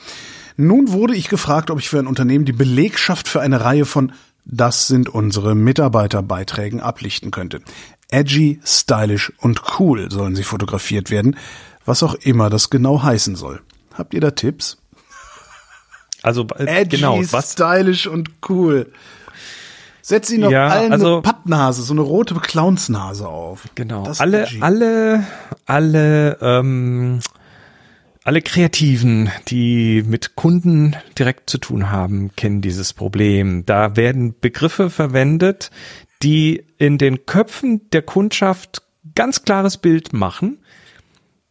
Nun 0.57 0.91
wurde 0.91 1.15
ich 1.15 1.29
gefragt, 1.29 1.71
ob 1.71 1.79
ich 1.79 1.87
für 1.87 1.97
ein 1.97 2.07
Unternehmen 2.07 2.43
die 2.43 2.51
Belegschaft 2.51 3.29
für 3.29 3.39
eine 3.39 3.61
Reihe 3.61 3.85
von 3.85 4.11
Das 4.43 4.87
sind 4.87 5.07
unsere 5.07 5.55
Mitarbeiterbeiträgen 5.55 6.81
ablichten 6.81 7.31
könnte. 7.31 7.61
Edgy, 8.09 8.59
stylish 8.65 9.31
und 9.37 9.61
cool 9.79 10.11
sollen 10.11 10.35
sie 10.35 10.43
fotografiert 10.43 11.09
werden, 11.09 11.37
was 11.85 12.03
auch 12.03 12.15
immer 12.15 12.49
das 12.49 12.69
genau 12.69 13.01
heißen 13.01 13.37
soll. 13.37 13.61
Habt 13.93 14.13
ihr 14.13 14.19
da 14.19 14.31
Tipps? 14.31 14.80
Also 16.24 16.45
äh, 16.57 16.65
Edgy, 16.65 16.97
genau, 16.97 17.19
was 17.32 17.53
stylish 17.53 18.07
und 18.07 18.30
cool. 18.49 18.91
Setz 20.03 20.30
ihnen 20.32 20.43
doch 20.43 20.51
Ja, 20.51 20.67
allen 20.67 20.91
also- 20.91 21.13
eine 21.13 21.22
Pappnase, 21.22 21.84
so 21.84 21.93
eine 21.93 22.01
rote 22.01 22.36
Clownsnase 22.36 23.28
auf. 23.28 23.67
genau 23.76 24.03
Das 24.03 24.19
alle 24.19 24.43
edgy. 24.43 24.61
alle 24.61 25.24
alle 25.65 26.38
ähm, 26.41 27.19
alle 28.24 28.41
Kreativen, 28.41 29.32
die 29.47 30.03
mit 30.05 30.36
Kunden 30.36 30.95
direkt 31.17 31.49
zu 31.49 31.57
tun 31.57 31.89
haben, 31.91 32.36
kennen 32.36 32.61
dieses 32.61 32.93
Problem. 32.93 33.65
Da 33.65 33.95
werden 33.95 34.36
Begriffe 34.39 34.89
verwendet, 34.91 35.72
die 36.22 36.63
in 36.78 36.97
den 36.99 37.26
Köpfen 37.26 37.89
der 37.91 38.03
Kundschaft 38.03 38.84
ganz 39.15 39.43
klares 39.43 39.78
Bild 39.78 40.13
machen, 40.13 40.59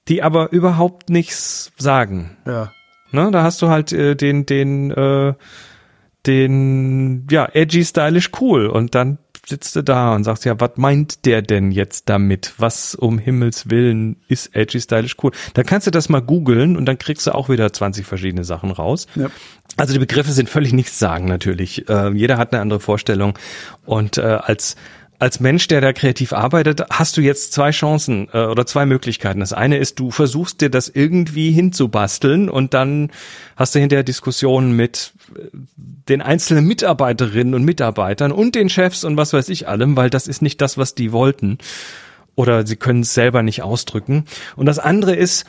die 0.06 0.22
aber 0.22 0.52
überhaupt 0.52 1.10
nichts 1.10 1.72
sagen. 1.76 2.36
Ja. 2.46 2.72
Ne, 3.12 3.30
da 3.30 3.42
hast 3.42 3.60
du 3.62 3.68
halt 3.68 3.92
äh, 3.92 4.14
den, 4.14 4.46
den, 4.46 4.90
äh, 4.90 5.34
den, 6.26 7.26
ja, 7.30 7.48
edgy, 7.52 7.84
stylish, 7.84 8.30
cool. 8.40 8.66
Und 8.66 8.94
dann 8.94 9.18
sitzt 9.46 9.74
du 9.76 9.82
da 9.82 10.14
und 10.14 10.24
sagst, 10.24 10.44
ja, 10.44 10.58
was 10.60 10.72
meint 10.76 11.26
der 11.26 11.42
denn 11.42 11.72
jetzt 11.72 12.08
damit? 12.08 12.54
Was 12.58 12.94
um 12.94 13.18
Himmels 13.18 13.68
Willen 13.68 14.16
ist 14.28 14.54
edgy, 14.54 14.80
stylish, 14.80 15.16
cool? 15.22 15.32
Dann 15.54 15.66
kannst 15.66 15.86
du 15.86 15.90
das 15.90 16.08
mal 16.08 16.20
googeln 16.20 16.76
und 16.76 16.86
dann 16.86 16.98
kriegst 16.98 17.26
du 17.26 17.34
auch 17.34 17.48
wieder 17.48 17.72
20 17.72 18.06
verschiedene 18.06 18.44
Sachen 18.44 18.70
raus. 18.70 19.06
Ja. 19.14 19.28
Also 19.76 19.92
die 19.92 19.98
Begriffe 19.98 20.32
sind 20.32 20.48
völlig 20.48 20.72
nichts 20.72 20.98
sagen 20.98 21.26
natürlich. 21.26 21.88
Äh, 21.88 22.10
jeder 22.12 22.38
hat 22.38 22.52
eine 22.52 22.62
andere 22.62 22.80
Vorstellung. 22.80 23.38
Und 23.84 24.18
äh, 24.18 24.22
als 24.22 24.76
als 25.20 25.38
Mensch, 25.38 25.68
der 25.68 25.82
da 25.82 25.92
kreativ 25.92 26.32
arbeitet, 26.32 26.82
hast 26.90 27.16
du 27.16 27.20
jetzt 27.20 27.52
zwei 27.52 27.70
Chancen 27.70 28.28
äh, 28.32 28.46
oder 28.46 28.64
zwei 28.64 28.86
Möglichkeiten. 28.86 29.40
Das 29.40 29.52
eine 29.52 29.76
ist, 29.76 30.00
du 30.00 30.10
versuchst 30.10 30.62
dir 30.62 30.70
das 30.70 30.88
irgendwie 30.88 31.52
hinzubasteln 31.52 32.48
und 32.48 32.72
dann 32.72 33.10
hast 33.54 33.74
du 33.74 33.78
hinterher 33.80 34.02
Diskussionen 34.02 34.72
mit 34.72 35.12
äh, 35.36 35.42
den 35.76 36.22
einzelnen 36.22 36.66
Mitarbeiterinnen 36.66 37.54
und 37.54 37.64
Mitarbeitern 37.64 38.32
und 38.32 38.54
den 38.54 38.70
Chefs 38.70 39.04
und 39.04 39.18
was 39.18 39.34
weiß 39.34 39.50
ich 39.50 39.68
allem, 39.68 39.94
weil 39.94 40.08
das 40.08 40.26
ist 40.26 40.40
nicht 40.40 40.60
das, 40.62 40.78
was 40.78 40.94
die 40.94 41.12
wollten. 41.12 41.58
Oder 42.34 42.66
sie 42.66 42.76
können 42.76 43.02
es 43.02 43.12
selber 43.12 43.42
nicht 43.42 43.62
ausdrücken. 43.62 44.24
Und 44.56 44.64
das 44.64 44.78
andere 44.78 45.14
ist, 45.14 45.44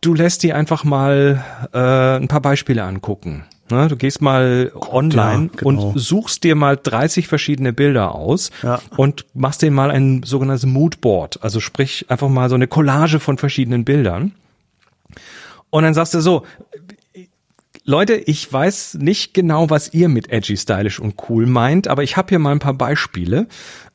du 0.00 0.14
lässt 0.14 0.42
dir 0.42 0.56
einfach 0.56 0.82
mal 0.82 1.44
äh, 1.72 1.78
ein 2.16 2.26
paar 2.26 2.42
Beispiele 2.42 2.82
angucken. 2.82 3.44
Ne, 3.72 3.88
du 3.88 3.96
gehst 3.96 4.20
mal 4.20 4.70
online 4.74 5.44
ja, 5.44 5.50
genau. 5.56 5.88
und 5.92 5.98
suchst 5.98 6.44
dir 6.44 6.54
mal 6.54 6.76
30 6.76 7.26
verschiedene 7.26 7.72
Bilder 7.72 8.14
aus 8.14 8.50
Ja. 8.62 8.80
und 8.98 9.24
machst 9.32 9.62
dir 9.62 9.70
mal 9.70 9.90
ein 9.90 10.22
sogenanntes 10.24 10.66
Moodboard. 10.66 11.42
Also 11.42 11.58
sprich 11.58 12.04
einfach 12.10 12.28
mal 12.28 12.50
so 12.50 12.54
eine 12.54 12.66
Collage 12.66 13.18
von 13.18 13.38
verschiedenen 13.38 13.86
Bildern. 13.86 14.32
Und 15.70 15.84
dann 15.84 15.94
sagst 15.94 16.12
du 16.12 16.20
so, 16.20 16.44
Leute, 17.84 18.14
ich 18.14 18.52
weiß 18.52 18.98
nicht 19.00 19.32
genau, 19.32 19.70
was 19.70 19.94
ihr 19.94 20.10
mit 20.10 20.30
edgy, 20.30 20.56
stylisch 20.58 21.00
und 21.00 21.14
cool 21.30 21.46
meint, 21.46 21.88
aber 21.88 22.02
ich 22.02 22.18
habe 22.18 22.28
hier 22.28 22.38
mal 22.38 22.52
ein 22.52 22.58
paar 22.58 22.74
Beispiele. 22.74 23.48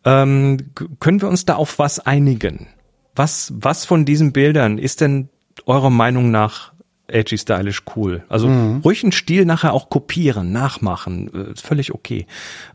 Ähm, 0.04 0.58
können 1.00 1.22
wir 1.22 1.30
uns 1.30 1.46
da 1.46 1.56
auf 1.56 1.78
was 1.78 2.00
einigen? 2.00 2.68
Was, 3.16 3.54
was 3.56 3.86
von 3.86 4.06
diesen 4.06 4.34
Bildern 4.34 4.80
ist 4.80 5.02
denn 5.02 5.30
eurer 5.68 5.92
Meinung 5.92 6.32
nach 6.32 6.74
edgy, 7.08 7.38
stylisch, 7.38 7.84
cool. 7.96 8.24
Also 8.30 8.48
mhm. 8.48 8.82
ruhig 8.84 9.04
einen 9.04 9.12
Stil 9.12 9.46
nachher 9.46 9.74
auch 9.74 9.90
kopieren, 9.90 10.52
nachmachen, 10.52 11.32
äh, 11.34 11.52
ist 11.52 11.66
völlig 11.66 11.94
okay. 11.94 12.26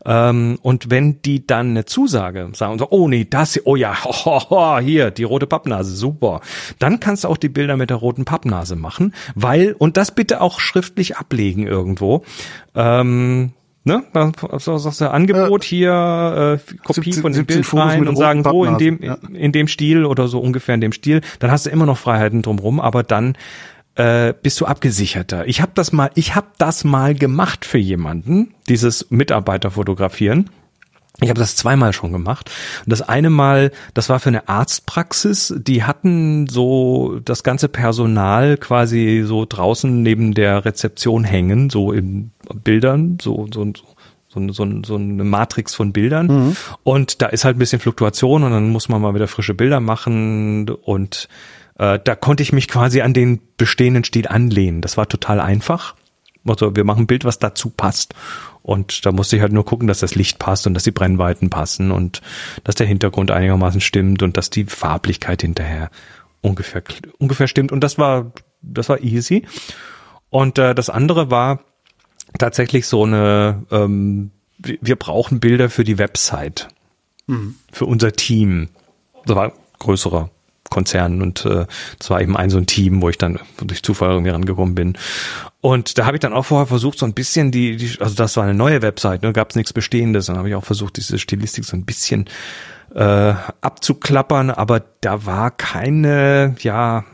Ähm, 0.05 0.57
und 0.61 0.89
wenn 0.89 1.21
die 1.21 1.45
dann 1.45 1.71
eine 1.71 1.85
Zusage 1.85 2.49
sagen 2.53 2.79
so, 2.79 2.87
oh 2.89 3.07
nee, 3.07 3.27
das, 3.29 3.59
oh 3.65 3.75
ja, 3.75 4.03
ho, 4.03 4.39
ho, 4.49 4.79
hier, 4.79 5.11
die 5.11 5.23
rote 5.23 5.47
Pappnase, 5.47 5.95
super. 5.95 6.41
Dann 6.79 6.99
kannst 6.99 7.23
du 7.23 7.27
auch 7.27 7.37
die 7.37 7.49
Bilder 7.49 7.77
mit 7.77 7.89
der 7.89 7.97
roten 7.97 8.25
Pappnase 8.25 8.75
machen, 8.75 9.13
weil, 9.35 9.73
und 9.77 9.97
das 9.97 10.11
bitte 10.11 10.41
auch 10.41 10.59
schriftlich 10.59 11.17
ablegen 11.17 11.67
irgendwo. 11.67 12.23
Ähm, 12.75 13.51
ne, 13.83 14.03
so 14.57 14.77
sagst 14.77 15.01
du 15.01 15.11
Angebot 15.11 15.63
hier, 15.63 16.59
äh, 16.59 16.73
Kopie 16.83 17.13
17, 17.13 17.21
von 17.21 17.33
dem 17.33 17.45
Bild 17.45 17.73
rein 17.73 18.07
und 18.07 18.15
sagen, 18.15 18.43
so 18.43 18.65
in 18.65 18.77
dem, 18.77 19.01
ja. 19.01 19.17
in 19.33 19.51
dem 19.51 19.67
Stil 19.67 20.05
oder 20.05 20.27
so 20.27 20.39
ungefähr 20.39 20.75
in 20.75 20.81
dem 20.81 20.91
Stil, 20.91 21.21
dann 21.39 21.51
hast 21.51 21.65
du 21.65 21.69
immer 21.69 21.85
noch 21.85 21.97
Freiheiten 21.97 22.41
drumrum, 22.41 22.79
aber 22.79 23.03
dann 23.03 23.37
äh, 23.95 24.33
bist 24.41 24.59
du 24.59 24.65
abgesicherter. 24.65 25.47
Ich 25.47 25.61
habe 25.61 25.71
das 25.75 25.91
mal, 25.91 26.11
ich 26.15 26.35
habe 26.35 26.47
das 26.57 26.83
mal 26.83 27.13
gemacht 27.13 27.65
für 27.65 27.77
jemanden, 27.77 28.53
dieses 28.67 29.09
Mitarbeiter 29.11 29.71
fotografieren. 29.71 30.49
Ich 31.21 31.29
habe 31.29 31.39
das 31.39 31.55
zweimal 31.55 31.93
schon 31.93 32.11
gemacht. 32.11 32.49
Und 32.85 32.91
das 32.91 33.03
eine 33.03 33.29
Mal, 33.29 33.71
das 33.93 34.09
war 34.09 34.19
für 34.19 34.29
eine 34.29 34.49
Arztpraxis. 34.49 35.53
Die 35.57 35.83
hatten 35.83 36.47
so 36.47 37.19
das 37.23 37.43
ganze 37.43 37.69
Personal 37.69 38.57
quasi 38.57 39.23
so 39.23 39.45
draußen 39.47 40.01
neben 40.01 40.33
der 40.33 40.65
Rezeption 40.65 41.23
hängen, 41.23 41.69
so 41.69 41.91
in 41.91 42.31
Bildern, 42.63 43.19
so 43.21 43.47
so 43.53 43.71
so, 44.33 44.51
so, 44.51 44.67
so 44.83 44.95
eine 44.95 45.23
Matrix 45.23 45.75
von 45.75 45.93
Bildern. 45.93 46.25
Mhm. 46.25 46.55
Und 46.83 47.21
da 47.21 47.27
ist 47.27 47.45
halt 47.45 47.55
ein 47.55 47.59
bisschen 47.59 47.79
Fluktuation 47.79 48.43
und 48.43 48.51
dann 48.51 48.69
muss 48.69 48.89
man 48.89 49.01
mal 49.01 49.13
wieder 49.13 49.27
frische 49.27 49.53
Bilder 49.53 49.79
machen 49.79 50.67
und 50.69 51.29
äh, 51.77 51.99
da 52.03 52.15
konnte 52.15 52.43
ich 52.43 52.53
mich 52.53 52.67
quasi 52.67 53.01
an 53.01 53.13
den 53.13 53.39
bestehenden 53.57 54.03
Stil 54.03 54.27
anlehnen. 54.27 54.81
Das 54.81 54.97
war 54.97 55.07
total 55.07 55.39
einfach. 55.39 55.95
Also 56.45 56.75
wir 56.75 56.83
machen 56.83 57.03
ein 57.03 57.07
Bild, 57.07 57.25
was 57.25 57.39
dazu 57.39 57.69
passt. 57.69 58.13
Und 58.61 59.05
da 59.05 59.11
musste 59.11 59.35
ich 59.35 59.41
halt 59.41 59.53
nur 59.53 59.65
gucken, 59.65 59.87
dass 59.87 59.99
das 59.99 60.15
Licht 60.15 60.39
passt 60.39 60.67
und 60.67 60.73
dass 60.73 60.83
die 60.83 60.91
Brennweiten 60.91 61.49
passen 61.49 61.91
und 61.91 62.21
dass 62.63 62.75
der 62.75 62.87
Hintergrund 62.87 63.31
einigermaßen 63.31 63.81
stimmt 63.81 64.23
und 64.23 64.37
dass 64.37 64.49
die 64.49 64.65
Farblichkeit 64.65 65.41
hinterher 65.41 65.89
ungefähr 66.41 66.83
ungefähr 67.17 67.47
stimmt. 67.47 67.71
Und 67.71 67.81
das 67.81 67.97
war 67.97 68.31
das 68.61 68.89
war 68.89 69.01
easy. 69.01 69.45
Und 70.29 70.57
äh, 70.57 70.73
das 70.73 70.89
andere 70.89 71.29
war 71.29 71.59
tatsächlich 72.37 72.87
so 72.87 73.03
eine 73.03 73.63
ähm, 73.71 74.31
wir 74.57 74.95
brauchen 74.95 75.39
Bilder 75.39 75.69
für 75.69 75.83
die 75.83 75.97
Website, 75.97 76.69
mhm. 77.27 77.55
für 77.71 77.85
unser 77.85 78.13
Team. 78.13 78.69
Das 79.25 79.35
war 79.35 79.53
größerer 79.79 80.29
Konzernen 80.73 81.21
und 81.21 81.45
äh, 81.45 81.65
das 81.99 82.09
war 82.09 82.19
eben 82.19 82.35
ein 82.35 82.49
so 82.49 82.57
ein 82.57 82.65
Team, 82.65 83.01
wo 83.01 83.09
ich 83.09 83.17
dann 83.17 83.39
durch 83.61 83.83
Zufall 83.83 84.11
irgendwie 84.11 84.31
rangekommen 84.31 84.75
bin. 84.75 84.97
Und 85.61 85.97
da 85.97 86.05
habe 86.05 86.17
ich 86.17 86.19
dann 86.19 86.33
auch 86.33 86.43
vorher 86.43 86.67
versucht, 86.67 86.99
so 86.99 87.05
ein 87.05 87.13
bisschen 87.13 87.51
die, 87.51 87.77
die 87.77 88.01
also 88.01 88.15
das 88.15 88.35
war 88.35 88.43
eine 88.43 88.53
neue 88.53 88.81
Website, 88.81 89.21
ne, 89.23 89.31
gab 89.31 89.51
es 89.51 89.55
nichts 89.55 89.71
Bestehendes. 89.71 90.25
Dann 90.25 90.37
habe 90.37 90.49
ich 90.49 90.55
auch 90.55 90.65
versucht, 90.65 90.97
diese 90.97 91.19
Stilistik 91.19 91.63
so 91.63 91.77
ein 91.77 91.85
bisschen 91.85 92.25
äh, 92.95 93.33
abzuklappern, 93.61 94.49
aber 94.49 94.83
da 95.01 95.25
war 95.25 95.51
keine, 95.51 96.55
ja, 96.59 97.05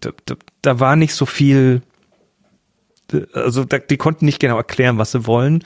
da, 0.00 0.10
da, 0.24 0.34
da 0.62 0.80
war 0.80 0.96
nicht 0.96 1.14
so 1.14 1.26
viel, 1.26 1.82
also 3.34 3.64
da, 3.64 3.78
die 3.78 3.96
konnten 3.96 4.24
nicht 4.24 4.40
genau 4.40 4.56
erklären, 4.56 4.98
was 4.98 5.12
sie 5.12 5.26
wollen. 5.26 5.64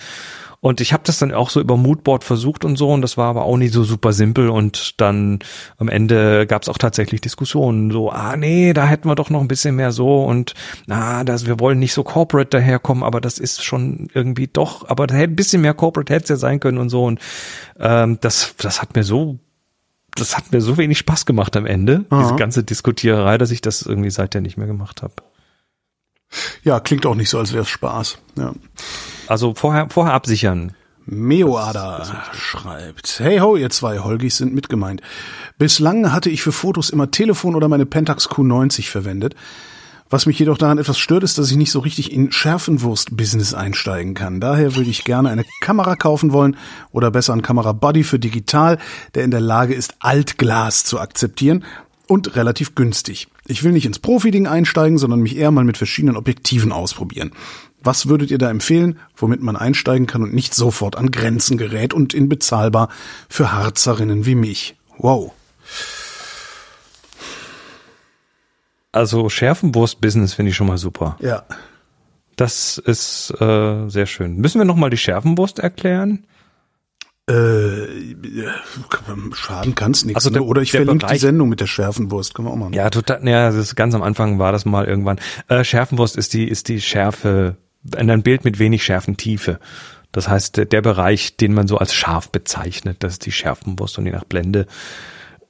Und 0.64 0.80
ich 0.80 0.94
habe 0.94 1.02
das 1.04 1.18
dann 1.18 1.30
auch 1.34 1.50
so 1.50 1.60
über 1.60 1.76
Moodboard 1.76 2.24
versucht 2.24 2.64
und 2.64 2.76
so, 2.76 2.90
und 2.90 3.02
das 3.02 3.18
war 3.18 3.28
aber 3.28 3.44
auch 3.44 3.58
nicht 3.58 3.74
so 3.74 3.84
super 3.84 4.14
simpel. 4.14 4.48
Und 4.48 4.98
dann 4.98 5.40
am 5.76 5.90
Ende 5.90 6.46
gab 6.46 6.62
es 6.62 6.70
auch 6.70 6.78
tatsächlich 6.78 7.20
Diskussionen, 7.20 7.90
so, 7.90 8.10
ah 8.10 8.34
nee, 8.38 8.72
da 8.72 8.86
hätten 8.86 9.06
wir 9.06 9.14
doch 9.14 9.28
noch 9.28 9.42
ein 9.42 9.46
bisschen 9.46 9.76
mehr 9.76 9.92
so 9.92 10.24
und 10.24 10.54
na, 10.86 11.22
das, 11.22 11.44
wir 11.44 11.60
wollen 11.60 11.80
nicht 11.80 11.92
so 11.92 12.02
corporate 12.02 12.48
daherkommen, 12.48 13.04
aber 13.04 13.20
das 13.20 13.38
ist 13.38 13.62
schon 13.62 14.08
irgendwie 14.14 14.46
doch, 14.46 14.88
aber 14.88 15.06
da 15.06 15.16
hätte 15.16 15.34
ein 15.34 15.36
bisschen 15.36 15.60
mehr 15.60 15.74
corporate 15.74 16.14
hätte 16.14 16.22
es 16.22 16.28
ja 16.30 16.36
sein 16.36 16.60
können 16.60 16.78
und 16.78 16.88
so. 16.88 17.04
Und 17.04 17.20
ähm, 17.78 18.16
das, 18.22 18.54
das 18.56 18.80
hat 18.80 18.96
mir 18.96 19.04
so 19.04 19.38
das 20.14 20.34
hat 20.34 20.50
mir 20.50 20.62
so 20.62 20.78
wenig 20.78 20.96
Spaß 20.96 21.26
gemacht 21.26 21.58
am 21.58 21.66
Ende, 21.66 22.06
Aha. 22.08 22.22
diese 22.22 22.36
ganze 22.36 22.64
Diskutiererei, 22.64 23.36
dass 23.36 23.50
ich 23.50 23.60
das 23.60 23.82
irgendwie 23.82 24.10
seither 24.10 24.40
nicht 24.40 24.56
mehr 24.56 24.66
gemacht 24.66 25.02
habe. 25.02 25.12
Ja, 26.62 26.80
klingt 26.80 27.04
auch 27.04 27.16
nicht 27.16 27.28
so, 27.28 27.38
als 27.38 27.52
wäre 27.52 27.64
es 27.64 27.68
Spaß. 27.68 28.16
Ja. 28.38 28.54
Also 29.26 29.54
vorher, 29.54 29.88
vorher 29.90 30.14
absichern. 30.14 30.72
Meoada 31.06 32.24
schreibt, 32.32 33.20
hey 33.20 33.38
ho, 33.38 33.56
ihr 33.56 33.68
zwei 33.68 33.98
Holgis 33.98 34.38
sind 34.38 34.54
mitgemeint. 34.54 35.02
Bislang 35.58 36.12
hatte 36.12 36.30
ich 36.30 36.42
für 36.42 36.52
Fotos 36.52 36.88
immer 36.90 37.10
Telefon 37.10 37.54
oder 37.54 37.68
meine 37.68 37.84
Pentax 37.84 38.28
Q90 38.28 38.88
verwendet. 38.88 39.34
Was 40.08 40.26
mich 40.26 40.38
jedoch 40.38 40.58
daran 40.58 40.78
etwas 40.78 40.98
stört, 40.98 41.24
ist, 41.24 41.38
dass 41.38 41.50
ich 41.50 41.56
nicht 41.56 41.72
so 41.72 41.80
richtig 41.80 42.12
in 42.12 42.30
Schärfenwurst-Business 42.30 43.52
einsteigen 43.52 44.14
kann. 44.14 44.40
Daher 44.40 44.76
würde 44.76 44.90
ich 44.90 45.04
gerne 45.04 45.30
eine 45.30 45.44
Kamera 45.60 45.96
kaufen 45.96 46.32
wollen 46.32 46.56
oder 46.92 47.10
besser 47.10 47.32
einen 47.32 47.42
Kamera-Body 47.42 48.04
für 48.04 48.18
digital, 48.18 48.78
der 49.14 49.24
in 49.24 49.30
der 49.30 49.40
Lage 49.40 49.74
ist, 49.74 49.94
Altglas 49.98 50.84
zu 50.84 51.00
akzeptieren 51.00 51.64
und 52.06 52.36
relativ 52.36 52.74
günstig. 52.74 53.28
Ich 53.46 53.64
will 53.64 53.72
nicht 53.72 53.86
ins 53.86 53.98
Profi-Ding 53.98 54.46
einsteigen, 54.46 54.98
sondern 54.98 55.20
mich 55.20 55.36
eher 55.36 55.50
mal 55.50 55.64
mit 55.64 55.76
verschiedenen 55.76 56.16
Objektiven 56.16 56.72
ausprobieren. 56.72 57.32
Was 57.84 58.08
würdet 58.08 58.30
ihr 58.30 58.38
da 58.38 58.50
empfehlen, 58.50 58.98
womit 59.16 59.42
man 59.42 59.56
einsteigen 59.56 60.06
kann 60.06 60.22
und 60.22 60.34
nicht 60.34 60.54
sofort 60.54 60.96
an 60.96 61.10
Grenzen 61.10 61.58
gerät 61.58 61.94
und 61.94 62.14
in 62.14 62.28
bezahlbar 62.28 62.88
für 63.28 63.52
Harzerinnen 63.52 64.26
wie 64.26 64.34
mich? 64.34 64.76
Wow. 64.98 65.32
Also 68.90 69.28
Schärfenwurst-Business 69.28 70.34
finde 70.34 70.50
ich 70.50 70.56
schon 70.56 70.68
mal 70.68 70.78
super. 70.78 71.16
Ja. 71.20 71.42
Das 72.36 72.78
ist 72.78 73.32
äh, 73.40 73.88
sehr 73.88 74.06
schön. 74.06 74.36
Müssen 74.36 74.60
wir 74.60 74.64
noch 74.64 74.76
mal 74.76 74.90
die 74.90 74.96
Schärfenwurst 74.96 75.58
erklären? 75.58 76.26
Äh, 77.26 78.14
schaden 79.32 79.74
kann's 79.74 80.04
nichts. 80.04 80.24
Also 80.24 80.30
ne? 80.30 80.42
Oder 80.42 80.60
ich 80.60 80.72
verlinke 80.72 81.06
Bereich, 81.06 81.12
die 81.12 81.26
Sendung 81.26 81.48
mit 81.48 81.60
der 81.60 81.66
Schärfenwurst. 81.66 82.34
Können 82.34 82.48
wir 82.48 82.52
auch 82.52 82.56
mal. 82.56 82.74
Ja, 82.74 82.90
total. 82.90 83.26
Ja, 83.26 83.46
das 83.46 83.56
ist 83.56 83.76
ganz 83.76 83.94
am 83.94 84.02
Anfang 84.02 84.38
war 84.38 84.52
das 84.52 84.64
mal 84.64 84.84
irgendwann. 84.84 85.18
Äh, 85.48 85.64
Schärfenwurst 85.64 86.16
ist 86.16 86.34
die 86.34 86.46
ist 86.46 86.68
die 86.68 86.82
Schärfe, 86.82 87.56
ein 87.94 88.22
Bild 88.22 88.44
mit 88.44 88.58
wenig 88.58 88.84
Schärfentiefe. 88.84 89.58
Das 90.12 90.28
heißt, 90.28 90.72
der, 90.72 90.80
Bereich, 90.80 91.36
den 91.36 91.54
man 91.54 91.66
so 91.66 91.78
als 91.78 91.92
scharf 91.92 92.30
bezeichnet, 92.30 92.98
das 93.00 93.14
ist 93.14 93.26
die 93.26 93.32
Schärfenwurst 93.32 93.98
und 93.98 94.06
je 94.06 94.12
nach 94.12 94.24
Blende 94.24 94.66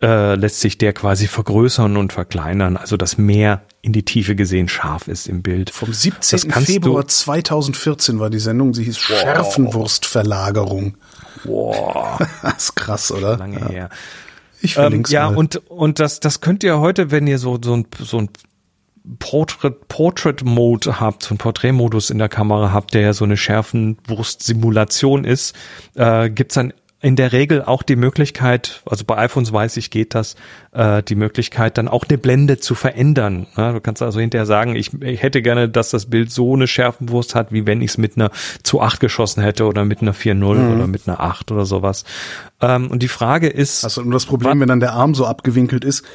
äh, 0.01 0.35
lässt 0.37 0.61
sich 0.61 0.79
der 0.79 0.93
quasi 0.93 1.27
vergrößern 1.27 1.97
und 1.97 2.13
verkleinern, 2.13 2.77
also 2.77 2.97
dass 2.97 3.19
mehr 3.19 3.63
in 3.83 3.93
die 3.93 4.05
Tiefe 4.05 4.35
gesehen 4.35 4.69
scharf 4.69 5.09
ist 5.09 5.29
im 5.29 5.43
Bild. 5.43 5.71
Vom 5.71 5.93
17. 5.93 6.51
Februar 6.51 7.07
2014 7.07 8.19
war 8.19 8.31
die 8.31 8.39
Sendung, 8.39 8.75
sie 8.75 8.85
hieß 8.85 8.97
wow. 8.97 9.19
Schärfenwurstverlagerung. 9.21 10.97
Wow. 11.45 12.19
das 12.43 12.65
ist 12.65 12.75
krass, 12.75 13.13
oder? 13.13 13.37
Lange 13.37 13.61
ja. 13.61 13.69
her. 13.69 13.89
Ich 14.61 14.75
verlinke 14.75 15.11
ähm, 15.11 15.13
Ja, 15.13 15.31
mal. 15.31 15.37
und, 15.37 15.57
und 15.71 16.01
das, 16.01 16.21
das 16.21 16.41
könnt 16.41 16.65
ihr 16.65 16.79
heute, 16.81 17.11
wenn 17.11 17.27
ihr 17.27 17.39
so, 17.39 17.59
so 17.63 17.77
ein, 17.77 17.87
so 17.99 18.19
ein 18.19 18.31
Portrait, 19.19 19.89
Portrait 19.89 20.45
Mode 20.45 21.01
habt, 21.01 21.23
so 21.25 21.35
ein 21.35 21.39
Porträtmodus 21.39 22.11
in 22.11 22.19
der 22.19 22.29
Kamera 22.29 22.73
habt, 22.73 22.95
der 22.95 23.03
ja 23.03 23.13
so 23.13 23.25
eine 23.25 23.37
Schärfenwurst-Simulation 23.37 25.25
ist, 25.25 25.55
äh, 25.95 26.31
gibt's 26.31 26.55
dann 26.55 26.73
in 27.05 27.17
der 27.17 27.33
Regel 27.33 27.63
auch 27.63 27.83
die 27.83 27.97
Möglichkeit, 27.97 28.81
also 28.87 29.05
bei 29.05 29.19
iPhones 29.19 29.53
weiß 29.53 29.77
ich, 29.77 29.91
geht 29.91 30.15
das, 30.15 30.37
äh, 30.73 31.03
die 31.03 31.17
Möglichkeit, 31.17 31.77
dann 31.77 31.87
auch 31.87 32.05
eine 32.09 32.17
Blende 32.17 32.59
zu 32.59 32.75
verändern. 32.75 33.47
Ja, 33.59 33.73
du 33.73 33.81
kannst 33.83 34.01
also 34.01 34.21
hinterher 34.21 34.47
sagen, 34.47 34.75
ich, 34.75 34.91
ich 35.03 35.23
hätte 35.23 35.43
gerne, 35.43 35.69
dass 35.69 35.91
das 35.91 36.07
Bild 36.07 36.33
so 36.33 36.55
eine 36.55 36.67
Schärfenwurst 36.67 37.35
hat, 37.35 37.53
wie 37.53 37.67
wenn 37.67 37.83
ich 37.83 37.91
es 37.91 37.99
mit 37.99 38.17
einer 38.17 38.31
zu 38.63 38.81
8 38.81 39.01
geschossen 39.01 39.43
hätte 39.43 39.67
oder 39.67 39.85
mit 39.85 40.01
einer 40.01 40.15
4.0 40.15 40.55
mhm. 40.55 40.75
oder 40.75 40.87
mit 40.87 41.07
einer 41.07 41.21
8 41.21 41.53
oder 41.53 41.67
sowas. 41.67 42.05
Ähm, 42.63 42.91
und 42.91 43.03
die 43.03 43.09
Frage 43.09 43.49
ist. 43.49 43.85
Also 43.85 44.01
nur 44.01 44.15
das 44.15 44.25
Problem, 44.25 44.61
wenn 44.61 44.69
dann 44.69 44.81
der 44.81 44.95
Arm 44.95 45.15
so 45.15 45.27
abgewinkelt 45.27 45.85
ist, 45.85 46.07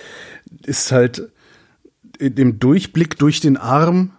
ist 0.65 0.91
halt 0.91 1.29
dem 2.19 2.59
Durchblick 2.59 3.17
durch 3.17 3.39
den 3.39 3.57
Arm 3.57 4.11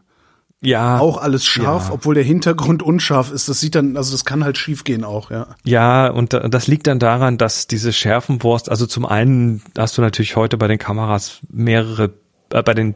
ja, 0.63 0.99
auch 0.99 1.17
alles 1.17 1.47
scharf, 1.47 1.89
ja. 1.89 1.95
obwohl 1.95 2.15
der 2.15 2.25
Hintergrund 2.25 2.83
unscharf 2.83 3.33
ist. 3.33 3.49
Das 3.49 3.61
sieht 3.61 3.75
dann, 3.75 3.97
also 3.97 4.13
das 4.13 4.27
kann 4.27 4.45
halt 4.45 4.59
schief 4.59 4.85
gehen 4.85 5.05
auch, 5.05 5.31
ja. 5.31 5.47
Ja, 5.65 6.09
und 6.09 6.35
das 6.35 6.67
liegt 6.67 6.87
dann 6.87 6.99
daran, 6.99 7.39
dass 7.39 7.67
diese 7.67 7.93
Schärfenwurst, 7.93 8.71
also 8.71 8.87
zum 8.87 9.07
einen 9.07 9.63
hast 9.79 9.97
du 9.97 10.03
natürlich 10.03 10.37
heute 10.37 10.59
bei 10.59 10.69
den 10.69 10.79
Kameras 10.79 11.41
mehrere, 11.49 12.13
äh, 12.53 12.63
bei 12.63 12.75
den 12.75 12.95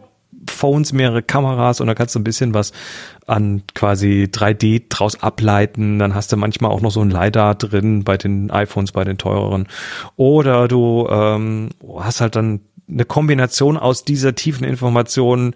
Phones 0.50 0.92
mehrere 0.92 1.22
Kameras 1.22 1.80
und 1.80 1.86
da 1.86 1.94
kannst 1.94 2.14
du 2.14 2.18
ein 2.18 2.24
bisschen 2.24 2.52
was 2.52 2.72
an 3.26 3.62
quasi 3.74 4.28
3D 4.30 4.84
draus 4.90 5.22
ableiten. 5.22 5.98
Dann 5.98 6.14
hast 6.14 6.32
du 6.32 6.36
manchmal 6.36 6.70
auch 6.70 6.82
noch 6.82 6.90
so 6.90 7.00
ein 7.00 7.10
LiDAR 7.10 7.54
drin 7.54 8.04
bei 8.04 8.18
den 8.18 8.50
iPhones, 8.50 8.92
bei 8.92 9.04
den 9.04 9.16
teureren. 9.16 9.68
Oder 10.16 10.68
du 10.68 11.08
ähm, 11.08 11.70
hast 11.98 12.20
halt 12.20 12.36
dann 12.36 12.60
eine 12.88 13.04
Kombination 13.04 13.76
aus 13.76 14.04
dieser 14.04 14.34
tiefen 14.34 14.64
Information 14.64 15.54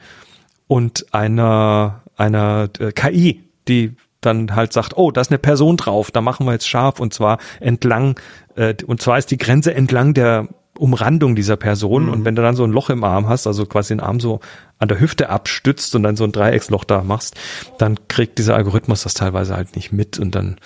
und 0.67 1.07
einer 1.13 2.03
einer 2.17 2.69
äh, 2.79 2.93
KI, 2.93 3.45
die 3.69 3.95
dann 4.21 4.55
halt 4.55 4.73
sagt, 4.73 4.97
oh, 4.97 5.11
da 5.11 5.21
ist 5.21 5.31
eine 5.31 5.39
Person 5.39 5.77
drauf, 5.77 6.11
da 6.11 6.21
machen 6.21 6.47
wir 6.47 6.53
jetzt 6.53 6.69
scharf 6.69 6.99
und 7.01 7.15
zwar 7.15 7.39
entlang, 7.61 8.19
äh, 8.57 8.75
und 8.87 9.01
zwar 9.01 9.19
ist 9.19 9.31
die 9.31 9.39
Grenze 9.39 9.75
entlang 9.75 10.15
der 10.15 10.49
Umrandung 10.77 11.37
dieser 11.37 11.57
Person 11.57 12.07
mhm. 12.07 12.13
und 12.13 12.25
wenn 12.25 12.35
du 12.35 12.43
dann 12.43 12.57
so 12.57 12.65
ein 12.65 12.71
Loch 12.71 12.91
im 12.91 13.05
Arm 13.05 13.29
hast, 13.29 13.47
also 13.47 13.67
quasi 13.67 13.95
den 13.95 14.01
Arm 14.01 14.21
so 14.21 14.41
an 14.79 14.89
der 14.89 15.01
Hüfte 15.01 15.29
abstützt 15.29 15.95
und 15.95 16.03
dann 16.03 16.17
so 16.17 16.25
ein 16.25 16.33
Dreiecksloch 16.33 16.85
da 16.85 17.03
machst, 17.03 17.37
dann 17.79 17.99
kriegt 18.09 18.39
dieser 18.39 18.55
Algorithmus 18.55 19.03
das 19.03 19.15
teilweise 19.15 19.57
halt 19.57 19.77
nicht 19.77 19.93
mit 19.93 20.19
und 20.19 20.35
dann 20.35 20.57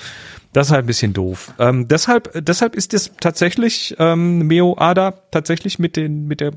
das 0.53 0.69
ist 0.69 0.73
halt 0.73 0.85
ein 0.85 0.87
bisschen 0.87 1.13
doof. 1.13 1.55
Ähm, 1.59 1.89
deshalb, 1.89 2.31
deshalb 2.35 2.75
ist 2.75 2.95
es 2.95 3.13
tatsächlich 3.21 3.97
ähm, 3.99 4.47
Meo 4.47 4.77
Ada 4.79 5.13
tatsächlich 5.31 5.79
mit 5.79 5.97
den 5.97 6.27
mit 6.27 6.41
der 6.41 6.53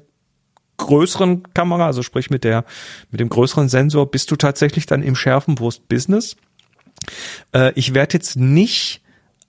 größeren 0.78 1.54
Kamera, 1.54 1.86
also 1.86 2.04
sprich 2.04 2.30
mit 2.30 2.44
der 2.44 2.66
mit 3.10 3.20
dem 3.20 3.30
größeren 3.30 3.70
Sensor, 3.70 4.12
bist 4.12 4.32
du 4.32 4.36
tatsächlich 4.36 4.86
dann 4.86 5.04
im 5.04 5.16
Schärfenwurst 5.16 5.88
Business. 5.88 6.36
Äh, 7.54 7.72
ich 7.76 7.94
werde 7.94 8.16
jetzt 8.16 8.36
nicht 8.36 9.02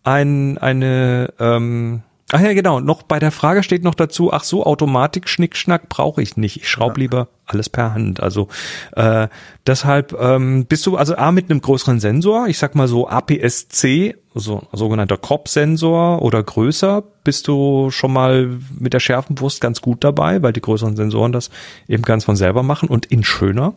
ein 0.05 0.59
eine 0.59 1.35
ähm, 1.41 2.03
Ach 2.33 2.41
ja, 2.41 2.55
genau. 2.55 2.81
Noch 2.81 3.05
bei 3.05 3.21
der 3.21 3.31
Frage 3.31 3.63
steht 3.63 3.85
noch 3.85 3.95
dazu, 3.95 4.33
ach 4.33 4.43
so, 4.43 4.67
Automatik, 4.67 5.29
Schnickschnack 5.29 5.89
brauche 5.89 6.21
ich 6.21 6.37
nicht. 6.37 6.57
Ich 6.57 6.69
schraube 6.69 6.95
ja. 6.97 7.03
lieber 7.03 7.29
alles 7.47 7.69
per 7.69 7.95
Hand. 7.95 8.21
Also 8.21 8.49
äh, 8.97 9.29
deshalb 9.65 10.13
ähm, 10.21 10.67
bist 10.67 10.85
du 10.87 10.97
also 10.97 11.15
A 11.15 11.31
mit 11.31 11.49
einem 11.49 11.61
größeren 11.61 12.01
Sensor, 12.01 12.49
ich 12.49 12.59
sag 12.59 12.75
mal 12.75 12.89
so 12.89 13.09
APS-C, 13.09 14.17
so 14.35 14.63
sogenannter 14.73 15.19
Crop-Sensor 15.19 16.21
oder 16.21 16.43
größer, 16.43 17.05
bist 17.23 17.47
du 17.47 17.93
schon 17.93 18.13
mal 18.13 18.59
mit 18.77 18.93
der 18.93 19.01
Schärfenwurst 19.01 19.61
ganz 19.61 19.81
gut 19.81 20.03
dabei, 20.03 20.43
weil 20.43 20.53
die 20.53 20.61
größeren 20.61 20.97
Sensoren 20.97 21.31
das 21.31 21.51
eben 21.87 22.03
ganz 22.03 22.25
von 22.25 22.35
selber 22.35 22.65
machen 22.65 22.89
und 22.89 23.07
in 23.07 23.23
schöner. 23.23 23.75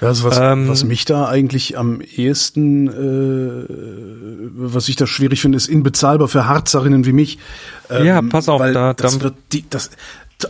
Ja, 0.00 0.08
also 0.08 0.28
was, 0.28 0.38
ähm, 0.38 0.68
was 0.68 0.84
mich 0.84 1.04
da 1.04 1.28
eigentlich 1.28 1.76
am 1.76 2.00
ehesten, 2.00 2.88
äh, 2.88 3.66
was 4.70 4.88
ich 4.88 4.96
da 4.96 5.06
schwierig 5.06 5.40
finde, 5.40 5.56
ist 5.56 5.68
inbezahlbar 5.68 6.28
für 6.28 6.46
Harzerinnen 6.46 7.04
wie 7.04 7.12
mich. 7.12 7.38
Ähm, 7.90 8.06
ja, 8.06 8.22
pass 8.22 8.48
auf, 8.48 8.60
da, 8.60 8.94
das 8.94 9.20
wird 9.20 9.34
die, 9.52 9.68
das, 9.68 9.90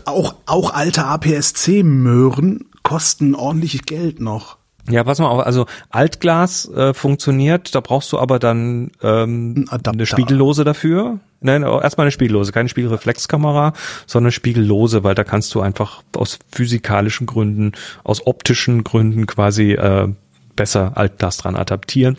auch, 0.05 0.35
auch 0.47 0.75
alte 0.75 1.05
APS-C-Möhren 1.05 2.67
kosten 2.83 3.35
ordentlich 3.35 3.87
Geld 3.87 4.21
noch. 4.21 4.59
Ja, 4.89 5.05
pass 5.05 5.19
mal 5.19 5.29
auf, 5.29 5.45
also 5.45 5.67
Altglas 5.91 6.69
äh, 6.71 6.95
funktioniert, 6.95 7.75
da 7.75 7.81
brauchst 7.81 8.11
du 8.13 8.19
aber 8.19 8.39
dann 8.39 8.91
ähm, 9.03 9.67
Ein 9.71 9.81
eine 9.85 10.07
Spiegellose 10.07 10.65
dafür. 10.65 11.21
Nein, 11.41 11.63
erstmal 11.63 12.07
eine 12.07 12.11
Spiegellose, 12.11 12.51
keine 12.51 12.69
Spiegelreflexkamera, 12.69 13.73
sondern 14.07 14.33
Spiegellose, 14.33 15.05
weil 15.05 15.15
da 15.15 15.23
kannst 15.23 15.55
du 15.55 15.61
einfach 15.61 16.03
aus 16.17 16.39
physikalischen 16.51 17.27
Gründen, 17.27 17.73
aus 18.03 18.27
optischen 18.27 18.83
Gründen 18.83 19.27
quasi 19.27 19.73
äh, 19.73 20.09
besser 20.57 20.97
Altglas 20.97 21.37
dran 21.37 21.55
adaptieren. 21.55 22.17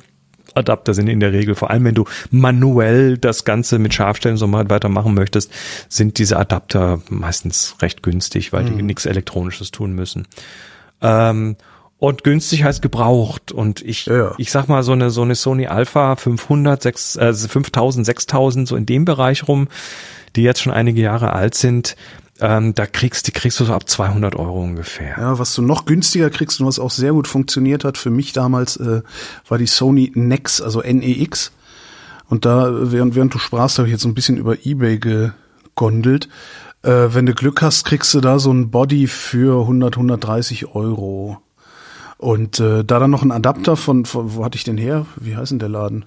Adapter 0.55 0.93
sind 0.93 1.07
in 1.07 1.19
der 1.19 1.33
Regel, 1.33 1.55
vor 1.55 1.69
allem 1.69 1.83
wenn 1.83 1.95
du 1.95 2.05
manuell 2.31 3.17
das 3.17 3.45
Ganze 3.45 3.77
mit 3.77 3.93
Scharfstellen 3.93 4.37
so 4.37 4.47
mal 4.47 4.69
weitermachen 4.69 5.13
möchtest, 5.13 5.51
sind 5.89 6.17
diese 6.17 6.37
Adapter 6.37 7.01
meistens 7.09 7.75
recht 7.81 8.01
günstig, 8.01 8.53
weil 8.53 8.63
mhm. 8.63 8.77
die 8.77 8.83
nichts 8.83 9.05
Elektronisches 9.05 9.71
tun 9.71 9.93
müssen. 9.93 10.27
Ähm, 11.01 11.55
und 11.99 12.23
günstig 12.23 12.63
heißt 12.63 12.81
gebraucht. 12.81 13.51
Und 13.51 13.81
ich, 13.81 14.05
ja. 14.05 14.33
ich 14.37 14.51
sag 14.51 14.67
mal, 14.67 14.83
so 14.83 14.93
eine, 14.93 15.09
so 15.11 15.21
eine 15.21 15.35
Sony 15.35 15.67
Alpha 15.67 16.15
500, 16.15 16.81
6, 16.81 17.15
äh, 17.17 17.33
5000, 17.33 18.05
6000, 18.05 18.67
so 18.67 18.75
in 18.75 18.85
dem 18.85 19.05
Bereich 19.05 19.47
rum, 19.47 19.67
die 20.35 20.43
jetzt 20.43 20.61
schon 20.61 20.73
einige 20.73 21.01
Jahre 21.01 21.33
alt 21.33 21.55
sind, 21.55 21.95
ähm, 22.41 22.73
da 22.73 22.85
kriegst, 22.85 23.27
die 23.27 23.31
kriegst 23.31 23.59
du 23.59 23.65
so 23.65 23.73
ab 23.73 23.89
200 23.89 24.35
Euro 24.37 24.63
ungefähr. 24.63 25.15
Ja, 25.17 25.39
was 25.39 25.53
du 25.53 25.61
noch 25.61 25.85
günstiger 25.85 26.29
kriegst 26.29 26.61
und 26.61 26.67
was 26.67 26.79
auch 26.79 26.91
sehr 26.91 27.11
gut 27.11 27.27
funktioniert 27.27 27.83
hat 27.83 27.97
für 27.97 28.11
mich 28.11 28.31
damals, 28.31 28.77
äh, 28.77 29.01
war 29.47 29.57
die 29.57 29.67
Sony 29.67 30.11
Nex, 30.15 30.61
also 30.61 30.81
NEX. 30.81 31.51
Und 32.29 32.45
da, 32.45 32.69
während, 32.71 33.15
während 33.15 33.33
du 33.33 33.39
sprachst, 33.39 33.77
habe 33.77 33.89
ich 33.89 33.91
jetzt 33.91 34.03
so 34.03 34.07
ein 34.07 34.13
bisschen 34.13 34.37
über 34.37 34.65
Ebay 34.65 34.99
gegondelt. 34.99 36.29
Äh, 36.83 37.07
wenn 37.09 37.25
du 37.25 37.33
Glück 37.33 37.61
hast, 37.61 37.83
kriegst 37.83 38.13
du 38.13 38.21
da 38.21 38.39
so 38.39 38.53
ein 38.53 38.71
Body 38.71 39.07
für 39.07 39.61
100, 39.61 39.97
130 39.97 40.75
Euro. 40.75 41.39
Und 42.19 42.59
äh, 42.59 42.83
da 42.83 42.99
dann 42.99 43.09
noch 43.09 43.23
ein 43.23 43.31
Adapter 43.31 43.77
von, 43.77 44.03
von, 44.03 44.35
wo 44.35 44.43
hatte 44.43 44.57
ich 44.57 44.65
den 44.65 44.77
her? 44.77 45.05
Wie 45.15 45.37
heißt 45.37 45.51
denn 45.51 45.59
der 45.59 45.69
Laden? 45.69 46.03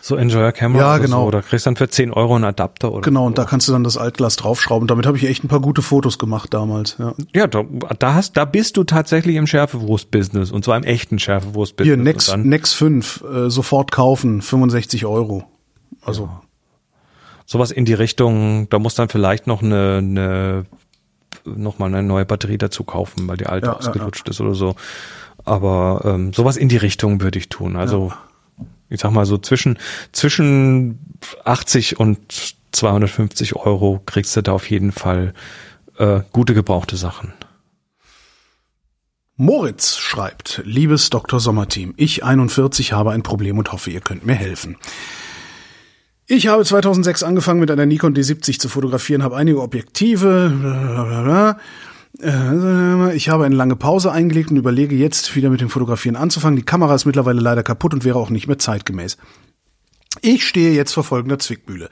So 0.00 0.14
Enjoyer 0.14 0.52
Camera 0.52 0.94
ja, 0.94 0.98
genau. 0.98 1.22
So, 1.22 1.26
oder 1.26 1.42
kriegst 1.42 1.66
dann 1.66 1.74
für 1.74 1.88
10 1.88 2.12
Euro 2.12 2.36
einen 2.36 2.44
Adapter 2.44 2.92
oder 2.92 3.00
Genau, 3.00 3.22
so. 3.22 3.26
und 3.26 3.38
da 3.38 3.44
kannst 3.44 3.66
du 3.66 3.72
dann 3.72 3.82
das 3.82 3.96
Altglas 3.96 4.36
draufschrauben. 4.36 4.86
Damit 4.86 5.04
habe 5.06 5.16
ich 5.16 5.24
echt 5.24 5.42
ein 5.42 5.48
paar 5.48 5.58
gute 5.58 5.82
Fotos 5.82 6.20
gemacht 6.20 6.54
damals. 6.54 6.94
Ja, 7.00 7.14
ja 7.34 7.46
da, 7.48 7.64
da 7.98 8.14
hast, 8.14 8.36
da 8.36 8.44
bist 8.44 8.76
du 8.76 8.84
tatsächlich 8.84 9.34
im 9.34 9.48
Schärfewurst-Business 9.48 10.52
und 10.52 10.64
zwar 10.64 10.76
im 10.76 10.84
echten 10.84 11.18
Schärfewurst-Business. 11.18 11.96
Hier, 11.96 12.36
Nex, 12.36 12.36
Nex 12.36 12.72
5, 12.74 13.24
äh, 13.24 13.50
sofort 13.50 13.90
kaufen, 13.90 14.42
65 14.42 15.04
Euro. 15.04 15.42
Also. 16.00 16.26
Ja. 16.26 16.42
Sowas 17.44 17.72
in 17.72 17.84
die 17.84 17.94
Richtung, 17.94 18.68
da 18.70 18.78
muss 18.78 18.94
dann 18.94 19.08
vielleicht 19.08 19.48
noch 19.48 19.62
eine, 19.62 19.98
eine 19.98 20.66
noch 21.44 21.80
mal 21.80 21.86
eine 21.86 22.04
neue 22.04 22.24
Batterie 22.24 22.58
dazu 22.58 22.84
kaufen, 22.84 23.26
weil 23.26 23.36
die 23.36 23.46
alte 23.46 23.68
ja, 23.68 23.72
ausgelutscht 23.74 24.26
ja, 24.26 24.30
ist 24.30 24.40
oder 24.40 24.54
so. 24.54 24.76
Aber 25.46 26.02
ähm, 26.04 26.32
sowas 26.32 26.56
in 26.56 26.68
die 26.68 26.76
Richtung 26.76 27.22
würde 27.22 27.38
ich 27.38 27.48
tun. 27.48 27.76
Also 27.76 28.08
ja. 28.10 28.66
ich 28.90 29.00
sag 29.00 29.12
mal 29.12 29.24
so 29.24 29.38
zwischen 29.38 29.78
zwischen 30.12 30.98
80 31.44 31.98
und 31.98 32.18
250 32.72 33.56
Euro 33.56 34.02
kriegst 34.04 34.36
du 34.36 34.42
da 34.42 34.52
auf 34.52 34.68
jeden 34.68 34.92
Fall 34.92 35.32
äh, 35.98 36.20
gute 36.32 36.52
gebrauchte 36.52 36.96
Sachen. 36.96 37.32
Moritz 39.36 39.96
schreibt, 39.96 40.62
liebes 40.64 41.10
Dr. 41.10 41.40
Sommerteam, 41.40 41.92
ich 41.96 42.24
41 42.24 42.92
habe 42.92 43.10
ein 43.10 43.22
Problem 43.22 43.58
und 43.58 43.70
hoffe, 43.70 43.90
ihr 43.90 44.00
könnt 44.00 44.24
mir 44.24 44.34
helfen. 44.34 44.76
Ich 46.26 46.48
habe 46.48 46.64
2006 46.64 47.22
angefangen 47.22 47.60
mit 47.60 47.70
einer 47.70 47.86
Nikon 47.86 48.14
D70 48.14 48.58
zu 48.58 48.68
fotografieren, 48.68 49.22
habe 49.22 49.36
einige 49.36 49.60
Objektive, 49.60 50.52
blablabla. 50.60 51.58
Äh, 52.22 53.14
ich 53.14 53.28
habe 53.28 53.44
eine 53.44 53.56
lange 53.56 53.76
Pause 53.76 54.12
eingelegt 54.12 54.50
und 54.50 54.56
überlege 54.56 54.94
jetzt 54.94 55.34
wieder 55.36 55.50
mit 55.50 55.60
dem 55.60 55.70
Fotografieren 55.70 56.16
anzufangen. 56.16 56.56
Die 56.56 56.64
Kamera 56.64 56.94
ist 56.94 57.04
mittlerweile 57.04 57.40
leider 57.40 57.62
kaputt 57.62 57.94
und 57.94 58.04
wäre 58.04 58.18
auch 58.18 58.30
nicht 58.30 58.46
mehr 58.46 58.58
zeitgemäß. 58.58 59.16
Ich 60.22 60.46
stehe 60.46 60.72
jetzt 60.72 60.92
vor 60.92 61.04
folgender 61.04 61.38
Zwickmühle. 61.38 61.90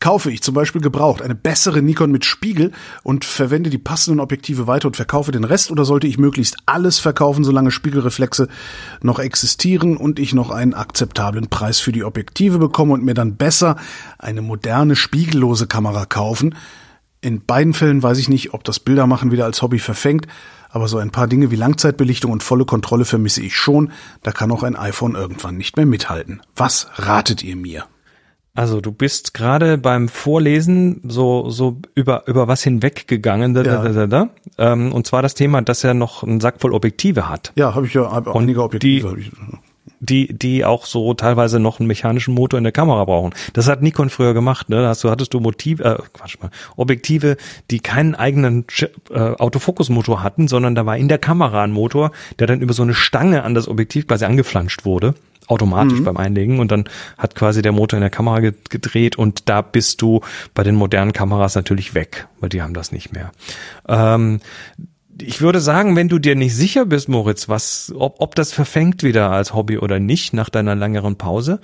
Kaufe 0.00 0.30
ich 0.30 0.42
zum 0.42 0.54
Beispiel 0.54 0.80
gebraucht 0.80 1.20
eine 1.20 1.34
bessere 1.34 1.82
Nikon 1.82 2.10
mit 2.10 2.24
Spiegel 2.24 2.72
und 3.02 3.26
verwende 3.26 3.68
die 3.68 3.78
passenden 3.78 4.20
Objektive 4.20 4.66
weiter 4.66 4.88
und 4.88 4.96
verkaufe 4.96 5.32
den 5.32 5.44
Rest 5.44 5.70
oder 5.70 5.84
sollte 5.84 6.06
ich 6.06 6.18
möglichst 6.18 6.56
alles 6.64 6.98
verkaufen, 6.98 7.44
solange 7.44 7.70
Spiegelreflexe 7.70 8.48
noch 9.02 9.18
existieren 9.18 9.98
und 9.98 10.18
ich 10.18 10.32
noch 10.32 10.50
einen 10.50 10.72
akzeptablen 10.72 11.48
Preis 11.48 11.78
für 11.78 11.92
die 11.92 12.04
Objektive 12.04 12.58
bekomme 12.58 12.94
und 12.94 13.04
mir 13.04 13.14
dann 13.14 13.36
besser 13.36 13.76
eine 14.18 14.40
moderne 14.40 14.96
spiegellose 14.96 15.66
Kamera 15.66 16.06
kaufen, 16.06 16.54
in 17.20 17.44
beiden 17.44 17.74
Fällen 17.74 18.02
weiß 18.02 18.18
ich 18.18 18.28
nicht, 18.28 18.54
ob 18.54 18.64
das 18.64 18.80
Bildermachen 18.80 19.32
wieder 19.32 19.44
als 19.44 19.62
Hobby 19.62 19.78
verfängt, 19.78 20.26
aber 20.70 20.88
so 20.88 20.98
ein 20.98 21.10
paar 21.10 21.26
Dinge 21.26 21.50
wie 21.50 21.56
Langzeitbelichtung 21.56 22.30
und 22.30 22.42
volle 22.42 22.64
Kontrolle 22.64 23.04
vermisse 23.04 23.42
ich 23.42 23.56
schon. 23.56 23.92
Da 24.22 24.32
kann 24.32 24.50
auch 24.52 24.62
ein 24.62 24.76
iPhone 24.76 25.14
irgendwann 25.14 25.56
nicht 25.56 25.76
mehr 25.76 25.86
mithalten. 25.86 26.42
Was 26.54 26.88
ratet 26.96 27.42
ihr 27.42 27.56
mir? 27.56 27.84
Also 28.54 28.80
du 28.80 28.90
bist 28.90 29.34
gerade 29.34 29.78
beim 29.78 30.08
Vorlesen 30.08 31.00
so 31.04 31.48
so 31.48 31.80
über 31.94 32.26
über 32.26 32.48
was 32.48 32.64
hinweggegangen, 32.64 33.54
da, 33.54 33.62
ja. 33.62 33.82
da, 33.84 33.92
da, 33.92 34.06
da, 34.08 34.30
ähm, 34.58 34.92
und 34.92 35.06
zwar 35.06 35.22
das 35.22 35.34
Thema, 35.34 35.62
dass 35.62 35.84
er 35.84 35.94
noch 35.94 36.24
einen 36.24 36.40
Sack 36.40 36.60
voll 36.60 36.72
Objektive 36.74 37.28
hat. 37.28 37.52
Ja, 37.54 37.76
habe 37.76 37.86
ich 37.86 37.94
ja 37.94 38.10
hab 38.10 38.34
einige 38.34 38.64
Objektive. 38.64 39.14
Die, 39.14 39.30
die, 40.00 40.32
die 40.36 40.64
auch 40.64 40.86
so 40.86 41.14
teilweise 41.14 41.60
noch 41.60 41.80
einen 41.80 41.86
mechanischen 41.86 42.34
Motor 42.34 42.58
in 42.58 42.64
der 42.64 42.72
Kamera 42.72 43.04
brauchen. 43.04 43.34
Das 43.52 43.68
hat 43.68 43.82
Nikon 43.82 44.10
früher 44.10 44.34
gemacht, 44.34 44.68
ne? 44.68 44.82
Da 44.82 44.88
hast 44.88 45.04
du, 45.04 45.10
hattest 45.10 45.34
du 45.34 45.40
Motive, 45.40 45.84
äh, 45.84 45.96
Quatsch 46.12 46.36
mal, 46.40 46.50
Objektive, 46.76 47.36
die 47.70 47.80
keinen 47.80 48.14
eigenen 48.14 48.64
äh, 49.10 49.18
Autofokusmotor 49.18 50.22
hatten, 50.22 50.48
sondern 50.48 50.74
da 50.74 50.86
war 50.86 50.96
in 50.96 51.08
der 51.08 51.18
Kamera 51.18 51.62
ein 51.62 51.72
Motor, 51.72 52.12
der 52.38 52.46
dann 52.46 52.60
über 52.60 52.74
so 52.74 52.82
eine 52.82 52.94
Stange 52.94 53.42
an 53.42 53.54
das 53.54 53.68
Objektiv 53.68 54.06
quasi 54.06 54.24
angeflanscht 54.24 54.84
wurde 54.84 55.14
automatisch 55.48 56.00
mhm. 56.00 56.04
beim 56.04 56.16
Einlegen 56.18 56.60
und 56.60 56.70
dann 56.70 56.84
hat 57.16 57.34
quasi 57.34 57.62
der 57.62 57.72
Motor 57.72 57.96
in 57.96 58.02
der 58.02 58.10
Kamera 58.10 58.40
gedreht 58.40 59.16
und 59.16 59.48
da 59.48 59.62
bist 59.62 60.02
du 60.02 60.20
bei 60.54 60.62
den 60.62 60.74
modernen 60.74 61.12
Kameras 61.12 61.54
natürlich 61.54 61.94
weg, 61.94 62.28
weil 62.40 62.50
die 62.50 62.62
haben 62.62 62.74
das 62.74 62.92
nicht 62.92 63.12
mehr. 63.12 63.32
Ähm, 63.88 64.40
ich 65.20 65.40
würde 65.40 65.60
sagen, 65.60 65.96
wenn 65.96 66.08
du 66.08 66.18
dir 66.18 66.34
nicht 66.34 66.54
sicher 66.54 66.86
bist, 66.86 67.08
Moritz, 67.08 67.48
was, 67.48 67.92
ob, 67.96 68.20
ob 68.20 68.34
das 68.34 68.52
verfängt 68.52 69.02
wieder 69.02 69.30
als 69.30 69.54
Hobby 69.54 69.78
oder 69.78 69.98
nicht 69.98 70.32
nach 70.32 70.48
deiner 70.48 70.74
längeren 70.74 71.16
Pause, 71.16 71.60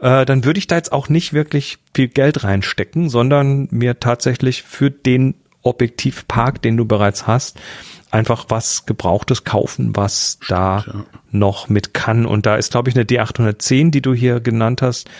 äh, 0.00 0.24
dann 0.24 0.44
würde 0.44 0.58
ich 0.58 0.66
da 0.66 0.76
jetzt 0.76 0.92
auch 0.92 1.08
nicht 1.08 1.32
wirklich 1.32 1.78
viel 1.94 2.08
Geld 2.08 2.44
reinstecken, 2.44 3.08
sondern 3.08 3.68
mir 3.70 4.00
tatsächlich 4.00 4.62
für 4.62 4.90
den 4.90 5.34
Objektivpark, 5.62 6.60
den 6.62 6.76
du 6.76 6.84
bereits 6.84 7.26
hast, 7.26 7.58
einfach 8.10 8.46
was 8.48 8.86
Gebrauchtes 8.86 9.44
kaufen, 9.44 9.96
was 9.96 10.38
Stimmt, 10.40 10.50
da 10.50 10.84
ja. 10.86 11.04
noch 11.30 11.68
mit 11.68 11.94
kann. 11.94 12.26
Und 12.26 12.46
da 12.46 12.56
ist, 12.56 12.70
glaube 12.70 12.90
ich, 12.90 12.96
eine 12.96 13.04
D810, 13.04 13.90
die 13.90 14.02
du 14.02 14.14
hier 14.14 14.40
genannt 14.40 14.82
hast, 14.82 15.10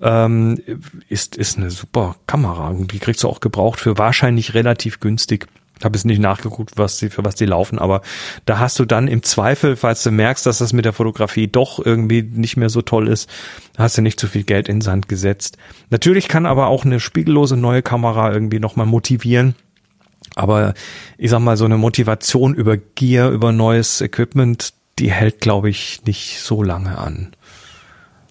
ähm, 0.00 0.60
ist, 1.08 1.36
ist 1.36 1.58
eine 1.58 1.70
super 1.70 2.16
Kamera. 2.26 2.74
Die 2.78 2.98
kriegst 2.98 3.22
du 3.22 3.28
auch 3.28 3.40
gebraucht 3.40 3.80
für 3.80 3.98
wahrscheinlich 3.98 4.54
relativ 4.54 5.00
günstig 5.00 5.48
habe 5.84 5.96
jetzt 5.96 6.04
nicht 6.04 6.20
nachgeguckt, 6.20 6.76
was 6.76 6.98
sie, 6.98 7.10
für 7.10 7.24
was 7.24 7.34
die 7.34 7.46
laufen, 7.46 7.78
aber 7.78 8.02
da 8.44 8.58
hast 8.58 8.78
du 8.78 8.84
dann 8.84 9.08
im 9.08 9.22
Zweifel, 9.22 9.76
falls 9.76 10.02
du 10.02 10.10
merkst, 10.10 10.46
dass 10.46 10.58
das 10.58 10.72
mit 10.72 10.84
der 10.84 10.92
Fotografie 10.92 11.48
doch 11.48 11.84
irgendwie 11.84 12.22
nicht 12.22 12.56
mehr 12.56 12.68
so 12.68 12.82
toll 12.82 13.08
ist, 13.08 13.28
hast 13.76 13.98
du 13.98 14.02
nicht 14.02 14.18
zu 14.18 14.26
viel 14.26 14.44
Geld 14.44 14.68
in 14.68 14.80
Sand 14.80 15.08
gesetzt. 15.08 15.56
Natürlich 15.90 16.28
kann 16.28 16.46
aber 16.46 16.66
auch 16.66 16.84
eine 16.84 17.00
spiegellose 17.00 17.56
neue 17.56 17.82
Kamera 17.82 18.32
irgendwie 18.32 18.60
nochmal 18.60 18.86
motivieren. 18.86 19.54
Aber 20.34 20.74
ich 21.16 21.30
sag 21.30 21.40
mal, 21.40 21.56
so 21.56 21.64
eine 21.64 21.78
Motivation 21.78 22.54
über 22.54 22.76
Gear, 22.76 23.30
über 23.30 23.52
neues 23.52 24.00
Equipment, 24.00 24.72
die 24.98 25.10
hält, 25.10 25.40
glaube 25.40 25.70
ich, 25.70 26.04
nicht 26.04 26.40
so 26.40 26.62
lange 26.62 26.98
an. 26.98 27.32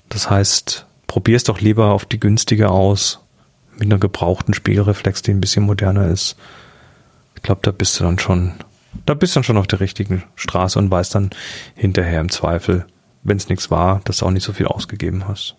Das 0.09 0.29
heißt, 0.29 0.85
probier's 1.07 1.43
doch 1.43 1.59
lieber 1.59 1.91
auf 1.91 2.05
die 2.05 2.19
günstige 2.19 2.69
aus, 2.69 3.19
mit 3.73 3.83
einer 3.83 3.99
gebrauchten 3.99 4.53
Spiegelreflex, 4.53 5.21
die 5.21 5.31
ein 5.31 5.41
bisschen 5.41 5.63
moderner 5.63 6.07
ist. 6.07 6.35
Ich 7.47 7.49
glaube, 7.49 7.61
da 7.63 7.71
bist 7.71 7.97
du 7.97 8.03
dann 8.03 8.19
schon, 8.19 8.51
da 9.05 9.13
bist 9.13 9.33
du 9.33 9.37
dann 9.37 9.45
schon 9.45 9.55
auf 9.55 9.67
der 9.67 9.79
richtigen 9.79 10.21
Straße 10.35 10.77
und 10.77 10.91
weißt 10.91 11.15
dann 11.15 11.29
hinterher 11.75 12.19
im 12.19 12.29
Zweifel, 12.29 12.85
wenn 13.23 13.37
es 13.37 13.47
nichts 13.47 13.71
war, 13.71 14.01
dass 14.03 14.17
du 14.17 14.25
auch 14.25 14.31
nicht 14.31 14.43
so 14.43 14.51
viel 14.51 14.67
ausgegeben 14.67 15.29
hast. 15.29 15.55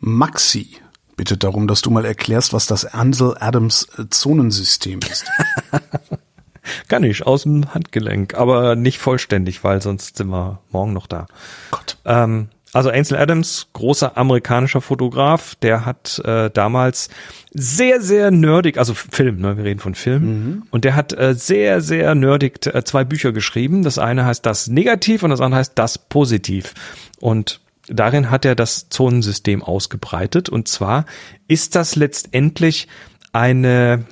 Maxi 0.00 0.78
bittet 1.14 1.44
darum, 1.44 1.68
dass 1.68 1.82
du 1.82 1.90
mal 1.90 2.06
erklärst, 2.06 2.54
was 2.54 2.64
das 2.64 2.86
Ansel 2.86 3.36
Adams 3.38 3.86
äh, 3.98 4.08
Zonensystem 4.08 5.00
ist. 5.00 5.26
Kann 6.88 7.04
ich, 7.04 7.26
aus 7.26 7.42
dem 7.42 7.74
Handgelenk, 7.74 8.32
aber 8.32 8.74
nicht 8.74 8.98
vollständig, 8.98 9.62
weil 9.62 9.82
sonst 9.82 10.16
sind 10.16 10.28
wir 10.28 10.60
morgen 10.70 10.94
noch 10.94 11.06
da. 11.06 11.26
Gott. 11.70 11.98
Ähm, 12.06 12.48
also 12.76 12.90
Ansel 12.90 13.16
Adams, 13.16 13.68
großer 13.72 14.18
amerikanischer 14.18 14.82
Fotograf, 14.82 15.54
der 15.54 15.86
hat 15.86 16.20
äh, 16.26 16.50
damals 16.50 17.08
sehr, 17.54 18.02
sehr 18.02 18.30
nerdig, 18.30 18.76
also 18.76 18.92
Film, 18.92 19.40
ne, 19.40 19.56
wir 19.56 19.64
reden 19.64 19.80
von 19.80 19.94
Film, 19.94 20.22
mhm. 20.24 20.62
und 20.70 20.84
der 20.84 20.94
hat 20.94 21.14
äh, 21.14 21.34
sehr, 21.34 21.80
sehr 21.80 22.14
nerdig 22.14 22.66
äh, 22.66 22.84
zwei 22.84 23.04
Bücher 23.04 23.32
geschrieben. 23.32 23.82
Das 23.82 23.98
eine 23.98 24.26
heißt 24.26 24.44
das 24.44 24.68
Negativ 24.68 25.22
und 25.22 25.30
das 25.30 25.40
andere 25.40 25.60
heißt 25.60 25.72
das 25.76 25.96
Positiv. 25.96 26.74
Und 27.18 27.60
darin 27.88 28.30
hat 28.30 28.44
er 28.44 28.54
das 28.54 28.90
Zonensystem 28.90 29.62
ausgebreitet. 29.62 30.50
Und 30.50 30.68
zwar 30.68 31.06
ist 31.48 31.76
das 31.76 31.96
letztendlich 31.96 32.88
eine, 33.32 34.04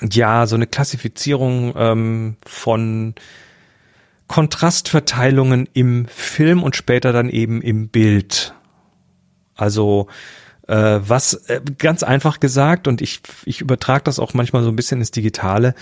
ja, 0.00 0.46
so 0.46 0.56
eine 0.56 0.66
Klassifizierung 0.66 1.74
ähm, 1.76 2.36
von 2.46 3.14
Kontrastverteilungen 4.28 5.68
im 5.72 6.06
Film 6.06 6.62
und 6.62 6.76
später 6.76 7.12
dann 7.12 7.28
eben 7.30 7.60
im 7.62 7.88
Bild. 7.88 8.54
Also 9.56 10.06
äh, 10.68 11.00
was 11.02 11.34
äh, 11.48 11.60
ganz 11.78 12.02
einfach 12.02 12.38
gesagt 12.38 12.86
und 12.86 13.00
ich 13.00 13.20
ich 13.44 13.60
übertrage 13.60 14.04
das 14.04 14.18
auch 14.18 14.34
manchmal 14.34 14.62
so 14.62 14.68
ein 14.68 14.76
bisschen 14.76 15.00
ins 15.00 15.10
Digitale, 15.10 15.74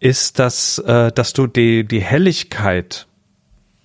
ist, 0.00 0.38
dass 0.38 0.78
äh, 0.78 1.10
dass 1.10 1.32
du 1.32 1.46
die 1.46 1.84
die 1.84 2.02
Helligkeit 2.02 3.06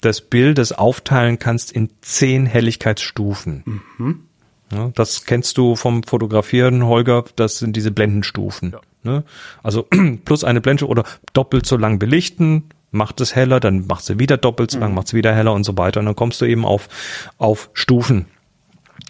des 0.03 0.21
Bildes 0.21 0.71
aufteilen 0.73 1.39
kannst 1.39 1.71
in 1.71 1.89
zehn 2.01 2.45
Helligkeitsstufen. 2.45 3.63
Mhm. 3.97 4.25
Ja, 4.71 4.91
das 4.93 5.25
kennst 5.25 5.57
du 5.57 5.75
vom 5.75 6.03
Fotografieren, 6.03 6.85
Holger. 6.85 7.25
Das 7.35 7.57
sind 7.57 7.75
diese 7.75 7.91
Blendenstufen. 7.91 8.71
Ja. 8.71 8.81
Ne? 9.03 9.23
Also 9.63 9.87
plus 10.25 10.43
eine 10.43 10.61
Blende 10.61 10.87
oder 10.87 11.03
doppelt 11.33 11.65
so 11.65 11.77
lang 11.77 11.99
belichten, 11.99 12.65
macht 12.91 13.21
es 13.21 13.35
heller, 13.35 13.59
dann 13.59 13.87
macht 13.87 14.03
sie 14.03 14.19
wieder 14.19 14.37
doppelt 14.37 14.71
so 14.71 14.79
lang, 14.79 14.89
mhm. 14.89 14.95
macht 14.95 15.07
es 15.07 15.13
wieder 15.13 15.33
heller 15.33 15.53
und 15.53 15.63
so 15.63 15.77
weiter. 15.77 15.99
Und 15.99 16.07
dann 16.07 16.15
kommst 16.15 16.41
du 16.41 16.45
eben 16.45 16.65
auf, 16.65 16.89
auf 17.37 17.69
Stufen. 17.73 18.25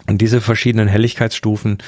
Und 0.06 0.20
diese 0.20 0.40
verschiedenen 0.40 0.88
Helligkeitsstufen, 0.88 1.78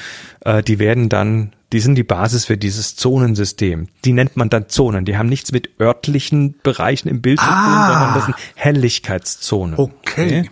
äh, 0.41 0.63
die 0.63 0.79
werden 0.79 1.09
dann, 1.09 1.53
die 1.71 1.79
sind 1.79 1.95
die 1.95 2.03
Basis 2.03 2.45
für 2.45 2.57
dieses 2.57 2.95
Zonensystem. 2.95 3.87
Die 4.05 4.13
nennt 4.13 4.37
man 4.37 4.49
dann 4.49 4.69
Zonen. 4.69 5.05
Die 5.05 5.17
haben 5.17 5.29
nichts 5.29 5.51
mit 5.51 5.69
örtlichen 5.79 6.55
Bereichen 6.63 7.07
im 7.09 7.21
Bild 7.21 7.39
zu 7.39 7.45
tun, 7.45 7.53
ah. 7.55 7.87
sondern 7.87 8.13
das 8.13 8.25
sind 8.25 8.35
Helligkeitszonen. 8.55 9.77
Okay. 9.77 10.39
okay. 10.39 10.51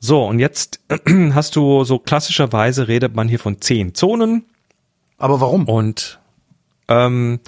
So, 0.00 0.26
und 0.26 0.38
jetzt 0.38 0.80
hast 1.32 1.56
du 1.56 1.84
so 1.84 1.98
klassischerweise 1.98 2.88
redet 2.88 3.14
man 3.14 3.28
hier 3.28 3.38
von 3.38 3.60
zehn 3.60 3.94
Zonen. 3.94 4.44
Aber 5.16 5.40
warum? 5.40 5.66
Und 5.66 6.18
ähm, 6.88 7.40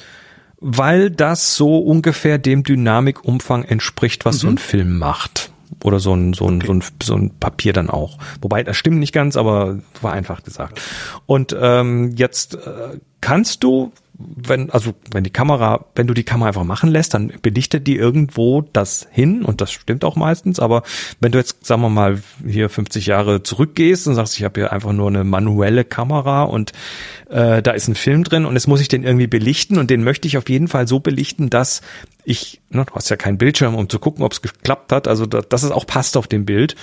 weil 0.60 1.10
das 1.10 1.56
so 1.56 1.78
ungefähr 1.78 2.38
dem 2.38 2.62
Dynamikumfang 2.62 3.64
entspricht, 3.64 4.24
was 4.24 4.36
mhm. 4.36 4.40
so 4.40 4.48
ein 4.48 4.58
Film 4.58 4.98
macht. 4.98 5.52
Oder 5.82 6.00
so 6.00 6.14
ein, 6.14 6.32
so, 6.32 6.46
ein, 6.46 6.56
okay. 6.56 6.66
so, 6.66 6.72
ein, 6.72 6.82
so 7.02 7.14
ein 7.14 7.30
Papier 7.38 7.72
dann 7.72 7.90
auch. 7.90 8.18
Wobei, 8.40 8.62
das 8.62 8.76
stimmt 8.76 8.98
nicht 8.98 9.12
ganz, 9.12 9.36
aber 9.36 9.78
war 10.00 10.12
einfach 10.12 10.42
gesagt. 10.42 10.80
Und 11.26 11.54
ähm, 11.60 12.14
jetzt 12.16 12.54
äh, 12.54 12.98
kannst 13.20 13.62
du 13.62 13.92
wenn, 14.18 14.70
also 14.70 14.94
wenn 15.10 15.24
die 15.24 15.30
Kamera, 15.30 15.86
wenn 15.94 16.06
du 16.06 16.14
die 16.14 16.24
Kamera 16.24 16.48
einfach 16.48 16.64
machen 16.64 16.90
lässt, 16.90 17.14
dann 17.14 17.32
belichtet 17.42 17.86
die 17.86 17.96
irgendwo 17.96 18.62
das 18.72 19.06
hin 19.10 19.44
und 19.44 19.60
das 19.60 19.72
stimmt 19.72 20.04
auch 20.04 20.16
meistens. 20.16 20.58
Aber 20.58 20.82
wenn 21.20 21.32
du 21.32 21.38
jetzt, 21.38 21.66
sagen 21.66 21.82
wir 21.82 21.90
mal, 21.90 22.22
hier 22.46 22.68
50 22.68 23.06
Jahre 23.06 23.42
zurückgehst 23.42 24.06
und 24.08 24.14
sagst, 24.14 24.38
ich 24.38 24.44
habe 24.44 24.60
hier 24.60 24.72
einfach 24.72 24.92
nur 24.92 25.08
eine 25.08 25.24
manuelle 25.24 25.84
Kamera 25.84 26.44
und 26.44 26.72
äh, 27.28 27.62
da 27.62 27.72
ist 27.72 27.88
ein 27.88 27.94
Film 27.94 28.24
drin 28.24 28.46
und 28.46 28.54
jetzt 28.54 28.68
muss 28.68 28.80
ich 28.80 28.88
den 28.88 29.04
irgendwie 29.04 29.26
belichten 29.26 29.78
und 29.78 29.90
den 29.90 30.02
möchte 30.02 30.28
ich 30.28 30.38
auf 30.38 30.48
jeden 30.48 30.68
Fall 30.68 30.88
so 30.88 31.00
belichten, 31.00 31.50
dass 31.50 31.82
ich, 32.24 32.60
ne, 32.70 32.84
du 32.86 32.94
hast 32.94 33.10
ja 33.10 33.16
keinen 33.16 33.38
Bildschirm, 33.38 33.74
um 33.74 33.88
zu 33.88 33.98
gucken, 33.98 34.24
ob 34.24 34.32
es 34.32 34.42
geklappt 34.42 34.92
hat, 34.92 35.08
also 35.08 35.26
da, 35.26 35.42
dass 35.42 35.62
es 35.62 35.70
auch 35.70 35.86
passt 35.86 36.16
auf 36.16 36.26
dem 36.26 36.46
Bild. 36.46 36.74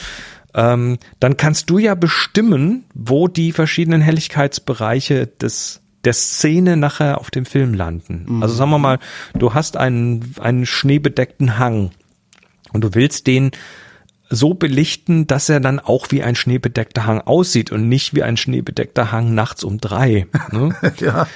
Ähm, 0.55 0.99
dann 1.19 1.35
kannst 1.35 1.71
du 1.71 1.79
ja 1.79 1.95
bestimmen, 1.95 2.85
wo 2.93 3.27
die 3.27 3.51
verschiedenen 3.51 4.01
Helligkeitsbereiche 4.01 5.25
des 5.25 5.82
der 6.05 6.13
Szene 6.13 6.77
nachher 6.77 7.19
auf 7.19 7.31
dem 7.31 7.45
Film 7.45 7.73
landen. 7.73 8.25
Mhm. 8.27 8.43
Also 8.43 8.55
sagen 8.55 8.71
wir 8.71 8.79
mal, 8.79 8.99
du 9.37 9.53
hast 9.53 9.77
einen, 9.77 10.35
einen 10.39 10.65
schneebedeckten 10.65 11.57
Hang 11.57 11.91
und 12.71 12.83
du 12.83 12.93
willst 12.93 13.27
den 13.27 13.51
so 14.29 14.53
belichten, 14.53 15.27
dass 15.27 15.49
er 15.49 15.59
dann 15.59 15.79
auch 15.79 16.07
wie 16.09 16.23
ein 16.23 16.35
schneebedeckter 16.35 17.05
Hang 17.05 17.21
aussieht 17.21 17.71
und 17.71 17.87
nicht 17.87 18.15
wie 18.15 18.23
ein 18.23 18.37
schneebedeckter 18.37 19.11
Hang 19.11 19.35
nachts 19.35 19.63
um 19.63 19.79
drei. 19.79 20.27
Ne? 20.51 20.75
ja. 20.99 21.27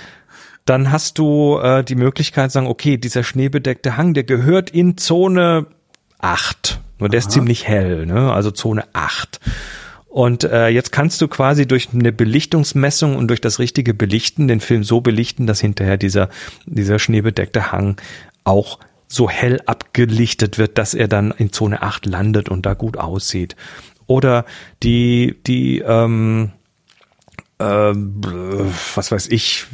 Dann 0.66 0.92
hast 0.92 1.18
du 1.18 1.60
äh, 1.60 1.84
die 1.84 1.96
Möglichkeit 1.96 2.52
zu 2.52 2.56
sagen, 2.56 2.68
okay, 2.68 2.98
dieser 2.98 3.24
schneebedeckte 3.24 3.98
Hang, 3.98 4.14
der 4.14 4.24
gehört 4.24 4.70
in 4.70 4.98
Zone 4.98 5.68
acht. 6.20 6.82
Nur 7.00 7.10
der 7.10 7.20
Aha. 7.20 7.28
ist 7.28 7.32
ziemlich 7.32 7.68
hell, 7.68 8.06
ne? 8.06 8.34
also 8.34 8.52
Zone 8.52 8.84
acht. 8.94 9.40
Und 10.18 10.46
äh, 10.46 10.70
jetzt 10.70 10.92
kannst 10.92 11.22
du 11.22 11.28
quasi 11.28 11.68
durch 11.68 11.90
eine 11.94 12.12
Belichtungsmessung 12.12 13.16
und 13.18 13.28
durch 13.28 13.40
das 13.40 13.60
richtige 13.60 13.94
Belichten 13.94 14.48
den 14.48 14.62
Film 14.62 14.84
so 14.84 15.00
belichten, 15.00 15.46
dass 15.46 15.60
hinterher 15.60 15.98
dieser, 15.98 16.30
dieser 16.66 16.98
schneebedeckte 16.98 17.72
Hang 17.72 17.98
auch 18.44 18.80
so 19.08 19.30
hell 19.30 19.62
abgelichtet 19.68 20.58
wird, 20.58 20.80
dass 20.80 20.96
er 20.96 21.08
dann 21.08 21.30
in 21.30 21.54
Zone 21.54 21.84
8 21.84 22.08
landet 22.08 22.50
und 22.50 22.66
da 22.66 22.74
gut 22.74 22.98
aussieht. 22.98 23.56
Oder 24.08 24.46
die, 24.82 25.36
die, 25.46 25.82
ähm, 25.86 26.50
äh, 27.60 27.66
was 27.66 29.12
weiß 29.12 29.28
ich, 29.28 29.68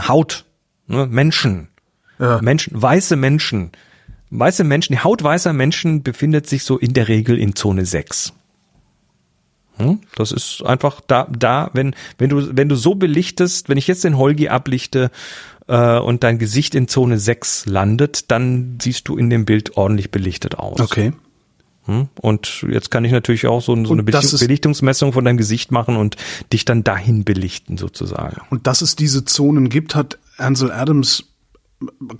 Haut, 0.00 0.46
ne? 0.86 1.06
Menschen, 1.06 1.68
ja. 2.18 2.40
Menschen, 2.40 2.72
weiße 2.80 3.16
Menschen, 3.16 3.72
weiße 4.30 4.64
Menschen, 4.64 4.94
die 4.94 5.00
Haut 5.00 5.22
weißer 5.22 5.52
Menschen 5.52 6.02
befindet 6.02 6.46
sich 6.46 6.64
so 6.64 6.78
in 6.78 6.94
der 6.94 7.08
Regel 7.08 7.38
in 7.38 7.54
Zone 7.54 7.84
6. 7.84 8.32
Hm? 9.78 10.00
Das 10.16 10.32
ist 10.32 10.62
einfach 10.64 11.00
da, 11.06 11.26
da, 11.30 11.70
wenn, 11.72 11.94
wenn 12.18 12.30
du, 12.30 12.56
wenn 12.56 12.68
du 12.68 12.76
so 12.76 12.94
belichtest, 12.94 13.68
wenn 13.68 13.78
ich 13.78 13.86
jetzt 13.86 14.04
den 14.04 14.18
Holgi 14.18 14.48
ablichte 14.48 15.10
äh, 15.68 15.98
und 15.98 16.24
dein 16.24 16.38
Gesicht 16.38 16.74
in 16.74 16.88
Zone 16.88 17.18
6 17.18 17.66
landet, 17.66 18.30
dann 18.30 18.78
siehst 18.82 19.08
du 19.08 19.16
in 19.16 19.30
dem 19.30 19.44
Bild 19.44 19.76
ordentlich 19.76 20.10
belichtet 20.10 20.58
aus. 20.58 20.80
Okay. 20.80 21.12
Hm? 21.88 22.08
Und 22.20 22.66
jetzt 22.70 22.90
kann 22.90 23.04
ich 23.04 23.12
natürlich 23.12 23.46
auch 23.46 23.62
so, 23.62 23.74
so 23.84 23.92
eine 23.94 24.02
Belichtung, 24.02 24.38
Belichtungsmessung 24.38 25.12
von 25.14 25.24
deinem 25.24 25.38
Gesicht 25.38 25.72
machen 25.72 25.96
und 25.96 26.16
dich 26.52 26.66
dann 26.66 26.84
dahin 26.84 27.24
belichten 27.24 27.78
sozusagen. 27.78 28.42
Und 28.50 28.66
dass 28.66 28.82
es 28.82 28.94
diese 28.94 29.24
Zonen 29.24 29.70
gibt, 29.70 29.94
hat 29.94 30.18
Ansel 30.36 30.70
Adams 30.70 31.24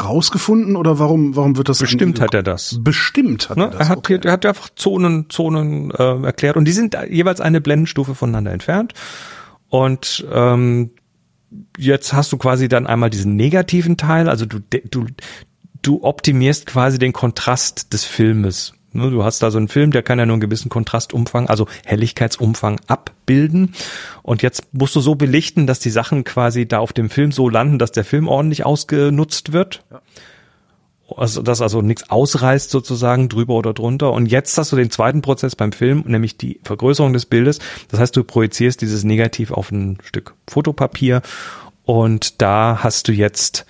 rausgefunden 0.01 0.77
oder 0.77 0.99
warum 0.99 1.35
warum 1.35 1.57
wird 1.57 1.69
das 1.69 1.79
bestimmt 1.79 2.21
hat 2.21 2.35
er 2.35 2.43
das. 2.43 2.79
Bestimmt 2.81 3.51
hat 3.51 3.57
ne? 3.57 3.65
er 3.65 3.71
das 3.71 3.81
er 3.81 3.89
hat 3.89 3.99
okay. 3.99 4.21
er 4.23 4.33
hat 4.33 4.47
einfach 4.47 4.69
Zonen 4.77 5.29
Zonen 5.31 5.91
äh, 5.91 6.23
erklärt. 6.23 6.57
Und 6.57 6.67
die 6.67 6.73
sind 6.73 6.97
jeweils 7.09 7.41
eine 7.41 7.61
Blendenstufe 7.61 8.15
voneinander 8.15 8.53
entfernt. 8.53 8.95
Und 9.69 10.27
ähm, 10.33 10.91
jetzt 11.77 12.13
hast 12.13 12.33
du 12.33 12.39
quasi 12.39 12.69
dann 12.69 12.87
einmal 12.87 13.11
diesen 13.11 13.35
negativen 13.35 13.97
Teil. 13.97 14.29
Also 14.29 14.47
du 14.47 14.61
du 14.61 15.07
du 15.83 16.05
optimierst 16.05 16.67
quasi 16.67 16.99
den 16.99 17.13
Kontrast 17.13 17.93
des 17.93 18.05
Filmes 18.05 18.75
du 18.93 19.25
hast 19.25 19.43
da 19.43 19.51
so 19.51 19.59
einen 19.59 19.69
Film, 19.69 19.91
der 19.91 20.03
kann 20.03 20.19
ja 20.19 20.27
nur 20.27 20.35
einen 20.35 20.41
gewissen 20.41 20.69
Kontrastumfang, 20.69 21.49
also 21.49 21.67
Helligkeitsumfang 21.85 22.81
abbilden. 22.87 23.75
Und 24.23 24.43
jetzt 24.43 24.63
musst 24.73 24.97
du 24.97 25.01
so 25.01 25.15
belichten, 25.15 25.67
dass 25.67 25.79
die 25.79 25.91
Sachen 25.91 26.25
quasi 26.25 26.67
da 26.67 26.79
auf 26.79 26.93
dem 26.93 27.11
Film 27.11 27.33
so 27.33 27.49
landen, 27.49 27.79
dass 27.79 27.93
der 27.93 28.05
Film 28.05 28.29
ordentlich 28.29 28.65
ausgenutzt 28.65 29.53
wird. 29.53 29.85
Ja. 29.91 30.01
Also, 31.17 31.41
dass 31.41 31.63
also 31.63 31.81
nichts 31.81 32.11
ausreißt 32.11 32.69
sozusagen 32.69 33.31
drüber 33.31 33.55
oder 33.55 33.73
drunter. 33.73 34.13
Und 34.13 34.27
jetzt 34.27 34.59
hast 34.59 34.73
du 34.73 34.77
den 34.77 34.91
zweiten 34.91 35.23
Prozess 35.23 35.57
beim 35.57 35.73
Film, 35.73 36.05
nämlich 36.07 36.37
die 36.37 36.61
Vergrößerung 36.65 37.15
des 37.15 37.25
Bildes. 37.25 37.61
Das 37.89 37.99
heißt, 37.99 38.15
du 38.15 38.25
projizierst 38.25 38.83
dieses 38.83 39.05
Negativ 39.05 39.51
auf 39.51 39.71
ein 39.71 39.99
Stück 40.03 40.35
Fotopapier 40.47 41.23
und 41.85 42.43
da 42.43 42.81
hast 42.83 43.09
du 43.09 43.13
jetzt 43.13 43.65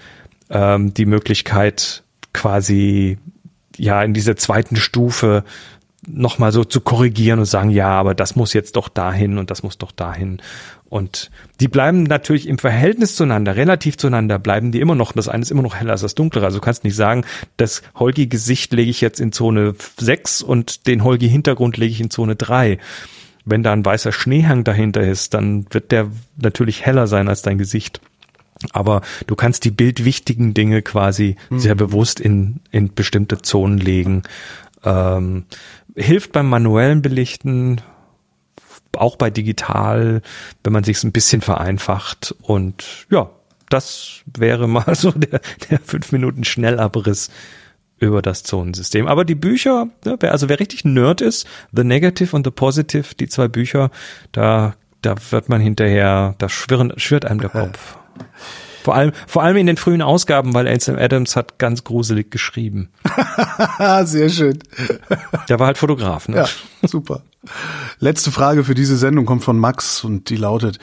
ähm, 0.50 0.92
die 0.94 1.06
Möglichkeit 1.06 2.02
quasi 2.32 3.18
ja 3.78 4.02
in 4.02 4.14
dieser 4.14 4.36
zweiten 4.36 4.76
Stufe 4.76 5.44
nochmal 6.06 6.52
so 6.52 6.64
zu 6.64 6.80
korrigieren 6.80 7.40
und 7.40 7.44
sagen, 7.44 7.70
ja, 7.70 7.88
aber 7.88 8.14
das 8.14 8.36
muss 8.36 8.52
jetzt 8.52 8.76
doch 8.76 8.88
dahin 8.88 9.38
und 9.38 9.50
das 9.50 9.62
muss 9.62 9.78
doch 9.78 9.92
dahin. 9.92 10.40
Und 10.88 11.30
die 11.60 11.68
bleiben 11.68 12.04
natürlich 12.04 12.48
im 12.48 12.58
Verhältnis 12.58 13.14
zueinander, 13.14 13.56
relativ 13.56 13.98
zueinander, 13.98 14.38
bleiben 14.38 14.72
die 14.72 14.80
immer 14.80 14.94
noch, 14.94 15.12
das 15.12 15.28
eine 15.28 15.42
ist 15.42 15.50
immer 15.50 15.62
noch 15.62 15.74
heller 15.74 15.92
als 15.92 16.00
das 16.00 16.14
dunklere. 16.14 16.46
Also 16.46 16.58
du 16.58 16.64
kannst 16.64 16.84
nicht 16.84 16.96
sagen, 16.96 17.24
das 17.58 17.82
Holgi-Gesicht 17.94 18.72
lege 18.72 18.90
ich 18.90 19.00
jetzt 19.00 19.20
in 19.20 19.32
Zone 19.32 19.74
6 19.98 20.42
und 20.42 20.86
den 20.86 21.04
Holgi-Hintergrund 21.04 21.76
lege 21.76 21.92
ich 21.92 22.00
in 22.00 22.10
Zone 22.10 22.36
3. 22.36 22.78
Wenn 23.44 23.62
da 23.62 23.72
ein 23.72 23.84
weißer 23.84 24.12
Schneehang 24.12 24.64
dahinter 24.64 25.02
ist, 25.02 25.34
dann 25.34 25.66
wird 25.70 25.92
der 25.92 26.08
natürlich 26.36 26.86
heller 26.86 27.06
sein 27.06 27.28
als 27.28 27.42
dein 27.42 27.58
Gesicht. 27.58 28.00
Aber 28.72 29.02
du 29.26 29.36
kannst 29.36 29.64
die 29.64 29.70
bildwichtigen 29.70 30.54
Dinge 30.54 30.82
quasi 30.82 31.36
mhm. 31.50 31.58
sehr 31.58 31.74
bewusst 31.74 32.20
in, 32.20 32.60
in 32.70 32.94
bestimmte 32.94 33.40
Zonen 33.42 33.78
legen. 33.78 34.22
Ähm, 34.84 35.44
hilft 35.94 36.32
beim 36.32 36.48
manuellen 36.48 37.02
Belichten, 37.02 37.80
auch 38.96 39.16
bei 39.16 39.30
digital, 39.30 40.22
wenn 40.64 40.72
man 40.72 40.84
sich 40.84 41.02
ein 41.04 41.12
bisschen 41.12 41.40
vereinfacht. 41.40 42.34
Und 42.42 43.06
ja, 43.10 43.30
das 43.68 44.22
wäre 44.36 44.68
mal 44.68 44.94
so 44.94 45.10
der, 45.12 45.40
der 45.70 45.78
fünf 45.80 46.12
Minuten 46.12 46.44
Schnellabriss 46.44 47.30
über 47.98 48.22
das 48.22 48.44
Zonensystem. 48.44 49.06
Aber 49.06 49.24
die 49.24 49.34
Bücher, 49.34 49.88
wer, 50.02 50.32
also 50.32 50.48
wer 50.48 50.60
richtig 50.60 50.84
Nerd 50.84 51.20
ist, 51.20 51.46
The 51.72 51.84
Negative 51.84 52.34
und 52.34 52.46
The 52.46 52.52
Positive, 52.52 53.14
die 53.14 53.28
zwei 53.28 53.48
Bücher, 53.48 53.90
da, 54.32 54.74
da 55.02 55.16
wird 55.30 55.48
man 55.48 55.60
hinterher, 55.60 56.34
da 56.38 56.48
schwirren, 56.48 56.92
schwirrt 56.96 57.24
einem 57.24 57.40
der 57.40 57.50
Kopf. 57.50 57.98
Vor 58.82 58.94
allem, 58.94 59.12
vor 59.26 59.42
allem 59.42 59.56
in 59.56 59.66
den 59.66 59.76
frühen 59.76 60.00
Ausgaben, 60.00 60.54
weil 60.54 60.66
Ansel 60.66 60.98
Adams 60.98 61.36
hat 61.36 61.58
ganz 61.58 61.84
gruselig 61.84 62.30
geschrieben. 62.30 62.90
Sehr 64.04 64.30
schön. 64.30 64.60
Der 65.48 65.58
war 65.58 65.66
halt 65.66 65.78
Fotograf, 65.78 66.28
ne? 66.28 66.36
Ja, 66.36 66.48
super. 66.88 67.22
Letzte 67.98 68.30
Frage 68.30 68.64
für 68.64 68.74
diese 68.74 68.96
Sendung 68.96 69.26
kommt 69.26 69.44
von 69.44 69.58
Max 69.58 70.04
und 70.04 70.30
die 70.30 70.36
lautet, 70.36 70.78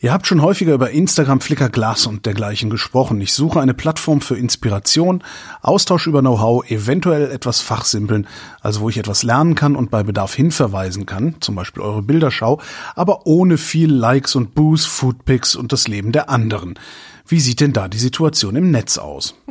Ihr 0.00 0.12
habt 0.12 0.28
schon 0.28 0.42
häufiger 0.42 0.74
über 0.74 0.92
Instagram, 0.92 1.40
Flickr, 1.40 1.70
Glass 1.70 2.06
und 2.06 2.24
dergleichen 2.24 2.70
gesprochen. 2.70 3.20
Ich 3.20 3.32
suche 3.32 3.60
eine 3.60 3.74
Plattform 3.74 4.20
für 4.20 4.36
Inspiration, 4.36 5.24
Austausch 5.60 6.06
über 6.06 6.20
Know-how, 6.20 6.70
eventuell 6.70 7.32
etwas 7.32 7.60
fachsimpeln, 7.60 8.28
also 8.60 8.82
wo 8.82 8.88
ich 8.88 8.98
etwas 8.98 9.24
lernen 9.24 9.56
kann 9.56 9.74
und 9.74 9.90
bei 9.90 10.04
Bedarf 10.04 10.34
hinverweisen 10.34 11.04
kann, 11.04 11.34
zum 11.40 11.56
Beispiel 11.56 11.82
eure 11.82 12.02
Bilderschau, 12.02 12.60
aber 12.94 13.26
ohne 13.26 13.58
viel 13.58 13.92
Likes 13.92 14.36
und 14.36 14.54
Boost, 14.54 14.86
Foodpics 14.86 15.56
und 15.56 15.72
das 15.72 15.88
Leben 15.88 16.12
der 16.12 16.30
anderen. 16.30 16.78
Wie 17.26 17.40
sieht 17.40 17.58
denn 17.60 17.72
da 17.72 17.88
die 17.88 17.98
Situation 17.98 18.54
im 18.54 18.70
Netz 18.70 18.98
aus? 18.98 19.34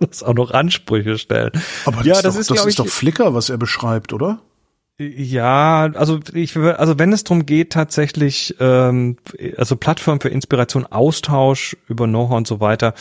Das 0.00 0.22
auch 0.22 0.34
noch 0.34 0.52
Ansprüche 0.52 1.18
stellen. 1.18 1.50
Aber 1.84 2.04
ja, 2.04 2.22
das, 2.22 2.36
ist, 2.36 2.50
doch, 2.50 2.54
das 2.54 2.66
ist 2.66 2.78
doch 2.78 2.86
Flickr, 2.86 3.34
was 3.34 3.50
er 3.50 3.58
beschreibt, 3.58 4.12
oder? 4.12 4.38
Ja, 5.00 5.90
also 5.94 6.18
ich 6.34 6.56
also 6.56 6.98
wenn 6.98 7.12
es 7.12 7.22
darum 7.22 7.46
geht 7.46 7.70
tatsächlich, 7.70 8.56
ähm, 8.58 9.16
also 9.56 9.76
Plattform 9.76 10.20
für 10.20 10.28
Inspiration, 10.28 10.86
Austausch 10.86 11.76
über 11.86 12.06
Know-how 12.08 12.36
und 12.36 12.48
so 12.48 12.58
weiter, 12.58 12.94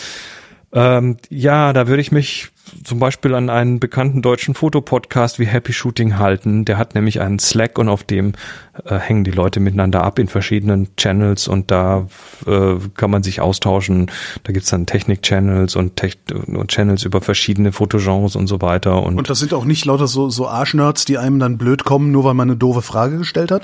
ähm, 0.73 1.17
ja, 1.29 1.73
da 1.73 1.87
würde 1.87 2.01
ich 2.01 2.11
mich 2.11 2.49
zum 2.83 2.99
Beispiel 2.99 3.35
an 3.35 3.49
einen 3.49 3.79
bekannten 3.79 4.21
deutschen 4.21 4.55
Fotopodcast 4.55 5.39
wie 5.39 5.45
Happy 5.45 5.73
Shooting 5.73 6.17
halten. 6.17 6.65
Der 6.65 6.77
hat 6.77 6.95
nämlich 6.95 7.21
einen 7.21 7.39
Slack 7.39 7.77
und 7.77 7.89
auf 7.89 8.03
dem 8.03 8.33
äh, 8.85 8.97
hängen 8.97 9.23
die 9.23 9.31
Leute 9.31 9.59
miteinander 9.59 10.03
ab 10.03 10.19
in 10.19 10.27
verschiedenen 10.27 10.95
Channels 10.97 11.47
und 11.47 11.71
da 11.71 12.07
äh, 12.45 12.75
kann 12.95 13.11
man 13.11 13.23
sich 13.23 13.41
austauschen. 13.41 14.11
Da 14.43 14.53
gibt's 14.53 14.69
dann 14.69 14.85
Technik-Channels 14.85 15.75
und, 15.75 15.95
Tech 15.95 16.17
und 16.47 16.67
Channels 16.69 17.03
über 17.03 17.21
verschiedene 17.21 17.71
Fotogenres 17.71 18.35
und 18.35 18.47
so 18.47 18.61
weiter. 18.61 19.03
Und, 19.03 19.17
und 19.17 19.29
das 19.29 19.39
sind 19.39 19.53
auch 19.53 19.65
nicht 19.65 19.85
lauter 19.85 20.07
so, 20.07 20.29
so 20.29 20.47
Arschnerds, 20.47 21.05
die 21.05 21.17
einem 21.17 21.39
dann 21.39 21.57
blöd 21.57 21.83
kommen, 21.83 22.11
nur 22.11 22.23
weil 22.23 22.33
man 22.33 22.49
eine 22.49 22.57
doofe 22.57 22.81
Frage 22.81 23.17
gestellt 23.17 23.51
hat? 23.51 23.63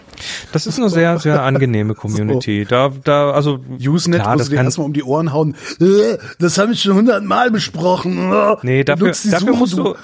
Das 0.51 0.67
ist 0.67 0.79
eine 0.79 0.89
sehr, 0.89 1.19
sehr 1.19 1.43
angenehme 1.43 1.95
Community. 1.95 2.63
So. 2.63 2.69
Da, 2.69 2.91
da, 3.03 3.31
also 3.31 3.59
Usenet, 3.79 4.21
klar, 4.21 4.37
das 4.37 4.49
kann 4.49 4.65
erstmal 4.65 4.85
um 4.85 4.93
die 4.93 5.03
Ohren 5.03 5.33
hauen. 5.33 5.55
Äh, 5.79 6.17
das 6.39 6.57
habe 6.57 6.73
ich 6.73 6.81
schon 6.81 6.95
hundertmal 6.95 7.51
besprochen. 7.51 8.31
Nee, 8.63 8.83
dafür, 8.95 9.31
dafür 9.31 9.55
musst 9.55 9.77
du 9.77 9.95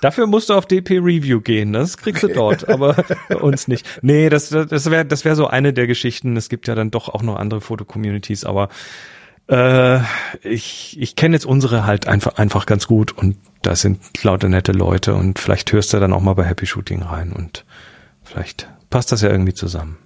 Dafür 0.00 0.26
musst 0.26 0.48
du 0.48 0.54
auf 0.54 0.66
DP 0.66 0.98
Review 0.98 1.40
gehen, 1.40 1.72
das 1.72 1.96
kriegst 1.96 2.22
du 2.22 2.28
dort, 2.28 2.68
aber 2.68 2.94
bei 3.28 3.36
uns 3.36 3.68
nicht. 3.68 3.86
Nee, 4.02 4.28
das, 4.28 4.50
das 4.50 4.90
wäre 4.90 5.04
das 5.04 5.24
wäre 5.24 5.36
so 5.36 5.46
eine 5.46 5.72
der 5.72 5.86
Geschichten. 5.86 6.36
Es 6.36 6.48
gibt 6.48 6.68
ja 6.68 6.74
dann 6.74 6.90
doch 6.90 7.08
auch 7.08 7.22
noch 7.22 7.36
andere 7.36 7.60
Foto-Communities, 7.60 8.44
aber 8.44 8.68
äh, 9.48 10.00
ich, 10.42 10.96
ich 11.00 11.16
kenne 11.16 11.34
jetzt 11.34 11.46
unsere 11.46 11.86
halt 11.86 12.06
einfach, 12.06 12.36
einfach 12.36 12.66
ganz 12.66 12.86
gut 12.86 13.12
und 13.12 13.36
da 13.62 13.74
sind 13.74 14.22
lauter 14.22 14.48
nette 14.48 14.72
Leute 14.72 15.14
und 15.14 15.38
vielleicht 15.38 15.72
hörst 15.72 15.92
du 15.92 16.00
dann 16.00 16.12
auch 16.12 16.20
mal 16.20 16.34
bei 16.34 16.44
Happy 16.44 16.66
Shooting 16.66 17.02
rein 17.02 17.32
und 17.32 17.64
vielleicht 18.22 18.68
passt 18.90 19.10
das 19.10 19.22
ja 19.22 19.30
irgendwie 19.30 19.54
zusammen. 19.54 19.98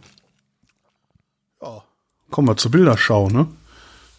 Ja, 1.61 1.83
kommen 2.31 2.49
wir 2.49 2.57
zur 2.57 2.71
Bilderschau, 2.71 3.29
ne? 3.29 3.49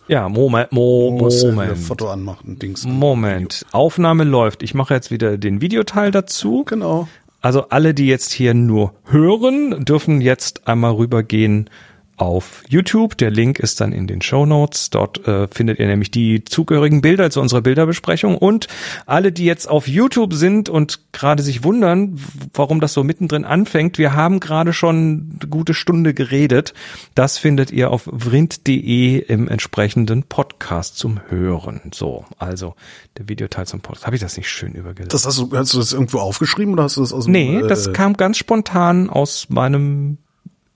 Ja, 0.08 0.28
Moment, 0.28 0.72
Mo 0.72 1.12
Moment. 1.12 1.78
Foto 1.78 2.10
anmachen, 2.10 2.60
Dings. 2.60 2.86
Moment. 2.86 3.66
Aufnahme 3.72 4.24
läuft. 4.24 4.64
Ich 4.64 4.74
mache 4.74 4.94
jetzt 4.94 5.12
wieder 5.12 5.38
den 5.38 5.62
Videoteil 5.62 6.12
dazu. 6.12 6.64
Genau. 6.66 7.08
Also 7.42 7.70
alle, 7.70 7.94
die 7.94 8.08
jetzt 8.08 8.32
hier 8.32 8.54
nur 8.54 8.94
hören, 9.06 9.84
dürfen 9.86 10.22
jetzt 10.22 10.68
einmal 10.68 10.94
rübergehen 10.94 11.70
auf 12.18 12.64
YouTube. 12.70 13.18
Der 13.18 13.32
Link 13.32 13.60
ist 13.60 13.82
dann 13.82 13.92
in 13.92 14.08
den 14.08 14.22
Show 14.22 14.46
Notes. 14.46 14.90
Dort 14.90 15.28
äh, 15.28 15.48
findet 15.48 15.80
ihr 15.80 15.88
nämlich 15.88 16.12
die 16.12 16.46
zugehörigen 16.46 17.02
Bilder 17.02 17.32
zu 17.32 17.42
unserer 17.42 17.62
Bilderbesprechung. 17.62 18.38
Und 18.38 18.68
alle, 19.06 19.32
die 19.32 19.46
jetzt 19.46 19.68
auf 19.70 19.88
YouTube 19.88 20.34
sind 20.34 20.70
und 20.70 21.12
gerade 21.12 21.42
sich 21.42 21.64
wundern, 21.64 22.20
warum 22.54 22.80
das 22.80 22.94
so 22.94 23.04
mittendrin 23.04 23.46
anfängt, 23.46 23.98
wir 23.98 24.14
haben 24.14 24.40
gerade 24.40 24.74
schon 24.74 25.38
eine 25.40 25.50
gute 25.50 25.74
Stunde 25.74 26.14
geredet. 26.14 26.74
Das 27.16 27.38
findet 27.38 27.72
ihr 27.72 27.90
auf 27.92 28.10
vrind.de 28.12 29.18
im 29.20 29.48
entsprechenden 29.48 30.24
Podcast 30.24 30.98
zum 30.98 31.20
Hören. 31.30 31.82
So, 31.94 32.26
also 32.38 32.76
der 33.18 33.28
Videoteil 33.28 33.66
zum 33.66 33.82
Podcast. 33.82 34.06
Habe 34.06 34.16
ich 34.16 34.22
das 34.22 34.38
nicht 34.38 34.50
schön 34.50 34.74
übergelesen? 34.74 35.10
Das 35.10 35.26
hast 35.26 35.40
du, 35.40 35.50
hast 35.56 35.74
du 35.74 35.80
das 35.80 35.94
irgendwo 35.94 36.20
aufgeschrieben 36.20 36.74
oder 36.74 36.84
hast 36.84 36.98
du 36.98 37.02
das 37.02 37.12
aus 37.12 37.26
dem, 37.26 37.32
Nee, 37.32 37.62
das 37.68 37.88
äh, 37.88 37.94
kam 37.94 38.16
ganz 38.16 38.38
spontan 38.38 39.10
aus 39.10 39.48
meinem 39.50 40.18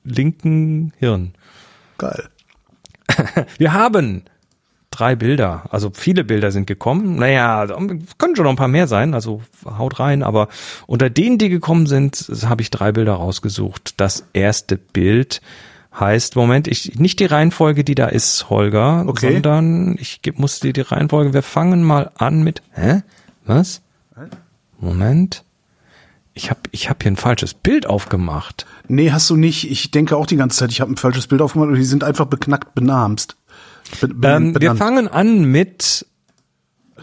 linken 0.07 0.93
Hirn. 0.97 1.34
Geil. 1.97 2.29
Wir 3.57 3.73
haben 3.73 4.23
drei 4.91 5.15
Bilder, 5.15 5.65
also 5.69 5.91
viele 5.93 6.23
Bilder 6.23 6.51
sind 6.51 6.65
gekommen. 6.65 7.17
Naja, 7.17 7.67
können 8.17 8.35
schon 8.35 8.45
noch 8.45 8.51
ein 8.51 8.57
paar 8.57 8.67
mehr 8.67 8.88
sein, 8.88 9.13
also 9.13 9.41
haut 9.65 9.99
rein, 9.99 10.23
aber 10.23 10.47
unter 10.88 11.09
denen, 11.09 11.38
die 11.38 11.49
gekommen 11.49 11.85
sind, 11.85 12.31
habe 12.45 12.61
ich 12.61 12.71
drei 12.71 12.91
Bilder 12.91 13.13
rausgesucht. 13.13 13.95
Das 13.97 14.25
erste 14.34 14.77
Bild 14.77 15.41
heißt, 15.93 16.35
Moment, 16.35 16.67
ich 16.67 16.97
nicht 16.99 17.19
die 17.19 17.25
Reihenfolge, 17.25 17.84
die 17.84 17.95
da 17.95 18.07
ist, 18.07 18.49
Holger, 18.49 19.05
okay. 19.07 19.34
sondern 19.34 19.97
ich 19.99 20.21
muss 20.35 20.59
dir 20.59 20.73
die 20.73 20.81
Reihenfolge, 20.81 21.34
wir 21.34 21.43
fangen 21.43 21.84
mal 21.84 22.11
an 22.17 22.43
mit, 22.43 22.61
hä? 22.71 23.01
Was? 23.45 23.81
Moment 24.79 25.43
ich 26.38 26.49
habe 26.51 26.61
ich 26.72 26.89
hab 26.89 27.03
hier 27.03 27.11
ein 27.11 27.18
falsches 27.18 27.53
Bild 27.53 27.88
aufgemacht. 27.88 28.65
Nee, 28.88 29.11
hast 29.11 29.30
du 29.30 29.35
nicht. 29.35 29.69
Ich 29.69 29.91
denke 29.91 30.15
auch 30.15 30.27
die 30.27 30.38
ganze 30.38 30.59
Zeit, 30.59 30.72
ich 30.72 30.80
habe 30.81 30.91
ein 30.91 30.97
falsches 30.97 31.27
Bild 31.27 31.41
aufgemacht 31.41 31.69
und 31.69 31.76
die 31.76 31.84
sind 31.84 32.03
einfach 32.03 32.26
beknackt 32.26 32.76
benamst. 32.76 33.35
Be 34.01 34.27
ähm, 34.27 34.55
wir 34.59 34.76
fangen 34.76 35.07
an 35.07 35.45
mit 35.45 36.05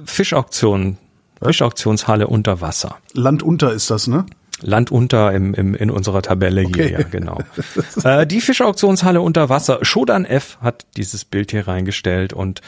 Fischauktionen. 0.04 0.98
Fischauktionshalle 1.42 2.26
unter 2.26 2.60
Wasser. 2.60 2.96
Land 3.12 3.42
unter 3.42 3.72
ist 3.72 3.90
das, 3.90 4.06
ne? 4.06 4.24
Land 4.62 4.90
unter 4.90 5.32
im, 5.32 5.52
im, 5.54 5.74
in 5.74 5.90
unserer 5.90 6.22
Tabelle 6.22 6.64
okay. 6.64 6.88
hier, 6.88 7.00
ja, 7.00 7.06
genau. 7.08 7.38
äh, 8.04 8.26
die 8.26 8.40
Fischauktionshalle 8.40 9.20
unter 9.20 9.48
Wasser. 9.48 9.80
Shodan 9.82 10.24
F 10.24 10.58
hat 10.60 10.86
dieses 10.96 11.24
Bild 11.24 11.50
hier 11.50 11.66
reingestellt 11.66 12.32
und 12.32 12.60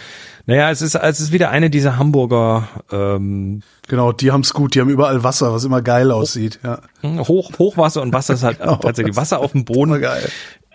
naja, 0.47 0.71
es 0.71 0.83
ist, 0.83 0.95
es 0.95 1.21
ist 1.21 1.33
wieder 1.33 1.51
eine 1.51 1.71
dieser 1.71 1.99
Hamburger. 1.99 2.69
Ähm, 2.93 3.63
genau, 3.89 4.13
die 4.13 4.31
haben's 4.31 4.53
gut, 4.53 4.75
die 4.75 4.81
haben 4.81 4.91
überall 4.91 5.25
Wasser, 5.25 5.53
was 5.53 5.65
immer 5.65 5.83
geil 5.83 6.11
aussieht. 6.11 6.61
Ja. 6.63 6.81
Hoch, 7.03 7.51
Hochwasser 7.59 8.03
und 8.03 8.13
Wasser 8.13 8.35
ist 8.35 8.45
halt 8.45 8.59
genau, 8.61 8.77
tatsächlich 8.77 9.17
Wasser 9.17 9.41
auf 9.41 9.53
dem 9.53 9.65
Boden. 9.65 10.01
Geil. 10.01 10.29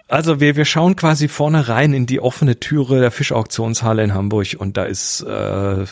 Also 0.07 0.41
wir, 0.41 0.57
wir 0.57 0.65
schauen 0.65 0.97
quasi 0.97 1.29
vorne 1.29 1.69
rein 1.69 1.93
in 1.93 2.05
die 2.05 2.19
offene 2.19 2.59
Türe 2.59 2.99
der 2.99 3.11
Fischauktionshalle 3.11 4.03
in 4.03 4.13
Hamburg 4.13 4.57
und 4.57 4.75
da 4.75 4.83
ist 4.83 5.21
äh, 5.21 5.85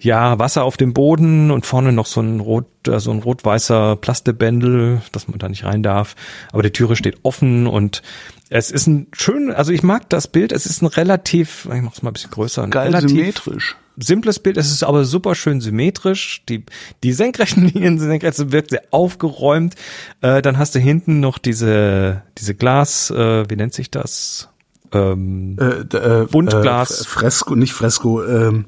ja, 0.00 0.38
Wasser 0.38 0.64
auf 0.64 0.76
dem 0.76 0.92
Boden 0.92 1.50
und 1.50 1.66
vorne 1.66 1.92
noch 1.92 2.06
so 2.06 2.20
ein 2.20 2.40
rot, 2.40 2.66
äh, 2.86 3.00
so 3.00 3.10
ein 3.10 3.18
rot-weißer 3.18 3.96
Plastebändel, 3.96 5.02
dass 5.12 5.28
man 5.28 5.38
da 5.38 5.48
nicht 5.48 5.64
rein 5.64 5.82
darf. 5.82 6.14
Aber 6.52 6.62
die 6.62 6.70
Türe 6.70 6.94
steht 6.94 7.18
offen 7.24 7.66
und 7.66 8.02
es 8.48 8.70
ist 8.70 8.86
ein 8.86 9.08
schön, 9.12 9.50
also 9.50 9.72
ich 9.72 9.82
mag 9.82 10.08
das 10.08 10.28
Bild. 10.28 10.52
Es 10.52 10.66
ist 10.66 10.82
ein 10.82 10.86
relativ, 10.86 11.68
ich 11.74 11.82
mach's 11.82 12.02
mal 12.02 12.10
ein 12.10 12.14
bisschen 12.14 12.30
größer, 12.30 12.62
ein 12.62 12.70
Geil 12.70 12.88
relativ 12.88 13.10
symmetrisch. 13.10 13.76
Simples 14.00 14.38
Bild, 14.38 14.56
es 14.56 14.70
ist 14.70 14.84
aber 14.84 15.04
super 15.04 15.34
schön 15.34 15.60
symmetrisch. 15.60 16.44
Die, 16.48 16.64
die 17.02 17.12
senkrechten 17.12 17.64
Linien 17.74 17.98
sind 17.98 18.08
senkrecht, 18.08 18.52
wirkt 18.52 18.70
sehr 18.70 18.84
aufgeräumt. 18.92 19.74
Äh, 20.20 20.40
dann 20.42 20.58
hast 20.58 20.76
du 20.76 20.78
hinten 20.78 21.18
noch 21.18 21.38
diese, 21.38 22.22
diese 22.38 22.54
Glas, 22.54 23.10
äh, 23.10 23.50
wie 23.50 23.56
nennt 23.56 23.74
sich 23.74 23.90
das? 23.90 24.48
Ähm, 24.92 25.56
äh, 25.60 25.96
äh, 25.96 26.26
Buntglas. 26.26 27.02
Äh, 27.02 27.04
Fresko, 27.04 27.56
nicht 27.56 27.72
Fresko, 27.72 28.24
ähm, 28.24 28.66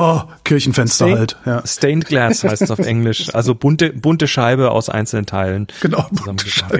Oh, 0.00 0.22
Kirchenfenster 0.44 1.04
Stained, 1.04 1.18
halt. 1.18 1.36
Ja. 1.44 1.66
Stained 1.66 2.06
Glass 2.06 2.42
heißt 2.42 2.62
es 2.62 2.70
auf 2.70 2.78
Englisch. 2.78 3.34
Also 3.34 3.54
bunte, 3.54 3.92
bunte 3.92 4.26
Scheibe 4.26 4.70
aus 4.70 4.88
einzelnen 4.88 5.26
Teilen. 5.26 5.66
Genau. 5.82 6.06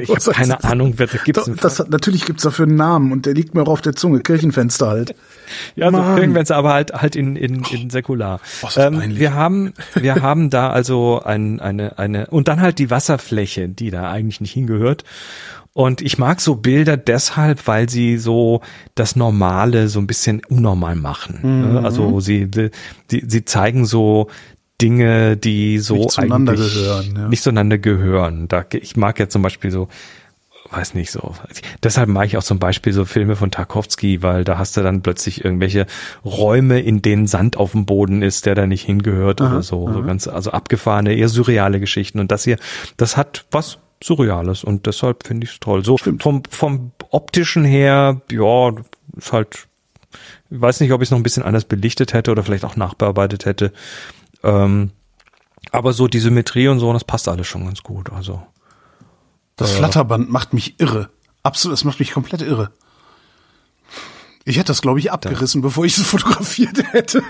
Ich 0.01 0.09
habe 0.09 0.33
keine 0.33 0.65
Ahnung, 0.65 0.95
wer 0.97 1.07
da 1.07 1.19
gibt's. 1.23 1.45
Doch, 1.45 1.57
das, 1.57 1.87
natürlich 1.89 2.25
gibt's 2.25 2.45
dafür 2.45 2.67
einen 2.67 2.77
Namen 2.77 3.13
und 3.13 3.27
der 3.27 3.35
liegt 3.35 3.55
mir 3.55 3.63
auch 3.63 3.69
auf 3.69 3.83
der 3.83 3.95
Zunge. 3.95 4.21
Kirchenfenster 4.21 4.89
halt. 4.89 5.15
Ja, 5.77 5.91
so 5.91 5.99
Mann. 5.99 6.15
Kirchenfenster, 6.15 6.57
aber 6.57 6.73
halt 6.73 6.95
halt 6.95 7.15
in 7.15 7.37
in, 7.37 7.63
in 7.65 7.91
säkular. 7.91 8.41
Oh, 8.63 8.69
ähm, 8.77 9.03
wir 9.19 9.35
haben 9.35 9.75
wir 9.95 10.15
haben 10.23 10.49
da 10.49 10.71
also 10.71 11.21
ein, 11.23 11.61
eine 11.61 11.99
eine 11.99 12.29
und 12.29 12.49
dann 12.49 12.61
halt 12.61 12.79
die 12.79 12.91
Wasserfläche, 12.91 13.69
die 13.69 13.91
da 13.91 14.11
eigentlich 14.11 14.41
nicht 14.41 14.53
hingehört. 14.53 15.05
Und 15.73 16.01
ich 16.01 16.19
mag 16.19 16.41
so 16.41 16.57
Bilder 16.57 16.97
deshalb, 16.97 17.67
weil 17.67 17.89
sie 17.89 18.19
so 18.19 18.61
das 18.95 19.15
Normale 19.15 19.89
so 19.89 20.01
ein 20.01 20.07
bisschen 20.07 20.43
unnormal 20.49 20.97
machen. 20.97 21.39
Mhm. 21.43 21.73
ne? 21.73 21.85
Also 21.85 22.21
sie 22.21 22.49
die, 22.51 22.71
sie 23.27 23.45
zeigen 23.45 23.87
so 23.87 24.29
Dinge, 24.81 25.37
die 25.37 25.79
so 25.79 25.95
Nicht 25.95 26.11
zueinander 26.11 26.53
eigentlich 26.53 26.75
gehören, 26.75 27.15
ja. 27.17 27.29
nicht 27.29 27.43
zueinander 27.43 27.79
gehören. 27.79 28.49
Da, 28.49 28.65
ich 28.73 28.97
mag 28.97 29.19
ja 29.19 29.29
zum 29.29 29.43
Beispiel 29.43 29.71
so 29.71 29.89
weiß 30.71 30.95
nicht 30.95 31.11
so. 31.11 31.35
Deshalb 31.83 32.09
mag 32.09 32.27
ich 32.27 32.37
auch 32.37 32.45
zum 32.45 32.59
Beispiel 32.59 32.93
so 32.93 33.05
Filme 33.05 33.35
von 33.35 33.51
Tarkovsky, 33.51 34.23
weil 34.23 34.45
da 34.45 34.59
hast 34.59 34.77
du 34.77 34.83
dann 34.83 35.03
plötzlich 35.03 35.45
irgendwelche 35.45 35.87
Räume, 36.25 36.81
in 36.81 37.03
denen 37.03 37.27
Sand 37.27 37.57
auf 37.57 37.73
dem 37.73 37.87
Boden 37.87 38.23
ist, 38.23 38.47
der 38.47 38.55
da 38.55 38.67
nicht 38.67 38.85
hingehört 38.85 39.41
oder 39.41 39.63
so. 39.63 39.93
So 39.93 40.03
ganz, 40.03 40.29
also 40.29 40.53
abgefahrene, 40.53 41.15
eher 41.15 41.29
surreale 41.29 41.81
Geschichten. 41.81 42.21
Und 42.21 42.31
das 42.31 42.45
hier, 42.45 42.57
das 42.97 43.17
hat 43.17 43.47
was 43.51 43.79
Surreales 44.03 44.65
und 44.65 44.87
deshalb 44.87 45.27
finde 45.27 45.47
ich 45.47 45.53
es 45.55 45.61
toll. 45.61 45.85
So 45.85 45.97
vom, 45.99 46.43
vom 46.49 46.93
optischen 47.11 47.65
her, 47.65 48.21
ja, 48.31 48.73
ist 49.17 49.33
halt, 49.33 49.67
ich 50.51 50.61
weiß 50.61 50.81
nicht, 50.81 50.93
ob 50.93 51.03
ich 51.03 51.07
es 51.09 51.11
noch 51.11 51.19
ein 51.19 51.23
bisschen 51.23 51.43
anders 51.43 51.65
belichtet 51.65 52.13
hätte 52.13 52.31
oder 52.31 52.43
vielleicht 52.43 52.65
auch 52.65 52.77
nachbearbeitet 52.77 53.45
hätte. 53.45 53.73
Ähm, 54.43 54.91
aber 55.73 55.93
so 55.93 56.09
die 56.09 56.19
Symmetrie 56.19 56.69
und 56.69 56.79
so, 56.81 56.93
das 56.93 57.05
passt 57.05 57.29
alles 57.29 57.47
schon 57.47 57.67
ganz 57.67 57.83
gut. 57.83 58.11
Also. 58.11 58.43
Das 59.57 59.73
Flatterband 59.73 60.31
macht 60.31 60.55
mich 60.55 60.81
irre. 60.81 61.11
Absolut, 61.43 61.77
es 61.77 61.85
macht 61.85 62.01
mich 62.01 62.13
komplett 62.13 62.41
irre. 62.43 62.73
Ich 64.47 64.57
hätte 64.57 64.69
das, 64.69 64.81
glaube 64.81 64.99
ich, 64.99 65.13
abgerissen, 65.13 65.61
bevor 65.61 65.85
ich 65.85 65.99
es 65.99 66.07
fotografiert 66.07 66.83
hätte. 66.93 67.23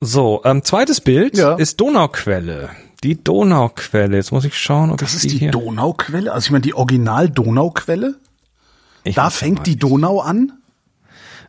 So, 0.00 0.40
ähm, 0.44 0.64
zweites 0.64 1.00
Bild 1.00 1.36
Ja. 1.36 1.54
ist 1.56 1.80
Donauquelle. 1.80 2.70
Die 3.02 3.22
Donauquelle. 3.22 4.16
Jetzt 4.16 4.32
muss 4.32 4.44
ich 4.44 4.58
schauen, 4.58 4.90
ob 4.90 4.98
Das 4.98 5.10
ich 5.10 5.24
ist 5.24 5.32
die 5.32 5.38
hier. 5.38 5.50
Donauquelle? 5.50 6.32
Also 6.32 6.46
ich 6.46 6.50
meine 6.50 6.62
die 6.62 6.74
Original-Donauquelle? 6.74 8.16
Ich 9.04 9.14
Da 9.14 9.30
fängt 9.30 9.66
die. 9.66 9.76
Donau 9.76 10.20
an? 10.20 10.52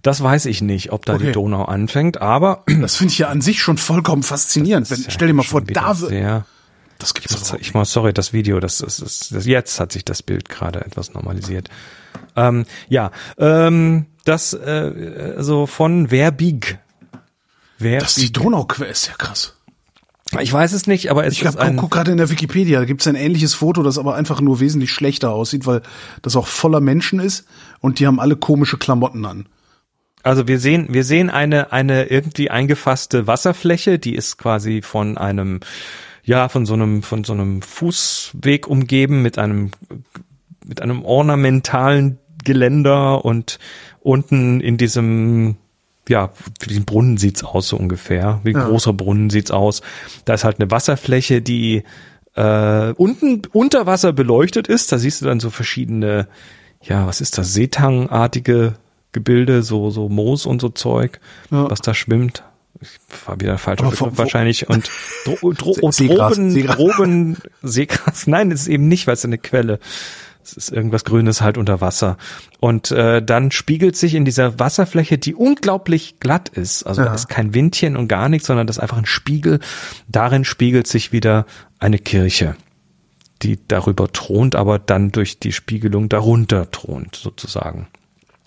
Das 0.02 0.24
weiß 0.24 0.46
ich 0.46 0.62
nicht, 0.62 0.92
ob 0.92 1.06
da 1.06 1.18
die 1.18 1.26
Okay. 1.26 1.32
Donau 1.34 1.66
anfängt, 1.66 2.22
aber 2.22 2.64
Das 2.82 2.96
finde 2.96 3.12
ich 3.12 3.20
ja 3.20 3.28
an 3.28 3.42
sich 3.42 3.62
schon 3.62 3.78
vollkommen 3.78 4.24
faszinierend. 4.24 4.90
Wenn, 4.90 5.06
stell 5.10 5.28
dir 5.28 5.34
mal 5.34 5.44
vor, 5.44 5.62
da 5.62 6.00
wird. 6.00 6.44
Das 6.98 7.14
gibt's 7.14 7.34
das, 7.34 7.50
doch. 7.50 7.60
ich 7.60 7.74
mal, 7.74 7.84
sorry, 7.86 8.14
das 8.14 8.32
Video, 8.32 8.60
das 8.60 8.80
ist, 8.80 9.02
das, 9.02 9.30
das, 9.30 9.46
jetzt 9.48 9.80
hat 9.80 9.92
sich 9.92 10.06
das 10.06 10.22
Bild 10.22 10.50
gerade 10.50 10.86
etwas 10.86 11.14
normalisiert. 11.14 11.68
Ähm, 12.36 12.66
ja, 12.90 13.12
ähm, 13.40 14.06
das 14.24 14.54
äh, 14.54 15.34
so 15.40 15.66
von 15.66 16.10
Verbig. 16.10 16.78
Das 17.80 18.18
ist 18.18 18.22
die. 18.22 18.32
Donauquelle, 18.32 18.92
ist 18.92 19.08
ja 19.08 19.14
krass. 19.16 19.56
Ich 20.40 20.54
weiß 20.54 20.72
es 20.72 20.88
nicht, 20.88 21.12
aber 21.12 21.26
es 21.26 21.34
Ich 21.34 21.42
ist 21.42 21.58
hab, 21.58 21.58
ein, 21.58 21.76
guck 21.76 21.92
gerade 21.92 22.12
in 22.12 22.18
der 22.18 22.30
Wikipedia, 22.30 22.80
da 22.80 22.86
gibt's 22.86 23.08
ein 23.08 23.16
ähnliches 23.16 23.54
Foto, 23.54 23.84
das 23.84 23.98
aber 23.98 24.16
einfach 24.16 24.40
nur 24.40 24.60
wesentlich 24.60 24.92
schlechter 24.92 25.32
aussieht, 25.32 25.66
weil 25.66 25.82
das 26.22 26.36
auch 26.36 26.48
voller 26.48 26.80
Menschen 26.80 27.20
ist 27.20 27.46
und 27.82 28.00
die 28.00 28.08
haben 28.08 28.20
alle 28.20 28.38
komische 28.38 28.78
Klamotten 28.78 29.26
an. 29.26 29.48
Also 30.24 30.48
wir 30.48 30.60
sehen, 30.60 30.88
wir 30.92 31.04
sehen 31.04 31.30
eine, 31.30 31.74
eine 31.74 32.06
irgendwie 32.06 32.50
eingefasste 32.52 33.28
Wasserfläche, 33.28 34.00
die 34.00 34.16
ist 34.16 34.38
quasi 34.38 34.82
von 34.82 35.18
einem, 35.18 35.62
ja, 36.24 36.48
von 36.48 36.66
so 36.66 36.76
einem, 36.76 37.04
von 37.04 37.24
so 37.24 37.34
einem 37.34 37.62
Fußweg 37.62 38.68
umgeben 38.68 39.24
mit 39.24 39.38
einem, 39.38 39.72
mit 40.66 40.82
einem 40.82 41.04
ornamentalen 41.04 42.20
Geländer 42.44 43.26
und 43.26 43.60
unten 44.00 44.62
in 44.62 44.78
diesem, 44.78 45.58
ja, 46.10 46.32
wie 46.60 46.68
diesem 46.68 46.86
Brunnen 46.86 47.18
sieht's 47.18 47.44
aus 47.44 47.68
so 47.68 47.78
ungefähr. 47.78 48.40
Wie 48.44 48.54
ein 48.54 48.60
Ja. 48.60 48.68
großer 48.68 48.94
Brunnen 48.94 49.30
sieht's 49.30 49.52
aus. 49.52 49.82
Da 50.26 50.34
ist 50.34 50.44
halt 50.44 50.60
eine 50.60 50.72
Wasserfläche, 50.72 51.42
die 51.42 51.84
äh, 52.36 52.92
unten 52.94 53.42
unter 53.52 53.86
Wasser 53.86 54.14
beleuchtet 54.14 54.68
ist. 54.68 54.92
Da 54.92 54.98
siehst 54.98 55.22
du 55.22 55.26
dann 55.26 55.40
so 55.40 55.50
verschiedene, 55.50 56.28
ja, 56.82 57.06
was 57.06 57.20
ist 57.22 57.38
das, 57.38 57.54
Seetangartige 57.54 58.76
Gebilde, 59.12 59.62
so, 59.64 59.90
so 59.90 60.08
Moos 60.10 60.46
und 60.46 60.62
so 60.62 60.70
Zeug, 60.70 61.20
Ja. 61.52 61.70
was 61.70 61.82
da 61.82 61.94
schwimmt. 61.94 62.44
Ich 62.80 62.90
war 63.28 63.40
wieder 63.40 63.58
falsch 63.58 63.82
wo- 63.84 64.18
wahrscheinlich. 64.18 64.70
Und 64.70 64.90
Dro 65.26 65.52
Dro 65.54 65.92
See- 65.92 66.08
Seegras, 66.08 66.36
Droben, 66.36 66.52
Seegras. 66.52 66.76
Droben, 66.78 67.38
Seegras. 67.62 68.26
Nein, 68.28 68.52
es 68.52 68.62
ist 68.62 68.68
eben 68.70 68.88
nicht, 68.88 69.06
weil 69.08 69.14
es 69.16 69.26
eine 69.26 69.38
Quelle. 69.38 69.80
Es 70.44 70.54
ist 70.54 70.72
irgendwas 70.72 71.04
Grünes 71.06 71.42
halt 71.42 71.58
unter 71.58 71.82
Wasser. 71.82 72.18
Und 72.60 72.92
äh, 72.92 73.22
dann 73.24 73.52
spiegelt 73.52 73.96
sich 73.96 74.16
in 74.16 74.26
dieser 74.26 74.60
Wasserfläche, 74.60 75.18
die 75.18 75.36
unglaublich 75.36 76.20
glatt 76.20 76.50
ist, 76.50 76.84
also 76.84 77.02
da 77.02 77.10
Ja. 77.10 77.14
ist 77.14 77.28
kein 77.30 77.54
Windchen 77.54 77.98
und 77.98 78.08
gar 78.08 78.30
nichts, 78.30 78.48
sondern 78.48 78.68
das 78.68 78.78
ist 78.78 78.82
einfach 78.82 78.98
ein 78.98 79.06
Spiegel. 79.06 79.60
Darin 80.08 80.46
spiegelt 80.46 80.88
sich 80.88 81.12
wieder 81.12 81.46
eine 81.80 81.98
Kirche, 82.00 82.56
die 83.42 83.60
darüber 83.68 84.12
thront, 84.12 84.56
aber 84.56 84.80
dann 84.80 85.12
durch 85.12 85.40
die 85.40 85.52
Spiegelung 85.52 86.10
darunter 86.10 86.70
thront, 86.72 87.16
sozusagen. 87.16 87.88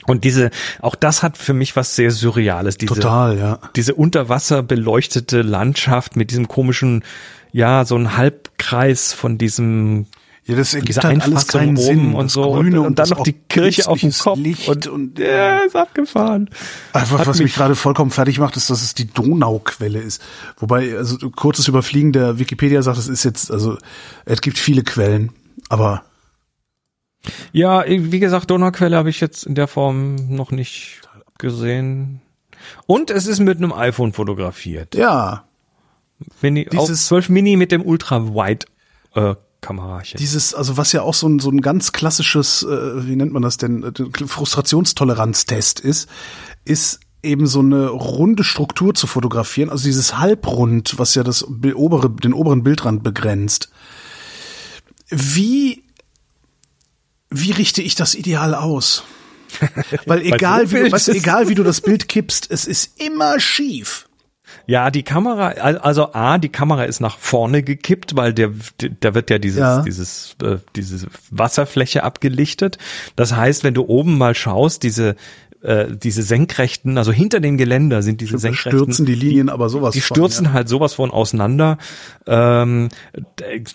Und 0.06 0.24
diese, 0.24 0.50
auch 0.82 0.96
das 0.96 1.22
hat 1.22 1.38
für 1.38 1.54
mich 1.54 1.76
was 1.76 1.96
sehr 1.96 2.10
Surreales. 2.10 2.76
Diese, 2.76 2.94
Total, 2.94 3.38
ja. 3.38 3.58
diese 3.74 3.94
unter 3.94 4.28
Wasser 4.28 4.62
beleuchtete 4.62 5.40
Landschaft 5.42 6.14
mit 6.16 6.30
diesem 6.30 6.46
komischen, 6.46 7.04
ja, 7.52 7.84
so 7.84 7.96
ein 7.96 8.16
Halbkreis 8.16 9.12
von 9.14 9.38
diesem 9.38 10.06
Ja, 10.46 10.56
das 10.56 10.74
ergibt 10.74 11.02
halt 11.02 11.22
alles 11.22 11.46
keinen 11.46 11.76
Sinn. 11.78 12.14
und 12.14 12.30
so 12.30 12.52
Grüne 12.52 12.80
und, 12.80 12.86
und 12.88 12.98
dann 12.98 13.08
noch 13.08 13.22
die 13.22 13.34
auch 13.34 13.48
Kirche 13.48 13.88
auf 13.88 13.98
dem 14.00 14.12
Kopf 14.12 14.38
Licht 14.38 14.68
und, 14.68 14.86
und 14.88 15.18
ja, 15.18 15.60
ist 15.60 15.74
abgefahren. 15.74 16.50
Einfach, 16.92 17.18
Hat 17.20 17.26
was 17.26 17.38
mich 17.38 17.44
mich- 17.44 17.54
gerade 17.54 17.74
vollkommen 17.74 18.10
fertig 18.10 18.38
macht, 18.38 18.56
ist, 18.58 18.68
dass 18.68 18.82
es 18.82 18.92
die 18.94 19.06
Donauquelle 19.06 19.98
ist. 20.00 20.20
Wobei, 20.58 20.96
also 20.98 21.30
kurzes 21.30 21.66
Überfliegen 21.66 22.12
der 22.12 22.38
Wikipedia 22.38 22.82
sagt, 22.82 22.98
es 22.98 23.08
ist 23.08 23.24
jetzt, 23.24 23.50
also 23.50 23.78
es 24.26 24.42
gibt 24.42 24.58
viele 24.58 24.82
Quellen, 24.82 25.32
aber 25.70 26.04
Ja, 27.52 27.84
wie 27.88 28.20
gesagt, 28.20 28.50
Donauquelle 28.50 28.96
habe 28.98 29.08
ich 29.08 29.20
jetzt 29.20 29.46
in 29.46 29.54
der 29.54 29.66
Form 29.68 30.16
noch 30.28 30.50
nicht 30.50 31.00
gesehen. 31.38 32.20
Und 32.86 33.10
es 33.10 33.26
ist 33.26 33.40
mit 33.40 33.56
einem 33.58 33.72
iPhone 33.72 34.12
fotografiert. 34.12 34.94
ja, 34.94 35.44
Mini, 36.42 36.66
Dieses- 36.70 37.06
12 37.06 37.28
Mini 37.30 37.56
mit 37.56 37.72
dem 37.72 37.82
Ultra-Wide 37.82 38.66
äh, 39.14 39.34
Kamerachen. 39.64 40.18
dieses, 40.18 40.54
also 40.54 40.76
was 40.76 40.92
ja 40.92 41.02
auch 41.02 41.14
so 41.14 41.26
ein, 41.26 41.38
so 41.38 41.50
ein 41.50 41.60
ganz 41.60 41.92
klassisches, 41.92 42.62
äh, 42.62 43.06
wie 43.06 43.16
nennt 43.16 43.32
man 43.32 43.42
das 43.42 43.56
denn, 43.56 43.82
äh, 43.82 44.26
Frustrationstoleranztest 44.26 45.80
ist, 45.80 46.08
ist 46.64 47.00
eben 47.22 47.46
so 47.46 47.60
eine 47.60 47.88
runde 47.88 48.44
Struktur 48.44 48.94
zu 48.94 49.06
fotografieren, 49.06 49.70
also 49.70 49.84
dieses 49.84 50.18
Halbrund, 50.18 50.98
was 50.98 51.14
ja 51.14 51.22
das 51.22 51.44
obere, 51.44 52.10
den 52.10 52.34
oberen 52.34 52.62
Bildrand 52.62 53.02
begrenzt. 53.02 53.70
Wie, 55.08 55.84
wie 57.30 57.52
richte 57.52 57.80
ich 57.80 57.94
das 57.94 58.14
ideal 58.14 58.54
aus? 58.54 59.04
Weil 60.06 60.22
egal 60.22 60.70
wie, 60.72 60.80
du, 60.80 60.92
weißt, 60.92 61.08
egal 61.10 61.48
wie 61.48 61.54
du 61.54 61.62
das 61.62 61.80
Bild 61.80 62.08
kippst, 62.08 62.50
es 62.50 62.66
ist 62.66 63.00
immer 63.00 63.40
schief. 63.40 64.03
Ja, 64.66 64.90
die 64.90 65.02
Kamera, 65.02 65.48
al- 65.48 65.78
also 65.78 66.12
A, 66.14 66.38
die 66.38 66.48
Kamera 66.48 66.84
ist 66.84 67.00
nach 67.00 67.18
vorne 67.18 67.62
gekippt, 67.62 68.16
weil 68.16 68.32
der, 68.32 68.50
da 69.00 69.14
wird 69.14 69.28
ja 69.30 69.38
dieses, 69.38 69.60
Ja. 69.60 69.82
dieses, 69.82 70.36
äh, 70.42 70.56
diese 70.74 71.06
Wasserfläche 71.30 72.02
abgelichtet. 72.02 72.78
Das 73.16 73.34
heißt, 73.36 73.62
wenn 73.64 73.74
du 73.74 73.84
oben 73.86 74.16
mal 74.16 74.34
schaust, 74.34 74.82
diese, 74.82 75.16
äh, 75.64 75.96
diese 75.96 76.22
senkrechten, 76.22 76.98
also 76.98 77.10
hinter 77.10 77.40
dem 77.40 77.56
Geländer 77.56 78.02
sind 78.02 78.20
diese 78.20 78.34
Da 78.34 78.38
senkrechten. 78.38 78.78
stürzen 78.78 79.06
die 79.06 79.14
Linien 79.14 79.48
aber 79.48 79.70
sowas 79.70 79.94
Die 79.94 80.02
von, 80.02 80.14
stürzen 80.14 80.44
ja. 80.46 80.52
halt 80.52 80.68
sowas 80.68 80.92
von 80.94 81.10
auseinander. 81.10 81.78
Ähm, 82.26 82.90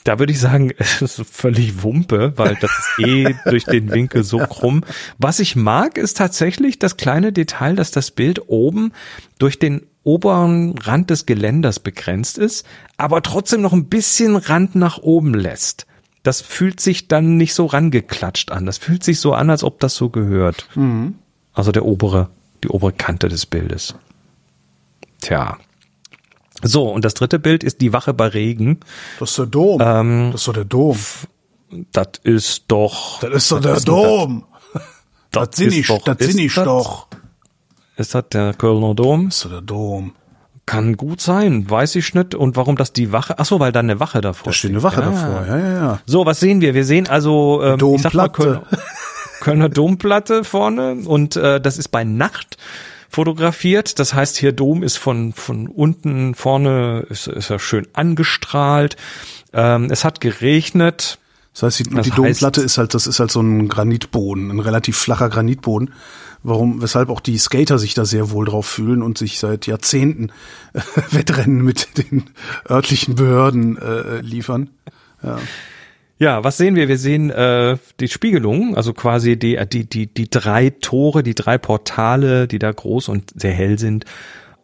da 0.03 0.19
würde 0.19 0.31
ich 0.31 0.39
sagen, 0.39 0.71
es 0.77 1.01
ist 1.01 1.21
völlig 1.31 1.81
Wumpe, 1.81 2.33
weil 2.35 2.55
das 2.61 2.71
ist 2.71 3.07
eh 3.07 3.35
durch 3.49 3.65
den 3.65 3.91
Winkel 3.91 4.23
so 4.23 4.37
krumm. 4.37 4.83
Was 5.17 5.39
ich 5.39 5.55
mag, 5.55 5.97
ist 5.97 6.17
tatsächlich 6.17 6.77
das 6.77 6.95
kleine 6.95 7.33
Detail, 7.33 7.75
dass 7.75 7.89
das 7.89 8.11
Bild 8.11 8.43
oben 8.47 8.93
durch 9.39 9.57
den 9.57 9.87
oberen 10.03 10.77
Rand 10.77 11.09
des 11.09 11.25
Geländers 11.25 11.79
begrenzt 11.79 12.37
ist, 12.37 12.65
aber 12.97 13.21
trotzdem 13.21 13.61
noch 13.61 13.73
ein 13.73 13.89
bisschen 13.89 14.35
Rand 14.35 14.75
nach 14.75 14.99
oben 14.99 15.33
lässt. 15.33 15.87
Das 16.21 16.41
fühlt 16.41 16.79
sich 16.79 17.07
dann 17.07 17.37
nicht 17.37 17.53
so 17.53 17.65
rangeklatscht 17.65 18.51
an. 18.51 18.65
Das 18.65 18.77
fühlt 18.77 19.03
sich 19.03 19.19
so 19.19 19.33
an, 19.33 19.49
als 19.49 19.63
ob 19.63 19.79
das 19.79 19.95
so 19.95 20.09
gehört. 20.09 20.67
Also 21.59 21.73
der 21.73 21.83
obere, 21.85 22.29
die 22.63 22.69
obere 22.69 22.93
Kante 22.93 23.27
des 23.27 23.45
Bildes. 23.45 23.95
Tja. 25.21 25.57
So, 26.61 26.89
und 26.89 27.03
das 27.03 27.13
dritte 27.13 27.37
Bild 27.37 27.63
ist 27.65 27.81
die 27.81 27.91
Wache 27.91 28.13
bei 28.13 28.27
Regen. 28.27 28.79
Das 29.19 29.31
ist 29.31 29.37
der 29.39 29.45
Dom. 29.45 29.81
Ähm, 29.83 30.29
das 30.31 30.41
ist 30.41 30.47
doch 30.47 30.53
der 30.53 30.65
Dom. 30.65 30.97
Das 31.91 32.07
ist 32.23 32.63
doch. 32.69 33.19
Das 33.19 33.31
ist 33.33 33.51
doch 33.51 33.59
der 33.61 33.79
Dom. 33.81 34.45
Das, 35.31 35.49
Das 35.49 35.57
sind 35.57 35.67
ist 35.67 35.75
ich, 35.77 35.87
doch- 35.87 36.03
das 36.03 36.17
ist 36.19 36.27
sind 36.33 36.39
ich 36.39 36.53
das- 36.55 36.65
doch. 36.65 37.07
Ist 37.97 38.15
das 38.15 38.23
der 38.29 38.53
Kölner 38.53 38.95
Dom? 38.95 39.27
Ist 39.27 39.39
so 39.41 39.49
der 39.49 39.61
Dom. 39.61 40.13
Kann 40.65 40.95
gut 40.97 41.19
sein, 41.19 41.69
weiß 41.69 41.95
ich 41.95 42.13
nicht. 42.13 42.35
Und 42.35 42.55
warum 42.55 42.75
das 42.77 42.93
die 42.93 43.11
Wache? 43.11 43.37
Ach 43.37 43.45
so, 43.45 43.59
weil 43.59 43.71
da 43.71 43.79
eine 43.81 43.99
Wache 43.99 44.21
davor 44.21 44.45
Da 44.45 44.53
steht 44.53 44.71
eine 44.71 44.83
Wache 44.83 45.01
Ja. 45.01 45.09
davor. 45.09 45.45
Ja, 45.47 45.57
ja, 45.57 45.73
ja. 45.73 45.99
So, 46.05 46.25
was 46.25 46.39
sehen 46.39 46.61
wir? 46.61 46.73
Wir 46.73 46.85
sehen 46.85 47.07
also 47.09 47.61
ähm, 47.63 47.73
ich 47.95 48.01
sag 48.01 48.13
mal, 48.13 48.27
Domplatte. 48.29 48.61
Kölner, 49.39 49.69
Domplatte 49.69 50.43
vorne 50.43 50.95
und 51.05 51.35
äh, 51.35 51.59
das 51.61 51.77
ist 51.77 51.89
bei 51.89 52.03
Nacht 52.03 52.57
fotografiert. 53.09 53.99
Das 53.99 54.13
heißt, 54.13 54.37
hier 54.37 54.51
Dom 54.51 54.83
ist 54.83 54.97
von 54.97 55.33
von 55.33 55.67
unten 55.67 56.35
vorne 56.35 57.05
ist, 57.09 57.27
ist 57.27 57.49
er 57.49 57.59
schön 57.59 57.87
angestrahlt. 57.93 58.95
Ähm, 59.53 59.89
es 59.91 60.03
hat 60.05 60.21
geregnet. 60.21 61.17
Das 61.53 61.63
heißt, 61.63 61.79
die, 61.79 61.83
Das 61.95 62.05
die 62.05 62.11
heißt- 62.11 62.15
Domplatte 62.15 62.61
ist 62.61 62.77
halt, 62.77 62.93
das 62.93 63.07
ist 63.07 63.19
halt 63.19 63.31
so 63.31 63.41
ein 63.41 63.67
Granitboden, 63.67 64.51
ein 64.51 64.59
relativ 64.59 64.97
flacher 64.97 65.29
Granitboden. 65.29 65.93
Warum, 66.41 66.81
weshalb 66.81 67.09
auch 67.09 67.19
die 67.19 67.37
Skater 67.37 67.77
sich 67.79 67.93
da 67.95 68.05
sehr 68.05 68.29
wohl 68.31 68.45
drauf 68.45 68.65
fühlen 68.65 69.01
und 69.03 69.17
sich 69.17 69.39
seit 69.39 69.67
Jahrzehnten 69.67 70.31
äh, 70.73 70.79
Wettrennen 71.11 71.61
mit 71.63 71.97
den 71.97 72.29
örtlichen 72.69 73.15
Behörden 73.15 73.77
äh, 73.77 74.21
liefern. 74.21 74.69
Ja, 75.21 75.37
was 76.43 76.57
sehen 76.57 76.75
wir? 76.75 76.87
Wir 76.89 76.97
sehen 76.97 77.29
äh, 77.29 77.77
die 77.99 78.09
Spiegelung, 78.09 78.75
also 78.75 78.93
quasi 78.93 79.37
die, 79.39 79.57
die, 79.71 79.85
die, 79.89 80.07
die 80.13 80.29
drei 80.29 80.69
Tore, 80.69 81.23
die 81.23 81.35
drei 81.35 81.57
Portale, 81.57 82.47
die 82.47 82.59
da 82.59 82.71
groß 82.71 83.07
und 83.07 83.31
sehr 83.39 83.53
hell 83.53 83.79
sind, 83.79 84.03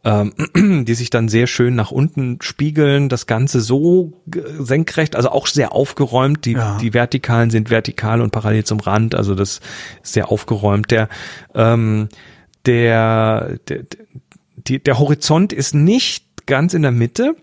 ähm, 0.04 0.34
die 0.86 0.94
sich 0.94 1.10
dann 1.10 1.30
sehr 1.30 1.48
schön 1.48 1.74
nach 1.74 1.92
unten 1.92 2.40
spiegeln. 2.42 3.08
Das 3.08 3.26
Ganze 3.26 3.62
so 3.62 4.22
g- 4.28 4.42
senkrecht, 4.60 5.16
also 5.16 5.30
auch 5.30 5.48
sehr 5.48 5.72
aufgeräumt. 5.72 6.44
Die, 6.46 6.52
Ja. 6.54 6.78
die 6.82 6.94
Vertikalen 6.94 7.50
sind 7.50 7.70
vertikal 7.70 8.20
und 8.22 8.32
parallel 8.32 8.66
zum 8.66 8.82
Rand, 8.82 9.16
also 9.16 9.34
das 9.34 9.62
ist 10.04 10.14
sehr 10.14 10.30
aufgeräumt. 10.32 10.92
Der, 10.92 11.08
ähm, 11.54 12.10
der, 12.66 13.58
der, 13.70 13.84
die, 14.58 14.84
der 14.84 15.00
Horizont 15.00 15.54
ist 15.54 15.74
nicht 15.74 16.26
ganz 16.46 16.74
in 16.74 16.82
der 16.82 16.92
Mitte. 16.92 17.36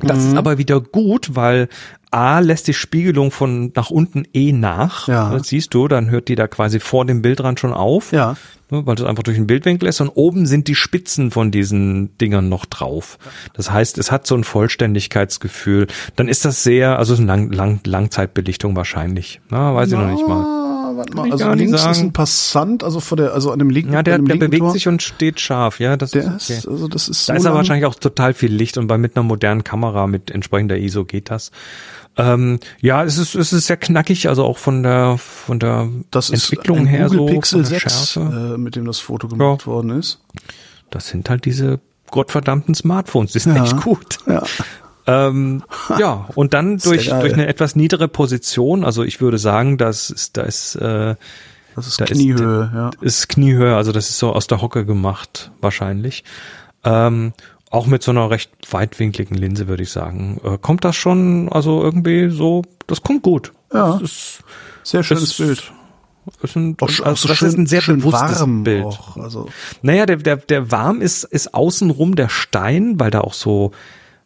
Das 0.00 0.18
Mhm. 0.24 0.28
ist 0.30 0.36
aber 0.36 0.58
wieder 0.58 0.80
gut, 0.80 1.34
weil 1.34 1.68
A 2.16 2.38
lässt 2.38 2.66
die 2.66 2.72
Spiegelung 2.74 3.30
von 3.30 3.72
nach 3.76 3.90
unten 3.90 4.24
eh 4.32 4.52
nach. 4.52 5.06
Ja. 5.06 5.30
Das 5.32 5.48
siehst 5.48 5.74
du, 5.74 5.86
dann 5.86 6.08
hört 6.10 6.28
die 6.28 6.34
da 6.34 6.46
quasi 6.48 6.80
vor 6.80 7.04
dem 7.04 7.20
Bildrand 7.20 7.60
schon 7.60 7.74
auf. 7.74 8.10
Ja. 8.12 8.36
Ne, 8.70 8.86
Weil 8.86 8.96
das 8.96 9.06
einfach 9.06 9.22
durch 9.22 9.36
den 9.36 9.46
Bildwinkel 9.46 9.86
ist 9.88 10.00
und 10.00 10.08
oben 10.08 10.46
sind 10.46 10.66
die 10.66 10.74
Spitzen 10.74 11.30
von 11.30 11.50
diesen 11.50 12.16
Dingern 12.18 12.48
noch 12.48 12.64
drauf. 12.64 13.18
Das 13.54 13.70
heißt, 13.70 13.98
es 13.98 14.10
hat 14.10 14.26
so 14.26 14.34
ein 14.34 14.44
Vollständigkeitsgefühl. 14.44 15.86
Dann 16.16 16.28
ist 16.28 16.44
das 16.44 16.62
sehr, 16.62 16.98
also 16.98 17.12
es 17.12 17.20
ist 17.20 17.22
eine 17.28 17.32
Lang, 17.42 17.52
Lang, 17.52 17.80
Langzeitbelichtung 17.84 18.74
wahrscheinlich. 18.76 19.40
Na, 19.50 19.74
weiß 19.74 19.92
ich 19.92 19.98
noch 19.98 20.10
nicht 20.10 20.26
mal. 20.26 20.42
Ah, 20.42 20.92
warte 20.96 21.14
mal, 21.14 21.30
also 21.30 21.52
links 21.52 21.74
ist 21.74 21.82
sagen. 21.82 21.98
ein 22.08 22.12
Passant, 22.12 22.82
also 22.82 23.00
vor 23.00 23.16
der, 23.16 23.34
also 23.34 23.50
an 23.52 23.58
dem 23.58 23.70
linken, 23.70 23.92
Ja, 23.92 24.02
der, 24.02 24.18
der 24.18 24.24
linken 24.26 24.38
bewegt 24.38 24.60
Tor. 24.62 24.72
sich 24.72 24.88
und 24.88 25.02
steht 25.02 25.38
scharf, 25.40 25.78
ja, 25.80 25.96
das 25.96 26.12
Der 26.12 26.22
ist 26.36 26.50
okay. 26.50 26.58
ist, 26.58 26.68
also 26.68 26.88
das 26.88 27.08
ist 27.08 27.28
Da 27.28 27.34
so 27.34 27.38
ist 27.40 27.46
aber 27.46 27.56
wahrscheinlich 27.56 27.84
auch 27.86 27.94
total 27.94 28.34
viel 28.34 28.52
Licht 28.52 28.78
und 28.78 28.86
bei 28.86 28.96
mit 28.98 29.16
einer 29.16 29.22
modernen 29.24 29.62
Kamera 29.64 30.06
mit 30.06 30.30
entsprechender 30.30 30.76
ISO 30.78 31.04
geht 31.04 31.30
das. 31.30 31.50
Ähm, 32.18 32.60
ja, 32.80 33.04
es 33.04 33.18
ist, 33.18 33.34
es 33.34 33.52
ist 33.52 33.66
sehr 33.66 33.76
knackig, 33.76 34.28
also 34.28 34.44
auch 34.44 34.56
von 34.58 34.82
der 34.82 35.18
von 35.18 35.58
der 35.58 35.88
das 36.10 36.30
ist 36.30 36.44
Entwicklung 36.50 36.78
ein 36.80 36.86
her 36.86 37.08
Google 37.08 37.18
so 37.18 37.26
Pixel 37.26 37.62
von 37.64 37.70
der 37.72 37.80
6, 37.80 38.10
Schärfe. 38.12 38.54
äh, 38.54 38.58
mit 38.58 38.74
dem 38.76 38.86
das 38.86 38.98
Foto 39.00 39.28
gemacht 39.28 39.66
worden 39.66 39.90
ist. 39.90 40.20
Das 40.90 41.08
sind 41.08 41.28
halt 41.28 41.44
diese 41.44 41.78
gottverdammten 42.10 42.74
Smartphones, 42.74 43.32
die 43.32 43.38
sind 43.40 43.56
Ja. 43.56 43.64
echt 43.64 43.82
gut. 43.82 44.18
Ja. 44.26 44.42
Ähm, 45.06 45.62
ja, 45.98 46.28
und 46.34 46.54
dann 46.54 46.78
durch 46.78 47.08
durch 47.10 47.32
eine 47.34 47.48
etwas 47.48 47.76
niedere 47.76 48.08
Position, 48.08 48.84
also 48.84 49.02
ich 49.04 49.20
würde 49.20 49.38
sagen, 49.38 49.76
das 49.76 50.08
ist 50.10 50.36
da 50.38 50.42
ist 50.42 50.74
äh, 50.76 51.16
Das 51.74 51.86
ist 51.86 52.00
Da 52.00 52.06
ist- 52.06 52.12
Kniehöhe, 52.12 52.70
ja. 52.74 52.90
ist 53.02 53.28
Kniehöhe, 53.28 53.76
also 53.76 53.92
das 53.92 54.08
ist 54.08 54.18
so 54.18 54.32
aus 54.32 54.46
der 54.46 54.62
Hocke 54.62 54.86
gemacht, 54.86 55.50
wahrscheinlich. 55.60 56.24
Ähm, 56.82 57.34
auch 57.70 57.86
mit 57.86 58.02
so 58.02 58.10
einer 58.10 58.30
recht 58.30 58.50
weitwinkligen 58.70 59.36
Linse, 59.36 59.68
würde 59.68 59.82
ich 59.82 59.90
sagen. 59.90 60.40
Äh, 60.44 60.58
kommt 60.58 60.84
das 60.84 60.96
schon, 60.96 61.48
also 61.50 61.82
irgendwie 61.82 62.30
so, 62.30 62.62
das 62.86 63.02
kommt 63.02 63.22
gut. 63.22 63.52
Ja. 63.72 63.92
Das 63.98 64.02
ist, 64.02 64.44
Sehr 64.82 65.02
schönes 65.02 65.24
ist, 65.24 65.36
Bild. 65.38 65.72
Ist 66.42 66.56
ein, 66.56 66.76
Auch, 66.80 66.88
also 66.88 67.14
so 67.14 67.28
das 67.28 67.38
schön, 67.38 67.48
ist 67.48 67.58
ein 67.58 67.66
sehr 67.66 67.80
schön 67.80 67.98
bewusstes 67.98 68.40
warm 68.40 68.64
Bild. 68.64 68.84
auch. 68.84 69.16
Also, 69.16 69.48
Naja, 69.82 70.06
der, 70.06 70.16
der, 70.16 70.36
der 70.36 70.70
warm 70.72 71.00
ist, 71.00 71.24
ist 71.24 71.54
außenrum 71.54 72.16
der 72.16 72.28
Stein, 72.28 72.98
weil 72.98 73.10
da 73.12 73.20
auch 73.20 73.32
so, 73.34 73.70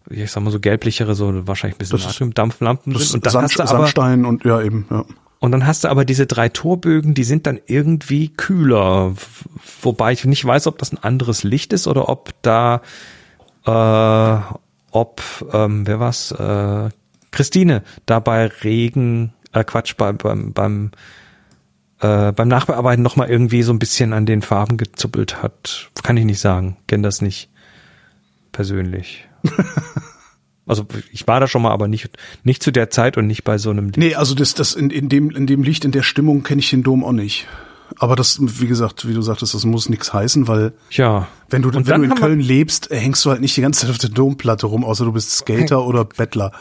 ich 0.08 0.30
sag 0.30 0.42
mal 0.42 0.50
so 0.50 0.60
gelblichere, 0.60 1.14
so 1.14 1.46
wahrscheinlich 1.46 1.76
ein 1.76 1.78
bisschen 1.78 1.98
Das 1.98 2.06
Natriumdampflampen 2.06 2.96
sind. 2.96 3.14
Und 3.16 3.26
dann 3.26 3.32
Sand, 3.32 3.44
hast 3.44 3.58
du 3.58 3.62
aber, 3.62 3.68
Sandstein 3.68 4.24
und 4.24 4.44
ja 4.44 4.62
eben, 4.62 4.86
ja. 4.90 5.04
und 5.40 5.52
dann 5.52 5.66
hast 5.66 5.84
du 5.84 5.88
aber 5.88 6.06
diese 6.06 6.26
drei 6.26 6.48
Torbögen, 6.48 7.12
die 7.12 7.24
sind 7.24 7.46
dann 7.46 7.60
irgendwie 7.66 8.28
kühler. 8.28 9.14
Wobei 9.82 10.12
ich 10.12 10.24
nicht 10.24 10.44
weiß, 10.44 10.68
ob 10.68 10.78
das 10.78 10.92
ein 10.92 10.98
anderes 10.98 11.42
Licht 11.42 11.74
ist 11.74 11.86
oder 11.86 12.08
ob 12.08 12.30
da, 12.40 12.80
äh, 13.66 14.36
ob, 14.92 15.22
ähm, 15.52 15.86
wer 15.86 16.00
war's, 16.00 16.32
äh, 16.32 16.90
Christine 17.30 17.82
da 18.06 18.18
bei 18.18 18.46
Regen, 18.46 19.32
äh, 19.52 19.64
Quatsch, 19.64 19.96
bei, 19.96 20.12
beim, 20.12 20.52
beim, 20.52 20.90
äh, 22.00 22.32
beim 22.32 22.48
Nachbearbeiten 22.48 23.02
nochmal 23.02 23.30
irgendwie 23.30 23.62
so 23.62 23.72
ein 23.72 23.78
bisschen 23.78 24.12
an 24.12 24.26
den 24.26 24.42
Farben 24.42 24.76
gezuppelt 24.76 25.42
hat. 25.42 25.90
Kann 26.02 26.16
ich 26.16 26.24
nicht 26.24 26.40
sagen. 26.40 26.76
Kenn 26.86 27.02
das 27.02 27.22
nicht 27.22 27.50
persönlich. 28.52 29.28
also 30.66 30.86
ich 31.12 31.26
war 31.26 31.40
da 31.40 31.46
schon 31.46 31.62
mal, 31.62 31.70
aber 31.70 31.88
nicht, 31.88 32.10
nicht 32.42 32.62
zu 32.62 32.70
der 32.72 32.90
Zeit 32.90 33.16
und 33.16 33.26
nicht 33.26 33.44
bei 33.44 33.58
so 33.58 33.70
einem 33.70 33.86
Licht. 33.86 33.98
Nee, 33.98 34.14
also 34.14 34.34
das, 34.34 34.54
das 34.54 34.74
in, 34.74 34.90
in 34.90 35.08
dem, 35.08 35.30
in 35.30 35.46
dem 35.46 35.62
Licht, 35.62 35.84
in 35.84 35.92
der 35.92 36.02
Stimmung 36.02 36.42
kenne 36.42 36.60
ich 36.60 36.70
den 36.70 36.82
Dom 36.82 37.04
auch 37.04 37.12
nicht. 37.12 37.46
Aber 37.98 38.16
das, 38.16 38.38
wie 38.40 38.66
gesagt, 38.66 39.06
wie 39.08 39.14
du 39.14 39.22
sagtest, 39.22 39.54
das 39.54 39.64
muss 39.64 39.88
nichts 39.88 40.12
heißen, 40.12 40.48
weil 40.48 40.72
Tja. 40.90 41.26
wenn 41.48 41.62
du, 41.62 41.72
wenn 41.74 41.84
du 41.84 42.02
in 42.02 42.14
Köln 42.14 42.40
lebst, 42.40 42.88
hängst 42.90 43.24
du 43.24 43.30
halt 43.30 43.40
nicht 43.40 43.56
die 43.56 43.60
ganze 43.62 43.80
Zeit 43.82 43.90
auf 43.90 43.98
der 43.98 44.10
Domplatte 44.10 44.66
rum, 44.66 44.84
außer 44.84 45.04
du 45.04 45.12
bist 45.12 45.32
Skater 45.32 45.84
oder 45.84 46.04
Bettler. 46.04 46.52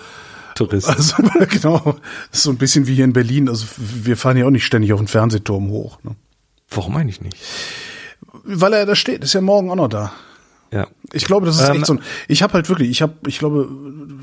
Tourist. 0.55 0.89
Also 0.89 1.15
genau, 1.49 1.95
das 2.31 2.39
ist 2.39 2.43
so 2.43 2.49
ein 2.49 2.57
bisschen 2.57 2.87
wie 2.87 2.95
hier 2.95 3.05
in 3.05 3.13
Berlin. 3.13 3.47
Also 3.47 3.65
wir 3.77 4.17
fahren 4.17 4.37
ja 4.37 4.45
auch 4.45 4.51
nicht 4.51 4.65
ständig 4.65 4.91
auf 4.91 4.99
den 4.99 5.07
Fernsehturm 5.07 5.69
hoch. 5.69 5.99
Ne? 6.03 6.15
Warum 6.69 6.97
eigentlich 6.97 7.21
nicht? 7.21 7.37
Weil 8.43 8.73
er 8.73 8.85
da 8.85 8.95
steht, 8.95 9.23
ist 9.23 9.33
ja 9.33 9.41
morgen 9.41 9.71
auch 9.71 9.75
noch 9.75 9.87
da. 9.87 10.11
Ja. 10.71 10.87
Ich 11.13 11.25
glaube, 11.25 11.45
das 11.45 11.59
ist 11.59 11.67
Ähm, 11.69 11.77
echt 11.77 11.85
so 11.85 11.93
ein. 11.93 12.01
Ich 12.27 12.43
habe 12.43 12.53
halt 12.53 12.69
wirklich, 12.69 12.89
ich 12.89 13.01
habe, 13.01 13.13
ich 13.27 13.39
glaube, 13.39 13.69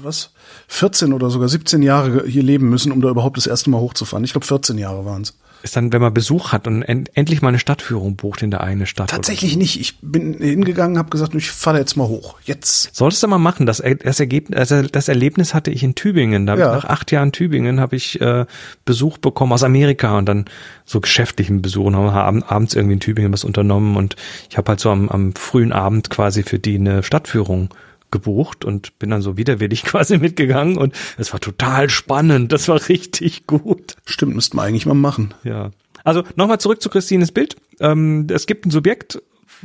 was 0.02 0.30
14 0.68 1.12
oder 1.12 1.30
sogar 1.30 1.48
17 1.48 1.82
Jahre 1.82 2.24
hier 2.26 2.42
leben 2.42 2.68
müssen, 2.68 2.92
um 2.92 3.00
da 3.00 3.08
überhaupt 3.08 3.36
das 3.36 3.46
erste 3.46 3.70
Mal 3.70 3.80
hochzufahren. 3.80 4.24
Ich 4.24 4.32
glaube, 4.32 4.46
14 4.46 4.78
Jahre 4.78 5.04
waren 5.04 5.22
es. 5.22 5.36
Ist 5.62 5.76
dann, 5.76 5.92
wenn 5.92 6.00
man 6.00 6.14
Besuch 6.14 6.52
hat 6.52 6.66
und 6.66 6.82
en 6.82 7.06
endlich 7.14 7.42
mal 7.42 7.48
eine 7.48 7.58
Stadtführung 7.58 8.16
bucht 8.16 8.42
in 8.42 8.50
der 8.50 8.62
eigenen 8.62 8.86
Stadt. 8.86 9.10
Tatsächlich 9.10 9.56
nicht. 9.56 9.80
Ich 9.80 9.98
bin 10.00 10.34
hingegangen, 10.34 10.96
habe 10.98 11.10
gesagt, 11.10 11.34
ich 11.34 11.50
fahre 11.50 11.78
jetzt 11.78 11.96
mal 11.96 12.06
hoch. 12.06 12.36
Jetzt. 12.44 12.94
Solltest 12.94 13.22
du 13.22 13.28
mal 13.28 13.38
machen. 13.38 13.66
Das, 13.66 13.82
das, 14.02 14.20
Ergebnis, 14.20 14.58
also 14.58 14.82
das 14.82 15.08
Erlebnis 15.08 15.54
hatte 15.54 15.70
ich 15.70 15.82
in 15.82 15.94
Tübingen. 15.94 16.46
Da 16.46 16.56
Ja. 16.56 16.72
nach 16.72 16.84
acht 16.84 17.10
Jahren 17.10 17.32
Tübingen 17.32 17.80
habe 17.80 17.96
ich 17.96 18.20
äh, 18.20 18.46
Besuch 18.84 19.18
bekommen 19.18 19.52
aus 19.52 19.64
Amerika 19.64 20.16
und 20.18 20.26
dann 20.26 20.44
so 20.84 21.00
geschäftlichen 21.00 21.62
Besuch. 21.62 21.86
Und 21.86 21.96
haben 21.96 22.42
abends 22.42 22.74
irgendwie 22.74 22.94
in 22.94 23.00
Tübingen 23.00 23.32
was 23.32 23.44
unternommen 23.44 23.96
und 23.96 24.16
ich 24.48 24.56
habe 24.56 24.68
halt 24.70 24.80
so 24.80 24.90
am, 24.90 25.08
am 25.08 25.34
frühen 25.34 25.72
Abend 25.72 26.10
quasi 26.10 26.42
für 26.42 26.58
die 26.58 26.76
eine 26.76 27.02
Stadtführung 27.02 27.70
gebucht 28.10 28.64
und 28.64 28.98
bin 28.98 29.10
dann 29.10 29.22
so 29.22 29.36
widerwillig 29.36 29.82
quasi 29.84 30.18
mitgegangen 30.18 30.76
und 30.78 30.94
es 31.18 31.32
war 31.32 31.40
total 31.40 31.90
spannend. 31.90 32.52
Das 32.52 32.68
war 32.68 32.88
richtig 32.88 33.46
gut. 33.46 33.96
Stimmt, 34.04 34.34
müssten 34.34 34.56
wir 34.56 34.62
eigentlich 34.62 34.86
mal 34.86 34.94
machen. 34.94 35.34
Ja. 35.44 35.70
Also 36.04 36.22
nochmal 36.36 36.58
zurück 36.60 36.80
zu 36.82 36.88
Christines 36.88 37.32
Bild. 37.32 37.56
Ähm, 37.80 38.26
es 38.30 38.46
gibt 38.46 38.64
ein 38.66 38.70
Subjekt, 38.70 39.20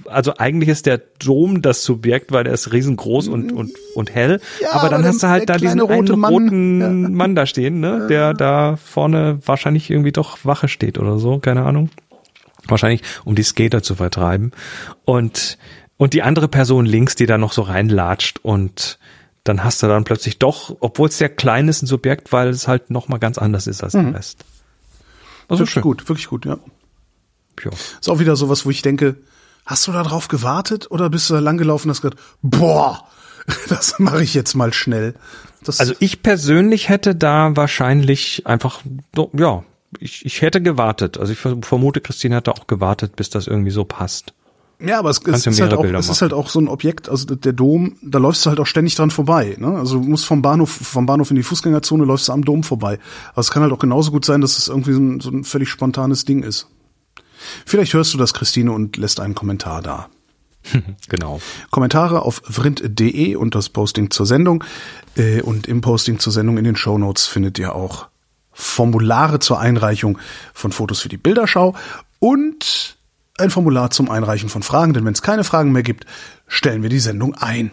also 0.06 0.34
eigentlich 0.38 0.70
ist 0.70 0.86
der 0.86 1.00
Dom 1.24 1.62
das 1.62 1.84
Subjekt, 1.84 2.32
weil 2.32 2.48
er 2.48 2.54
ist 2.54 2.72
riesengroß 2.72 3.28
und, 3.28 3.52
und, 3.52 3.72
und 3.96 4.14
hell. 4.16 4.40
Ja, 4.62 4.72
aber 4.74 4.90
dann 4.90 5.02
aber 5.02 5.10
hast 5.10 5.18
du 5.18 5.28
der- 5.28 5.30
halt 5.30 5.50
der 5.50 5.56
da 5.58 5.60
diesen 5.60 5.80
rote 5.82 6.14
einen 6.14 6.22
Mann, 6.22 6.34
roten 6.34 7.14
Mann 7.14 7.36
da 7.36 7.46
stehen, 7.46 7.80
ne? 7.80 8.08
der 8.10 8.34
da 8.34 8.78
vorne 8.78 9.40
wahrscheinlich 9.46 9.90
irgendwie 9.90 10.12
doch 10.14 10.40
Wache 10.44 10.68
steht 10.68 10.98
oder 10.98 11.20
so, 11.20 11.40
keine 11.40 11.64
Ahnung. 11.64 11.90
Wahrscheinlich, 12.68 13.02
um 13.26 13.36
die 13.36 13.44
Skater 13.44 13.82
zu 13.84 13.96
vertreiben. 13.96 14.52
Und, 15.04 15.58
und 16.02 16.16
die 16.16 16.24
andere 16.24 16.48
Person 16.48 16.88
links, 16.88 17.14
die 17.14 17.28
da 17.28 17.38
noch 17.38 17.54
so 17.54 17.62
reinlatscht 17.62 18.40
und 18.42 18.98
dann 19.44 19.64
hast 19.64 19.84
du 19.84 19.88
dann 19.88 20.04
plötzlich 20.04 20.40
doch, 20.40 20.76
obwohl 20.80 21.10
es 21.10 21.20
sehr 21.20 21.30
klein 21.30 21.68
ist, 21.68 21.84
ein 21.84 21.86
Subjekt, 21.86 22.32
weil 22.32 22.50
es 22.50 22.68
halt 22.68 22.90
noch 22.90 23.08
mal 23.08 23.20
ganz 23.20 23.38
anders 23.38 23.68
ist 23.68 23.84
als 23.84 23.94
der 23.94 24.12
Rest. 24.16 24.44
Also 25.48 25.62
wirklich 25.62 25.84
gut, 25.84 26.10
wirklich 26.10 26.28
gut, 26.28 26.48
ja. 26.48 26.58
Ja. 27.64 27.70
Ist 27.70 28.10
auch 28.10 28.18
wieder 28.18 28.36
sowas, 28.36 28.66
wo 28.66 28.72
ich 28.72 28.82
denke, 28.82 29.18
hast 29.64 29.86
du 29.86 29.92
da 29.92 30.02
drauf 30.02 30.28
gewartet 30.28 30.90
oder 30.90 31.08
bist 31.12 31.30
du 31.30 31.36
da 31.36 31.40
langgelaufen 31.40 31.88
und 31.88 31.96
hast 31.96 32.02
gesagt, 32.02 32.20
boah, 32.42 33.08
das 33.70 34.00
mache 34.00 34.24
ich 34.24 34.34
jetzt 34.34 34.56
mal 34.56 34.74
schnell. 34.74 35.14
Das, 35.64 35.80
Also 35.80 35.94
ich 36.00 36.24
persönlich 36.24 36.90
hätte 36.90 37.14
da 37.14 37.56
wahrscheinlich 37.56 38.48
einfach, 38.48 38.82
ja, 39.34 39.64
ich, 40.00 40.26
ich 40.26 40.42
hätte 40.42 40.64
gewartet. 40.64 41.20
Also 41.20 41.32
ich 41.32 41.38
vermute, 41.38 42.02
Christine 42.02 42.38
hätte 42.38 42.54
auch 42.54 42.66
gewartet, 42.66 43.16
bis 43.16 43.30
das 43.30 43.46
irgendwie 43.46 43.70
so 43.70 43.84
passt. 43.84 44.34
Ja, 44.84 45.00
aber 45.00 45.10
es, 45.10 45.22
es, 45.26 45.48
ist, 45.48 45.62
halt 45.62 45.74
auch, 45.74 45.82
Bilder 45.82 46.00
es 46.00 46.10
ist 46.10 46.22
halt 46.22 46.34
auch 46.34 46.50
so 46.50 46.60
ein 46.60 46.68
Objekt, 46.68 47.10
also 47.10 47.26
der 47.26 47.54
Dom, 47.54 47.98
da 48.02 48.20
läufst 48.20 48.46
du 48.46 48.50
halt 48.50 48.60
auch 48.60 48.66
ständig 48.66 48.96
dran 48.96 49.12
vorbei. 49.12 49.56
Ne? 49.60 49.78
Also 49.78 50.00
du 50.00 50.08
musst 50.08 50.26
vom 50.26 50.42
Bahnhof, 50.42 50.70
vom 50.70 51.06
Bahnhof 51.06 51.30
in 51.30 51.36
die 51.36 51.44
Fußgängerzone 51.44 52.06
läufst 52.06 52.28
du 52.28 52.34
am 52.34 52.44
Dom 52.44 52.64
vorbei. 52.64 53.00
Aber 53.32 53.42
es 53.42 53.52
kann 53.52 53.64
halt 53.64 53.72
auch 53.72 53.80
genauso 53.80 54.12
gut 54.12 54.26
sein, 54.26 54.42
dass 54.42 54.58
es 54.58 54.68
irgendwie 54.68 54.94
so 54.94 55.00
ein, 55.00 55.20
so 55.20 55.30
ein 55.30 55.44
völlig 55.44 55.70
spontanes 55.70 56.26
Ding 56.26 56.44
ist. 56.44 56.68
Vielleicht 57.66 57.94
hörst 57.94 58.14
du 58.14 58.18
das, 58.18 58.34
Christine, 58.34 58.72
und 58.72 58.98
lässt 58.98 59.20
einen 59.20 59.36
Kommentar 59.36 59.82
da. 59.82 60.10
genau. 61.10 61.42
Kommentare 61.72 62.22
auf 62.22 62.42
vrind.de 62.46 63.36
und 63.36 63.56
das 63.56 63.70
Posting 63.70 64.12
zur 64.12 64.26
Sendung. 64.26 64.64
Äh, 65.16 65.42
und 65.42 65.68
im 65.68 65.82
Posting 65.82 66.20
zur 66.20 66.34
Sendung 66.34 66.58
in 66.58 66.64
den 66.64 66.76
Show 66.76 66.98
Notes 66.98 67.28
findet 67.28 67.58
ihr 67.60 67.76
auch 67.76 68.08
Formulare 68.54 69.40
zur 69.40 69.60
Einreichung 69.60 70.18
von 70.54 70.72
Fotos 70.72 71.00
für 71.00 71.10
die 71.10 71.18
Bilderschau 71.18 71.76
und 72.20 72.98
ein 73.42 73.50
Formular 73.50 73.92
zum 73.92 74.10
Einreichen 74.10 74.50
von 74.50 74.64
Fragen, 74.64 74.94
denn 74.94 75.06
wenn 75.06 75.14
es 75.14 75.22
keine 75.22 75.44
Fragen 75.44 75.72
mehr 75.72 75.84
gibt, 75.84 76.06
stellen 76.48 76.84
wir 76.84 76.90
die 76.90 77.00
Sendung 77.00 77.36
ein. 77.36 77.72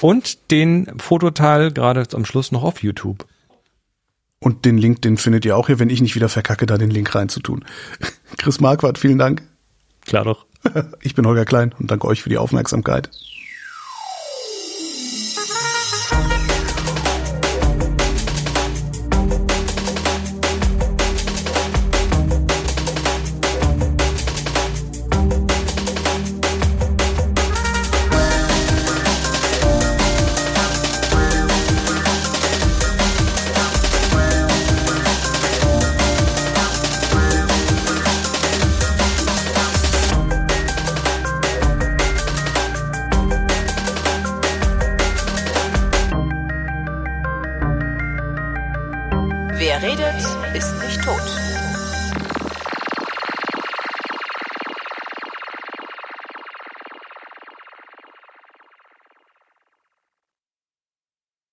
Und 0.00 0.50
den 0.50 0.98
Fototeil 0.98 1.72
gerade 1.72 2.06
am 2.14 2.24
Schluss 2.24 2.52
noch 2.52 2.62
auf 2.62 2.82
YouTube. 2.82 3.26
Und 4.40 4.64
den 4.64 4.78
Link, 4.78 5.02
den 5.02 5.16
findet 5.16 5.44
ihr 5.44 5.56
auch 5.56 5.68
hier, 5.68 5.78
wenn 5.78 5.90
ich 5.90 6.02
nicht 6.02 6.14
wieder 6.14 6.28
verkacke, 6.28 6.66
da 6.66 6.78
den 6.78 6.90
Link 6.90 7.14
reinzutun. 7.14 7.64
Chris 8.38 8.60
Marquardt, 8.60 8.98
vielen 8.98 9.18
Dank. 9.18 9.42
Klar 10.04 10.24
doch. 10.24 10.46
Ich 11.02 11.14
bin 11.14 11.26
Holger 11.26 11.44
Klein 11.44 11.74
und 11.78 11.90
danke 11.90 12.06
euch 12.06 12.22
für 12.22 12.30
die 12.30 12.38
Aufmerksamkeit. 12.38 13.10